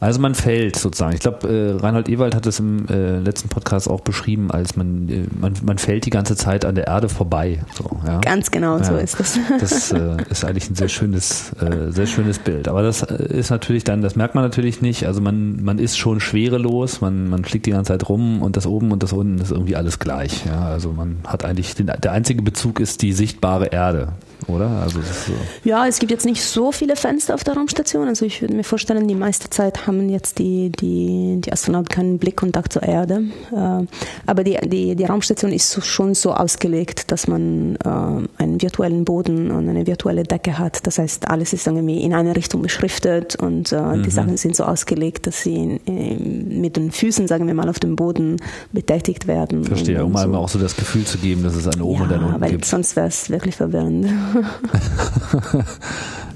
Also 0.01 0.19
man 0.19 0.35
fällt 0.35 0.77
sozusagen. 0.77 1.15
Ich 1.15 1.21
glaube, 1.21 1.47
äh, 1.47 1.79
Reinhold 1.79 2.09
Ewald 2.09 2.35
hat 2.35 2.47
es 2.47 2.59
im 2.59 2.89
äh, 2.89 3.19
letzten 3.19 3.51
Podcast 3.51 3.89
auch 3.89 4.01
beschrieben, 4.01 4.51
als 4.51 4.75
man, 4.75 5.09
äh, 5.11 5.27
man 5.39 5.53
man 5.63 5.77
fällt 5.77 6.07
die 6.07 6.11
ganze 6.11 6.37
Zeit 6.37 6.65
an 6.65 6.75
der 6.75 6.87
Erde 6.87 7.11
vorbei. 7.11 7.61
So, 7.75 7.85
ja? 8.07 8.19
Ganz 8.21 8.51
genau, 8.51 8.79
ja. 8.79 8.85
so 8.85 8.97
ist 8.97 9.21
das. 9.21 9.39
Das 9.61 9.93
äh, 9.93 10.17
ist 10.31 10.45
eigentlich 10.45 10.71
ein 10.71 10.75
sehr 10.75 10.89
schönes, 10.89 11.53
äh, 11.61 11.91
sehr 11.93 12.07
schönes 12.07 12.39
Bild. 12.39 12.67
Aber 12.67 12.83
das 12.83 13.03
äh, 13.03 13.37
ist 13.37 13.51
natürlich 13.51 13.85
dann, 13.85 14.01
das 14.01 14.17
merkt 14.17 14.35
man 14.35 14.43
natürlich 14.43 14.81
nicht. 14.81 15.07
Also 15.07 15.21
man 15.21 15.63
man 15.63 15.79
ist 15.79 15.99
schon 15.99 16.19
schwerelos, 16.19 17.03
man 17.03 17.29
man 17.29 17.45
fliegt 17.45 17.67
die 17.67 17.73
ganze 17.73 17.93
Zeit 17.93 18.09
rum 18.09 18.41
und 18.41 18.57
das 18.57 18.67
oben 18.67 18.93
und 18.93 19.03
das 19.03 19.13
unten 19.13 19.39
ist 19.39 19.51
irgendwie 19.51 19.77
alles 19.77 19.99
gleich. 19.99 20.47
Ja, 20.47 20.63
also 20.63 20.93
man 20.93 21.19
hat 21.27 21.45
eigentlich 21.45 21.75
den, 21.75 21.87
der 21.89 22.13
einzige 22.13 22.41
Bezug 22.41 22.81
ist 22.81 23.03
die 23.03 23.13
sichtbare 23.13 23.67
Erde 23.67 24.15
oder? 24.47 24.69
Also 24.69 25.01
so. 25.01 25.33
Ja, 25.65 25.87
es 25.87 25.99
gibt 25.99 26.11
jetzt 26.11 26.25
nicht 26.25 26.43
so 26.43 26.73
viele 26.73 26.97
Fenster 26.97 27.35
auf 27.35 27.45
der 27.45 27.55
Raumstation. 27.55 28.09
Also 28.09 28.25
ich 28.27 28.41
würde 28.41 28.55
mir 28.55 28.65
vorstellen, 28.65 29.09
die 29.09 29.15
meiste 29.15 29.51
Zeit 29.51 29.87
haben 29.87 30.09
jetzt 30.09 30.39
die, 30.39 30.71
die, 30.71 31.41
die 31.41 31.53
Astronauten 31.53 31.89
keinen 31.89 32.19
Blickkontakt 32.19 32.73
zur 32.73 32.83
Erde. 32.83 33.23
Äh, 33.53 33.87
aber 34.27 34.45
die, 34.45 34.59
die, 34.65 34.97
die 34.97 35.05
Raumstation 35.05 35.53
ist 35.53 35.85
schon 35.85 36.15
so 36.15 36.33
ausgelegt, 36.33 37.11
dass 37.13 37.27
man 37.27 37.77
äh, 37.77 38.43
einen 38.43 38.61
virtuellen 38.61 39.05
Boden 39.05 39.51
und 39.51 39.69
eine 39.69 39.87
virtuelle 39.87 40.25
Decke 40.25 40.59
hat. 40.59 40.87
Das 40.87 40.99
heißt, 40.99 41.29
alles 41.29 41.53
ist 41.53 41.67
irgendwie 41.67 42.03
in 42.03 42.15
eine 42.15 42.37
Richtung 42.37 42.63
beschriftet 42.63 43.37
und 43.37 43.73
äh, 43.73 43.81
mhm. 43.81 44.03
die 44.03 44.11
Sachen 44.11 44.37
sind 44.37 44.57
so 44.57 44.65
ausgelegt, 44.65 45.27
dass 45.27 45.43
sie 45.43 45.81
mit 45.87 46.77
den 46.77 46.91
Füßen, 46.91 47.27
sagen 47.29 47.47
wir 47.47 47.55
mal, 47.55 47.69
auf 47.69 47.79
dem 47.79 47.97
Boden 47.97 48.37
betätigt 48.73 49.27
werden. 49.27 49.65
Verstehe, 49.65 50.05
um 50.05 50.13
so. 50.13 50.19
einem 50.19 50.35
auch 50.35 50.49
so 50.49 50.59
das 50.59 50.77
Gefühl 50.77 51.05
zu 51.05 51.19
geben, 51.19 51.43
dass 51.43 51.55
es 51.55 51.67
ein 51.67 51.81
oben 51.81 51.99
ja, 51.99 52.05
und 52.05 52.13
ein 52.13 52.25
unten 52.25 52.41
weil 52.41 52.51
gibt. 52.51 52.65
Sonst 52.65 52.97
wäre 52.97 53.09
es 53.09 53.31
wirklich 53.31 53.57
verwirrend. 53.57 54.07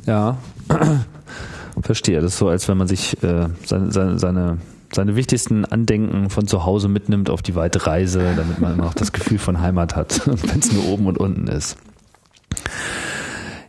ja, 0.07 0.37
verstehe. 1.81 2.21
Das 2.21 2.33
ist 2.33 2.39
so, 2.39 2.49
als 2.49 2.69
wenn 2.69 2.77
man 2.77 2.89
sich 2.89 3.23
äh, 3.23 3.49
seine, 3.65 3.93
seine, 3.93 4.19
seine, 4.19 4.59
seine 4.93 5.17
wichtigsten 5.17 5.65
Andenken 5.65 6.31
von 6.31 6.47
zu 6.47 6.65
Hause 6.65 6.89
mitnimmt 6.89 7.31
auf 7.31 7.43
die 7.43 7.55
weite 7.55 7.87
Reise, 7.87 8.35
damit 8.37 8.61
man 8.61 8.75
immer 8.75 8.85
noch 8.85 8.95
das 8.95 9.13
Gefühl 9.13 9.39
von 9.39 9.61
Heimat 9.61 9.97
hat, 9.97 10.23
wenn 10.27 10.59
es 10.61 10.73
nur 10.73 10.89
oben 10.89 11.07
und 11.07 11.19
unten 11.19 11.47
ist. 11.49 11.77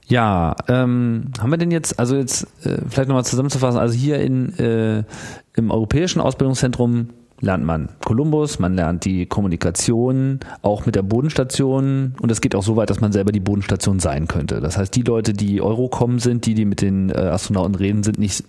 Ja, 0.08 0.56
ähm, 0.68 1.32
haben 1.40 1.50
wir 1.50 1.58
denn 1.58 1.72
jetzt, 1.72 2.00
also 2.00 2.16
jetzt 2.16 2.44
äh, 2.64 2.78
vielleicht 2.90 3.10
nochmal 3.10 3.26
zusammenzufassen, 3.26 3.80
also 3.80 3.96
hier 3.96 4.20
in, 4.20 4.54
äh, 4.60 5.04
im 5.56 5.72
Europäischen 5.72 6.22
Ausbildungszentrum 6.22 7.10
lernt 7.42 7.66
man 7.66 7.90
Kolumbus, 8.04 8.60
man 8.60 8.76
lernt 8.76 9.06
die 9.06 9.26
Kommunikation 9.26 10.40
auch 10.62 10.86
mit 10.86 10.96
der 10.96 11.04
Bodenstation 11.04 12.16
und 12.22 12.32
es 12.32 12.42
geht 12.42 12.56
auch 12.56 12.64
so 12.64 12.76
weit, 12.76 12.90
dass 12.90 13.02
man 13.02 13.12
selber 13.12 13.32
die 13.32 13.40
Bodenstation 13.40 14.00
sein 14.00 14.28
könnte. 14.28 14.62
Das 14.62 14.78
heißt, 14.78 14.96
die 14.96 15.04
Leute, 15.04 15.34
die 15.34 15.62
Eurocom 15.62 16.20
sind, 16.20 16.46
die, 16.46 16.54
die 16.54 16.66
mit 16.66 16.82
den 16.82 17.10
äh, 17.10 17.14
Astronauten 17.14 17.76
reden, 17.76 18.04
sind 18.04 18.20
nicht 18.20 18.46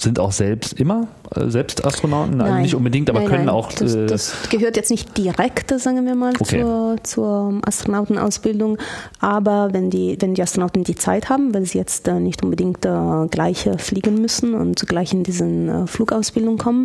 sind 0.00 0.20
auch 0.20 0.30
selbst 0.30 0.74
immer 0.74 1.08
äh, 1.34 1.48
selbst 1.48 1.84
Astronauten? 1.84 2.36
Nein, 2.36 2.46
also 2.46 2.62
nicht 2.62 2.74
unbedingt, 2.76 3.10
aber 3.10 3.18
nein, 3.20 3.28
können 3.28 3.44
nein. 3.46 3.54
auch. 3.54 3.72
Das, 3.72 3.94
äh, 3.94 4.06
das, 4.06 4.32
gehört 4.48 4.76
jetzt 4.76 4.90
nicht 4.90 5.18
direkt, 5.18 5.78
sagen 5.80 6.06
wir 6.06 6.14
mal, 6.14 6.32
okay. 6.38 6.60
zur, 6.60 6.96
zur 7.02 7.60
Astronautenausbildung. 7.66 8.78
Aber 9.18 9.70
wenn 9.72 9.90
die, 9.90 10.16
wenn 10.20 10.34
die 10.34 10.42
Astronauten 10.42 10.84
die 10.84 10.94
Zeit 10.94 11.28
haben, 11.28 11.52
weil 11.52 11.66
sie 11.66 11.78
jetzt 11.78 12.06
äh, 12.06 12.20
nicht 12.20 12.44
unbedingt 12.44 12.86
äh, 12.86 13.26
gleich 13.28 13.68
fliegen 13.78 14.20
müssen 14.20 14.54
und 14.54 14.86
gleich 14.86 15.12
in 15.12 15.24
diesen 15.24 15.68
äh, 15.68 15.86
Flugausbildung 15.88 16.58
kommen, 16.58 16.84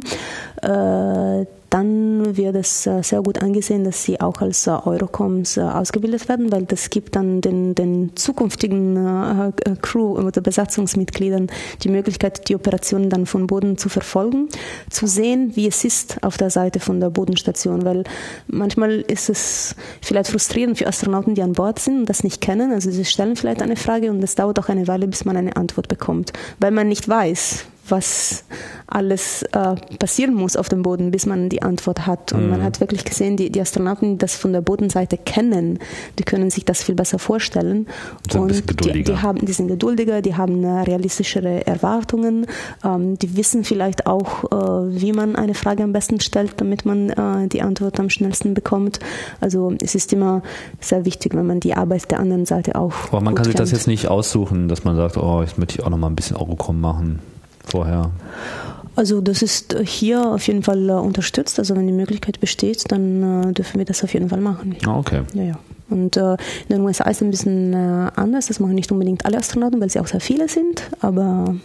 äh, 0.64 1.46
dann 1.74 2.38
wird 2.38 2.56
es 2.56 2.86
äh, 2.86 3.02
sehr 3.02 3.24
gut 3.24 3.42
angesehen, 3.42 3.84
dass 3.84 4.04
sie 4.04 4.22
auch 4.22 4.42
als 4.42 4.68
äh, 4.68 4.70
Eurocoms 4.70 5.58
äh, 5.58 5.62
ausgebildet 5.62 6.30
werden, 6.30 6.52
weil 6.52 6.66
das 6.66 6.92
gibt 6.92 7.16
dann 7.16 7.42
den, 7.42 7.74
den 7.74 8.16
zukünftigen 8.16 9.54
Crew 9.82 10.16
oder 10.18 10.42
Besatzungsmitgliedern 10.42 11.48
die 11.82 11.90
Möglichkeit, 11.90 12.48
die 12.48 12.56
Operationen 12.56 13.10
dann 13.10 13.26
von 13.26 13.48
Boden 13.48 13.78
zu 13.78 13.90
verfolgen, 13.90 14.50
zu 14.92 15.08
sehen, 15.08 15.56
wie 15.56 15.68
es 15.68 15.84
ist 15.84 16.24
auf 16.24 16.38
der 16.38 16.52
Seite 16.52 16.80
von 16.80 17.00
der 17.00 17.10
Bodenstation, 17.10 17.84
weil 17.86 18.04
manchmal 18.48 19.02
ist 19.02 19.30
es 19.30 19.76
vielleicht 20.02 20.30
frustrierend 20.30 20.78
für 20.78 20.86
Astronauten, 20.86 21.34
die 21.34 21.42
an 21.42 21.54
Bord 21.54 21.80
sind 21.80 22.02
und 22.02 22.10
das 22.10 22.24
nicht 22.24 22.40
kennen. 22.40 22.72
Also 22.72 22.92
sie 22.92 23.06
stellen 23.06 23.36
vielleicht 23.36 23.64
eine 23.64 23.78
Frage 23.78 24.12
und 24.12 24.24
es 24.24 24.36
dauert 24.36 24.60
auch 24.60 24.70
eine 24.70 24.88
Weile, 24.88 25.08
bis 25.08 25.26
man 25.26 25.38
eine 25.38 25.56
Antwort 25.56 25.88
bekommt, 25.88 26.34
weil 26.60 26.72
man 26.72 26.88
nicht 26.88 27.10
weiß, 27.10 27.66
was 27.88 28.46
alles 28.88 29.44
äh, 29.44 29.76
passieren 29.98 30.34
muss 30.34 30.56
auf 30.56 30.70
dem 30.70 30.84
Boden, 30.84 31.12
bis 31.12 31.26
man 31.26 31.50
die 31.50 31.62
Antwort 31.62 32.06
hat. 32.06 32.32
Und 32.34 32.46
mhm. 32.46 32.50
man 32.52 32.64
hat 32.64 32.80
wirklich 32.80 33.04
gesehen, 33.04 33.38
die, 33.38 33.52
die 33.52 33.60
Astronauten, 33.60 34.14
die 34.14 34.18
das 34.18 34.36
von 34.36 34.54
der 34.54 34.62
Bodenseite 34.62 35.18
kennen, 35.18 35.80
die 36.20 36.24
können 36.24 36.50
sich 36.50 36.66
das 36.66 36.84
viel 36.84 36.96
besser 36.96 37.20
vorstellen. 37.20 37.88
Sind 38.30 38.42
und 38.42 38.86
die, 38.86 39.04
die, 39.04 39.18
haben, 39.18 39.46
die 39.46 39.54
sind 39.54 39.68
geduldiger, 39.68 40.22
die 40.22 40.36
haben 40.36 40.64
realistischere 40.66 41.66
Erwartungen, 41.66 42.46
ähm, 42.84 43.18
die 43.20 43.36
wissen 43.36 43.64
vielleicht 43.64 44.08
auch, 44.08 44.46
äh, 44.46 45.02
wie 45.02 45.12
man 45.12 45.36
eine 45.36 45.54
Frage 45.54 45.84
am 45.84 45.92
besten 45.92 46.20
stellt, 46.20 46.54
damit 46.58 46.86
man 46.86 47.10
äh, 47.10 47.48
die 47.48 47.62
Antwort 47.62 48.00
am 48.00 48.10
schnellsten 48.10 48.54
bekommt. 48.54 49.00
Also 49.42 49.74
es 49.82 49.96
ist 49.96 50.14
immer 50.14 50.42
sehr 50.80 51.06
wichtig, 51.06 51.34
wenn 51.36 51.48
man 51.48 51.60
die 51.60 51.74
Arbeit 51.74 52.10
der 52.12 52.20
anderen 52.20 52.46
Seite 52.46 52.76
auch. 52.76 52.94
Aber 53.10 53.22
man 53.22 53.36
kann 53.36 53.46
sich 53.46 53.56
kennt. 53.56 53.62
das 53.62 53.72
jetzt 53.72 53.88
nicht 53.88 54.08
aussuchen, 54.08 54.68
dass 54.68 54.84
man 54.84 54.96
sagt, 54.96 55.18
oh, 55.18 55.44
ich 55.44 55.58
möchte 55.58 55.86
auch 55.86 55.90
noch 55.90 55.98
mal 55.98 56.08
ein 56.08 56.16
bisschen 56.16 56.38
Eurocom 56.38 56.80
machen 56.80 57.20
vorher? 57.66 58.12
Also 58.96 59.22
das 59.22 59.42
ist 59.42 59.76
hier 59.84 60.34
auf 60.34 60.46
jeden 60.48 60.64
Fall 60.64 60.90
äh, 60.90 60.94
unterstützt. 60.94 61.58
Also 61.60 61.76
wenn 61.76 61.88
die 61.88 61.94
Möglichkeit 61.94 62.40
besteht, 62.40 62.92
dann 62.92 63.50
äh, 63.50 63.54
dürfen 63.54 63.80
wir 63.80 63.86
das 63.86 64.04
auf 64.04 64.14
jeden 64.14 64.30
Fall 64.30 64.42
machen. 64.42 64.76
Ah, 64.86 64.98
okay. 64.98 65.22
Ja, 65.34 65.44
ja. 65.44 65.60
Und 65.90 66.18
äh, 66.18 66.34
in 66.34 66.38
den 66.78 66.82
USA 66.82 67.06
ist 67.10 67.18
es 67.18 67.24
ein 67.24 67.32
bisschen 67.32 67.74
anders. 67.74 68.48
Das 68.48 68.60
machen 68.60 68.76
nicht 68.76 68.92
unbedingt 68.92 69.26
alle 69.26 69.38
Astronauten, 69.38 69.82
weil 69.82 69.90
sie 69.90 70.00
auch 70.00 70.08
sehr 70.08 70.22
viele 70.22 70.48
sind. 70.48 70.84
Aber 71.02 71.56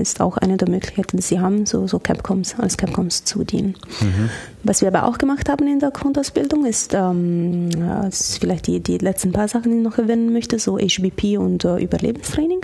ist 0.00 0.20
auch 0.20 0.36
eine 0.36 0.56
der 0.56 0.68
Möglichkeiten, 0.68 1.16
die 1.16 1.22
sie 1.22 1.40
haben, 1.40 1.66
so, 1.66 1.86
so 1.86 1.98
Capcoms 1.98 2.56
als 2.58 2.76
Capcoms 2.76 3.24
zu 3.24 3.44
dienen. 3.44 3.74
Mhm. 4.00 4.30
was 4.64 4.80
wir 4.80 4.88
aber 4.88 5.04
auch 5.04 5.18
gemacht 5.18 5.48
haben 5.48 5.66
in 5.66 5.78
der 5.78 5.90
Grundausbildung 5.90 6.66
ist, 6.66 6.92
ähm, 6.94 7.70
das 8.02 8.20
ist 8.20 8.38
vielleicht 8.38 8.66
die, 8.66 8.80
die 8.80 8.98
letzten 8.98 9.32
paar 9.32 9.48
Sachen, 9.48 9.70
die 9.70 9.78
ich 9.78 9.84
noch 9.84 9.98
erwähnen 9.98 10.32
möchte, 10.32 10.58
so 10.58 10.78
HBP 10.78 11.38
und 11.38 11.64
äh, 11.64 11.78
Überlebenstraining. 11.78 12.60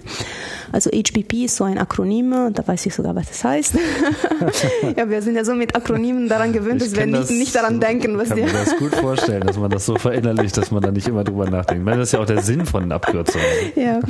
Also 0.72 0.90
HBP 0.90 1.44
ist 1.44 1.56
so 1.56 1.64
ein 1.64 1.78
Akronym, 1.78 2.52
da 2.52 2.66
weiß 2.66 2.86
ich 2.86 2.94
sogar, 2.94 3.14
was 3.14 3.28
das 3.28 3.44
heißt. 3.44 3.74
ja, 4.96 5.08
wir 5.08 5.22
sind 5.22 5.36
ja 5.36 5.44
so 5.44 5.54
mit 5.54 5.76
Akronymen 5.76 6.28
daran 6.28 6.52
gewöhnt, 6.52 6.82
dass 6.82 6.96
wir 6.96 7.06
nicht, 7.06 7.30
nicht 7.30 7.54
daran 7.54 7.80
denken, 7.80 8.18
was 8.18 8.30
Ich 8.30 8.36
kann 8.36 8.44
mir 8.44 8.52
das 8.52 8.76
gut 8.76 8.94
vorstellen, 8.94 9.46
dass 9.46 9.56
man 9.56 9.70
das 9.70 9.86
so 9.86 9.96
verinnerlicht, 9.96 10.56
dass 10.56 10.70
man 10.70 10.82
da 10.82 10.90
nicht 10.90 11.06
immer 11.06 11.22
drüber 11.22 11.48
nachdenkt. 11.48 11.86
Weil 11.86 11.98
das 11.98 12.08
ist 12.08 12.12
ja 12.12 12.20
auch 12.20 12.26
der 12.26 12.42
Sinn 12.42 12.66
von 12.66 12.90
Abkürzungen. 12.90 13.46
Ja, 13.76 14.00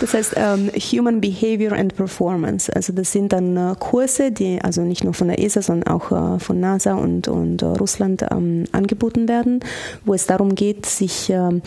das 0.00 0.14
heißt 0.14 0.34
ähm, 0.36 0.70
Human 0.74 1.20
Behavior 1.20 1.72
and 1.72 1.94
Performance. 1.94 2.45
Also 2.46 2.92
das 2.92 3.12
sind 3.12 3.32
dann 3.32 3.56
äh, 3.56 3.74
Kurse, 3.78 4.30
die 4.30 4.60
also 4.62 4.82
nicht 4.82 5.04
nur 5.04 5.14
von 5.14 5.28
der 5.28 5.42
ESA, 5.42 5.62
sondern 5.62 5.92
auch 5.92 6.12
äh, 6.12 6.38
von 6.38 6.60
NASA 6.60 6.94
und, 6.94 7.28
und 7.28 7.62
äh, 7.62 7.66
Russland 7.66 8.24
ähm, 8.30 8.64
angeboten 8.72 9.28
werden, 9.28 9.60
wo 10.04 10.14
es 10.14 10.26
darum 10.26 10.54
geht, 10.54 10.86
sich 10.86 11.30
ähm, 11.30 11.62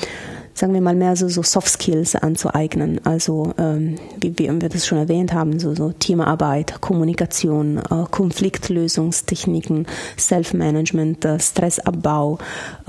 sagen 0.59 0.73
wir 0.73 0.81
mal, 0.81 0.95
mehr 0.95 1.15
so, 1.15 1.29
so 1.29 1.41
Soft 1.41 1.69
Skills 1.69 2.15
anzueignen. 2.15 2.99
Also, 3.05 3.53
ähm, 3.57 3.95
wie, 4.19 4.37
wie 4.37 4.49
wir 4.49 4.69
das 4.69 4.85
schon 4.85 4.97
erwähnt 4.97 5.33
haben, 5.33 5.59
so, 5.59 5.73
so 5.73 5.91
Teamarbeit, 5.91 6.81
Kommunikation, 6.81 7.77
äh, 7.77 8.05
Konfliktlösungstechniken, 8.11 9.87
Self-Management, 10.17 11.25
äh, 11.25 11.39
Stressabbau. 11.39 12.37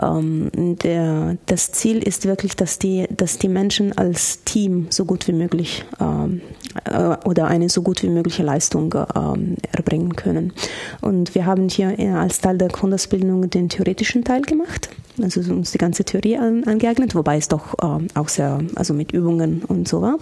Ähm, 0.03 0.51
der, 0.83 1.37
das 1.47 1.73
Ziel 1.73 2.03
ist 2.03 2.27
wirklich, 2.27 2.57
dass 2.57 2.79
die, 2.79 3.07
dass 3.17 3.39
die 3.39 3.49
Menschen 3.49 3.97
als 3.97 4.43
Team 4.45 4.89
so 4.91 5.05
gut 5.05 5.29
wie 5.29 5.33
möglich 5.33 5.85
ähm, 6.01 6.41
äh, 6.41 6.60
oder 7.25 7.49
eine 7.49 7.69
so 7.69 7.83
gut 7.83 8.03
wie 8.03 8.09
mögliche 8.09 8.43
Leistung 8.43 8.95
ähm, 9.15 9.57
erbringen 9.73 10.15
können. 10.17 10.53
Und 11.01 11.35
wir 11.35 11.47
haben 11.47 11.69
hier 11.69 11.99
äh, 11.99 12.11
als 12.11 12.41
Teil 12.41 12.59
der 12.59 12.69
Grundausbildung 12.69 13.51
den 13.51 13.69
theoretischen 13.69 14.25
Teil 14.25 14.43
gemacht 14.43 14.89
also 15.23 15.41
uns 15.53 15.73
die 15.73 15.79
ganze 15.79 16.05
Theorie 16.05 16.37
an, 16.37 16.65
angeeignet, 16.65 17.15
wobei 17.15 17.37
es 17.37 17.49
doch 17.49 17.75
äh, 17.75 18.07
auch 18.15 18.29
sehr, 18.29 18.61
also 18.75 18.95
mit 18.95 19.13
Übungen 19.13 19.63
und 19.67 19.89
so 19.89 20.03
war. 20.03 20.19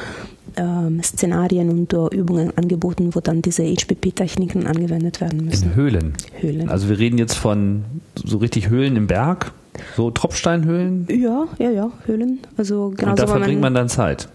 ähm, 0.56 1.02
Szenarien 1.02 1.70
und 1.70 1.94
uh, 1.94 2.08
Übungen 2.08 2.56
angeboten, 2.56 3.14
wo 3.14 3.20
dann 3.20 3.42
diese 3.42 3.62
HPP-Techniken 3.64 4.66
angewendet 4.66 5.20
werden 5.20 5.44
müssen. 5.44 5.70
In 5.70 5.74
Höhlen. 5.74 6.12
Höhlen. 6.40 6.68
Also 6.68 6.88
wir 6.88 6.98
reden 6.98 7.18
jetzt 7.18 7.34
von 7.34 7.84
so 8.14 8.38
richtig 8.38 8.68
Höhlen 8.68 8.96
im 8.96 9.06
Berg, 9.06 9.52
so 9.96 10.10
Tropfsteinhöhlen? 10.10 11.06
Ja, 11.10 11.46
ja, 11.58 11.70
ja, 11.70 11.90
Höhlen. 12.06 12.40
Also 12.56 12.92
genau 12.96 13.10
Und 13.10 13.18
da 13.18 13.26
verbringt 13.26 13.60
man, 13.60 13.72
man 13.72 13.74
dann 13.74 13.88
Zeit? 13.88 14.28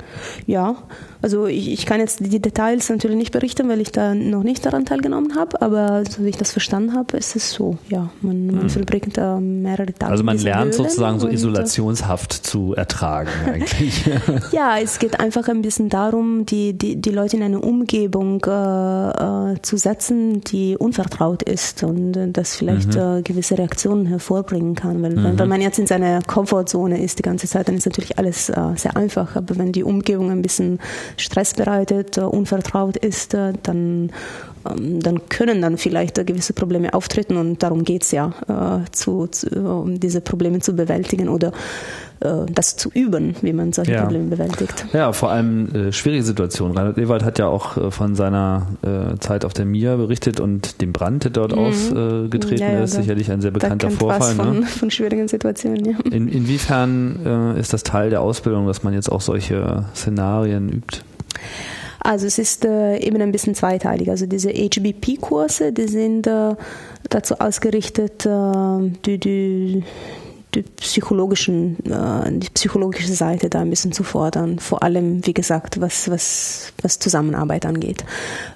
Ja, 0.46 0.76
also 1.22 1.48
ich, 1.48 1.72
ich 1.72 1.88
kann 1.88 2.00
jetzt 2.00 2.20
die 2.20 2.40
Details 2.40 2.88
natürlich 2.90 3.18
nicht 3.18 3.32
berichten, 3.32 3.68
weil 3.68 3.82
ich 3.82 3.92
da 3.92 4.14
noch 4.14 4.44
nicht 4.44 4.64
daran 4.64 4.86
teilgenommen 4.86 5.36
habe, 5.36 5.60
aber 5.60 6.04
so 6.06 6.24
wie 6.24 6.30
ich 6.30 6.38
das 6.38 6.52
verstanden 6.52 6.94
habe, 6.94 7.18
ist 7.18 7.36
es 7.36 7.52
so, 7.52 7.80
ja. 7.90 8.12
Man, 8.22 8.46
man 8.46 8.62
hm. 8.62 8.70
verbringt 8.70 9.18
da 9.18 9.40
mehrere 9.40 9.92
Tage. 9.92 10.12
Also 10.12 10.24
man 10.24 10.38
lernt 10.38 10.76
sozusagen 10.76 11.20
so 11.20 11.28
isolationshaft 11.28 12.32
zu 12.32 12.76
ertragen 12.76 13.30
eigentlich. 13.46 14.06
ja, 14.52 14.78
es 14.78 15.00
geht 15.00 15.20
einfach 15.20 15.48
ein 15.48 15.64
bisschen 15.64 15.90
darum, 15.90 16.46
die, 16.46 16.74
die, 16.78 17.02
die 17.02 17.10
Leute 17.10 17.38
in 17.38 17.44
eine 17.44 17.60
Umgebung 17.60 18.46
äh, 18.46 19.54
äh, 19.54 19.62
zu 19.64 19.78
setzen, 19.78 20.42
die 20.42 20.78
unvertraut 20.78 21.42
ist 21.42 21.82
und 21.84 22.16
äh, 22.16 22.28
das 22.30 22.56
vielleicht 22.56 22.94
mhm. 22.94 23.02
äh, 23.18 23.22
gewisse 23.24 23.58
Reaktionen 23.58 24.06
hervorbringen 24.06 24.76
kann. 24.76 25.02
Weil 25.02 25.16
mhm. 25.16 25.24
wenn, 25.24 25.35
wenn 25.38 25.50
man 25.50 25.62
jetzt 25.62 25.80
in 25.80 25.88
seiner 25.88 26.22
Komfortzone 26.22 27.02
ist 27.02 27.20
die 27.20 27.24
ganze 27.24 27.48
Zeit, 27.48 27.68
dann 27.68 27.76
ist 27.76 27.86
natürlich 27.86 28.18
alles 28.18 28.50
äh, 28.50 28.56
sehr 28.76 28.96
einfach. 28.96 29.36
Aber 29.36 29.58
wenn 29.58 29.72
die 29.72 29.84
Umgebung 29.84 30.32
ein 30.32 30.42
bisschen 30.42 30.80
Stress 31.18 31.54
bereitet, 31.54 32.18
äh, 32.18 32.22
unvertraut 32.22 32.98
ist, 32.98 33.34
äh, 33.34 33.54
dann, 33.64 34.12
ähm, 34.70 35.00
dann 35.02 35.28
können 35.30 35.62
dann 35.62 35.78
vielleicht 35.78 36.16
gewisse 36.26 36.54
Probleme 36.54 36.94
auftreten 36.94 37.38
und 37.38 37.64
darum 37.64 37.84
geht 37.84 38.04
es 38.04 38.12
ja, 38.12 38.34
äh, 38.48 38.92
zu, 38.92 39.28
zu, 39.28 39.50
um 39.50 40.00
diese 40.00 40.22
Probleme 40.22 40.60
zu 40.60 40.74
bewältigen 40.74 41.30
oder 41.30 41.52
das 42.20 42.78
zu 42.78 42.90
üben, 42.92 43.36
wie 43.42 43.54
man 43.54 43.74
solche 43.74 43.94
ja. 43.94 44.02
Probleme 44.02 44.30
bewältigt. 44.30 44.86
Ja, 44.94 45.12
vor 45.12 45.32
allem 45.32 45.68
äh, 45.76 45.92
schwierige 45.92 46.24
Situationen. 46.24 46.76
Reinhard 46.76 46.98
Ewald 46.98 47.24
hat 47.24 47.40
ja 47.40 47.48
auch 47.48 47.78
äh, 47.78 47.92
von 47.92 48.16
seiner 48.16 48.68
äh, 48.82 49.20
Zeit 49.20 49.46
auf 49.46 49.54
der 49.54 49.66
Mir 49.66 49.98
berichtet 49.98 50.40
und 50.40 50.82
dem 50.82 50.94
Brand, 50.94 51.26
der 51.26 51.32
dort 51.32 51.52
mhm. 51.52 51.60
ausgetreten 51.60 52.62
ja, 52.62 52.72
ja, 52.72 52.84
ist. 52.84 52.94
Sicherlich 52.94 53.32
ein 53.32 53.42
sehr 53.42 53.52
bekannter 53.52 53.92
Vorfall. 53.92 54.34
Von, 54.34 54.60
ne? 54.62 54.66
von 54.66 54.90
schwierigen 54.92 55.28
Situationen, 55.28 55.86
ja. 55.86 55.98
In, 56.12 56.28
inwiefern 56.28 57.56
ist 57.58 57.74
das 57.74 57.84
Teil 57.84 58.10
der 58.10 58.22
Ausbildung, 58.22 58.68
dass 58.68 58.84
man 58.84 58.94
jetzt 58.94 59.12
auch 59.12 59.22
solche 59.22 59.86
Szenarien 59.94 60.70
übt? 60.70 61.02
Also 62.06 62.28
es 62.28 62.38
ist 62.38 62.66
äh, 62.66 63.00
eben 63.00 63.20
ein 63.20 63.32
bisschen 63.32 63.56
zweiteilig. 63.56 64.12
Also 64.12 64.28
diese 64.28 64.50
HBP-Kurse, 64.50 65.74
die 65.74 65.88
sind 65.88 66.28
äh, 66.28 66.54
dazu 67.10 67.40
ausgerichtet, 67.40 68.28
äh, 68.28 68.92
die, 69.06 69.18
die, 69.18 69.84
die, 70.56 70.64
psychologischen, 70.64 71.78
äh, 71.86 72.32
die 72.32 72.50
psychologische 72.50 73.14
Seite 73.14 73.50
da 73.50 73.62
ein 73.62 73.70
bisschen 73.70 73.92
zu 73.92 74.04
fordern. 74.04 74.60
Vor 74.60 74.84
allem, 74.84 75.26
wie 75.26 75.34
gesagt, 75.34 75.82
was, 75.82 76.10
was, 76.10 76.74
was 76.82 77.00
Zusammenarbeit 77.00 77.66
angeht. 77.66 78.04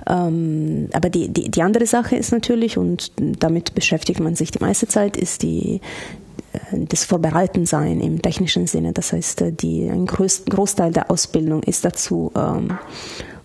Ähm, 0.08 0.90
aber 0.94 1.10
die, 1.10 1.30
die, 1.30 1.50
die 1.50 1.62
andere 1.62 1.86
Sache 1.86 2.16
ist 2.16 2.32
natürlich, 2.32 2.78
und 2.78 3.12
damit 3.18 3.76
beschäftigt 3.76 4.20
man 4.20 4.36
sich 4.36 4.52
die 4.52 4.60
meiste 4.60 4.88
Zeit, 4.88 5.18
ist 5.18 5.44
die, 5.44 5.82
das 6.72 7.06
Vorbereitensein 7.06 8.00
im 8.00 8.22
technischen 8.22 8.68
Sinne. 8.68 8.94
Das 8.94 9.14
heißt, 9.14 9.44
die, 9.62 9.88
ein 9.88 10.06
Großteil 10.06 10.92
der 10.92 11.12
Ausbildung 11.12 11.64
ist 11.64 11.86
dazu 11.86 12.32
ähm, 12.36 12.78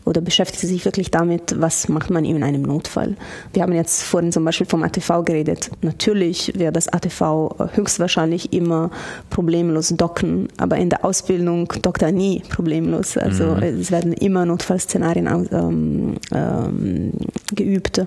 oder 0.05 0.21
beschäftigt 0.21 0.61
sich 0.61 0.85
wirklich 0.85 1.11
damit, 1.11 1.61
was 1.61 1.89
macht 1.89 2.11
man 2.11 2.25
in 2.25 2.43
einem 2.43 2.63
Notfall. 2.63 3.17
Wir 3.53 3.63
haben 3.63 3.73
jetzt 3.73 4.03
vorhin 4.03 4.33
zum 4.33 4.45
Beispiel 4.45 4.67
vom 4.67 4.83
ATV 4.83 5.25
geredet. 5.25 5.71
Natürlich 5.83 6.53
wird 6.59 6.77
das 6.77 6.89
ATV 6.89 7.55
höchstwahrscheinlich 7.75 8.53
immer 8.53 8.91
problemlos 9.31 9.89
docken, 9.97 10.49
aber 10.59 10.77
in 10.77 10.91
der 10.91 11.05
Ausbildung 11.05 11.73
dockt 11.83 12.03
er 12.03 12.13
nie 12.13 12.43
problemlos. 12.51 13.17
Also 13.17 13.55
mhm. 13.55 13.63
es 13.63 13.91
werden 13.91 14.13
immer 14.13 14.45
Notfallszenarien 14.45 15.49
ähm, 15.53 16.15
ähm, 16.33 17.13
geübt. 17.55 18.05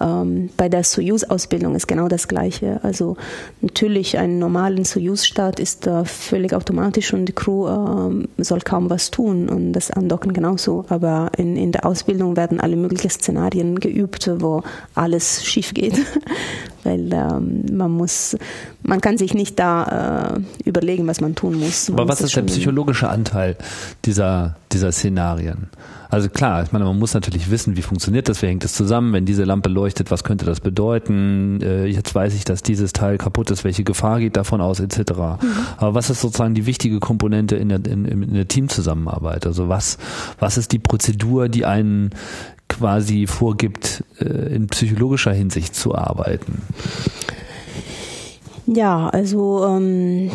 Ähm, 0.00 0.50
bei 0.56 0.68
der 0.68 0.84
Soyuz-Ausbildung 0.84 1.74
ist 1.74 1.88
genau 1.88 2.08
das 2.08 2.28
Gleiche. 2.28 2.80
Also 2.82 3.16
natürlich 3.60 4.18
ein 4.18 4.38
normalen 4.38 4.84
Soyuz-Start 4.84 5.58
ist 5.58 5.86
äh, 5.86 6.04
völlig 6.04 6.54
automatisch 6.54 7.12
und 7.12 7.26
die 7.26 7.32
Crew 7.32 7.66
äh, 7.66 8.42
soll 8.44 8.60
kaum 8.60 8.90
was 8.90 9.10
tun 9.10 9.48
und 9.48 9.72
das 9.72 9.90
Andocken 9.90 10.32
genauso. 10.32 10.84
Aber 10.88 11.31
in, 11.36 11.56
in 11.56 11.72
der 11.72 11.86
Ausbildung 11.86 12.36
werden 12.36 12.60
alle 12.60 12.76
möglichen 12.76 13.10
Szenarien 13.10 13.78
geübt, 13.80 14.30
wo 14.38 14.62
alles 14.94 15.44
schief 15.44 15.74
geht. 15.74 15.94
Weil 16.84 17.12
ähm, 17.12 17.64
man 17.72 17.92
muss, 17.92 18.36
man 18.82 19.00
kann 19.00 19.16
sich 19.16 19.34
nicht 19.34 19.58
da 19.58 20.34
äh, 20.36 20.68
überlegen, 20.68 21.06
was 21.06 21.20
man 21.20 21.34
tun 21.34 21.60
muss. 21.60 21.88
Man 21.88 22.00
Aber 22.00 22.08
was 22.08 22.20
muss 22.20 22.30
ist 22.30 22.36
der 22.36 22.42
psychologische 22.42 23.08
Anteil 23.08 23.56
dieser, 24.04 24.56
dieser 24.72 24.90
Szenarien? 24.90 25.68
Also 26.12 26.28
klar, 26.28 26.62
ich 26.62 26.72
meine, 26.72 26.84
man 26.84 26.98
muss 26.98 27.14
natürlich 27.14 27.50
wissen, 27.50 27.74
wie 27.78 27.80
funktioniert 27.80 28.28
das, 28.28 28.42
wie 28.42 28.46
hängt 28.46 28.64
das 28.64 28.74
zusammen, 28.74 29.14
wenn 29.14 29.24
diese 29.24 29.44
Lampe 29.44 29.70
leuchtet, 29.70 30.10
was 30.10 30.24
könnte 30.24 30.44
das 30.44 30.60
bedeuten? 30.60 31.62
Äh, 31.62 31.86
jetzt 31.86 32.14
weiß 32.14 32.34
ich, 32.34 32.44
dass 32.44 32.62
dieses 32.62 32.92
Teil 32.92 33.16
kaputt 33.16 33.50
ist, 33.50 33.64
welche 33.64 33.82
Gefahr 33.82 34.20
geht 34.20 34.36
davon 34.36 34.60
aus, 34.60 34.78
etc. 34.78 34.98
Mhm. 34.98 35.38
Aber 35.78 35.94
was 35.94 36.10
ist 36.10 36.20
sozusagen 36.20 36.52
die 36.52 36.66
wichtige 36.66 37.00
Komponente 37.00 37.56
in 37.56 37.70
der, 37.70 37.82
in, 37.86 38.04
in 38.04 38.34
der 38.34 38.46
Teamzusammenarbeit? 38.46 39.46
Also 39.46 39.70
was, 39.70 39.96
was 40.38 40.58
ist 40.58 40.72
die 40.72 40.78
Prozedur, 40.78 41.48
die 41.48 41.64
einen 41.64 42.10
quasi 42.68 43.26
vorgibt, 43.26 44.04
äh, 44.20 44.54
in 44.54 44.66
psychologischer 44.66 45.32
Hinsicht 45.32 45.74
zu 45.74 45.94
arbeiten? 45.94 46.60
Ja, 48.66 49.08
also 49.08 49.66
ähm, 49.66 50.30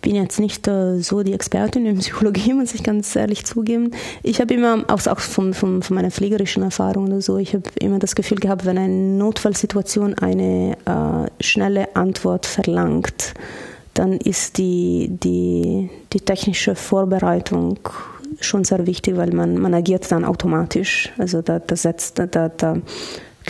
bin 0.00 0.14
jetzt 0.14 0.40
nicht 0.40 0.66
äh, 0.68 1.00
so 1.00 1.22
die 1.22 1.32
Expertin 1.32 1.86
in 1.86 1.98
Psychologie, 1.98 2.52
muss 2.54 2.74
ich 2.74 2.82
ganz 2.82 3.14
ehrlich 3.16 3.44
zugeben. 3.44 3.92
Ich 4.22 4.40
habe 4.40 4.54
immer, 4.54 4.84
auch, 4.88 5.06
auch 5.06 5.20
von, 5.20 5.54
von, 5.54 5.82
von 5.82 5.94
meiner 5.94 6.10
pflegerischen 6.10 6.62
Erfahrung 6.62 7.06
oder 7.06 7.20
so, 7.20 7.38
ich 7.38 7.54
habe 7.54 7.64
immer 7.78 7.98
das 7.98 8.14
Gefühl 8.14 8.38
gehabt, 8.38 8.64
wenn 8.64 8.78
eine 8.78 8.92
Notfallsituation 8.92 10.14
eine 10.14 10.76
äh, 10.84 11.42
schnelle 11.42 11.94
Antwort 11.96 12.46
verlangt, 12.46 13.34
dann 13.94 14.12
ist 14.12 14.58
die, 14.58 15.10
die, 15.10 15.90
die 16.12 16.20
technische 16.20 16.74
Vorbereitung 16.74 17.78
schon 18.40 18.64
sehr 18.64 18.86
wichtig, 18.86 19.16
weil 19.16 19.32
man, 19.32 19.58
man 19.58 19.74
agiert 19.74 20.10
dann 20.10 20.24
automatisch. 20.24 21.12
Also 21.18 21.42
da, 21.42 21.58
da 21.58 21.76
setzt, 21.76 22.18
da, 22.18 22.26
da 22.26 22.76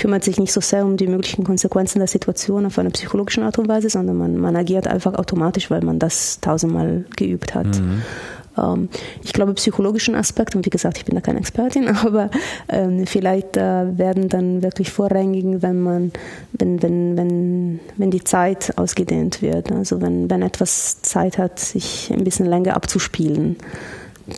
kümmert 0.00 0.24
sich 0.24 0.38
nicht 0.38 0.52
so 0.52 0.60
sehr 0.60 0.84
um 0.84 0.96
die 0.96 1.06
möglichen 1.06 1.44
Konsequenzen 1.44 1.98
der 1.98 2.08
Situation 2.08 2.64
auf 2.64 2.78
eine 2.78 2.90
psychologische 2.90 3.42
Art 3.42 3.58
und 3.58 3.68
Weise, 3.68 3.90
sondern 3.90 4.16
man, 4.16 4.36
man 4.38 4.56
agiert 4.56 4.88
einfach 4.88 5.14
automatisch, 5.14 5.70
weil 5.70 5.82
man 5.82 5.98
das 5.98 6.40
tausendmal 6.40 7.04
geübt 7.16 7.54
hat. 7.54 7.66
Mhm. 7.66 8.02
Ähm, 8.56 8.88
ich 9.22 9.34
glaube, 9.34 9.52
psychologischen 9.54 10.14
Aspekt, 10.14 10.56
und 10.56 10.64
wie 10.64 10.70
gesagt, 10.70 10.96
ich 10.96 11.04
bin 11.04 11.14
da 11.14 11.20
keine 11.20 11.38
Expertin, 11.38 11.88
aber 12.04 12.30
ähm, 12.70 13.06
vielleicht 13.06 13.58
äh, 13.58 13.98
werden 13.98 14.30
dann 14.30 14.62
wirklich 14.62 14.90
vorrangig, 14.90 15.44
wenn 15.60 15.82
man, 15.82 16.12
wenn, 16.52 16.82
wenn, 16.82 17.16
wenn, 17.18 17.80
wenn 17.98 18.10
die 18.10 18.24
Zeit 18.24 18.72
ausgedehnt 18.76 19.42
wird. 19.42 19.70
Also 19.70 20.00
wenn, 20.00 20.30
wenn 20.30 20.40
etwas 20.40 21.02
Zeit 21.02 21.36
hat, 21.36 21.58
sich 21.58 22.10
ein 22.10 22.24
bisschen 22.24 22.46
länger 22.46 22.74
abzuspielen 22.74 23.58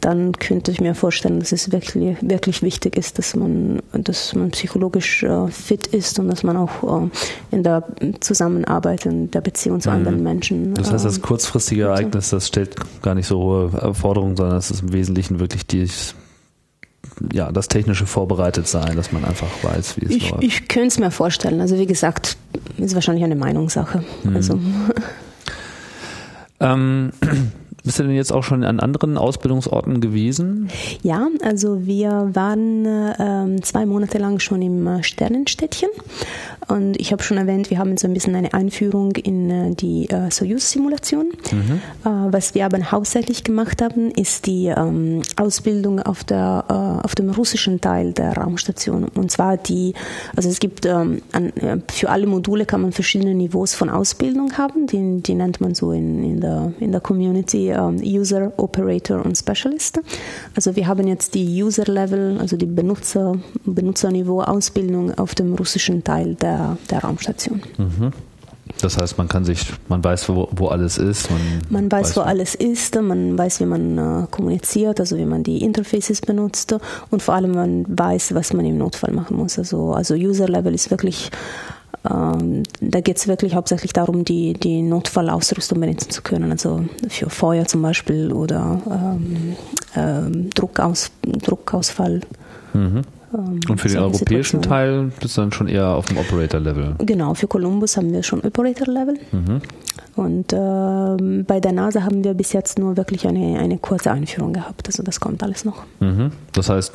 dann 0.01 0.33
könnte 0.33 0.71
ich 0.71 0.81
mir 0.81 0.95
vorstellen, 0.95 1.41
dass 1.41 1.53
es 1.53 1.73
wirklich, 1.73 2.17
wirklich 2.21 2.63
wichtig 2.63 2.97
ist, 2.97 3.19
dass 3.19 3.37
man, 3.37 3.81
dass 3.93 4.35
man 4.35 4.51
psychologisch 4.51 5.23
äh, 5.23 5.49
fit 5.49 5.87
ist 5.89 6.19
und 6.19 6.29
dass 6.29 6.43
man 6.43 6.57
auch 6.57 7.03
äh, 7.03 7.09
in 7.51 7.63
der 7.63 7.85
Zusammenarbeit 8.21 9.07
und 9.07 9.31
der 9.33 9.41
Beziehung 9.41 9.81
zu 9.81 9.91
mhm. 9.91 9.97
anderen 9.97 10.23
Menschen. 10.23 10.75
Das 10.75 10.93
heißt, 10.93 11.05
das 11.05 11.17
ähm, 11.17 11.23
kurzfristige 11.23 11.83
Ereignis, 11.85 12.31
das 12.31 12.47
stellt 12.47 12.77
gar 13.03 13.15
nicht 13.15 13.27
so 13.27 13.39
hohe 13.39 13.95
Forderungen, 13.95 14.37
sondern 14.37 14.57
es 14.57 14.71
ist 14.71 14.83
im 14.83 14.93
Wesentlichen 14.93 15.41
wirklich 15.41 15.67
die 15.67 15.89
ja, 17.33 17.53
das 17.53 17.69
technische 17.69 18.07
vorbereitet 18.07 18.67
sein, 18.67 18.97
dass 18.97 19.13
man 19.13 19.25
einfach 19.25 19.49
weiß, 19.63 20.01
wie 20.01 20.07
es 20.07 20.11
ich, 20.13 20.31
läuft. 20.31 20.43
Ich 20.43 20.69
könnte 20.69 20.89
es 20.89 20.99
mir 20.99 21.11
vorstellen. 21.11 21.61
Also 21.61 21.79
wie 21.79 21.87
gesagt, 21.87 22.37
ist 22.79 22.95
wahrscheinlich 22.95 23.25
eine 23.25 23.37
Meinungssache. 23.37 24.05
Mhm. 24.25 24.37
Also. 24.37 24.59
Ähm, 26.63 27.11
bist 27.85 27.99
du 27.99 28.05
denn 28.05 28.15
jetzt 28.15 28.33
auch 28.33 28.45
schon 28.45 28.65
an 28.65 28.81
anderen 28.81 29.19
Ausbildungsorten 29.19 30.01
gewesen? 30.01 30.69
Ja, 31.03 31.29
also 31.43 31.85
wir 31.87 32.31
waren 32.33 32.87
äh, 32.87 33.61
zwei 33.63 33.87
Monate 33.87 34.19
lang 34.19 34.39
schon 34.39 34.63
im 34.63 34.87
äh, 34.87 35.03
Sternenstädtchen 35.03 35.89
und 36.69 36.99
ich 37.01 37.13
habe 37.13 37.23
schon 37.23 37.37
erwähnt, 37.37 37.71
wir 37.71 37.79
haben 37.79 37.97
so 37.97 38.07
ein 38.07 38.15
bisschen 38.15 38.35
eine 38.37 38.55
Einführung 38.55 39.17
in 39.17 39.51
äh, 39.51 39.75
die 39.75 40.09
äh, 40.09 40.31
Soyuz-Simulation. 40.31 41.33
Mhm. 41.51 41.81
Äh, 42.05 42.33
was 42.33 42.55
wir 42.55 42.65
aber 42.65 42.79
hauptsächlich 42.91 43.45
gemacht 43.45 43.83
haben, 43.83 44.11
ist 44.11 44.47
die 44.47 44.67
ähm, 44.67 45.23
Ausbildung 45.37 46.01
auf, 46.01 46.25
der, 46.25 46.65
äh, 46.69 47.05
auf 47.05 47.15
dem 47.15 47.31
russischen 47.31 47.81
Teil 47.81 48.13
der 48.13 48.37
Raumstation. 48.37 49.05
Und 49.05 49.31
zwar 49.31 49.57
die, 49.57 49.95
also 50.37 50.49
es 50.49 50.61
gibt 50.61 50.87
ähm, 50.87 51.23
an, 51.33 51.51
äh, 51.57 51.79
für 51.91 52.11
alle 52.11 52.27
Module 52.27 52.65
kann 52.65 52.83
man 52.83 52.93
verschiedene 52.93 53.35
Niveaus 53.35 53.75
von 53.75 53.91
Ausbildung 53.91 54.57
haben. 54.57 54.87
Die, 54.87 55.21
die 55.23 55.35
nennt 55.35 55.61
man 55.61 55.75
so 55.75 55.93
in, 55.93 56.23
in, 56.23 56.41
der, 56.41 56.73
in 56.79 56.93
der 56.93 57.01
Community 57.01 57.72
ähm, 57.73 58.01
User, 58.03 58.53
Operator 58.57 59.25
und 59.25 59.37
Specialist. 59.37 60.01
Also 60.55 60.77
wir 60.77 60.87
haben 60.87 61.07
jetzt 61.09 61.35
die 61.35 61.63
User-Level, 61.63 62.39
also 62.41 62.57
die 62.57 62.67
Benutzer, 62.67 63.35
Benutzerniveau 63.65 64.43
Ausbildung 64.43 65.13
auf 65.19 65.35
dem 65.35 65.55
russischen 65.55 66.05
Teil 66.05 66.35
der 66.37 66.53
der, 66.53 66.77
der 66.91 66.99
Raumstation. 67.01 67.63
Mhm. 67.79 68.13
Das 68.81 68.97
heißt, 68.97 69.19
man 69.19 69.29
kann 69.29 69.45
sich, 69.45 69.67
man 69.89 70.03
weiß, 70.03 70.29
wo, 70.29 70.49
wo 70.53 70.69
alles 70.69 70.97
ist. 70.97 71.31
Man, 71.31 71.41
man 71.69 71.93
weiß, 71.93 72.11
weiß, 72.11 72.17
wo 72.17 72.21
alles 72.23 72.55
ist, 72.55 73.01
man 73.01 73.37
weiß, 73.37 73.61
wie 73.61 73.67
man 73.67 73.99
äh, 73.99 74.27
kommuniziert, 74.31 74.99
also 74.99 75.17
wie 75.19 75.25
man 75.25 75.43
die 75.43 75.63
Interfaces 75.63 76.21
benutzt 76.21 76.75
und 77.11 77.23
vor 77.23 77.35
allem 77.35 77.53
man 77.53 77.85
weiß, 77.87 78.35
was 78.35 78.53
man 78.53 78.65
im 78.65 78.79
Notfall 78.79 79.13
machen 79.13 79.37
muss. 79.37 79.59
Also, 79.59 79.93
also 79.93 80.15
User-Level 80.15 80.75
ist 80.75 80.91
wirklich, 80.91 81.31
ähm, 82.09 82.65
da 82.81 83.01
geht 83.01 83.17
es 83.17 83.29
wirklich 83.29 83.55
hauptsächlich 83.55 83.93
darum, 83.93 84.25
die, 84.25 84.55
die 84.55 84.83
Notfallausrüstung 84.83 85.81
benutzen 85.81 86.11
zu 86.11 86.23
können. 86.23 86.51
Also 86.51 86.85
für 87.09 87.31
Feuer 87.31 87.67
zum 87.67 87.83
Beispiel 87.83 88.33
oder 88.33 88.81
ähm, 88.91 89.57
ähm, 89.95 90.51
Druckaus, 90.51 91.11
Druckausfall. 91.23 92.21
Mhm. 92.75 93.03
Ähm, 93.35 93.61
Und 93.69 93.81
für 93.81 93.89
den 93.89 93.99
europäischen 93.99 94.61
Situation. 94.61 94.63
Teil 94.63 95.13
bist 95.21 95.37
du 95.37 95.43
dann 95.43 95.53
schon 95.53 95.69
eher 95.69 95.89
auf 95.89 96.07
dem 96.07 96.19
Operator-Level? 96.19 96.97
Genau, 96.99 97.35
für 97.35 97.47
Columbus 97.47 97.97
haben 97.97 98.13
wir 98.13 98.23
schon 98.23 98.41
Operator-Level. 98.41 99.19
Mhm. 99.31 99.61
Und 100.17 100.53
äh, 100.53 101.43
bei 101.45 101.61
der 101.61 101.73
NASA 101.73 102.03
haben 102.03 102.25
wir 102.25 102.35
bis 102.35 102.53
jetzt 102.53 102.79
nur 102.79 102.97
wirklich 102.97 103.27
eine, 103.27 103.59
eine 103.59 103.79
kurze 103.79 104.11
Einführung 104.11 104.53
gehabt. 104.53 104.87
Also 104.89 105.03
das 105.03 105.21
kommt 105.21 105.43
alles 105.43 105.65
noch. 105.65 105.85
Mhm. 106.01 106.33
Das 106.53 106.69
heißt, 106.69 106.93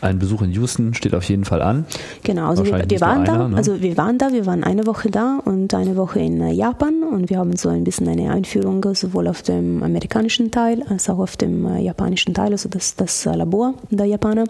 ein 0.00 0.18
Besuch 0.18 0.42
in 0.42 0.52
Houston 0.52 0.94
steht 0.94 1.14
auf 1.14 1.24
jeden 1.24 1.44
Fall 1.44 1.60
an. 1.60 1.84
Genau, 2.22 2.48
also 2.48 2.64
wir, 2.64 2.88
wir 2.88 3.00
waren 3.00 3.22
einer, 3.22 3.38
da, 3.38 3.48
ne? 3.48 3.56
also 3.56 3.80
wir 3.80 3.96
waren 3.96 4.18
da, 4.18 4.32
wir 4.32 4.46
waren 4.46 4.62
eine 4.62 4.86
Woche 4.86 5.10
da 5.10 5.40
und 5.44 5.74
eine 5.74 5.96
Woche 5.96 6.20
in 6.20 6.40
äh, 6.40 6.52
Japan 6.52 7.02
und 7.02 7.30
wir 7.30 7.38
haben 7.38 7.56
so 7.56 7.68
ein 7.68 7.84
bisschen 7.84 8.08
eine 8.08 8.30
Einführung 8.30 8.84
sowohl 8.94 9.26
auf 9.26 9.42
dem 9.42 9.82
amerikanischen 9.82 10.50
Teil 10.50 10.84
als 10.88 11.10
auch 11.10 11.18
auf 11.18 11.36
dem 11.36 11.66
äh, 11.66 11.80
japanischen 11.80 12.32
Teil, 12.32 12.52
also 12.52 12.68
das, 12.68 12.94
das 12.94 13.24
Labor 13.24 13.74
der 13.90 14.06
Japaner 14.06 14.44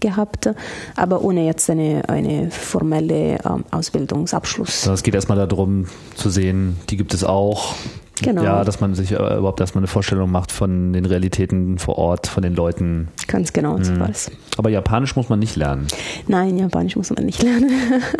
gehabt, 0.00 0.50
aber 0.96 1.22
ohne 1.22 1.46
jetzt 1.46 1.70
eine, 1.70 2.08
eine 2.08 2.50
formelle 2.50 3.38
ähm, 3.44 3.64
Ausbildungsabschluss. 3.70 4.86
Es 4.86 5.02
geht 5.02 5.14
erstmal 5.14 5.38
darum 5.46 5.86
zu 6.16 6.30
sehen, 6.30 6.76
die 6.90 6.96
gibt 6.96 7.14
es 7.14 7.22
auch, 7.22 7.74
Genau. 8.22 8.42
Ja, 8.42 8.64
dass 8.64 8.80
man 8.80 8.94
sich 8.94 9.12
äh, 9.12 9.16
überhaupt 9.16 9.60
erstmal 9.60 9.80
eine 9.80 9.88
Vorstellung 9.88 10.30
macht 10.30 10.52
von 10.52 10.92
den 10.92 11.04
Realitäten 11.04 11.78
vor 11.78 11.98
Ort, 11.98 12.26
von 12.26 12.42
den 12.42 12.54
Leuten. 12.54 13.08
Ganz 13.26 13.52
genau, 13.52 13.78
mhm. 13.78 13.84
so 13.84 14.00
was. 14.00 14.30
Aber 14.56 14.70
Japanisch 14.70 15.16
muss 15.16 15.28
man 15.28 15.38
nicht 15.38 15.56
lernen. 15.56 15.86
Nein, 16.26 16.58
Japanisch 16.58 16.96
muss 16.96 17.10
man 17.10 17.24
nicht 17.24 17.42
lernen. 17.42 17.70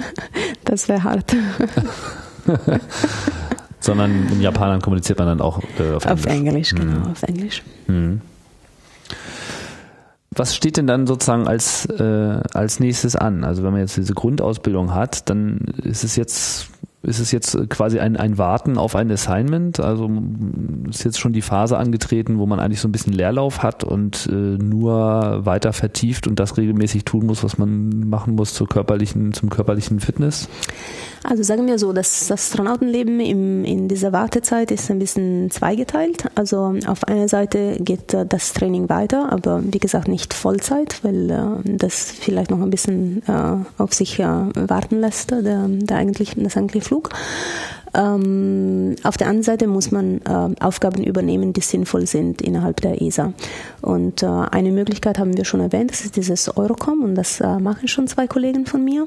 das 0.64 0.88
wäre 0.88 1.04
hart. 1.04 1.34
Sondern 3.80 4.28
in 4.32 4.40
Japanern 4.40 4.80
kommuniziert 4.80 5.18
man 5.18 5.28
dann 5.28 5.40
auch 5.40 5.60
äh, 5.78 5.94
auf 5.94 6.04
Englisch. 6.04 6.26
Auf 6.26 6.26
Englisch, 6.26 6.74
genau, 6.74 6.98
mhm. 6.98 7.06
auf 7.12 7.22
Englisch. 7.22 7.62
Mhm. 7.86 8.20
Was 10.30 10.54
steht 10.54 10.76
denn 10.76 10.86
dann 10.86 11.06
sozusagen 11.06 11.48
als, 11.48 11.86
äh, 11.86 12.40
als 12.54 12.78
nächstes 12.78 13.16
an? 13.16 13.44
Also 13.44 13.64
wenn 13.64 13.72
man 13.72 13.80
jetzt 13.80 13.96
diese 13.96 14.14
Grundausbildung 14.14 14.94
hat, 14.94 15.28
dann 15.30 15.58
ist 15.82 16.04
es 16.04 16.14
jetzt 16.14 16.68
ist 17.02 17.20
es 17.20 17.30
jetzt 17.30 17.56
quasi 17.70 18.00
ein, 18.00 18.16
ein 18.16 18.38
Warten 18.38 18.76
auf 18.76 18.96
ein 18.96 19.10
Assignment? 19.10 19.78
Also 19.78 20.10
ist 20.88 21.04
jetzt 21.04 21.20
schon 21.20 21.32
die 21.32 21.42
Phase 21.42 21.78
angetreten, 21.78 22.38
wo 22.38 22.46
man 22.46 22.58
eigentlich 22.58 22.80
so 22.80 22.88
ein 22.88 22.92
bisschen 22.92 23.12
Leerlauf 23.12 23.62
hat 23.62 23.84
und 23.84 24.28
äh, 24.30 24.32
nur 24.32 25.46
weiter 25.46 25.72
vertieft 25.72 26.26
und 26.26 26.40
das 26.40 26.56
regelmäßig 26.56 27.04
tun 27.04 27.26
muss, 27.26 27.44
was 27.44 27.56
man 27.56 28.08
machen 28.08 28.34
muss 28.34 28.52
zur 28.52 28.68
körperlichen, 28.68 29.32
zum 29.32 29.48
körperlichen 29.48 30.00
Fitness? 30.00 30.48
Also 31.24 31.42
sagen 31.42 31.66
wir 31.66 31.78
so, 31.78 31.92
das 31.92 32.30
Astronautenleben 32.30 33.20
im, 33.20 33.64
in 33.64 33.88
dieser 33.88 34.12
Wartezeit 34.12 34.70
ist 34.70 34.90
ein 34.90 34.98
bisschen 34.98 35.50
zweigeteilt. 35.50 36.24
Also 36.34 36.74
auf 36.86 37.04
einer 37.04 37.28
Seite 37.28 37.76
geht 37.80 38.14
äh, 38.14 38.24
das 38.26 38.52
Training 38.52 38.88
weiter, 38.88 39.32
aber 39.32 39.62
wie 39.64 39.78
gesagt 39.78 40.08
nicht 40.08 40.34
Vollzeit, 40.34 41.02
weil 41.02 41.30
äh, 41.30 41.76
das 41.76 42.12
vielleicht 42.12 42.50
noch 42.50 42.60
ein 42.60 42.70
bisschen 42.70 43.22
äh, 43.26 43.82
auf 43.82 43.92
sich 43.92 44.18
warten 44.18 45.00
lässt, 45.00 45.30
der, 45.30 45.66
der 45.68 45.96
eigentlich, 45.96 46.34
das 46.36 46.56
eigentliche 46.56 46.86
Flug. 46.86 47.10
Ähm, 47.94 48.96
auf 49.02 49.16
der 49.16 49.28
anderen 49.28 49.42
Seite 49.42 49.66
muss 49.66 49.90
man 49.90 50.20
äh, 50.22 50.62
Aufgaben 50.64 51.02
übernehmen, 51.02 51.52
die 51.52 51.60
sinnvoll 51.60 52.06
sind 52.06 52.42
innerhalb 52.42 52.80
der 52.80 53.00
ESA. 53.00 53.32
Und 53.80 54.22
äh, 54.22 54.26
eine 54.26 54.70
Möglichkeit 54.72 55.18
haben 55.18 55.36
wir 55.36 55.44
schon 55.44 55.60
erwähnt, 55.60 55.90
das 55.90 56.02
ist 56.02 56.16
dieses 56.16 56.56
Eurocom 56.56 57.02
und 57.02 57.14
das 57.14 57.40
äh, 57.40 57.58
machen 57.58 57.88
schon 57.88 58.08
zwei 58.08 58.26
Kollegen 58.26 58.66
von 58.66 58.84
mir. 58.84 59.06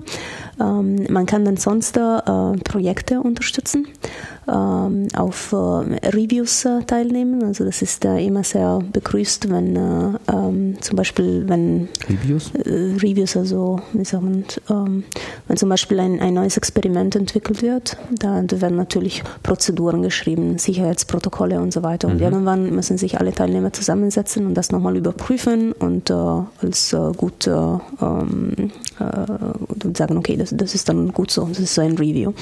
Ähm, 0.59 1.05
man 1.09 1.25
kann 1.25 1.45
dann 1.45 1.57
sonst 1.57 1.97
äh, 1.97 2.01
Projekte 2.63 3.21
unterstützen, 3.21 3.87
auf 4.47 5.53
äh, 5.53 5.55
Reviews 6.09 6.65
äh, 6.65 6.81
teilnehmen. 6.83 7.43
Also 7.43 7.63
das 7.63 7.81
ist 7.81 8.03
immer 8.05 8.43
sehr 8.43 8.79
begrüßt, 8.91 9.49
wenn 9.49 9.75
ähm, 10.31 10.77
zum 10.81 10.95
Beispiel 10.95 11.43
wenn 11.47 11.89
Reviews, 12.09 12.51
Reviews 12.65 13.37
also 13.37 13.79
wie 13.93 14.03
sagt 14.03 14.23
man, 14.23 14.43
ähm, 14.69 15.03
wenn 15.47 15.57
zum 15.57 15.69
Beispiel 15.69 15.99
ein, 15.99 16.19
ein 16.19 16.33
neues 16.33 16.57
Experiment 16.57 17.15
entwickelt 17.15 17.61
wird, 17.61 17.97
da, 18.11 18.41
werden 18.49 18.77
natürlich 18.77 19.23
Prozeduren 19.43 20.01
geschrieben, 20.01 20.57
Sicherheitsprotokolle 20.57 21.59
und 21.59 21.71
so 21.73 21.83
weiter. 21.83 22.07
Und 22.07 22.15
mhm. 22.15 22.21
irgendwann 22.21 22.75
müssen 22.75 22.97
sich 22.97 23.19
alle 23.19 23.33
Teilnehmer 23.33 23.73
zusammensetzen 23.73 24.45
und 24.45 24.55
das 24.55 24.71
nochmal 24.71 24.97
überprüfen 24.97 25.71
und 25.73 26.09
äh, 26.09 26.13
als 26.13 26.93
äh, 26.93 27.11
gut 27.15 27.47
äh, 27.47 27.51
ähm, 27.51 28.71
äh, 28.99 29.97
sagen, 29.97 30.17
okay, 30.17 30.37
das, 30.37 30.53
das 30.55 30.75
ist 30.75 30.89
dann 30.89 31.11
gut 31.11 31.31
so, 31.31 31.45
das 31.45 31.59
ist 31.59 31.75
so 31.75 31.81
ein 31.81 31.97
Review. 31.97 32.33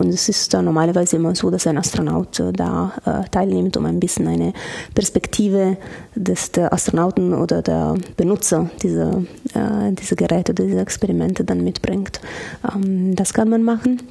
Und 0.00 0.08
es 0.08 0.28
ist 0.28 0.54
äh, 0.54 0.62
normalerweise 0.62 1.16
immer 1.16 1.34
so, 1.34 1.50
dass 1.50 1.66
ein 1.66 1.78
Astronaut 1.78 2.40
äh, 2.40 2.52
da 2.52 2.92
teilnimmt, 3.30 3.76
um 3.76 3.86
ein 3.86 4.00
bisschen 4.00 4.26
eine 4.26 4.52
Perspektive 4.94 5.76
des 6.14 6.50
Astronauten 6.58 7.34
oder 7.34 7.62
der 7.62 7.94
Benutzer 8.16 8.70
dieser, 8.82 9.22
dieser 9.54 10.16
Geräte, 10.16 10.54
dieser 10.54 10.80
Experimente 10.80 11.44
dann 11.44 11.62
mitbringt. 11.62 12.20
Ähm, 12.74 13.14
das 13.14 13.32
kann 13.32 13.48
man 13.48 13.62
machen. 13.62 14.02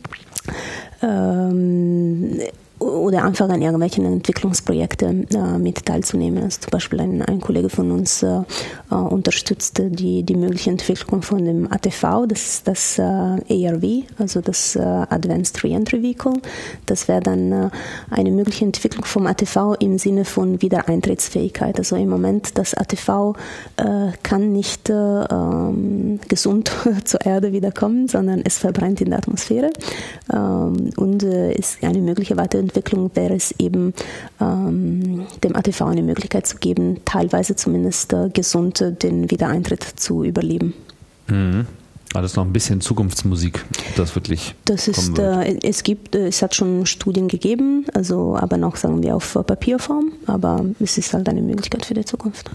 Ähm, 1.02 2.40
oder 2.80 3.26
einfach 3.26 3.50
an 3.50 3.62
irgendwelchen 3.62 4.06
Entwicklungsprojekten 4.06 5.28
äh, 5.30 5.58
mit 5.58 5.86
teilzunehmen. 5.86 6.44
Also 6.44 6.62
zum 6.62 6.72
Beispiel 6.72 7.02
ein, 7.02 7.22
ein 7.22 7.42
Kollege 7.42 7.70
von 7.70 7.92
uns 7.92 8.24
äh, 8.24 8.42
äh 8.90 8.96
unterstützt 8.96 9.82
die, 9.84 10.24
die 10.24 10.36
mögliche 10.36 10.70
Entwicklung 10.70 11.22
von 11.22 11.44
dem 11.44 11.72
ATV, 11.72 12.26
das 12.28 12.42
ist 12.42 12.68
das 12.68 13.00
äh, 13.00 13.02
ARV, 13.04 14.04
also 14.18 14.42
das 14.42 14.76
äh, 14.76 14.80
Advanced 14.80 15.64
Reentry 15.64 16.02
Vehicle. 16.02 16.34
Das 16.86 17.08
wäre 17.08 17.22
dann 17.22 17.52
äh, 17.52 17.70
eine 18.10 18.32
mögliche 18.32 18.66
Entwicklung 18.66 19.06
vom 19.06 19.28
ATV 19.28 19.76
im 19.80 19.98
Sinne 19.98 20.24
von 20.24 20.62
Wiedereintrittsfähigkeit. 20.62 21.78
Also 21.78 21.96
im 21.96 22.10
Moment, 22.10 22.58
das 22.58 22.74
ATV 22.74 23.34
kann 24.24 24.52
nicht 24.52 24.90
ähm, 24.90 26.20
gesund 26.28 26.72
zur 27.06 27.22
Erde 27.26 27.52
wiederkommen, 27.52 28.08
sondern 28.08 28.42
es 28.44 28.58
verbrennt 28.58 29.02
in 29.02 29.10
der 29.10 29.20
Atmosphäre 29.20 29.72
ähm, 30.34 30.90
und 30.96 31.24
ist 31.24 31.84
eine 31.84 32.00
mögliche 32.00 32.38
weitere 32.38 32.69
Entwicklung 32.70 33.12
wäre 33.16 33.36
es 33.36 33.54
eben, 33.58 33.94
ähm, 34.40 35.26
dem 35.44 35.56
ATV 35.56 35.82
eine 35.82 36.04
Möglichkeit 36.04 36.48
zu 36.48 36.58
geben, 36.58 37.02
teilweise 37.06 37.56
zumindest 37.56 38.14
äh, 38.14 38.30
gesund 38.30 38.84
den 39.02 39.30
Wiedereintritt 39.32 39.84
zu 39.84 40.24
überleben. 40.24 40.74
Mhm. 41.28 41.66
Alles 42.16 42.36
noch 42.36 42.44
ein 42.44 42.54
bisschen 42.54 42.82
Zukunftsmusik, 42.82 43.64
das 43.96 44.16
wirklich. 44.16 44.56
Das 44.66 44.88
ist, 44.88 45.20
äh, 45.20 45.60
es 45.62 45.84
gibt, 45.84 46.16
äh, 46.16 46.28
es 46.28 46.42
hat 46.42 46.56
schon 46.56 46.88
Studien 46.88 47.28
gegeben, 47.28 47.86
also 47.94 48.36
aber 48.36 48.58
noch 48.58 48.78
sagen 48.78 49.04
wir 49.04 49.16
auf 49.16 49.34
Papierform, 49.34 50.12
aber 50.26 50.66
es 50.80 50.98
ist 50.98 51.14
halt 51.14 51.30
eine 51.30 51.42
Möglichkeit 51.42 51.86
für 51.86 51.94
die 51.94 52.06
Zukunft. 52.06 52.50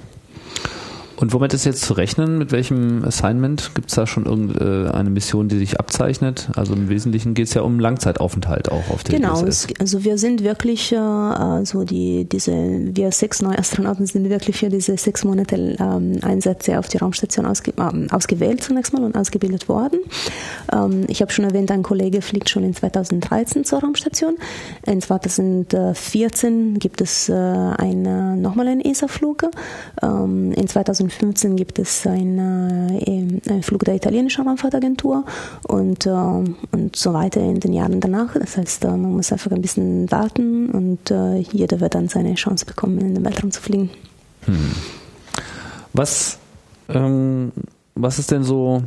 Und 1.25 1.33
womit 1.33 1.55
ist 1.55 1.65
jetzt 1.65 1.81
zu 1.81 1.95
rechnen? 1.95 2.37
Mit 2.37 2.53
welchem 2.53 3.03
Assignment? 3.03 3.71
Gibt 3.75 3.89
es 3.89 3.95
da 3.95 4.07
schon 4.07 4.27
irgendeine 4.27 5.09
Mission, 5.09 5.49
die 5.49 5.57
sich 5.57 5.81
abzeichnet? 5.81 6.51
Also 6.55 6.75
im 6.75 6.91
Wesentlichen 6.91 7.33
geht 7.33 7.47
es 7.47 7.55
ja 7.55 7.63
um 7.63 7.81
Langzeitaufenthalt 7.81 8.71
auch 8.71 8.91
auf 8.91 9.05
der 9.05 9.19
Genau, 9.19 9.43
es, 9.43 9.67
also 9.79 10.05
wir 10.05 10.19
sind 10.19 10.45
wirklich 10.45 10.93
äh, 10.93 10.97
also 10.99 11.85
die, 11.85 12.27
diese, 12.27 12.53
wir 12.53 13.11
sechs 13.11 13.41
neue 13.41 13.59
Astronauten 13.59 14.05
sind 14.05 14.29
wirklich 14.29 14.59
für 14.59 14.69
diese 14.69 14.99
sechs 14.99 15.25
Monate 15.25 15.57
ähm, 15.81 16.19
Einsätze 16.21 16.79
auf 16.79 16.89
die 16.89 16.99
Raumstation 16.99 17.47
ausge, 17.47 17.73
äh, 17.75 18.07
ausgewählt 18.11 18.63
zunächst 18.63 18.93
mal 18.93 19.03
und 19.03 19.17
ausgebildet 19.17 19.67
worden. 19.67 20.01
Ähm, 20.75 21.05
ich 21.09 21.23
habe 21.23 21.33
schon 21.33 21.47
erwähnt, 21.47 21.71
ein 21.71 21.83
Kollege 21.83 22.21
fliegt 22.21 22.51
schon 22.51 22.65
in 22.65 22.75
2013 22.75 23.65
zur 23.65 23.81
Raumstation. 23.81 24.37
In 24.87 25.01
2014 25.01 26.79
gibt 26.79 27.01
es 27.01 27.31
äh, 27.31 27.33
ein, 27.33 28.43
nochmal 28.43 28.69
einen 28.69 28.83
ESA-Flug. 28.83 29.47
Ähm, 30.03 30.53
in 30.53 30.69
2015 30.69 31.14
2015 31.19 31.57
gibt 31.57 31.79
es 31.79 32.07
eine, 32.07 32.99
äh, 33.07 33.51
einen 33.51 33.63
Flug 33.63 33.85
der 33.85 33.95
italienischen 33.95 34.47
Raumfahrtagentur 34.47 35.25
und, 35.69 36.07
äh, 36.07 36.11
und 36.11 36.97
so 36.97 37.13
weiter 37.13 37.41
in 37.41 37.61
den 37.61 37.73
Jahren 37.73 38.01
danach. 38.01 38.35
Das 38.35 38.57
heißt, 38.57 38.85
äh, 38.85 38.89
man 38.89 39.13
muss 39.13 39.33
einfach 39.33 39.51
ein 39.53 39.63
bisschen 39.63 40.11
warten 40.11 40.71
und 40.71 41.13
jeder 41.53 41.81
wird 41.81 41.95
dann 41.95 42.09
seine 42.09 42.35
Chance 42.35 42.67
bekommen, 42.67 42.99
in 42.99 43.15
den 43.15 43.25
Weltraum 43.25 43.51
zu 43.51 43.61
fliegen. 43.61 43.91
Hm. 44.47 44.73
Was, 45.93 46.39
ähm, 46.89 47.53
was 47.95 48.19
ist 48.19 48.31
denn 48.31 48.43
so, 48.43 48.83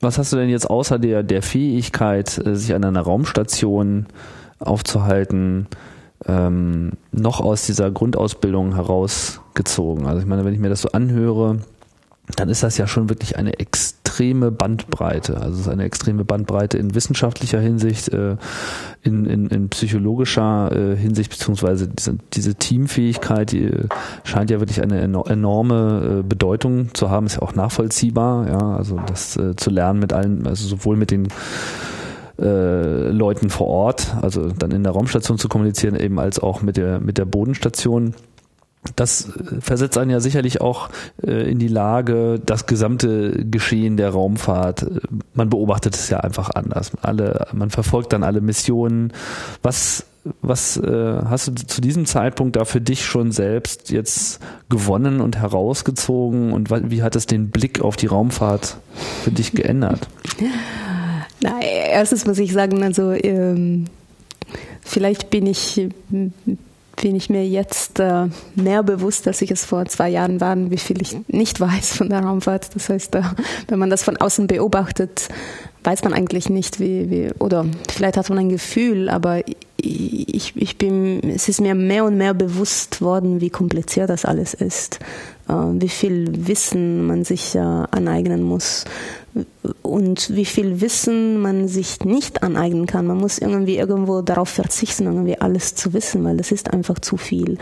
was 0.00 0.18
hast 0.18 0.32
du 0.32 0.36
denn 0.36 0.48
jetzt 0.48 0.68
außer 0.68 0.98
der, 0.98 1.22
der 1.22 1.42
Fähigkeit, 1.42 2.28
sich 2.28 2.74
an 2.74 2.84
einer 2.84 3.00
Raumstation 3.00 4.06
aufzuhalten, 4.58 5.66
ähm, 6.28 6.92
noch 7.10 7.40
aus 7.40 7.66
dieser 7.66 7.90
Grundausbildung 7.90 8.74
herausgezogen? 8.74 10.06
Also 10.06 10.20
ich 10.20 10.26
meine, 10.26 10.44
wenn 10.44 10.54
ich 10.54 10.60
mir 10.60 10.68
das 10.68 10.82
so 10.82 10.90
anhöre, 10.92 11.58
dann 12.36 12.48
ist 12.48 12.62
das 12.62 12.76
ja 12.76 12.86
schon 12.86 13.08
wirklich 13.08 13.36
eine 13.36 13.58
extreme 13.58 14.50
Bandbreite. 14.50 15.40
Also 15.40 15.54
es 15.54 15.60
ist 15.60 15.68
eine 15.68 15.84
extreme 15.84 16.24
Bandbreite 16.24 16.76
in 16.76 16.94
wissenschaftlicher 16.94 17.60
Hinsicht, 17.60 18.08
äh, 18.08 18.36
in, 19.02 19.24
in, 19.24 19.46
in 19.46 19.68
psychologischer 19.70 20.70
äh, 20.72 20.96
Hinsicht, 20.96 21.30
beziehungsweise 21.30 21.88
diese, 21.88 22.18
diese 22.34 22.54
Teamfähigkeit, 22.54 23.52
die 23.52 23.64
äh, 23.64 23.88
scheint 24.24 24.50
ja 24.50 24.60
wirklich 24.60 24.82
eine 24.82 25.00
enorme 25.00 26.22
Bedeutung 26.28 26.94
zu 26.94 27.10
haben, 27.10 27.26
ist 27.26 27.36
ja 27.36 27.42
auch 27.42 27.54
nachvollziehbar, 27.54 28.48
ja, 28.48 28.76
also 28.76 29.00
das 29.06 29.38
zu 29.56 29.70
lernen 29.70 30.00
mit 30.00 30.12
allen, 30.12 30.46
also 30.46 30.66
sowohl 30.66 30.96
mit 30.96 31.10
den 31.10 31.28
äh, 32.40 33.10
Leuten 33.10 33.50
vor 33.50 33.66
Ort, 33.68 34.14
also 34.22 34.50
dann 34.50 34.70
in 34.70 34.84
der 34.84 34.92
Raumstation 34.92 35.38
zu 35.38 35.48
kommunizieren, 35.48 35.96
eben 35.96 36.18
als 36.18 36.38
auch 36.38 36.62
mit 36.62 36.76
der, 36.76 37.00
mit 37.00 37.18
der 37.18 37.24
Bodenstation. 37.24 38.14
Das 38.96 39.32
versetzt 39.60 39.98
einen 39.98 40.10
ja 40.10 40.20
sicherlich 40.20 40.60
auch 40.60 40.88
äh, 41.22 41.50
in 41.50 41.58
die 41.58 41.68
Lage, 41.68 42.40
das 42.44 42.66
gesamte 42.66 43.44
Geschehen 43.44 43.96
der 43.96 44.10
Raumfahrt. 44.10 44.82
Äh, 44.82 45.00
man 45.34 45.50
beobachtet 45.50 45.94
es 45.94 46.08
ja 46.10 46.20
einfach 46.20 46.50
anders. 46.50 46.92
Alle, 47.02 47.48
man 47.52 47.70
verfolgt 47.70 48.12
dann 48.12 48.22
alle 48.22 48.40
Missionen. 48.40 49.12
Was, 49.62 50.06
was 50.40 50.76
äh, 50.76 51.20
hast 51.24 51.48
du 51.48 51.54
zu 51.54 51.80
diesem 51.80 52.06
Zeitpunkt 52.06 52.56
da 52.56 52.64
für 52.64 52.80
dich 52.80 53.04
schon 53.04 53.32
selbst 53.32 53.90
jetzt 53.90 54.40
gewonnen 54.68 55.20
und 55.20 55.36
herausgezogen? 55.36 56.52
Und 56.52 56.70
wie 56.70 57.02
hat 57.02 57.16
es 57.16 57.26
den 57.26 57.50
Blick 57.50 57.80
auf 57.80 57.96
die 57.96 58.06
Raumfahrt 58.06 58.76
für 59.24 59.32
dich 59.32 59.52
geändert? 59.52 60.08
Na, 61.40 61.60
erstens 61.60 62.26
muss 62.26 62.38
ich 62.38 62.52
sagen, 62.52 62.82
also 62.82 63.12
ähm, 63.12 63.86
vielleicht 64.82 65.30
bin 65.30 65.46
ich 65.46 65.88
bin 67.00 67.14
ich 67.14 67.30
mir 67.30 67.46
jetzt 67.46 68.00
äh, 68.00 68.26
mehr 68.56 68.82
bewusst, 68.82 69.26
als 69.26 69.40
ich 69.42 69.50
es 69.50 69.64
vor 69.64 69.86
zwei 69.86 70.08
Jahren 70.08 70.40
war, 70.40 70.56
wie 70.70 70.78
viel 70.78 71.00
ich 71.00 71.16
nicht 71.28 71.60
weiß 71.60 71.96
von 71.96 72.08
der 72.08 72.20
Raumfahrt. 72.20 72.74
Das 72.74 72.88
heißt, 72.88 73.14
äh, 73.14 73.22
wenn 73.68 73.78
man 73.78 73.90
das 73.90 74.02
von 74.02 74.16
außen 74.16 74.46
beobachtet, 74.46 75.28
weiß 75.84 76.02
man 76.04 76.12
eigentlich 76.12 76.50
nicht, 76.50 76.80
wie, 76.80 77.10
wie 77.10 77.30
oder 77.38 77.66
vielleicht 77.88 78.16
hat 78.16 78.28
man 78.28 78.38
ein 78.38 78.48
Gefühl, 78.48 79.08
aber 79.08 79.42
ich, 79.76 80.56
ich 80.56 80.76
bin, 80.76 81.20
es 81.30 81.48
ist 81.48 81.60
mir 81.60 81.74
mehr 81.74 82.04
und 82.04 82.16
mehr 82.16 82.34
bewusst 82.34 83.00
worden, 83.00 83.40
wie 83.40 83.50
kompliziert 83.50 84.10
das 84.10 84.24
alles 84.24 84.54
ist, 84.54 84.98
wie 85.48 85.88
viel 85.88 86.46
Wissen 86.46 87.06
man 87.06 87.24
sich 87.24 87.54
äh, 87.54 87.58
aneignen 87.58 88.42
muss 88.42 88.84
und 89.82 90.34
wie 90.34 90.44
viel 90.44 90.80
Wissen 90.80 91.40
man 91.40 91.68
sich 91.68 92.00
nicht 92.04 92.42
aneignen 92.42 92.86
kann. 92.86 93.06
Man 93.06 93.18
muss 93.18 93.38
irgendwie 93.38 93.76
irgendwo 93.76 94.22
darauf 94.22 94.48
verzichten, 94.48 95.04
irgendwie 95.04 95.40
alles 95.40 95.74
zu 95.74 95.92
wissen, 95.92 96.24
weil 96.24 96.36
das 96.36 96.52
ist 96.52 96.72
einfach 96.72 96.98
zu 96.98 97.16
viel. 97.16 97.58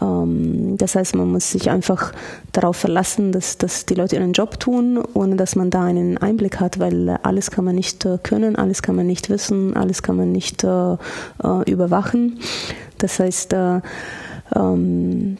Ähm, 0.00 0.76
das 0.76 0.94
heißt, 0.94 1.14
man 1.14 1.30
muss 1.30 1.50
sich 1.50 1.70
einfach 1.70 2.12
darauf 2.52 2.76
verlassen, 2.76 3.32
dass, 3.32 3.58
dass 3.58 3.86
die 3.86 3.94
Leute 3.94 4.16
ihren 4.16 4.32
Job 4.32 4.60
tun, 4.60 5.02
ohne 5.14 5.36
dass 5.36 5.56
man 5.56 5.70
da 5.70 5.84
einen 5.84 6.18
Einblick 6.18 6.60
hat, 6.60 6.78
weil 6.78 7.08
alles 7.22 7.50
kann 7.50 7.64
man 7.64 7.74
nicht 7.74 8.04
äh, 8.04 8.18
können, 8.22 8.56
alles 8.56 8.82
kann 8.82 8.96
man 8.96 9.06
nicht 9.06 9.30
wissen, 9.30 9.76
alles 9.76 10.02
kann 10.02 10.16
man 10.16 10.32
nicht 10.32 10.64
äh, 10.64 10.92
äh, 10.92 11.70
überwachen. 11.70 12.40
Das 12.98 13.18
heißt, 13.18 13.54
ähm, 14.54 15.38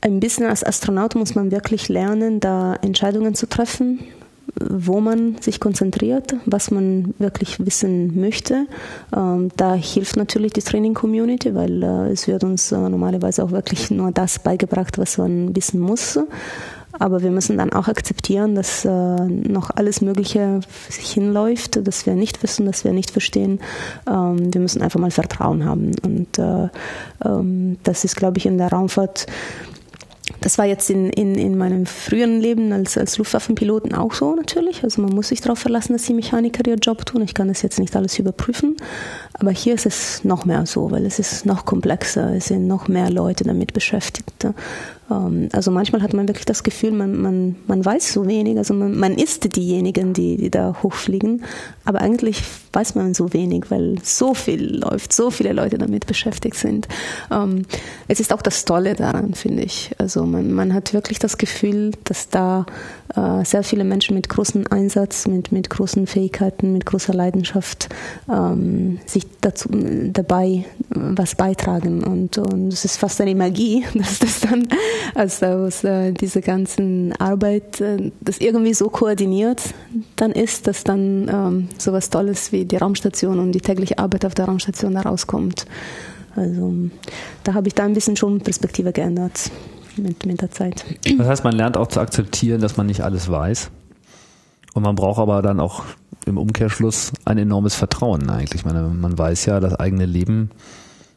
ein 0.00 0.20
bisschen 0.20 0.46
als 0.46 0.64
Astronaut 0.64 1.14
muss 1.14 1.34
man 1.34 1.50
wirklich 1.50 1.88
lernen, 1.88 2.40
da 2.40 2.74
Entscheidungen 2.76 3.34
zu 3.34 3.48
treffen 3.48 4.00
wo 4.58 5.00
man 5.00 5.36
sich 5.40 5.60
konzentriert, 5.60 6.34
was 6.46 6.70
man 6.70 7.14
wirklich 7.18 7.64
wissen 7.64 8.20
möchte. 8.20 8.66
Ähm, 9.14 9.50
da 9.56 9.74
hilft 9.74 10.16
natürlich 10.16 10.52
die 10.52 10.62
Training-Community, 10.62 11.54
weil 11.54 11.82
äh, 11.82 12.10
es 12.10 12.26
wird 12.26 12.44
uns 12.44 12.72
äh, 12.72 12.76
normalerweise 12.76 13.44
auch 13.44 13.50
wirklich 13.50 13.90
nur 13.90 14.12
das 14.12 14.38
beigebracht, 14.38 14.98
was 14.98 15.18
man 15.18 15.54
wissen 15.54 15.80
muss. 15.80 16.18
Aber 16.98 17.22
wir 17.22 17.30
müssen 17.30 17.56
dann 17.56 17.72
auch 17.72 17.86
akzeptieren, 17.86 18.56
dass 18.56 18.84
äh, 18.84 18.88
noch 18.88 19.70
alles 19.70 20.00
Mögliche 20.00 20.60
sich 20.88 21.12
hinläuft, 21.12 21.86
dass 21.86 22.04
wir 22.04 22.14
nicht 22.14 22.42
wissen, 22.42 22.66
dass 22.66 22.84
wir 22.84 22.92
nicht 22.92 23.12
verstehen. 23.12 23.60
Ähm, 24.08 24.52
wir 24.52 24.60
müssen 24.60 24.82
einfach 24.82 25.00
mal 25.00 25.12
Vertrauen 25.12 25.64
haben. 25.64 25.92
Und 26.04 26.38
ähm, 26.38 27.78
das 27.84 28.04
ist, 28.04 28.16
glaube 28.16 28.38
ich, 28.38 28.46
in 28.46 28.58
der 28.58 28.70
Raumfahrt 28.70 29.26
das 30.40 30.58
war 30.58 30.64
jetzt 30.64 30.90
in, 30.90 31.10
in, 31.10 31.34
in 31.34 31.58
meinem 31.58 31.86
früheren 31.86 32.40
Leben 32.40 32.72
als, 32.72 32.96
als 32.96 33.18
Luftwaffenpiloten 33.18 33.94
auch 33.94 34.14
so 34.14 34.34
natürlich. 34.34 34.84
Also 34.84 35.02
man 35.02 35.12
muss 35.12 35.28
sich 35.28 35.40
darauf 35.40 35.58
verlassen, 35.58 35.92
dass 35.92 36.04
die 36.04 36.14
Mechaniker 36.14 36.66
ihr 36.68 36.76
Job 36.76 37.04
tun. 37.04 37.22
Ich 37.22 37.34
kann 37.34 37.48
das 37.48 37.62
jetzt 37.62 37.78
nicht 37.78 37.94
alles 37.96 38.18
überprüfen. 38.18 38.76
Aber 39.34 39.50
hier 39.50 39.74
ist 39.74 39.86
es 39.86 40.24
noch 40.24 40.44
mehr 40.44 40.66
so, 40.66 40.90
weil 40.90 41.06
es 41.06 41.18
ist 41.18 41.46
noch 41.46 41.64
komplexer. 41.64 42.34
Es 42.36 42.46
sind 42.46 42.66
noch 42.66 42.88
mehr 42.88 43.10
Leute 43.10 43.44
damit 43.44 43.72
beschäftigt. 43.72 44.46
Ähm, 45.10 45.48
also 45.52 45.70
manchmal 45.70 46.02
hat 46.02 46.14
man 46.14 46.28
wirklich 46.28 46.46
das 46.46 46.62
Gefühl, 46.62 46.92
man, 46.92 47.20
man, 47.20 47.56
man 47.66 47.84
weiß 47.84 48.12
so 48.12 48.26
wenig. 48.26 48.56
Also 48.56 48.74
man, 48.74 48.96
man 48.96 49.14
ist 49.14 49.56
diejenigen, 49.56 50.12
die, 50.12 50.36
die 50.36 50.50
da 50.50 50.76
hochfliegen. 50.82 51.44
Aber 51.84 52.00
eigentlich 52.00 52.42
weiß 52.72 52.94
man 52.94 53.14
so 53.14 53.32
wenig, 53.32 53.70
weil 53.70 53.96
so 54.02 54.34
viel 54.34 54.78
läuft, 54.78 55.12
so 55.12 55.30
viele 55.30 55.52
Leute 55.52 55.78
damit 55.78 56.06
beschäftigt 56.06 56.56
sind. 56.56 56.86
Ähm, 57.30 57.62
es 58.08 58.20
ist 58.20 58.32
auch 58.32 58.42
das 58.42 58.64
Tolle 58.64 58.94
daran, 58.94 59.34
finde 59.34 59.62
ich. 59.62 59.90
Also 59.98 60.24
man, 60.24 60.52
man 60.52 60.72
hat 60.72 60.92
wirklich 60.92 61.18
das 61.18 61.36
Gefühl, 61.38 61.92
dass 62.04 62.28
da 62.28 62.66
äh, 63.16 63.44
sehr 63.44 63.64
viele 63.64 63.84
Menschen 63.84 64.14
mit 64.14 64.28
großem 64.28 64.66
Einsatz, 64.70 65.26
mit, 65.26 65.50
mit 65.50 65.68
großen 65.68 66.06
Fähigkeiten, 66.06 66.72
mit 66.72 66.86
großer 66.86 67.12
Leidenschaft 67.12 67.88
ähm, 68.28 69.00
sich 69.04 69.26
dazu, 69.40 69.68
dabei 70.12 70.64
was 70.90 71.34
beitragen. 71.34 72.04
Und, 72.04 72.38
und 72.38 72.72
es 72.72 72.84
ist 72.84 72.98
fast 72.98 73.20
eine 73.20 73.34
Magie, 73.34 73.84
dass 73.94 74.20
das 74.20 74.40
dann 74.40 74.68
als 75.14 75.42
aus 75.42 75.82
äh, 75.82 76.12
dieser 76.12 76.40
ganzen 76.40 77.12
Arbeit 77.18 77.80
äh, 77.80 78.12
das 78.20 78.38
irgendwie 78.38 78.74
so 78.74 78.88
koordiniert 78.88 79.62
dann 80.16 80.32
ist, 80.32 80.66
dass 80.66 80.84
dann 80.84 81.28
ähm, 81.28 81.68
sowas 81.78 82.10
Tolles 82.10 82.52
wie 82.52 82.59
die 82.66 82.76
Raumstation 82.76 83.38
und 83.38 83.52
die 83.52 83.60
tägliche 83.60 83.98
Arbeit 83.98 84.24
auf 84.24 84.34
der 84.34 84.46
Raumstation 84.46 84.94
da 84.94 85.02
rauskommt. 85.02 85.66
Also 86.36 86.74
da 87.44 87.54
habe 87.54 87.68
ich 87.68 87.74
da 87.74 87.84
ein 87.84 87.94
bisschen 87.94 88.16
schon 88.16 88.40
Perspektive 88.40 88.92
geändert 88.92 89.50
mit, 89.96 90.24
mit 90.26 90.40
der 90.40 90.50
Zeit. 90.50 90.84
Das 91.18 91.26
heißt, 91.26 91.44
man 91.44 91.54
lernt 91.54 91.76
auch 91.76 91.88
zu 91.88 92.00
akzeptieren, 92.00 92.60
dass 92.60 92.76
man 92.76 92.86
nicht 92.86 93.02
alles 93.02 93.30
weiß. 93.30 93.70
Und 94.74 94.82
man 94.84 94.94
braucht 94.94 95.18
aber 95.18 95.42
dann 95.42 95.58
auch 95.58 95.82
im 96.26 96.38
Umkehrschluss 96.38 97.12
ein 97.24 97.38
enormes 97.38 97.74
Vertrauen 97.74 98.30
eigentlich. 98.30 98.60
Ich 98.60 98.64
meine, 98.64 98.82
man 98.82 99.18
weiß 99.18 99.46
ja, 99.46 99.58
das 99.58 99.74
eigene 99.74 100.06
Leben 100.06 100.50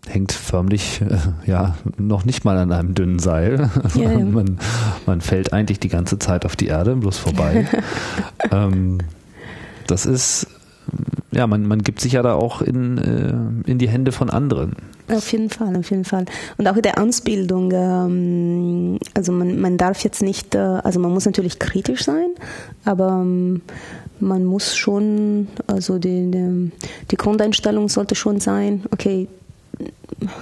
hängt 0.08 0.34
förmlich 0.34 1.02
äh, 1.02 1.18
ja 1.50 1.78
noch 1.98 2.26
nicht 2.26 2.44
mal 2.44 2.58
an 2.58 2.72
einem 2.72 2.94
dünnen 2.96 3.20
Seil. 3.20 3.70
Ja, 3.96 4.12
ja. 4.12 4.20
Man, 4.20 4.58
man 5.06 5.22
fällt 5.22 5.54
eigentlich 5.54 5.80
die 5.80 5.90
ganze 5.90 6.20
Zeit 6.20 6.46
auf 6.46 6.56
die 6.56 6.68
Erde, 6.68 6.96
bloß 6.96 7.18
vorbei. 7.18 7.68
ähm, 8.52 9.00
das 9.88 10.06
ist 10.06 10.48
ja, 11.32 11.48
man, 11.48 11.66
man 11.66 11.82
gibt 11.82 12.00
sich 12.00 12.14
ja 12.14 12.22
da 12.22 12.36
auch 12.36 12.62
in, 12.62 12.98
äh, 12.98 13.70
in 13.70 13.78
die 13.78 13.90
Hände 13.90 14.12
von 14.12 14.30
anderen. 14.30 14.76
Auf 15.10 15.32
jeden 15.32 15.50
Fall, 15.50 15.76
auf 15.76 15.90
jeden 15.90 16.06
Fall. 16.06 16.26
Und 16.58 16.68
auch 16.68 16.76
in 16.76 16.82
der 16.82 17.02
Ausbildung, 17.02 17.72
ähm, 17.74 19.00
also 19.14 19.32
man, 19.32 19.60
man 19.60 19.78
darf 19.78 20.04
jetzt 20.04 20.22
nicht, 20.22 20.56
äh, 20.56 20.60
also 20.60 21.00
man 21.00 21.12
muss 21.12 21.26
natürlich 21.26 21.60
kritisch 21.60 22.04
sein, 22.04 22.30
aber 22.86 23.22
ähm, 23.22 23.62
man 24.20 24.46
muss 24.46 24.76
schon, 24.76 25.48
also 25.68 26.00
die, 26.00 26.32
die, 26.32 26.72
die 27.12 27.18
Grundeinstellung 27.18 27.90
sollte 27.90 28.16
schon 28.16 28.40
sein, 28.40 28.84
okay, 28.92 29.28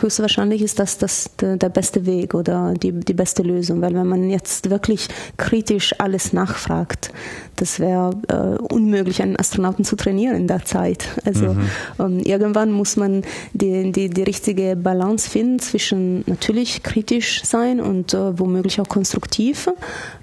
höchstwahrscheinlich 0.02 0.62
ist 0.62 0.80
das, 0.80 0.98
das 0.98 1.36
der, 1.38 1.58
der 1.58 1.70
beste 1.70 2.06
Weg 2.06 2.34
oder 2.34 2.74
die, 2.74 2.91
die 2.91 3.14
beste 3.14 3.44
Lösung, 3.44 3.82
weil 3.82 3.94
wenn 3.94 4.08
man 4.08 4.30
jetzt 4.30 4.70
wirklich 4.70 5.08
kritisch 5.38 5.95
alles 5.99 6.34
nachfragt, 6.34 7.12
das 7.56 7.80
wäre 7.80 8.12
äh, 8.28 8.62
unmöglich, 8.74 9.22
einen 9.22 9.38
Astronauten 9.38 9.86
zu 9.86 9.95
trainieren 9.95 10.36
in 10.36 10.48
der 10.48 10.66
Zeit. 10.66 11.08
Also 11.26 11.53
mhm. 11.53 11.70
ähm, 11.99 12.20
irgendwann 12.20 12.72
muss 12.72 12.98
man 12.98 13.24
die, 13.53 13.91
die, 13.91 14.10
die 14.10 14.24
richtige 14.24 14.76
Balance 14.76 15.30
finden 15.30 15.60
zwischen 15.60 16.24
natürlich 16.28 16.84
kritisch 16.84 17.44
sein 17.44 17.80
und 17.80 18.14
äh, 18.14 18.38
womöglich 18.40 18.82
auch 18.82 18.90
konstruktiv, 18.90 19.70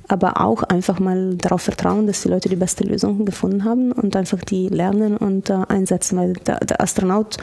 aber 0.09 0.40
auch 0.40 0.62
einfach 0.64 0.98
mal 0.98 1.36
darauf 1.36 1.62
vertrauen, 1.62 2.06
dass 2.06 2.22
die 2.22 2.28
Leute 2.28 2.48
die 2.48 2.56
beste 2.56 2.85
Lösung 2.85 3.24
gefunden 3.24 3.64
haben 3.64 3.93
und 3.93 4.16
einfach 4.16 4.40
die 4.40 4.68
lernen 4.68 5.16
und 5.16 5.51
äh, 5.51 5.59
einsetzen, 5.68 6.18
weil 6.18 6.32
der, 6.35 6.60
der 6.60 6.80
Astronaut 6.80 7.36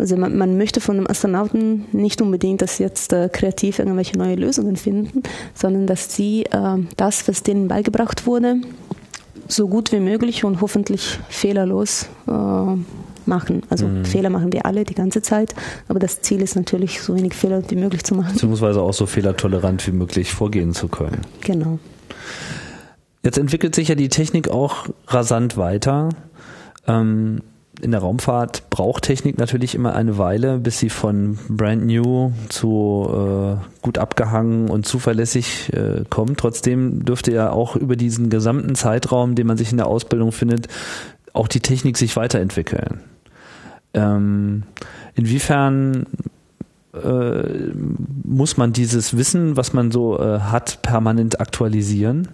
also 0.00 0.16
man, 0.16 0.36
man, 0.36 0.56
möchte 0.56 0.80
von 0.80 0.96
einem 0.96 1.06
Astronauten 1.06 1.84
nicht 1.92 2.22
unbedingt, 2.22 2.62
dass 2.62 2.78
sie 2.78 2.82
jetzt 2.82 3.12
äh, 3.12 3.28
kreativ 3.30 3.78
irgendwelche 3.78 4.16
neue 4.16 4.34
Lösungen 4.34 4.76
finden, 4.76 5.22
sondern 5.54 5.86
dass 5.86 6.14
sie 6.14 6.44
äh, 6.46 6.78
das, 6.96 7.28
was 7.28 7.42
denen 7.42 7.68
beigebracht 7.68 8.26
wurde, 8.26 8.56
so 9.46 9.68
gut 9.68 9.92
wie 9.92 10.00
möglich 10.00 10.42
und 10.44 10.62
hoffentlich 10.62 11.18
fehlerlos 11.28 12.08
äh, 12.26 12.32
machen. 13.26 13.62
Also 13.68 13.86
mhm. 13.86 14.06
Fehler 14.06 14.30
machen 14.30 14.52
wir 14.52 14.64
alle 14.64 14.84
die 14.84 14.94
ganze 14.94 15.20
Zeit, 15.20 15.54
aber 15.86 15.98
das 15.98 16.22
Ziel 16.22 16.40
ist 16.40 16.56
natürlich, 16.56 17.02
so 17.02 17.14
wenig 17.14 17.34
Fehler 17.34 17.62
wie 17.68 17.76
möglich 17.76 18.02
zu 18.02 18.14
machen. 18.14 18.32
Beziehungsweise 18.32 18.80
auch 18.80 18.94
so 18.94 19.04
fehlertolerant 19.04 19.86
wie 19.86 19.92
möglich 19.92 20.32
vorgehen 20.32 20.72
zu 20.72 20.88
können. 20.88 21.20
Genau. 21.42 21.78
Jetzt 23.22 23.36
entwickelt 23.36 23.74
sich 23.74 23.88
ja 23.88 23.94
die 23.94 24.08
Technik 24.08 24.48
auch 24.48 24.86
rasant 25.08 25.58
weiter. 25.58 26.08
Ähm, 26.86 27.42
in 27.82 27.90
der 27.90 28.00
Raumfahrt 28.00 28.70
braucht 28.70 29.04
Technik 29.04 29.38
natürlich 29.38 29.74
immer 29.74 29.94
eine 29.94 30.18
Weile, 30.18 30.58
bis 30.58 30.78
sie 30.78 30.90
von 30.90 31.38
brand 31.48 31.86
new 31.86 32.32
zu 32.48 33.08
äh, 33.10 33.82
gut 33.82 33.98
abgehangen 33.98 34.70
und 34.70 34.86
zuverlässig 34.86 35.72
äh, 35.72 36.04
kommt. 36.08 36.38
Trotzdem 36.38 37.04
dürfte 37.04 37.32
ja 37.32 37.50
auch 37.50 37.76
über 37.76 37.96
diesen 37.96 38.30
gesamten 38.30 38.74
Zeitraum, 38.74 39.34
den 39.34 39.46
man 39.46 39.56
sich 39.56 39.70
in 39.70 39.78
der 39.78 39.86
Ausbildung 39.86 40.32
findet, 40.32 40.68
auch 41.32 41.48
die 41.48 41.60
Technik 41.60 41.96
sich 41.96 42.16
weiterentwickeln. 42.16 43.00
Ähm, 43.94 44.64
inwiefern 45.14 46.06
äh, 46.92 47.72
muss 48.24 48.56
man 48.56 48.72
dieses 48.72 49.16
Wissen, 49.16 49.56
was 49.56 49.72
man 49.72 49.90
so 49.90 50.18
äh, 50.18 50.40
hat, 50.40 50.82
permanent 50.82 51.40
aktualisieren? 51.40 52.28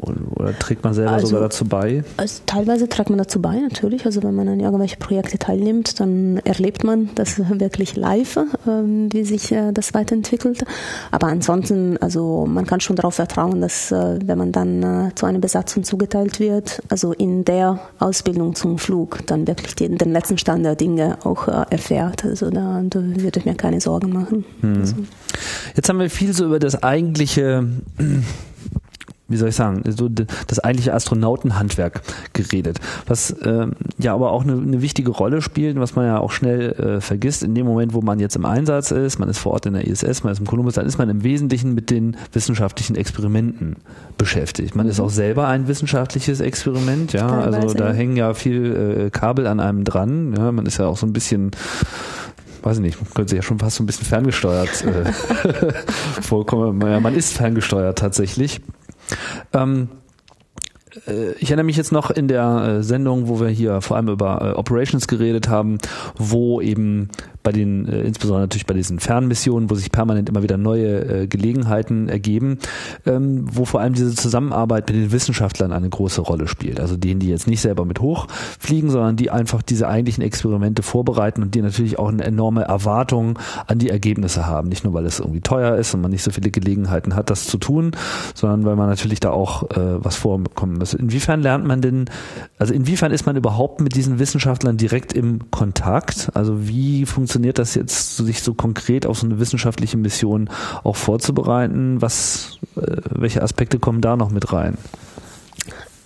Oder 0.00 0.56
trägt 0.56 0.84
man 0.84 0.94
selber 0.94 1.12
also, 1.12 1.26
sogar 1.26 1.42
dazu 1.42 1.64
bei? 1.64 2.04
Also 2.16 2.42
teilweise 2.46 2.88
trägt 2.88 3.10
man 3.10 3.18
dazu 3.18 3.42
bei, 3.42 3.56
natürlich. 3.56 4.06
Also 4.06 4.22
wenn 4.22 4.34
man 4.34 4.48
an 4.48 4.60
irgendwelche 4.60 4.96
Projekte 4.96 5.38
teilnimmt, 5.38 5.98
dann 5.98 6.38
erlebt 6.44 6.84
man 6.84 7.10
das 7.16 7.38
wirklich 7.58 7.96
live, 7.96 8.38
ähm, 8.66 9.08
wie 9.12 9.24
sich 9.24 9.50
äh, 9.50 9.72
das 9.72 9.94
weiterentwickelt. 9.94 10.64
Aber 11.10 11.26
ansonsten, 11.26 11.96
also 11.98 12.46
man 12.46 12.66
kann 12.66 12.80
schon 12.80 12.96
darauf 12.96 13.14
vertrauen, 13.14 13.60
dass 13.60 13.90
äh, 13.90 14.18
wenn 14.24 14.38
man 14.38 14.52
dann 14.52 14.82
äh, 14.82 15.14
zu 15.14 15.26
einer 15.26 15.40
Besatzung 15.40 15.82
zugeteilt 15.82 16.38
wird, 16.38 16.80
also 16.88 17.12
in 17.12 17.44
der 17.44 17.80
Ausbildung 17.98 18.54
zum 18.54 18.78
Flug, 18.78 19.26
dann 19.26 19.46
wirklich 19.46 19.74
den, 19.74 19.98
den 19.98 20.12
letzten 20.12 20.38
Stand 20.38 20.64
der 20.64 20.76
Dinge 20.76 21.18
auch 21.24 21.48
erfährt. 21.48 22.24
Also 22.24 22.50
da, 22.50 22.82
da 22.84 23.00
würde 23.02 23.40
ich 23.40 23.44
mir 23.44 23.54
keine 23.54 23.80
Sorgen 23.80 24.12
machen. 24.12 24.44
Hm. 24.60 24.80
Also. 24.80 24.94
Jetzt 25.74 25.88
haben 25.88 25.98
wir 25.98 26.10
viel 26.10 26.32
so 26.32 26.44
über 26.44 26.58
das 26.58 26.82
eigentliche 26.82 27.66
wie 29.28 29.36
soll 29.36 29.50
ich 29.50 29.56
sagen, 29.56 29.82
so 29.86 30.08
das 30.08 30.58
eigentliche 30.58 30.94
Astronautenhandwerk 30.94 32.00
geredet, 32.32 32.80
was 33.06 33.30
äh, 33.30 33.66
ja 33.98 34.14
aber 34.14 34.32
auch 34.32 34.42
eine, 34.42 34.54
eine, 34.54 34.80
wichtige 34.80 35.10
Rolle 35.10 35.42
spielt, 35.42 35.78
was 35.78 35.94
man 35.96 36.06
ja 36.06 36.18
auch 36.18 36.32
schnell 36.32 36.72
äh, 36.72 37.00
vergisst. 37.00 37.42
In 37.42 37.54
dem 37.54 37.66
Moment, 37.66 37.92
wo 37.92 38.00
man 38.00 38.20
jetzt 38.20 38.36
im 38.36 38.46
Einsatz 38.46 38.90
ist, 38.90 39.18
man 39.18 39.28
ist 39.28 39.38
vor 39.38 39.52
Ort 39.52 39.66
in 39.66 39.74
der 39.74 39.86
ISS, 39.86 40.24
man 40.24 40.32
ist 40.32 40.38
im 40.38 40.46
Columbus, 40.46 40.74
dann 40.74 40.86
ist 40.86 40.98
man 40.98 41.10
im 41.10 41.24
Wesentlichen 41.24 41.74
mit 41.74 41.90
den 41.90 42.16
wissenschaftlichen 42.32 42.96
Experimenten 42.96 43.76
beschäftigt. 44.16 44.74
Man 44.74 44.86
mhm. 44.86 44.92
ist 44.92 45.00
auch 45.00 45.10
selber 45.10 45.46
ein 45.48 45.68
wissenschaftliches 45.68 46.40
Experiment, 46.40 47.12
ja, 47.12 47.28
also 47.28 47.74
da 47.74 47.92
hängen 47.92 48.16
ja 48.16 48.32
viel 48.32 49.06
äh, 49.06 49.10
Kabel 49.10 49.46
an 49.46 49.60
einem 49.60 49.84
dran, 49.84 50.34
ja, 50.36 50.50
man 50.52 50.64
ist 50.64 50.78
ja 50.78 50.86
auch 50.86 50.96
so 50.96 51.06
ein 51.06 51.12
bisschen 51.12 51.50
weiß 52.62 52.78
ich 52.78 52.82
nicht, 52.82 53.00
man 53.00 53.10
könnte 53.14 53.30
sich 53.30 53.36
ja 53.36 53.42
schon 53.42 53.60
fast 53.60 53.76
so 53.76 53.82
ein 53.82 53.86
bisschen 53.86 54.04
ferngesteuert 54.04 54.84
äh, 54.84 55.72
vorkommen. 56.22 56.78
Man 56.78 57.14
ist 57.14 57.34
ferngesteuert 57.34 57.98
tatsächlich. 57.98 58.60
Ähm, 59.52 59.88
äh, 61.06 61.32
ich 61.32 61.48
erinnere 61.50 61.64
mich 61.64 61.76
jetzt 61.76 61.92
noch 61.92 62.10
in 62.10 62.28
der 62.28 62.78
äh, 62.78 62.82
Sendung, 62.82 63.28
wo 63.28 63.40
wir 63.40 63.48
hier 63.48 63.80
vor 63.80 63.96
allem 63.96 64.08
über 64.08 64.42
äh, 64.42 64.58
Operations 64.58 65.08
geredet 65.08 65.48
haben, 65.48 65.78
wo 66.16 66.60
eben 66.60 67.08
bei 67.48 67.52
den, 67.52 67.88
äh, 67.88 68.02
insbesondere 68.02 68.42
natürlich 68.42 68.66
bei 68.66 68.74
diesen 68.74 69.00
Fernmissionen, 69.00 69.70
wo 69.70 69.74
sich 69.74 69.90
permanent 69.90 70.28
immer 70.28 70.42
wieder 70.42 70.58
neue 70.58 71.22
äh, 71.22 71.26
Gelegenheiten 71.26 72.10
ergeben, 72.10 72.58
ähm, 73.06 73.46
wo 73.50 73.64
vor 73.64 73.80
allem 73.80 73.94
diese 73.94 74.14
Zusammenarbeit 74.14 74.88
mit 74.88 74.96
den 74.98 75.12
Wissenschaftlern 75.12 75.72
eine 75.72 75.88
große 75.88 76.20
Rolle 76.20 76.46
spielt. 76.46 76.78
Also 76.78 76.98
denen, 76.98 77.20
die 77.20 77.30
jetzt 77.30 77.46
nicht 77.46 77.62
selber 77.62 77.86
mit 77.86 78.00
hochfliegen, 78.00 78.90
sondern 78.90 79.16
die 79.16 79.30
einfach 79.30 79.62
diese 79.62 79.88
eigentlichen 79.88 80.22
Experimente 80.22 80.82
vorbereiten 80.82 81.40
und 81.40 81.54
die 81.54 81.62
natürlich 81.62 81.98
auch 81.98 82.08
eine 82.08 82.22
enorme 82.22 82.64
Erwartung 82.64 83.38
an 83.66 83.78
die 83.78 83.88
Ergebnisse 83.88 84.46
haben. 84.46 84.68
Nicht 84.68 84.84
nur, 84.84 84.92
weil 84.92 85.06
es 85.06 85.18
irgendwie 85.18 85.40
teuer 85.40 85.76
ist 85.76 85.94
und 85.94 86.02
man 86.02 86.10
nicht 86.10 86.24
so 86.24 86.30
viele 86.30 86.50
Gelegenheiten 86.50 87.14
hat, 87.14 87.30
das 87.30 87.46
zu 87.46 87.56
tun, 87.56 87.92
sondern 88.34 88.66
weil 88.66 88.76
man 88.76 88.90
natürlich 88.90 89.20
da 89.20 89.30
auch 89.30 89.70
äh, 89.70 90.04
was 90.04 90.16
vorkommen 90.16 90.76
muss. 90.76 90.92
Inwiefern 90.92 91.40
lernt 91.40 91.64
man 91.64 91.80
denn, 91.80 92.10
also 92.58 92.74
inwiefern 92.74 93.10
ist 93.10 93.24
man 93.24 93.36
überhaupt 93.36 93.80
mit 93.80 93.94
diesen 93.94 94.18
Wissenschaftlern 94.18 94.76
direkt 94.76 95.14
im 95.14 95.50
Kontakt? 95.50 96.28
Also 96.34 96.68
wie 96.68 97.06
funktioniert 97.06 97.37
funktioniert 97.38 97.58
das 97.60 97.76
jetzt, 97.76 98.16
sich 98.16 98.42
so 98.42 98.52
konkret 98.52 99.06
auf 99.06 99.18
so 99.18 99.26
eine 99.26 99.38
wissenschaftliche 99.38 99.96
Mission 99.96 100.50
auch 100.82 100.96
vorzubereiten? 100.96 102.02
Was, 102.02 102.58
äh, 102.76 102.96
welche 103.10 103.42
Aspekte 103.42 103.78
kommen 103.78 104.00
da 104.00 104.16
noch 104.16 104.30
mit 104.30 104.52
rein? 104.52 104.76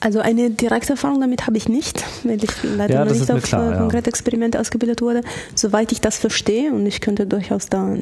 Also 0.03 0.19
eine 0.19 0.51
direkte 0.51 0.95
Erfahrung 0.95 1.21
damit 1.21 1.47
habe 1.47 1.57
ich 1.57 1.69
nicht, 1.69 2.05
weil 2.25 2.43
ich 2.43 2.51
leider 2.65 2.95
ja, 2.95 3.05
noch 3.05 3.13
nicht 3.13 3.31
auf 3.31 3.43
klar, 3.45 3.73
äh, 3.73 3.79
konkrete 3.79 4.11
Experimente 4.11 4.59
ausgebildet 4.59 5.01
wurde. 5.01 5.21
Soweit 5.55 5.93
ich 5.93 6.01
das 6.01 6.19
verstehe, 6.19 6.73
und 6.73 6.85
ich 6.87 7.01
könnte 7.01 7.25
durchaus 7.25 7.69
da 7.69 7.97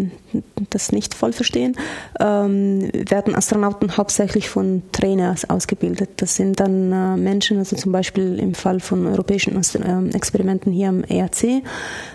das 0.70 0.92
nicht 0.92 1.12
voll 1.12 1.34
verstehen, 1.34 1.76
ähm, 2.18 2.90
werden 2.92 3.34
Astronauten 3.34 3.98
hauptsächlich 3.98 4.48
von 4.48 4.82
Trainers 4.92 5.50
ausgebildet. 5.50 6.08
Das 6.16 6.36
sind 6.36 6.58
dann 6.58 6.90
äh, 6.90 7.16
Menschen, 7.18 7.58
also 7.58 7.76
zum 7.76 7.92
Beispiel 7.92 8.38
im 8.38 8.54
Fall 8.54 8.80
von 8.80 9.06
europäischen 9.06 9.54
äh, 9.60 10.16
Experimenten 10.16 10.72
hier 10.72 10.88
am 10.88 11.04
ERC, 11.04 11.62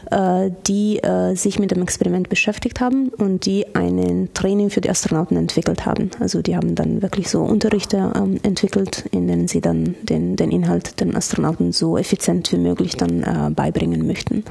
äh, 0.10 0.50
die 0.66 0.98
äh, 1.04 1.36
sich 1.36 1.60
mit 1.60 1.70
dem 1.70 1.84
Experiment 1.84 2.28
beschäftigt 2.30 2.80
haben 2.80 3.10
und 3.10 3.46
die 3.46 3.76
einen 3.76 4.34
Training 4.34 4.72
für 4.72 4.82
die 4.82 4.90
Astronauten 4.90 5.38
entwickelt 5.38 5.86
haben. 5.86 6.10
Also 6.20 6.42
die 6.42 6.56
haben 6.56 6.74
dann 6.74 7.04
wirklich 7.04 7.30
so 7.30 7.44
Unterrichte 7.44 8.12
ähm, 8.16 8.40
entwickelt, 8.42 9.06
in 9.12 9.28
denen 9.28 9.48
sie 9.48 9.62
dann 9.62 9.75
dann 9.76 9.96
den, 10.04 10.36
den 10.36 10.52
Inhalt 10.52 11.00
den 11.00 11.16
Astronauten 11.16 11.72
so 11.72 11.98
effizient 11.98 12.52
wie 12.52 12.58
möglich 12.58 12.96
dann 12.96 13.24
äh, 13.24 13.50
beibringen 13.50 14.08
möchten. 14.08 14.44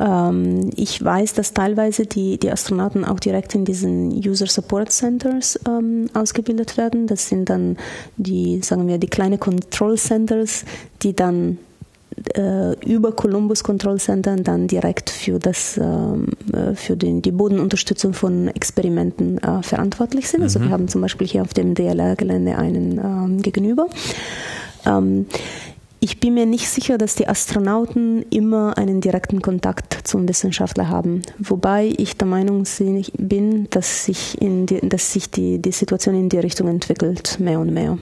Ähm, 0.00 0.70
ich 0.76 1.02
weiß, 1.02 1.34
dass 1.34 1.54
teilweise 1.54 2.06
die, 2.06 2.38
die 2.38 2.50
Astronauten 2.50 3.04
auch 3.04 3.20
direkt 3.20 3.54
in 3.54 3.64
diesen 3.64 4.10
User 4.10 4.46
Support 4.46 4.90
Centers 4.90 5.58
ähm, 5.66 6.08
ausgebildet 6.14 6.76
werden. 6.76 7.06
Das 7.06 7.28
sind 7.28 7.48
dann 7.48 7.76
die, 8.16 8.60
sagen 8.62 8.88
wir, 8.88 8.98
die 8.98 9.08
kleine 9.08 9.38
Control 9.38 9.96
Centers, 9.96 10.64
die 11.02 11.14
dann 11.14 11.58
über 12.84 13.12
Columbus 13.12 13.64
Control 13.64 13.98
Center 13.98 14.36
dann 14.36 14.66
direkt 14.66 15.10
für 15.10 15.38
das 15.38 15.78
ähm, 15.78 16.28
äh, 16.52 16.74
für 16.74 16.96
den, 16.96 17.22
die 17.22 17.32
Bodenunterstützung 17.32 18.12
von 18.12 18.48
Experimenten 18.48 19.38
äh, 19.38 19.62
verantwortlich 19.62 20.28
sind. 20.28 20.42
Also 20.42 20.58
mhm. 20.58 20.64
wir 20.64 20.70
haben 20.70 20.88
zum 20.88 21.00
Beispiel 21.00 21.26
hier 21.26 21.42
auf 21.42 21.54
dem 21.54 21.74
DLR-Gelände 21.74 22.56
einen 22.56 22.98
ähm, 22.98 23.42
gegenüber. 23.42 23.86
Ähm, 24.86 25.26
ich 26.00 26.20
bin 26.20 26.34
mir 26.34 26.44
nicht 26.44 26.68
sicher, 26.68 26.98
dass 26.98 27.14
die 27.14 27.28
Astronauten 27.28 28.26
immer 28.28 28.76
einen 28.76 29.00
direkten 29.00 29.40
Kontakt 29.40 30.06
zum 30.06 30.28
Wissenschaftler 30.28 30.88
haben. 30.88 31.22
Wobei 31.38 31.94
ich 31.96 32.18
der 32.18 32.26
Meinung 32.26 32.64
bin, 33.16 33.68
dass 33.70 34.04
sich, 34.04 34.40
in 34.42 34.66
die, 34.66 34.86
dass 34.86 35.14
sich 35.14 35.30
die, 35.30 35.62
die 35.62 35.72
Situation 35.72 36.14
in 36.14 36.28
die 36.28 36.38
Richtung 36.38 36.68
entwickelt, 36.68 37.40
mehr 37.40 37.58
und 37.58 37.72
mehr. 37.72 37.98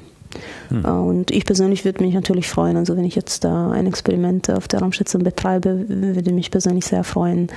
Hm. 0.69 0.85
Äh, 0.85 0.89
und 0.89 1.31
ich 1.31 1.45
persönlich 1.45 1.85
würde 1.85 2.03
mich 2.03 2.15
natürlich 2.15 2.49
freuen, 2.49 2.77
also 2.77 2.97
wenn 2.97 3.05
ich 3.05 3.15
jetzt 3.15 3.45
da 3.45 3.71
ein 3.71 3.87
Experiment 3.87 4.51
auf 4.51 4.69
der 4.69 4.81
Raumstation 4.81 5.23
betreibe, 5.23 5.85
würde 5.89 6.33
mich 6.33 6.51
persönlich 6.51 6.85
sehr 6.85 7.05
freuen, 7.05 7.49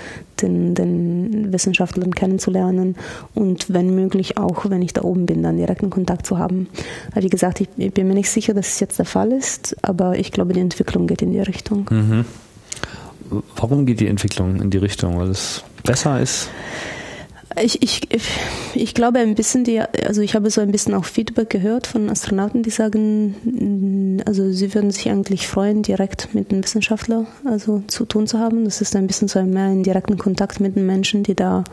den, 0.42 0.76
den 0.76 1.54
Wissenschaftlern 1.54 2.14
kennenzulernen 2.14 2.96
und 3.34 3.74
wenn 3.74 3.96
möglich 3.96 4.38
auch, 4.38 4.70
wenn 4.70 4.82
ich 4.82 4.94
da 4.94 5.04
oben 5.04 5.26
bin, 5.26 5.44
dann 5.44 5.58
direkten 5.58 5.90
Kontakt 5.90 6.26
zu 6.26 6.38
haben. 6.38 6.68
Wie 7.14 7.30
gesagt, 7.30 7.62
ich, 7.62 7.70
ich 7.78 7.94
bin 7.94 8.08
mir 8.08 8.16
nicht 8.16 8.30
sicher, 8.30 8.54
dass 8.54 8.68
es 8.68 8.80
jetzt 8.80 9.00
der 9.00 9.06
Fall 9.06 9.32
ist, 9.32 9.76
aber 9.82 10.18
ich 10.18 10.32
glaube, 10.32 10.54
die 10.54 10.60
Entwicklung 10.60 11.08
geht 11.08 11.22
in 11.22 11.32
die 11.32 11.40
Richtung. 11.40 11.88
Mhm. 11.90 12.26
Warum 13.56 13.86
geht 13.86 14.00
die 14.00 14.08
Entwicklung 14.08 14.62
in 14.62 14.70
die 14.70 14.78
Richtung? 14.78 15.18
Weil 15.18 15.30
es 15.30 15.64
besser 15.84 16.20
ist? 16.20 16.50
Ich, 17.62 17.82
ich, 17.82 18.02
ich 18.74 18.94
glaube 18.94 19.20
ein 19.20 19.36
bisschen, 19.36 19.64
die, 19.64 19.80
also 19.80 20.22
ich 20.22 20.36
habe 20.36 20.50
so 20.50 20.62
ein 20.62 20.72
bisschen 20.72 20.94
auch 20.94 21.06
Feedback 21.06 21.50
gehört 21.50 21.88
von 21.88 22.10
Astronauten, 22.10 22.64
die 22.64 22.70
sagen, 22.70 24.22
also 24.26 24.52
sie 24.52 24.74
würden 24.74 24.92
sich 24.92 25.10
eigentlich 25.10 25.48
freuen, 25.48 25.82
direkt 25.82 26.34
mit 26.34 26.52
einem 26.52 26.64
Wissenschaftler 26.64 27.26
also 27.46 27.84
zu 27.88 28.06
tun 28.06 28.28
zu 28.28 28.40
haben. 28.40 28.66
Das 28.66 28.82
ist 28.82 28.96
ein 28.96 29.08
bisschen 29.08 29.28
so 29.28 29.42
mehr 29.44 29.72
in 29.72 29.84
direkten 29.84 30.18
Kontakt 30.18 30.60
mit 30.60 30.76
den 30.76 30.86
Menschen, 30.86 31.24
die 31.24 31.36
da 31.36 31.64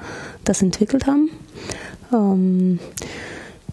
das 0.44 0.62
entwickelt 0.62 1.06
haben. 1.06 1.30
Ähm, 2.12 2.78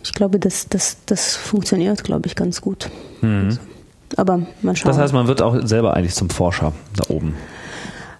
ich 0.03 0.13
glaube, 0.13 0.39
das, 0.39 0.67
das, 0.69 0.97
das 1.05 1.35
funktioniert, 1.35 2.03
glaube 2.03 2.27
ich, 2.27 2.35
ganz 2.35 2.61
gut. 2.61 2.89
Mhm. 3.21 3.45
Also, 3.45 3.59
aber 4.15 4.41
man 4.61 4.75
schaut. 4.75 4.89
Das 4.89 4.97
heißt, 4.97 5.13
man 5.13 5.27
wird 5.27 5.41
auch 5.41 5.55
selber 5.65 5.95
eigentlich 5.95 6.15
zum 6.15 6.29
Forscher 6.29 6.73
da 6.95 7.13
oben 7.13 7.35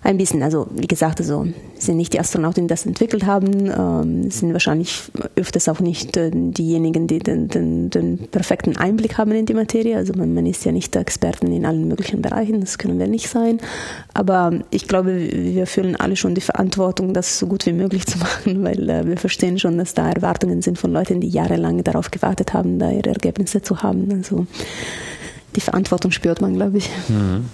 ein 0.09 0.17
bisschen, 0.17 0.41
also 0.41 0.65
wie 0.71 0.87
gesagt, 0.87 1.19
also 1.19 1.45
sind 1.77 1.97
nicht 1.97 2.13
die 2.13 2.19
Astronauten, 2.19 2.63
die 2.63 2.67
das 2.67 2.87
entwickelt 2.87 3.27
haben, 3.27 3.67
ähm, 3.67 4.31
sind 4.31 4.53
wahrscheinlich 4.53 5.03
öfters 5.35 5.69
auch 5.69 5.79
nicht 5.79 6.17
äh, 6.17 6.31
diejenigen, 6.33 7.05
die 7.05 7.19
den, 7.19 7.47
den, 7.47 7.91
den, 7.91 8.17
perfekten 8.17 8.75
Einblick 8.75 9.19
haben 9.19 9.31
in 9.33 9.45
die 9.45 9.53
Materie. 9.53 9.95
Also 9.95 10.13
man, 10.13 10.33
man 10.33 10.47
ist 10.47 10.65
ja 10.65 10.71
nicht 10.71 10.95
Experten 10.95 11.51
in 11.51 11.63
allen 11.63 11.87
möglichen 11.87 12.23
Bereichen, 12.23 12.59
das 12.59 12.79
können 12.79 12.97
wir 12.97 13.07
nicht 13.07 13.29
sein. 13.29 13.59
Aber 14.15 14.51
ich 14.71 14.87
glaube, 14.87 15.15
wir 15.31 15.67
fühlen 15.67 15.95
alle 15.95 16.15
schon 16.15 16.33
die 16.33 16.41
Verantwortung, 16.41 17.13
das 17.13 17.37
so 17.37 17.45
gut 17.45 17.67
wie 17.67 17.73
möglich 17.73 18.07
zu 18.07 18.17
machen, 18.17 18.63
weil 18.63 18.89
äh, 18.89 19.05
wir 19.05 19.17
verstehen 19.17 19.59
schon, 19.59 19.77
dass 19.77 19.93
da 19.93 20.09
Erwartungen 20.09 20.63
sind 20.63 20.79
von 20.79 20.91
Leuten, 20.91 21.21
die 21.21 21.29
jahrelang 21.29 21.83
darauf 21.83 22.09
gewartet 22.09 22.53
haben, 22.55 22.79
da 22.79 22.89
ihre 22.89 23.11
Ergebnisse 23.11 23.61
zu 23.61 23.83
haben. 23.83 24.11
Also 24.11 24.47
die 25.55 25.61
Verantwortung 25.61 26.09
spürt 26.09 26.41
man, 26.41 26.55
glaube 26.55 26.79
ich. 26.79 26.89
Mhm. 27.09 27.45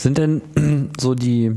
Sind 0.00 0.16
denn 0.16 0.40
so 0.98 1.14
die 1.14 1.54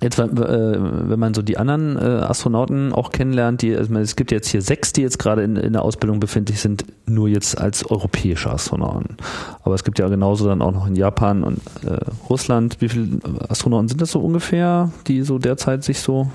Etwa, 0.00 0.24
äh, 0.24 1.08
wenn 1.08 1.18
man 1.18 1.32
so 1.32 1.40
die 1.40 1.56
anderen 1.56 1.96
äh, 1.96 2.00
Astronauten 2.00 2.92
auch 2.92 3.10
kennenlernt, 3.10 3.62
die, 3.62 3.74
also 3.74 3.94
es 3.94 4.16
gibt 4.16 4.32
jetzt 4.32 4.48
hier 4.48 4.60
sechs, 4.60 4.92
die 4.92 5.00
jetzt 5.00 5.18
gerade 5.18 5.42
in, 5.42 5.56
in 5.56 5.72
der 5.72 5.80
Ausbildung 5.80 6.20
befindlich 6.20 6.60
sind, 6.60 6.84
nur 7.06 7.26
jetzt 7.28 7.56
als 7.58 7.90
europäische 7.90 8.50
Astronauten. 8.50 9.16
Aber 9.62 9.74
es 9.74 9.82
gibt 9.82 9.98
ja 9.98 10.08
genauso 10.08 10.46
dann 10.46 10.60
auch 10.60 10.72
noch 10.72 10.86
in 10.86 10.94
Japan 10.94 11.42
und 11.42 11.60
äh, 11.86 12.00
Russland. 12.28 12.76
Wie 12.80 12.90
viele 12.90 13.18
Astronauten 13.48 13.88
sind 13.88 14.02
das 14.02 14.10
so 14.10 14.20
ungefähr, 14.20 14.90
die 15.06 15.22
so 15.22 15.38
derzeit 15.38 15.84
sich 15.84 16.00
so 16.00 16.28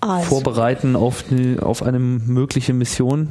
also. 0.00 0.26
vorbereiten 0.26 0.94
auf, 0.94 1.24
die, 1.24 1.58
auf 1.58 1.82
eine 1.82 1.98
mögliche 1.98 2.74
Mission? 2.74 3.30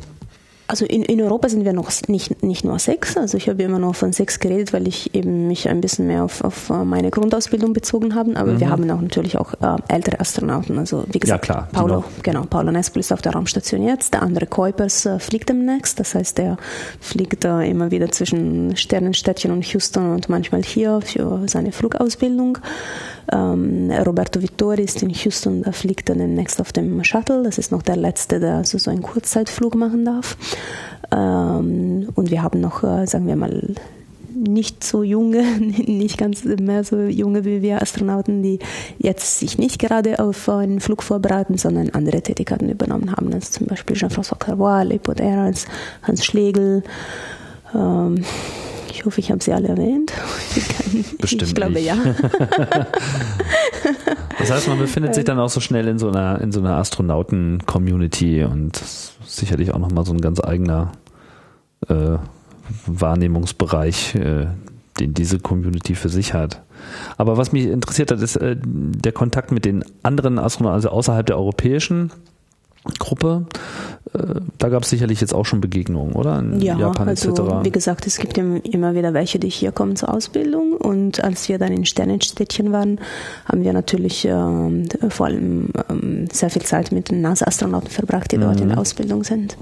Also 0.69 0.85
in, 0.85 1.01
in 1.01 1.19
Europa 1.19 1.49
sind 1.49 1.65
wir 1.65 1.73
noch 1.73 1.89
nicht, 2.09 2.43
nicht 2.43 2.63
nur 2.63 2.77
sechs. 2.77 3.17
Also 3.17 3.37
ich 3.37 3.49
habe 3.49 3.63
immer 3.63 3.79
noch 3.79 3.95
von 3.95 4.13
sechs 4.13 4.39
geredet, 4.39 4.71
weil 4.71 4.87
ich 4.87 5.15
eben 5.15 5.47
mich 5.47 5.67
ein 5.67 5.81
bisschen 5.81 6.05
mehr 6.05 6.23
auf, 6.23 6.43
auf 6.43 6.69
äh, 6.69 6.85
meine 6.85 7.09
Grundausbildung 7.09 7.73
bezogen 7.73 8.13
habe. 8.13 8.35
Aber 8.35 8.51
mhm. 8.51 8.59
wir 8.59 8.69
haben 8.69 8.91
auch 8.91 9.01
natürlich 9.01 9.39
auch 9.39 9.55
äh, 9.55 9.77
ältere 9.87 10.19
Astronauten. 10.19 10.77
Also 10.77 11.05
wie 11.11 11.17
gesagt, 11.17 11.47
ja, 11.47 11.53
klar, 11.53 11.69
Paulo, 11.71 12.03
genau, 12.21 12.43
Paulo 12.43 12.71
Nespel 12.71 12.99
ist 12.99 13.11
auf 13.11 13.23
der 13.23 13.33
Raumstation 13.33 13.81
jetzt. 13.81 14.13
Der 14.13 14.21
andere 14.21 14.45
Kuipers 14.45 15.07
äh, 15.07 15.17
fliegt 15.17 15.49
demnächst. 15.49 15.99
Das 15.99 16.13
heißt, 16.13 16.37
der 16.37 16.57
fliegt 16.99 17.43
immer 17.45 17.89
wieder 17.89 18.11
zwischen 18.11 18.77
Sternenstädtchen 18.77 19.51
und 19.51 19.65
Houston 19.65 20.13
und 20.13 20.29
manchmal 20.29 20.61
hier 20.61 21.01
für 21.01 21.41
seine 21.47 21.71
Flugausbildung. 21.71 22.59
Ähm, 23.31 23.91
Roberto 23.91 24.41
Vittori 24.41 24.83
ist 24.83 25.03
in 25.03 25.09
Houston, 25.09 25.63
da 25.63 25.71
fliegt 25.71 26.09
er 26.09 26.15
demnächst 26.15 26.59
auf 26.59 26.71
dem 26.71 27.03
Shuttle. 27.03 27.43
Das 27.43 27.57
ist 27.57 27.71
noch 27.71 27.81
der 27.81 27.95
letzte, 27.95 28.39
der 28.39 28.55
also 28.55 28.77
so 28.77 28.89
einen 28.89 29.01
Kurzzeitflug 29.01 29.75
machen 29.75 30.05
darf. 30.05 30.37
Ähm, 31.11 32.09
und 32.15 32.31
wir 32.31 32.41
haben 32.43 32.61
noch, 32.61 32.83
äh, 32.83 33.05
sagen 33.05 33.27
wir 33.27 33.35
mal, 33.35 33.75
nicht 34.33 34.83
so 34.83 35.03
junge, 35.03 35.43
nicht 35.59 36.17
ganz 36.17 36.43
mehr 36.43 36.83
so 36.83 37.01
junge 37.01 37.45
wie 37.45 37.61
wir 37.61 37.81
Astronauten, 37.81 38.41
die 38.41 38.59
jetzt 38.97 39.39
sich 39.39 39.57
nicht 39.57 39.79
gerade 39.79 40.19
auf 40.19 40.47
einen 40.49 40.79
Flug 40.79 41.03
vorbereiten, 41.03 41.57
sondern 41.57 41.89
andere 41.89 42.21
Tätigkeiten 42.21 42.69
übernommen 42.69 43.11
haben. 43.11 43.33
Also 43.33 43.51
zum 43.51 43.67
Beispiel 43.67 43.95
Jean-François 43.95 44.37
Carvois, 44.37 44.83
Leopold 44.83 45.19
Ehrens, 45.19 45.65
Hans 46.03 46.25
Schlegel. 46.25 46.83
Ähm, 47.75 48.23
ich 48.99 49.05
hoffe, 49.05 49.21
ich 49.21 49.31
habe 49.31 49.41
sie 49.41 49.53
alle 49.53 49.69
erwähnt. 49.69 50.11
Bestimmt. 51.19 51.43
Ich 51.43 51.55
glaube 51.55 51.71
nicht. 51.73 51.85
ja. 51.85 51.95
das 54.37 54.51
heißt, 54.51 54.67
man 54.67 54.77
befindet 54.77 55.15
sich 55.15 55.23
dann 55.23 55.39
auch 55.39 55.47
so 55.47 55.61
schnell 55.61 55.87
in 55.87 55.97
so 55.97 56.09
einer, 56.09 56.41
in 56.41 56.51
so 56.51 56.59
einer 56.59 56.75
Astronauten-Community 56.75 58.43
und 58.43 58.75
sicherlich 59.25 59.73
auch 59.73 59.79
nochmal 59.79 60.05
so 60.05 60.11
ein 60.11 60.19
ganz 60.19 60.43
eigener 60.43 60.91
äh, 61.87 62.17
Wahrnehmungsbereich, 62.87 64.15
äh, 64.15 64.47
den 64.99 65.13
diese 65.13 65.39
Community 65.39 65.95
für 65.95 66.09
sich 66.09 66.33
hat. 66.33 66.61
Aber 67.15 67.37
was 67.37 67.53
mich 67.53 67.67
interessiert 67.67 68.11
hat, 68.11 68.21
ist 68.21 68.35
äh, 68.35 68.57
der 68.61 69.13
Kontakt 69.13 69.53
mit 69.53 69.63
den 69.63 69.85
anderen 70.03 70.37
Astronauten, 70.39 70.75
also 70.75 70.89
außerhalb 70.89 71.25
der 71.25 71.37
europäischen 71.37 72.11
Gruppe. 72.97 73.45
Äh, 74.13 74.35
da 74.57 74.69
gab 74.69 74.83
es 74.83 74.89
sicherlich 74.89 75.21
jetzt 75.21 75.33
auch 75.33 75.45
schon 75.45 75.61
Begegnungen, 75.61 76.13
oder? 76.13 76.39
In 76.39 76.61
ja, 76.61 76.77
Japan 76.77 77.09
also 77.09 77.29
etc. 77.29 77.41
wie 77.63 77.71
gesagt, 77.71 78.07
es 78.07 78.17
gibt 78.17 78.37
immer 78.37 78.95
wieder 78.95 79.13
welche, 79.13 79.39
die 79.39 79.49
hier 79.49 79.71
kommen 79.71 79.95
zur 79.95 80.13
Ausbildung. 80.13 80.73
Und 80.73 81.23
als 81.23 81.49
wir 81.49 81.59
dann 81.59 81.71
in 81.71 81.85
Sternenstädtchen 81.85 82.71
waren, 82.71 82.99
haben 83.45 83.63
wir 83.63 83.73
natürlich 83.73 84.25
ähm, 84.25 84.87
vor 85.09 85.27
allem 85.27 85.69
ähm, 85.89 86.27
sehr 86.31 86.49
viel 86.49 86.63
Zeit 86.63 86.91
mit 86.91 87.11
den 87.11 87.21
NASA-Astronauten 87.21 87.89
verbracht, 87.89 88.31
die 88.31 88.37
mhm. 88.37 88.41
dort 88.41 88.61
in 88.61 88.67
der 88.67 88.77
mhm. 88.77 88.81
Ausbildung 88.81 89.23
sind. 89.23 89.57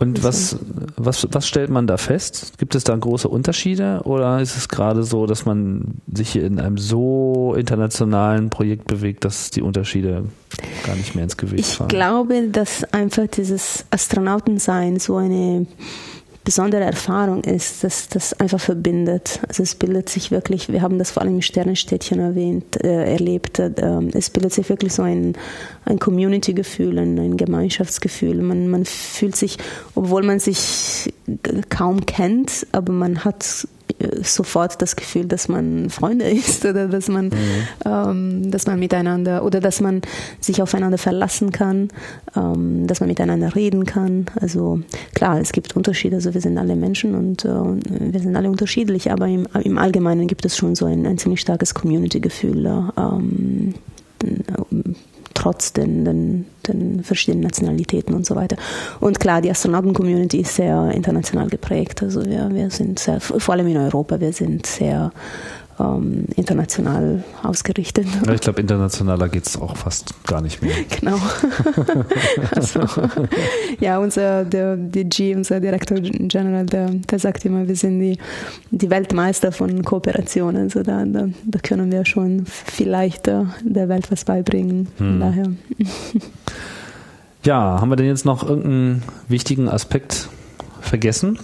Und 0.00 0.24
was, 0.24 0.56
was, 0.96 1.28
was 1.30 1.46
stellt 1.46 1.68
man 1.68 1.86
da 1.86 1.98
fest? 1.98 2.54
Gibt 2.56 2.74
es 2.74 2.84
da 2.84 2.96
große 2.96 3.28
Unterschiede 3.28 4.00
oder 4.04 4.40
ist 4.40 4.56
es 4.56 4.70
gerade 4.70 5.02
so, 5.02 5.26
dass 5.26 5.44
man 5.44 6.00
sich 6.10 6.30
hier 6.30 6.44
in 6.44 6.58
einem 6.58 6.78
so 6.78 7.54
internationalen 7.54 8.48
Projekt 8.48 8.86
bewegt, 8.86 9.26
dass 9.26 9.50
die 9.50 9.60
Unterschiede 9.60 10.24
gar 10.86 10.96
nicht 10.96 11.14
mehr 11.14 11.24
ins 11.24 11.36
Gewicht 11.36 11.68
ich 11.68 11.76
fallen? 11.76 11.90
Ich 11.90 11.94
glaube, 11.94 12.48
dass 12.48 12.84
einfach 12.94 13.26
dieses 13.26 13.84
Astronautensein 13.90 14.98
so 14.98 15.16
eine 15.16 15.66
besondere 16.44 16.82
Erfahrung 16.82 17.44
ist, 17.44 17.84
dass 17.84 18.08
das 18.08 18.32
einfach 18.40 18.60
verbindet. 18.60 19.40
Also 19.46 19.62
es 19.62 19.74
bildet 19.74 20.08
sich 20.08 20.30
wirklich, 20.30 20.68
wir 20.70 20.82
haben 20.82 20.98
das 20.98 21.10
vor 21.10 21.22
allem 21.22 21.34
im 21.34 21.42
Sternenstädtchen 21.42 22.18
erwähnt, 22.18 22.82
äh, 22.82 23.12
erlebt, 23.12 23.58
äh, 23.58 23.70
es 24.14 24.30
bildet 24.30 24.52
sich 24.52 24.68
wirklich 24.68 24.94
so 24.94 25.02
ein, 25.02 25.34
ein 25.84 25.98
Community-Gefühl, 25.98 26.98
ein, 26.98 27.18
ein 27.18 27.36
Gemeinschaftsgefühl. 27.36 28.42
Man, 28.42 28.68
man 28.68 28.84
fühlt 28.84 29.36
sich, 29.36 29.58
obwohl 29.94 30.22
man 30.22 30.40
sich 30.40 31.12
kaum 31.68 32.06
kennt, 32.06 32.66
aber 32.72 32.92
man 32.92 33.24
hat 33.24 33.66
sofort 34.22 34.80
das 34.82 34.96
Gefühl, 34.96 35.26
dass 35.26 35.48
man 35.48 35.90
Freunde 35.90 36.24
ist 36.30 36.64
oder 36.64 36.88
dass 36.88 37.08
man, 37.08 37.26
mhm. 37.26 37.32
ähm, 37.84 38.50
dass 38.50 38.66
man 38.66 38.78
miteinander 38.78 39.44
oder 39.44 39.60
dass 39.60 39.80
man 39.80 40.02
sich 40.40 40.62
aufeinander 40.62 40.98
verlassen 40.98 41.52
kann, 41.52 41.88
ähm, 42.36 42.86
dass 42.86 43.00
man 43.00 43.08
miteinander 43.08 43.54
reden 43.54 43.84
kann. 43.84 44.26
Also 44.40 44.80
klar, 45.14 45.40
es 45.40 45.52
gibt 45.52 45.76
Unterschiede, 45.76 46.16
also 46.16 46.34
wir 46.34 46.40
sind 46.40 46.58
alle 46.58 46.76
Menschen 46.76 47.14
und 47.14 47.44
äh, 47.44 47.48
wir 47.48 48.20
sind 48.20 48.36
alle 48.36 48.50
unterschiedlich, 48.50 49.10
aber 49.10 49.26
im, 49.26 49.46
im 49.62 49.78
Allgemeinen 49.78 50.26
gibt 50.26 50.44
es 50.44 50.56
schon 50.56 50.74
so 50.74 50.86
ein, 50.86 51.06
ein 51.06 51.18
ziemlich 51.18 51.40
starkes 51.40 51.74
Community-Gefühl. 51.74 52.66
Ähm, 52.96 53.74
trotz 55.40 55.72
den, 55.72 56.04
den, 56.04 56.46
den 56.68 57.02
verschiedenen 57.02 57.44
Nationalitäten 57.44 58.14
und 58.14 58.26
so 58.26 58.36
weiter. 58.36 58.56
Und 59.00 59.20
klar, 59.20 59.40
die 59.40 59.50
Astronauten-Community 59.50 60.40
ist 60.40 60.54
sehr 60.54 60.90
international 60.92 61.48
geprägt. 61.48 62.02
Also 62.02 62.24
wir, 62.26 62.50
wir 62.52 62.70
sind 62.70 62.98
sehr, 62.98 63.20
vor 63.20 63.54
allem 63.54 63.66
in 63.68 63.78
Europa, 63.78 64.20
wir 64.20 64.34
sind 64.34 64.66
sehr 64.66 65.12
ähm, 65.80 66.26
international 66.36 67.24
ausgerichtet. 67.42 68.06
Ja, 68.26 68.34
ich 68.34 68.40
glaube, 68.40 68.60
internationaler 68.60 69.28
geht 69.28 69.46
es 69.46 69.56
auch 69.56 69.76
fast 69.76 70.14
gar 70.26 70.40
nicht 70.40 70.62
mehr. 70.62 70.74
Genau. 71.00 71.18
also, 72.54 72.80
ja, 73.78 73.98
unser 73.98 74.44
der 74.44 74.76
DG, 74.76 75.34
unser 75.34 75.60
Direktor 75.60 75.98
General, 76.00 76.66
der, 76.66 76.90
der 76.90 77.18
sagt 77.18 77.44
immer, 77.44 77.66
wir 77.66 77.76
sind 77.76 78.00
die, 78.00 78.18
die 78.70 78.90
Weltmeister 78.90 79.52
von 79.52 79.82
Kooperationen. 79.82 80.64
Also 80.64 80.82
da, 80.82 81.04
da, 81.04 81.28
da 81.44 81.58
können 81.60 81.90
wir 81.90 82.04
schon 82.04 82.44
vielleicht 82.44 83.28
äh, 83.28 83.44
der 83.62 83.88
Welt 83.88 84.10
was 84.10 84.24
beibringen. 84.24 84.88
Hm. 84.98 85.20
Daher. 85.20 85.46
Ja, 87.44 87.80
haben 87.80 87.88
wir 87.88 87.96
denn 87.96 88.06
jetzt 88.06 88.26
noch 88.26 88.42
irgendeinen 88.42 89.02
wichtigen 89.28 89.68
Aspekt 89.68 90.28
vergessen, 90.82 91.38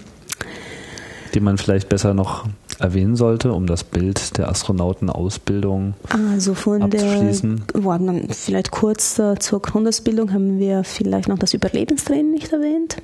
den 1.34 1.44
man 1.44 1.56
vielleicht 1.56 1.88
besser 1.88 2.12
noch 2.12 2.44
erwähnen 2.78 3.16
sollte, 3.16 3.52
um 3.52 3.66
das 3.66 3.84
Bild 3.84 4.36
der 4.38 4.48
Astronautenausbildung 4.48 5.94
also 6.32 6.54
von 6.54 6.82
abzuschließen? 6.82 7.62
Der, 7.74 7.98
dann 7.98 8.28
vielleicht 8.30 8.70
kurz 8.70 9.18
äh, 9.18 9.38
zur 9.38 9.62
Grundausbildung 9.62 10.32
haben 10.32 10.58
wir 10.58 10.84
vielleicht 10.84 11.28
noch 11.28 11.38
das 11.38 11.54
Überlebenstraining 11.54 12.30
nicht 12.30 12.52
erwähnt. 12.52 12.96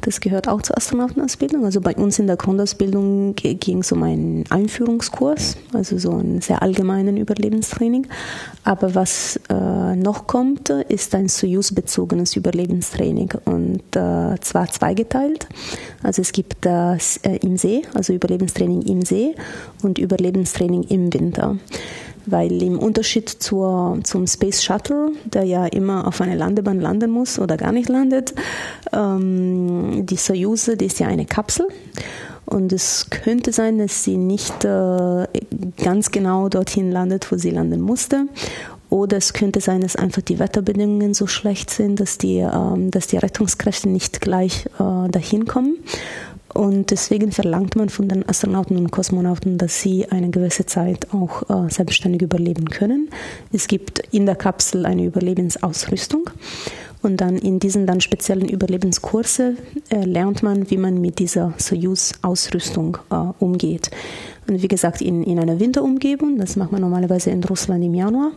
Das 0.00 0.20
gehört 0.20 0.48
auch 0.48 0.62
zur 0.62 0.76
Astronautenausbildung. 0.78 1.64
Also 1.64 1.80
bei 1.80 1.94
uns 1.94 2.18
in 2.18 2.26
der 2.26 2.36
Grundausbildung 2.36 3.34
ging 3.34 3.78
es 3.78 3.92
um 3.92 4.02
einen 4.02 4.44
Einführungskurs, 4.48 5.56
also 5.74 5.98
so 5.98 6.12
einen 6.12 6.40
sehr 6.40 6.62
allgemeinen 6.62 7.16
Überlebenstraining. 7.16 8.06
Aber 8.64 8.94
was 8.94 9.38
äh, 9.50 9.96
noch 9.96 10.26
kommt, 10.26 10.70
ist 10.70 11.14
ein 11.14 11.28
Soyuz-bezogenes 11.28 12.36
Überlebenstraining 12.36 13.32
und 13.44 13.82
äh, 13.94 14.38
zwar 14.40 14.68
zweigeteilt. 14.70 15.48
Also 16.02 16.22
es 16.22 16.32
gibt 16.32 16.64
das 16.64 17.18
äh, 17.18 17.36
im 17.42 17.56
See, 17.56 17.82
also 17.94 18.12
Überlebenstraining 18.12 18.82
im 18.82 19.02
See 19.02 19.09
und 19.82 19.98
Überlebenstraining 19.98 20.84
im 20.84 21.12
Winter 21.12 21.56
weil 22.26 22.62
im 22.62 22.78
Unterschied 22.78 23.28
zur, 23.28 23.98
zum 24.04 24.26
Space 24.26 24.62
Shuttle, 24.62 25.12
der 25.24 25.44
ja 25.44 25.66
immer 25.66 26.06
auf 26.06 26.20
einer 26.20 26.36
Landebahn 26.36 26.78
landen 26.78 27.10
muss 27.10 27.38
oder 27.38 27.56
gar 27.56 27.72
nicht 27.72 27.88
landet, 27.88 28.34
ähm, 28.92 30.06
die 30.06 30.16
Soyuz, 30.16 30.70
die 30.78 30.84
ist 30.84 31.00
ja 31.00 31.08
eine 31.08 31.24
Kapsel 31.24 31.66
und 32.50 32.72
es 32.72 33.06
könnte 33.10 33.52
sein, 33.52 33.78
dass 33.78 34.02
sie 34.02 34.16
nicht 34.16 34.64
äh, 34.64 35.26
ganz 35.82 36.10
genau 36.10 36.48
dorthin 36.48 36.90
landet, 36.90 37.30
wo 37.30 37.36
sie 37.36 37.50
landen 37.50 37.80
musste. 37.80 38.26
Oder 38.88 39.18
es 39.18 39.32
könnte 39.32 39.60
sein, 39.60 39.82
dass 39.82 39.94
einfach 39.94 40.22
die 40.22 40.40
Wetterbedingungen 40.40 41.14
so 41.14 41.28
schlecht 41.28 41.70
sind, 41.70 42.00
dass 42.00 42.18
die, 42.18 42.38
ähm, 42.38 42.90
dass 42.90 43.06
die 43.06 43.18
Rettungskräfte 43.18 43.88
nicht 43.88 44.20
gleich 44.20 44.66
äh, 44.80 45.08
dahin 45.08 45.46
kommen. 45.46 45.76
Und 46.52 46.90
deswegen 46.90 47.30
verlangt 47.32 47.76
man 47.76 47.88
von 47.88 48.08
den 48.08 48.28
Astronauten 48.28 48.76
und 48.76 48.90
Kosmonauten, 48.90 49.56
dass 49.56 49.80
sie 49.80 50.10
eine 50.10 50.30
gewisse 50.30 50.66
Zeit 50.66 51.06
auch 51.12 51.48
äh, 51.48 51.70
selbstständig 51.70 52.22
überleben 52.22 52.70
können. 52.70 53.08
Es 53.52 53.68
gibt 53.68 54.00
in 54.10 54.26
der 54.26 54.36
Kapsel 54.36 54.84
eine 54.86 55.04
Überlebensausrüstung. 55.04 56.30
Und 57.02 57.20
dann 57.22 57.36
in 57.36 57.60
diesen 57.60 57.86
dann 57.86 58.00
speziellen 58.00 58.48
Überlebenskurse 58.48 59.54
äh, 59.88 60.04
lernt 60.04 60.42
man, 60.42 60.70
wie 60.70 60.76
man 60.76 61.00
mit 61.00 61.18
dieser 61.18 61.54
Soyuz-Ausrüstung 61.56 62.98
äh, 63.10 63.14
umgeht. 63.38 63.90
Und 64.46 64.62
wie 64.62 64.68
gesagt, 64.68 65.00
in, 65.00 65.22
in 65.22 65.38
einer 65.38 65.60
Winterumgebung, 65.60 66.38
das 66.38 66.56
macht 66.56 66.72
man 66.72 66.80
normalerweise 66.80 67.30
in 67.30 67.42
Russland 67.44 67.84
im 67.84 67.94
Januar, 67.94 68.32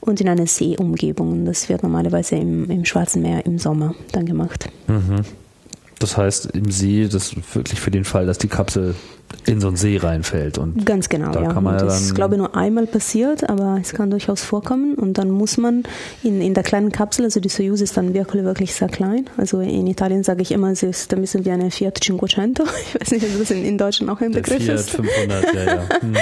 und 0.00 0.20
in 0.20 0.28
einer 0.28 0.46
Seeumgebung, 0.46 1.44
das 1.44 1.68
wird 1.68 1.82
normalerweise 1.82 2.36
im, 2.36 2.70
im 2.70 2.84
Schwarzen 2.84 3.20
Meer 3.20 3.44
im 3.44 3.58
Sommer 3.58 3.94
dann 4.12 4.24
gemacht. 4.24 4.70
Mhm. 4.86 5.24
Das 5.98 6.16
heißt, 6.16 6.46
im 6.46 6.70
See, 6.70 7.08
das 7.08 7.34
wirklich 7.54 7.80
für 7.80 7.90
den 7.90 8.04
Fall, 8.04 8.26
dass 8.26 8.38
die 8.38 8.48
Kapsel 8.48 8.94
in 9.46 9.60
so 9.60 9.68
einen 9.68 9.76
See 9.76 9.96
reinfällt. 9.96 10.58
Und 10.58 10.84
Ganz 10.84 11.08
genau, 11.08 11.30
da 11.30 11.42
ja. 11.42 11.52
Kann 11.52 11.62
man 11.62 11.78
das 11.78 12.00
ist, 12.00 12.14
glaube 12.14 12.34
ich, 12.34 12.38
nur 12.38 12.56
einmal 12.56 12.86
passiert, 12.86 13.48
aber 13.48 13.78
es 13.80 13.92
kann 13.92 14.10
durchaus 14.10 14.42
vorkommen. 14.42 14.94
Und 14.94 15.18
dann 15.18 15.30
muss 15.30 15.56
man 15.56 15.84
in, 16.22 16.40
in 16.40 16.54
der 16.54 16.64
kleinen 16.64 16.90
Kapsel, 16.90 17.24
also 17.24 17.38
die 17.38 17.48
Soyuz 17.48 17.80
ist 17.80 17.96
dann 17.96 18.12
wirklich, 18.14 18.44
wirklich 18.44 18.74
sehr 18.74 18.88
klein. 18.88 19.26
Also 19.36 19.60
in 19.60 19.86
Italien 19.86 20.24
sage 20.24 20.42
ich 20.42 20.50
immer, 20.50 20.74
sie 20.74 20.86
ist 20.86 21.12
ein 21.14 21.20
bisschen 21.20 21.44
wie 21.44 21.50
eine 21.50 21.70
Fiat 21.70 21.98
Cinquecento. 22.02 22.64
Ich 22.86 23.00
weiß 23.00 23.10
nicht, 23.12 23.26
ob 23.26 23.38
das 23.38 23.50
in, 23.50 23.64
in 23.64 23.78
Deutschland 23.78 24.10
auch 24.10 24.20
ein 24.20 24.32
der 24.32 24.40
Begriff 24.40 24.64
Fiat 24.64 24.80
ist. 24.80 24.90
500, 24.90 25.54
ja, 25.54 25.64
ja. 25.64 25.82
Mhm. 26.02 26.14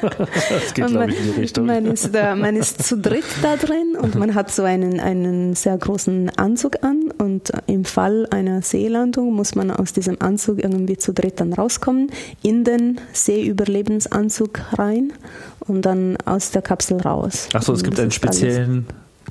Das 0.00 0.74
geht, 0.74 0.86
glaube 0.86 1.10
ich, 1.10 1.18
in 1.18 1.34
die 1.34 1.40
Richtung. 1.40 1.66
Man 1.66 1.86
ist, 1.86 2.14
da, 2.14 2.34
man 2.34 2.56
ist 2.56 2.82
zu 2.82 2.96
dritt 2.96 3.24
da 3.42 3.56
drin 3.56 3.96
und 4.00 4.14
man 4.14 4.34
hat 4.34 4.50
so 4.50 4.62
einen, 4.62 5.00
einen 5.00 5.54
sehr 5.54 5.76
großen 5.76 6.30
Anzug 6.36 6.82
an 6.82 7.10
und 7.18 7.52
im 7.66 7.84
Fall 7.84 8.26
einer 8.30 8.62
Seelandung 8.62 9.34
muss 9.34 9.54
man 9.54 9.70
aus 9.70 9.92
diesem 9.92 10.20
Anzug 10.20 10.62
irgendwie 10.62 10.96
zu 10.96 11.12
dritt 11.12 11.40
dann 11.40 11.52
rauskommen 11.52 12.10
in 12.42 12.64
den 12.64 13.00
Seeüberlebensanzug 13.12 14.60
rein 14.78 15.12
und 15.60 15.82
dann 15.82 16.16
aus 16.24 16.50
der 16.50 16.62
Kapsel 16.62 17.00
raus. 17.00 17.48
Achso, 17.52 17.72
es 17.72 17.82
gibt 17.82 17.98
einen 18.00 18.10
speziellen 18.10 18.86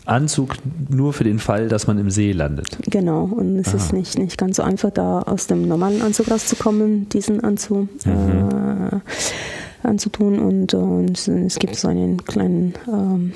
Anzug 0.06 0.56
nur 0.90 1.14
für 1.14 1.24
den 1.24 1.40
Fall, 1.40 1.68
dass 1.68 1.88
man 1.88 1.98
im 1.98 2.10
See 2.10 2.32
landet. 2.32 2.78
Genau, 2.90 3.24
und 3.24 3.58
es 3.58 3.70
Aha. 3.70 3.78
ist 3.78 3.94
nicht, 3.94 4.18
nicht 4.18 4.38
ganz 4.38 4.58
so 4.58 4.64
einfach, 4.64 4.92
da 4.92 5.22
aus 5.22 5.48
dem 5.48 5.68
normalen 5.68 6.02
Anzug 6.02 6.32
rauszukommen, 6.32 7.10
diesen 7.10 7.44
Anzug 7.44 7.88
mhm. 8.06 8.50
äh, 8.92 9.88
anzutun. 9.88 10.40
Und, 10.40 10.74
und, 10.74 11.28
es 11.28 11.60
gibt 11.60 11.76
so 11.76 11.88
einen 11.88 12.24
kleinen 12.26 12.74
ähm, 12.88 13.34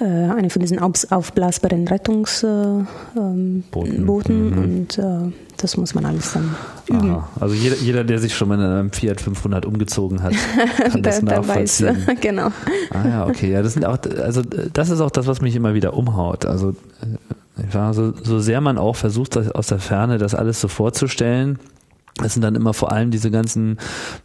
äh, 0.00 0.04
eine 0.04 0.50
von 0.50 0.60
diesen 0.60 0.78
aufblasbaren 0.78 1.88
Rettungsbooten 1.88 2.86
äh, 3.14 3.82
ähm, 3.84 4.04
mhm. 4.04 4.58
und 4.58 4.98
äh, 4.98 5.32
das 5.56 5.76
muss 5.76 5.94
man 5.94 6.04
alles 6.04 6.34
dann 6.34 6.54
üben. 6.86 7.10
Aha. 7.10 7.28
Also 7.40 7.54
jeder, 7.54 7.76
jeder, 7.76 8.04
der 8.04 8.20
sich 8.20 8.36
schon 8.36 8.48
mal 8.48 8.54
in 8.54 8.60
einem 8.60 8.92
Fiat 8.92 9.20
500 9.20 9.66
umgezogen 9.66 10.22
hat, 10.22 10.34
kann 10.92 11.02
das 11.02 11.20
nachvollziehen. 11.22 12.06
Weiß, 12.06 12.16
genau. 12.20 12.48
Ah 12.90 13.08
ja, 13.08 13.26
okay. 13.26 13.50
Ja, 13.50 13.62
das 13.62 13.74
sind 13.74 13.84
auch, 13.84 13.98
also 14.22 14.42
das 14.42 14.90
ist 14.90 15.00
auch 15.00 15.10
das, 15.10 15.26
was 15.26 15.40
mich 15.40 15.56
immer 15.56 15.74
wieder 15.74 15.94
umhaut. 15.94 16.46
Also 16.46 16.76
ja, 17.72 17.92
so, 17.92 18.12
so 18.22 18.38
sehr 18.38 18.60
man 18.60 18.78
auch 18.78 18.94
versucht, 18.94 19.36
aus 19.36 19.66
der 19.66 19.80
Ferne 19.80 20.18
das 20.18 20.34
alles 20.34 20.60
so 20.60 20.68
vorzustellen, 20.68 21.58
es 22.22 22.34
sind 22.34 22.42
dann 22.42 22.54
immer 22.54 22.74
vor 22.74 22.92
allem 22.92 23.10
diese 23.10 23.30
ganzen 23.30 23.78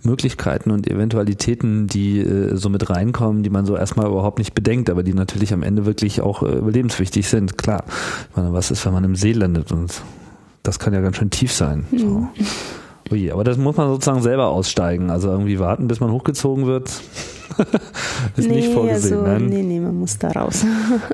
Möglichkeiten 0.03 0.71
und 0.71 0.89
Eventualitäten, 0.89 1.87
die 1.87 2.19
äh, 2.19 2.55
so 2.55 2.69
mit 2.69 2.89
reinkommen, 2.89 3.43
die 3.43 3.49
man 3.49 3.65
so 3.65 3.75
erstmal 3.75 4.07
überhaupt 4.07 4.39
nicht 4.39 4.53
bedenkt, 4.53 4.89
aber 4.89 5.03
die 5.03 5.13
natürlich 5.13 5.53
am 5.53 5.63
Ende 5.63 5.85
wirklich 5.85 6.21
auch 6.21 6.43
äh, 6.43 6.57
überlebenswichtig 6.57 7.27
sind. 7.27 7.57
Klar, 7.57 7.83
ich 8.29 8.37
meine, 8.37 8.53
was 8.53 8.71
ist, 8.71 8.85
wenn 8.85 8.93
man 8.93 9.03
im 9.03 9.15
See 9.15 9.33
landet 9.33 9.71
und 9.71 10.01
das 10.63 10.79
kann 10.79 10.93
ja 10.93 11.01
ganz 11.01 11.17
schön 11.17 11.29
tief 11.29 11.51
sein. 11.51 11.85
Mhm. 11.91 11.97
So. 11.99 12.27
Ui, 13.11 13.31
aber 13.31 13.43
das 13.43 13.57
muss 13.57 13.75
man 13.75 13.89
sozusagen 13.89 14.21
selber 14.21 14.47
aussteigen. 14.47 15.09
Also 15.09 15.29
irgendwie 15.29 15.59
warten, 15.59 15.87
bis 15.87 15.99
man 15.99 16.11
hochgezogen 16.11 16.65
wird, 16.65 16.89
ist 18.37 18.47
nee, 18.49 18.55
nicht 18.55 18.73
vorgesehen. 18.73 19.19
Also, 19.19 19.27
nein? 19.27 19.45
Nee, 19.47 19.61
nee, 19.61 19.79
man 19.79 19.95
muss 19.99 20.17
da 20.17 20.31
raus. 20.31 20.65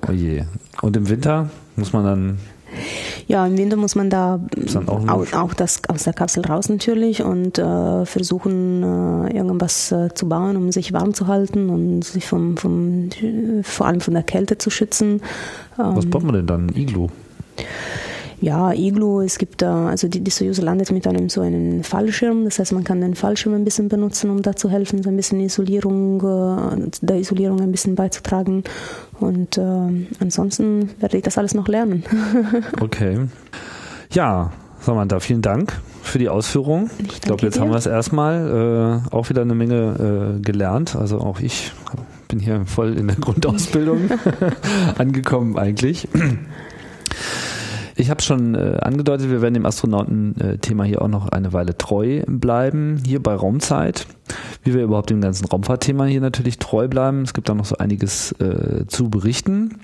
Oje. 0.07 0.47
Und 0.81 0.95
im 0.95 1.10
Winter 1.10 1.49
muss 1.76 1.91
man 1.91 2.06
dann 2.06 2.38
ja, 3.28 3.46
im 3.46 3.58
Winter 3.58 3.78
muss 3.78 3.96
man 3.96 4.10
da 4.10 4.40
auch, 4.88 5.34
auch, 5.34 5.54
das 5.54 5.82
aus 5.88 6.04
der 6.04 6.14
Kapsel 6.14 6.46
raus 6.46 6.70
natürlich 6.70 7.22
und 7.22 7.58
äh, 7.58 8.06
versuchen, 8.06 8.84
äh, 8.84 9.36
irgendwas 9.36 9.91
äh, 9.91 10.14
zu 10.14 10.28
bauen, 10.28 10.58
um 10.58 10.72
sich 10.72 10.94
warm 10.94 11.14
zu 11.14 11.28
halten 11.28 11.70
und 11.70 12.04
sich 12.04 12.26
vom, 12.26 12.58
vom 12.58 13.10
vor 13.64 13.88
allem 13.88 14.02
von 14.02 14.14
der 14.14 14.24
Kälte 14.24 14.58
zu 14.58 14.70
schützen. 14.70 15.22
Was 15.78 16.06
ähm, 16.06 16.12
baut 16.12 16.24
man 16.24 16.36
denn 16.36 16.48
dann? 16.48 16.70
Iglu? 16.70 17.08
Ja, 18.41 18.72
Iglu, 18.72 19.22
es 19.22 19.38
gibt 19.38 19.61
da, 19.61 19.88
also 19.88 20.07
die, 20.07 20.22
die 20.22 20.32
Soyuz 20.32 20.61
landet 20.61 20.91
mit 20.91 21.06
einem 21.07 21.28
so 21.30 21.41
einen 21.41 21.84
Fallschirm, 21.84 22.45
das 22.45 22.60
heißt, 22.60 22.72
man 22.72 22.86
kann 22.86 23.02
den 23.02 23.16
Fallschirm 23.16 23.53
ein 23.53 23.66
bisschen 23.66 23.90
benutzen, 23.90 24.30
um 24.30 24.41
da 24.41 24.56
zu 24.56 24.70
helfen, 24.70 25.03
so 25.03 25.10
ein 25.10 25.16
bisschen 25.18 25.41
Isolierung, 25.41 26.22
äh, 26.22 26.90
der 27.02 27.18
Isolierung 27.18 27.60
ein 27.60 27.72
bisschen 27.72 27.95
beizutragen. 27.95 28.64
Und 29.20 29.57
äh, 29.57 29.61
ansonsten 30.20 30.90
werde 30.99 31.18
ich 31.18 31.24
das 31.24 31.38
alles 31.38 31.53
noch 31.53 31.68
lernen. 31.68 32.03
okay. 32.82 33.20
Ja, 34.11 34.52
Samantha, 34.80 35.20
vielen 35.20 35.41
Dank 35.41 35.74
für 36.02 36.20
die 36.20 36.30
Ausführung. 36.30 36.90
Ich, 36.99 37.16
ich 37.16 37.22
glaube, 37.22 37.44
jetzt 37.45 37.57
dir. 37.57 37.61
haben 37.61 37.72
wir 37.72 37.78
es 37.78 37.86
erstmal 37.86 39.03
äh, 39.11 39.16
auch 39.16 39.30
wieder 39.30 39.41
eine 39.41 39.56
Menge 39.56 40.38
äh, 40.38 40.41
gelernt. 40.41 40.95
Also 40.95 41.20
auch 41.20 41.41
ich 41.41 41.74
bin 42.30 42.40
hier 42.40 42.66
voll 42.66 42.98
in 42.98 43.07
der 43.07 43.16
Grundausbildung 43.20 44.10
angekommen 44.98 45.57
eigentlich. 45.57 46.07
Ich 47.99 48.09
habe 48.09 48.21
schon 48.21 48.55
äh, 48.55 48.77
angedeutet, 48.80 49.30
wir 49.30 49.41
werden 49.41 49.55
dem 49.55 49.65
Astronauten-Thema 49.65 50.85
hier 50.85 51.01
auch 51.01 51.09
noch 51.09 51.27
eine 51.27 51.51
Weile 51.51 51.77
treu 51.77 52.21
bleiben, 52.27 53.01
hier 53.05 53.21
bei 53.21 53.35
Raumzeit. 53.35 54.07
Wie 54.63 54.73
wir 54.73 54.84
überhaupt 54.84 55.09
dem 55.09 55.19
ganzen 55.19 55.45
Raumfahrtthema 55.45 56.05
hier 56.05 56.21
natürlich 56.21 56.59
treu 56.59 56.88
bleiben. 56.88 57.23
Es 57.23 57.34
gibt 57.34 57.49
da 57.49 57.55
noch 57.55 57.65
so 57.65 57.77
einiges 57.77 58.31
äh, 58.39 58.88
zu 58.88 59.09
berichten. 59.09 59.80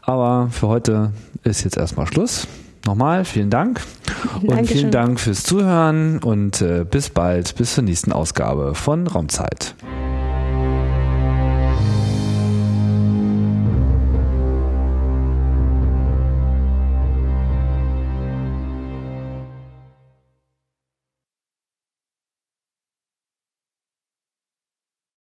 Aber 0.00 0.48
für 0.50 0.68
heute 0.68 1.12
ist 1.44 1.62
jetzt 1.64 1.76
erstmal 1.76 2.06
Schluss. 2.06 2.48
Nochmal 2.86 3.26
vielen 3.26 3.50
Dank 3.50 3.82
und 4.40 4.52
Dankeschön. 4.52 4.78
vielen 4.78 4.90
Dank 4.90 5.20
fürs 5.20 5.42
Zuhören 5.42 6.18
und 6.20 6.62
äh, 6.62 6.86
bis 6.90 7.10
bald, 7.10 7.56
bis 7.56 7.74
zur 7.74 7.84
nächsten 7.84 8.10
Ausgabe 8.10 8.74
von 8.74 9.06
Raumzeit. 9.06 9.74